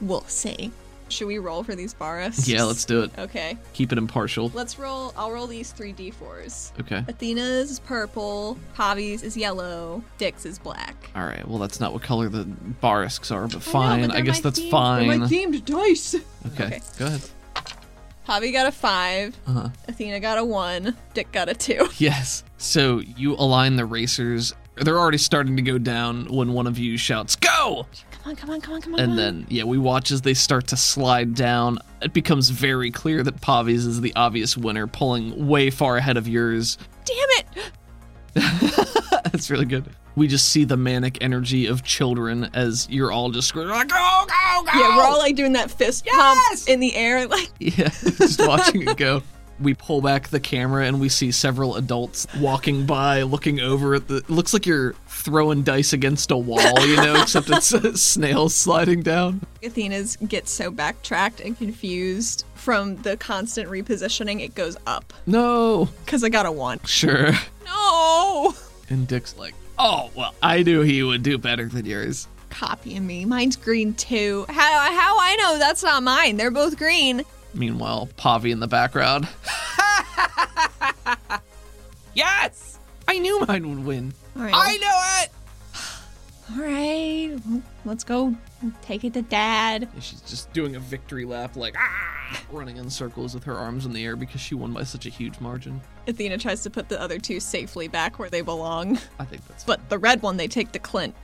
We'll 0.00 0.22
see. 0.22 0.72
Should 1.08 1.28
we 1.28 1.38
roll 1.38 1.62
for 1.62 1.74
these 1.76 1.94
baras? 1.94 2.48
Yeah, 2.48 2.64
let's 2.64 2.84
do 2.84 3.02
it. 3.02 3.10
Okay. 3.18 3.56
Keep 3.74 3.92
it 3.92 3.98
impartial. 3.98 4.50
Let's 4.54 4.78
roll. 4.78 5.12
I'll 5.16 5.30
roll 5.30 5.46
these 5.46 5.70
three 5.72 5.92
d4s. 5.92 6.72
Okay. 6.80 7.04
Athena's 7.08 7.70
is 7.70 7.78
purple, 7.80 8.58
Pavi's 8.76 9.22
is 9.22 9.36
yellow, 9.36 10.02
Dick's 10.18 10.44
is 10.44 10.58
black. 10.58 11.10
All 11.14 11.24
right. 11.24 11.46
Well, 11.46 11.58
that's 11.58 11.78
not 11.80 11.92
what 11.92 12.02
color 12.02 12.28
the 12.28 12.44
barisks 12.44 13.30
are, 13.30 13.42
but 13.46 13.54
I 13.54 13.56
know, 13.56 13.60
fine. 13.60 14.06
but 14.08 14.16
I, 14.16 14.20
guess 14.22 14.40
that's 14.40 14.58
theme- 14.58 14.70
fine. 14.70 15.08
They're 15.08 15.18
my 15.20 15.26
themed 15.26 15.64
dice. 15.64 16.14
okay. 16.46 16.64
Okay. 16.66 16.80
Go 16.98 17.06
ahead. 17.06 17.20
Javi 18.28 18.52
got 18.52 18.66
a 18.66 18.72
five, 18.72 19.36
Uh 19.46 19.52
huh. 19.52 19.68
Athena 19.86 20.18
got 20.18 20.38
a 20.38 20.44
one, 20.44 20.96
Dick 21.14 21.30
got 21.30 21.48
a 21.48 21.54
two. 21.54 21.88
Yes. 21.98 22.42
So 22.58 22.98
you 22.98 23.34
align 23.34 23.76
the 23.76 23.86
racers. 23.86 24.52
They're 24.74 24.98
already 24.98 25.18
starting 25.18 25.54
to 25.56 25.62
go 25.62 25.78
down 25.78 26.26
when 26.26 26.52
one 26.52 26.66
of 26.66 26.76
you 26.78 26.98
shouts, 26.98 27.36
Go! 27.36 27.86
Come 28.26 28.32
on, 28.32 28.36
come 28.36 28.50
on, 28.50 28.60
come 28.60 28.74
on, 28.74 28.82
come 28.82 28.94
on. 28.94 29.00
And 29.00 29.16
then, 29.16 29.46
yeah, 29.48 29.62
we 29.62 29.78
watch 29.78 30.10
as 30.10 30.22
they 30.22 30.34
start 30.34 30.66
to 30.68 30.76
slide 30.76 31.36
down. 31.36 31.78
It 32.02 32.12
becomes 32.12 32.48
very 32.48 32.90
clear 32.90 33.22
that 33.22 33.40
Pavi's 33.40 33.86
is 33.86 34.00
the 34.00 34.12
obvious 34.16 34.56
winner, 34.56 34.88
pulling 34.88 35.46
way 35.46 35.70
far 35.70 35.96
ahead 35.96 36.16
of 36.16 36.26
yours. 36.26 36.76
damn 37.04 37.28
it! 37.38 37.70
That's 39.32 39.48
really 39.48 39.64
good. 39.64 39.84
We 40.16 40.26
just 40.26 40.48
see 40.48 40.64
the 40.64 40.76
manic 40.76 41.18
energy 41.20 41.66
of 41.66 41.84
children 41.84 42.50
as 42.52 42.88
you're 42.90 43.12
all 43.12 43.30
just 43.30 43.46
screaming, 43.46 43.70
like, 43.70 43.86
go, 43.86 44.24
go, 44.26 44.72
go! 44.72 44.76
Yeah, 44.76 44.96
we're 44.96 45.04
all 45.04 45.18
like 45.18 45.36
doing 45.36 45.52
that 45.52 45.70
fist 45.70 46.04
pump 46.06 46.40
in 46.66 46.80
the 46.80 46.96
air, 46.96 47.26
like 47.28 47.50
Yeah, 47.60 47.88
just 47.90 48.40
watching 48.40 48.88
it 48.88 48.96
go. 48.96 49.22
We 49.60 49.72
pull 49.74 50.00
back 50.02 50.28
the 50.28 50.40
camera 50.40 50.84
and 50.84 51.00
we 51.00 51.08
see 51.08 51.30
several 51.30 51.76
adults 51.76 52.26
walking 52.40 52.86
by, 52.86 53.22
looking 53.22 53.60
over 53.60 53.94
at 53.94 54.08
the. 54.08 54.16
It 54.16 54.30
looks 54.30 54.52
like 54.52 54.66
you're 54.66 54.96
throwing 55.26 55.62
dice 55.64 55.92
against 55.92 56.30
a 56.30 56.36
wall, 56.36 56.86
you 56.86 56.94
know, 56.96 57.20
except 57.20 57.50
it's 57.50 57.72
a 57.72 57.96
snail 57.98 58.48
sliding 58.48 59.02
down. 59.02 59.40
Athena's 59.62 60.14
gets 60.16 60.52
so 60.52 60.70
backtracked 60.70 61.40
and 61.40 61.58
confused 61.58 62.44
from 62.54 62.96
the 63.02 63.16
constant 63.16 63.68
repositioning. 63.68 64.40
It 64.40 64.54
goes 64.54 64.76
up 64.86 65.12
No, 65.26 65.88
because 66.04 66.22
I 66.22 66.28
got 66.28 66.46
a 66.46 66.52
one. 66.52 66.78
sure. 66.84 67.32
No, 67.64 68.54
And 68.88 69.08
Dick's 69.08 69.36
like, 69.36 69.54
oh, 69.80 70.10
well, 70.14 70.32
I 70.42 70.62
knew 70.62 70.82
he 70.82 71.02
would 71.02 71.24
do 71.24 71.38
better 71.38 71.66
than 71.66 71.86
yours. 71.86 72.28
copying 72.50 73.04
me. 73.04 73.24
Mine's 73.24 73.56
green 73.56 73.94
too. 73.94 74.46
How 74.48 74.92
how 74.92 75.18
I 75.18 75.34
know 75.36 75.58
that's 75.58 75.82
not 75.82 76.04
mine? 76.04 76.36
They're 76.36 76.52
both 76.52 76.76
green. 76.78 77.24
Meanwhile, 77.52 78.10
Pavi 78.16 78.52
in 78.52 78.60
the 78.60 78.68
background. 78.68 79.26
yes! 82.14 82.78
I 83.08 83.18
knew 83.18 83.40
mine 83.46 83.68
would 83.68 83.84
win. 83.84 84.14
All 84.36 84.42
right, 84.42 84.52
I 84.54 84.76
know 84.76 85.00
it! 85.22 85.30
all 86.52 86.62
right. 86.62 87.40
well, 87.48 87.62
Let's 87.84 88.04
go. 88.04 88.34
Take 88.82 89.04
it 89.04 89.14
to 89.14 89.22
Dad. 89.22 89.88
And 89.94 90.02
she's 90.02 90.20
just 90.22 90.52
doing 90.52 90.76
a 90.76 90.80
victory 90.80 91.24
lap, 91.24 91.56
like, 91.56 91.74
ah! 91.78 92.42
Running 92.50 92.76
in 92.76 92.90
circles 92.90 93.34
with 93.34 93.44
her 93.44 93.54
arms 93.54 93.86
in 93.86 93.92
the 93.92 94.04
air 94.04 94.16
because 94.16 94.40
she 94.40 94.54
won 94.54 94.72
by 94.72 94.82
such 94.82 95.06
a 95.06 95.08
huge 95.08 95.40
margin. 95.40 95.80
Athena 96.06 96.38
tries 96.38 96.62
to 96.64 96.70
put 96.70 96.88
the 96.88 97.00
other 97.00 97.18
two 97.18 97.40
safely 97.40 97.88
back 97.88 98.18
where 98.18 98.28
they 98.28 98.42
belong. 98.42 98.98
I 99.18 99.24
think 99.24 99.46
that's 99.48 99.64
But 99.64 99.88
the 99.88 99.98
red 99.98 100.22
one 100.22 100.36
they 100.36 100.48
take 100.48 100.72
to 100.72 100.78
Clint. 100.78 101.14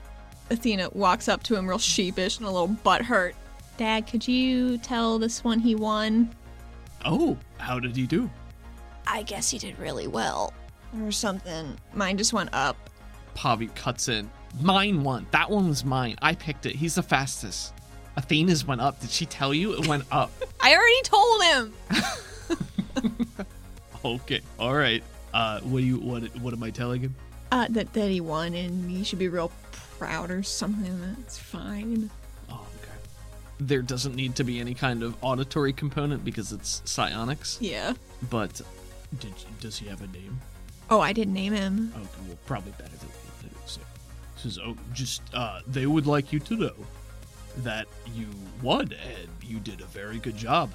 Athena 0.51 0.90
walks 0.93 1.28
up 1.28 1.43
to 1.44 1.56
him 1.56 1.68
real 1.68 1.78
sheepish 1.78 2.39
and 2.39 2.47
a 2.47 2.51
little 2.51 2.68
butt 2.68 3.02
hurt. 3.02 3.34
Dad, 3.76 4.06
could 4.06 4.26
you 4.26 4.78
tell 4.78 5.18
this 5.18 5.43
one 5.43 5.59
he 5.59 5.74
won? 5.74 6.34
Oh, 7.05 7.36
how 7.59 7.78
did 7.80 7.97
he 7.97 8.06
do? 8.06 8.30
I 9.06 9.22
guess 9.22 9.51
he 9.51 9.59
did 9.59 9.78
really 9.78 10.06
well. 10.06 10.52
Or 11.02 11.10
something. 11.10 11.76
Mine 11.94 12.16
just 12.18 12.32
went 12.32 12.51
up. 12.52 12.76
Pavi 13.34 13.74
cuts 13.74 14.09
in. 14.09 14.30
Mine 14.60 15.02
won. 15.02 15.26
That 15.30 15.50
one 15.50 15.68
was 15.68 15.84
mine. 15.84 16.16
I 16.20 16.34
picked 16.34 16.66
it. 16.66 16.76
He's 16.76 16.96
the 16.96 17.02
fastest. 17.02 17.72
Athena's 18.16 18.66
went 18.66 18.80
up. 18.80 19.00
Did 19.00 19.10
she 19.10 19.26
tell 19.26 19.54
you 19.54 19.74
it 19.74 19.86
went 19.86 20.04
up? 20.10 20.30
I 20.60 20.74
already 20.74 21.02
told 21.02 21.42
him. 21.44 21.72
okay. 24.04 24.40
All 24.59 24.74
right. 24.74 25.02
Uh, 25.32 25.60
what 25.60 25.80
do 25.80 25.84
you 25.84 25.96
what 25.96 26.24
what 26.40 26.52
am 26.52 26.62
I 26.62 26.70
telling 26.70 27.00
him? 27.00 27.14
Uh, 27.50 27.66
that, 27.70 27.92
that 27.94 28.09
he 28.09 28.20
won 28.20 28.54
and 28.54 28.90
he 28.90 29.04
should 29.04 29.18
be 29.18 29.28
real 29.28 29.50
proud 29.98 30.30
or 30.30 30.42
something. 30.42 31.00
That's 31.00 31.38
fine. 31.38 32.10
Oh, 32.50 32.66
okay. 32.80 32.92
There 33.60 33.82
doesn't 33.82 34.14
need 34.14 34.36
to 34.36 34.44
be 34.44 34.60
any 34.60 34.74
kind 34.74 35.02
of 35.02 35.16
auditory 35.22 35.72
component 35.72 36.24
because 36.24 36.52
it's 36.52 36.82
psionics. 36.84 37.59
Yeah. 37.60 37.94
But 38.28 38.60
did 39.18 39.32
does 39.60 39.78
he 39.78 39.86
have 39.88 40.02
a 40.02 40.06
name? 40.09 40.40
Oh, 40.90 41.00
I 41.00 41.12
didn't 41.12 41.34
name 41.34 41.54
him. 41.54 41.92
Okay, 41.96 42.06
well, 42.28 42.38
probably 42.44 42.72
better 42.72 42.90
than 42.96 42.98
than 42.98 43.09
it 43.09 43.11
so. 43.11 43.11
Says, 44.43 44.59
oh, 44.62 44.77
just 44.93 45.23
uh, 45.35 45.60
they 45.66 45.86
would 45.86 46.06
like 46.06 46.32
you 46.32 46.39
to 46.40 46.56
know 46.56 46.74
that 47.59 47.86
you 48.14 48.27
won 48.62 48.82
and 48.93 49.28
you 49.43 49.60
did 49.60 49.81
a 49.81 49.85
very 49.86 50.19
good 50.19 50.36
job. 50.36 50.73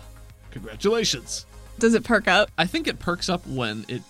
Congratulations. 0.52 1.46
Does 1.80 1.94
it 1.94 2.04
perk 2.04 2.28
up? 2.28 2.50
I 2.58 2.66
think 2.66 2.88
it 2.88 3.00
perks 3.00 3.30
up 3.30 3.46
when 3.48 3.86
it. 3.88 4.02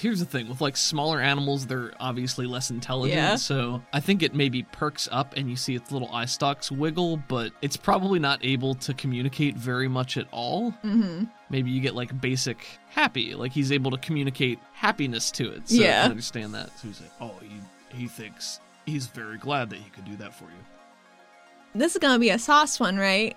Here's 0.00 0.20
the 0.20 0.24
thing 0.26 0.48
with 0.48 0.62
like 0.62 0.74
smaller 0.74 1.20
animals, 1.20 1.66
they're 1.66 1.92
obviously 2.00 2.46
less 2.46 2.70
intelligent. 2.70 3.18
Yeah. 3.18 3.36
So 3.36 3.82
I 3.92 4.00
think 4.00 4.22
it 4.22 4.34
maybe 4.34 4.62
perks 4.62 5.06
up 5.12 5.34
and 5.36 5.50
you 5.50 5.56
see 5.56 5.74
its 5.74 5.92
little 5.92 6.08
eye 6.14 6.24
stalks 6.24 6.72
wiggle, 6.72 7.18
but 7.28 7.52
it's 7.60 7.76
probably 7.76 8.18
not 8.18 8.42
able 8.42 8.74
to 8.76 8.94
communicate 8.94 9.54
very 9.54 9.86
much 9.86 10.16
at 10.16 10.28
all. 10.32 10.72
Mm-hmm. 10.82 11.24
Maybe 11.50 11.70
you 11.70 11.82
get 11.82 11.94
like 11.94 12.18
basic 12.22 12.66
happy, 12.88 13.34
like 13.34 13.52
he's 13.52 13.70
able 13.70 13.90
to 13.90 13.98
communicate 13.98 14.58
happiness 14.72 15.30
to 15.32 15.52
it. 15.52 15.68
So 15.68 15.74
Yeah. 15.82 16.04
I 16.04 16.08
understand 16.08 16.54
that. 16.54 16.68
So 16.78 16.88
he's 16.88 17.00
like, 17.02 17.10
oh, 17.20 17.34
he 17.42 17.98
he 17.98 18.08
thinks 18.08 18.60
he's 18.86 19.06
very 19.06 19.36
glad 19.38 19.70
that 19.70 19.78
he 19.78 19.90
could 19.90 20.04
do 20.04 20.16
that 20.16 20.34
for 20.34 20.44
you. 20.44 20.64
This 21.74 21.92
is 21.94 21.98
gonna 21.98 22.18
be 22.18 22.30
a 22.30 22.38
sauce 22.38 22.80
one, 22.80 22.96
right? 22.96 23.36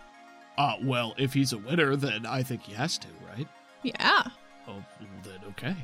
Uh, 0.58 0.76
well, 0.82 1.14
if 1.18 1.34
he's 1.34 1.54
a 1.54 1.58
winner, 1.58 1.96
then 1.96 2.26
I 2.26 2.44
think 2.44 2.64
he 2.64 2.74
has 2.74 2.98
to, 3.00 3.08
right? 3.28 3.48
Yeah. 3.84 4.24
Oh, 4.68 4.84
then 5.24 5.40
okay, 5.50 5.76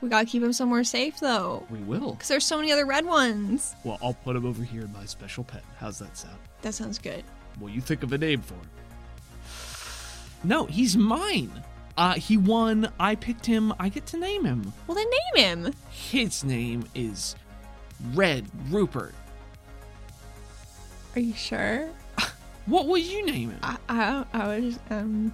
We 0.00 0.08
gotta 0.08 0.26
keep 0.26 0.42
him 0.42 0.52
somewhere 0.52 0.84
safe 0.84 1.20
though. 1.20 1.66
we 1.70 1.78
will. 1.80 2.12
Because 2.12 2.28
there's 2.28 2.44
so 2.46 2.56
many 2.56 2.72
other 2.72 2.86
red 2.86 3.04
ones. 3.04 3.74
Well, 3.84 3.98
I'll 4.02 4.14
put 4.14 4.34
him 4.36 4.46
over 4.46 4.62
here 4.64 4.82
in 4.82 4.92
my 4.92 5.04
special 5.04 5.44
pen. 5.44 5.60
How's 5.78 5.98
that 5.98 6.16
sound? 6.16 6.38
That 6.62 6.74
sounds 6.74 6.98
good. 6.98 7.24
Well, 7.60 7.70
you 7.72 7.80
think 7.80 8.02
of 8.02 8.12
a 8.12 8.18
name 8.18 8.40
for 8.42 8.54
him. 8.54 8.68
No, 10.44 10.66
he's 10.66 10.96
mine. 10.96 11.50
Uh, 11.96 12.14
he 12.14 12.36
won. 12.36 12.90
I 12.98 13.14
picked 13.14 13.44
him. 13.46 13.72
I 13.78 13.88
get 13.90 14.06
to 14.06 14.16
name 14.16 14.44
him. 14.44 14.72
Well, 14.86 14.96
then 14.96 15.06
name 15.36 15.64
him. 15.64 15.72
His 15.90 16.42
name 16.42 16.84
is 16.94 17.36
Red 18.14 18.46
Rupert. 18.70 19.14
Are 21.16 21.20
you 21.20 21.34
sure? 21.34 21.88
What 22.66 22.86
would 22.86 23.02
you 23.02 23.26
name 23.26 23.50
him? 23.50 23.58
I, 23.64 23.76
I, 23.88 24.24
I 24.32 24.60
was, 24.60 24.78
um, 24.90 25.32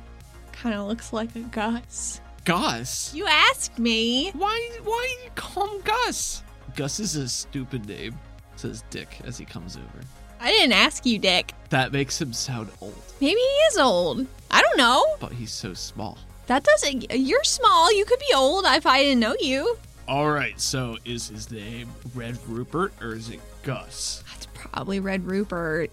kind 0.50 0.74
of 0.74 0.86
looks 0.88 1.12
like 1.12 1.36
a 1.36 1.40
Gus. 1.40 2.22
Gus. 2.46 3.12
You 3.14 3.26
asked 3.26 3.78
me. 3.78 4.30
Why? 4.30 4.70
Why 4.82 5.16
you 5.24 5.30
call 5.34 5.68
him 5.68 5.82
Gus? 5.82 6.42
Gus 6.74 6.98
is 7.00 7.16
a 7.16 7.28
stupid 7.28 7.86
name. 7.86 8.18
Says 8.56 8.82
Dick 8.88 9.20
as 9.24 9.36
he 9.36 9.44
comes 9.44 9.76
over. 9.76 10.00
I 10.40 10.50
didn't 10.50 10.72
ask 10.72 11.04
you, 11.04 11.18
Dick. 11.18 11.52
That 11.68 11.92
makes 11.92 12.18
him 12.18 12.32
sound 12.32 12.70
old, 12.80 12.94
Maybe 13.20 13.34
he 13.38 13.56
is 13.68 13.76
old. 13.76 14.26
I 14.50 14.62
don't 14.62 14.78
know. 14.78 15.04
but 15.20 15.32
he's 15.32 15.52
so 15.52 15.74
small. 15.74 16.16
That 16.46 16.64
doesn't. 16.64 17.12
You're 17.12 17.44
small. 17.44 17.92
You 17.92 18.06
could 18.06 18.20
be 18.20 18.34
old 18.34 18.64
if 18.68 18.86
I 18.86 19.02
didn't 19.02 19.20
know 19.20 19.36
you. 19.38 19.76
All 20.08 20.30
right. 20.30 20.58
So 20.60 20.96
is 21.04 21.28
his 21.28 21.50
name 21.50 21.88
Red 22.14 22.38
Rupert 22.48 22.92
or 23.00 23.14
is 23.14 23.28
it 23.30 23.40
Gus? 23.62 24.24
That's 24.32 24.46
probably 24.54 25.00
Red 25.00 25.26
Rupert. 25.26 25.90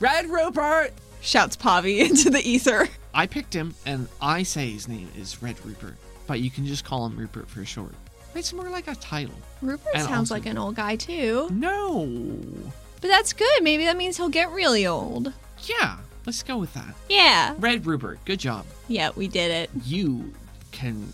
Red 0.00 0.26
Rupert. 0.30 0.92
Shouts 1.20 1.56
Pavi 1.56 1.98
into 2.08 2.30
the 2.30 2.40
ether. 2.48 2.86
I 3.12 3.26
picked 3.26 3.52
him, 3.52 3.74
and 3.84 4.06
I 4.22 4.44
say 4.44 4.70
his 4.70 4.86
name 4.86 5.08
is 5.18 5.42
Red 5.42 5.56
Rupert, 5.66 5.96
but 6.28 6.38
you 6.38 6.50
can 6.50 6.64
just 6.64 6.84
call 6.84 7.04
him 7.06 7.16
Rupert 7.16 7.48
for 7.48 7.64
short. 7.64 7.92
It's 8.36 8.52
more 8.52 8.68
like 8.70 8.86
a 8.86 8.94
title. 8.94 9.34
Rupert 9.60 9.88
And 9.94 10.04
sounds 10.04 10.30
also- 10.30 10.34
like 10.34 10.46
an 10.46 10.56
old 10.56 10.76
guy 10.76 10.94
too. 10.94 11.48
No. 11.50 12.06
But 13.00 13.08
that's 13.08 13.32
good. 13.32 13.62
Maybe 13.62 13.84
that 13.86 13.96
means 13.96 14.16
he'll 14.16 14.28
get 14.28 14.50
really 14.52 14.86
old. 14.86 15.32
Yeah, 15.64 15.96
let's 16.26 16.44
go 16.44 16.58
with 16.58 16.72
that. 16.74 16.94
Yeah. 17.08 17.54
Red 17.58 17.84
Rupert, 17.86 18.24
good 18.24 18.38
job. 18.38 18.64
Yeah, 18.86 19.10
we 19.16 19.26
did 19.26 19.50
it. 19.50 19.70
You 19.84 20.32
can 20.70 21.08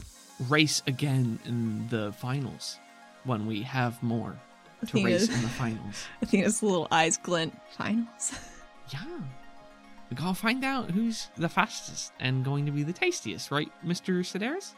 race 0.49 0.83
again 0.87 1.39
in 1.45 1.87
the 1.89 2.13
finals 2.13 2.79
when 3.25 3.47
we 3.47 3.63
have 3.63 4.03
more 4.03 4.37
to 4.81 4.85
Athena- 4.87 5.07
race 5.07 5.29
in 5.29 5.43
the 5.43 5.49
finals. 5.49 6.05
Athena's 6.23 6.63
little 6.63 6.89
eyes 6.91 7.17
glint. 7.17 7.57
Finals. 7.77 8.33
Yeah. 8.91 9.01
We 10.11 10.17
gotta 10.17 10.35
find 10.35 10.63
out 10.63 10.91
who's 10.91 11.29
the 11.39 11.49
fastest 11.49 12.13
and 12.21 12.45
going 12.45 12.67
to 12.67 12.71
be 12.73 12.83
the 12.83 12.93
tastiest, 12.93 13.51
right, 13.51 13.73
Mr. 13.83 14.19
Sedaris? 14.21 14.75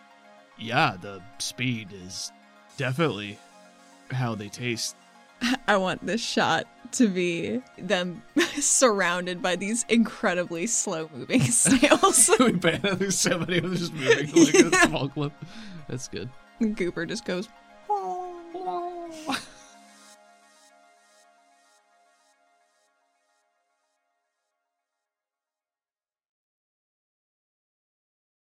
Yeah, 0.56 0.96
the 1.00 1.20
speed 1.38 1.88
is 1.92 2.30
definitely 2.76 3.36
how 4.12 4.36
they 4.36 4.48
taste. 4.48 4.94
I 5.68 5.76
want 5.76 6.06
this 6.06 6.20
shot 6.20 6.66
to 6.92 7.08
be 7.08 7.62
them 7.78 8.22
surrounded 8.60 9.42
by 9.42 9.56
these 9.56 9.84
incredibly 9.88 10.66
slow 10.66 11.10
moving 11.14 11.40
snails. 11.42 12.30
we 12.38 12.52
ban 12.52 12.80
there's 12.82 13.18
so 13.18 13.38
many 13.38 13.58
of 13.58 13.64
them 13.64 13.76
just 13.76 13.92
moving 13.92 14.32
like 14.32 14.54
a 14.54 14.86
small 14.86 15.08
clip. 15.08 15.32
That's 15.88 16.08
good. 16.08 16.28
And 16.60 16.76
Gooper 16.76 17.06
just 17.06 17.24
goes, 17.24 17.48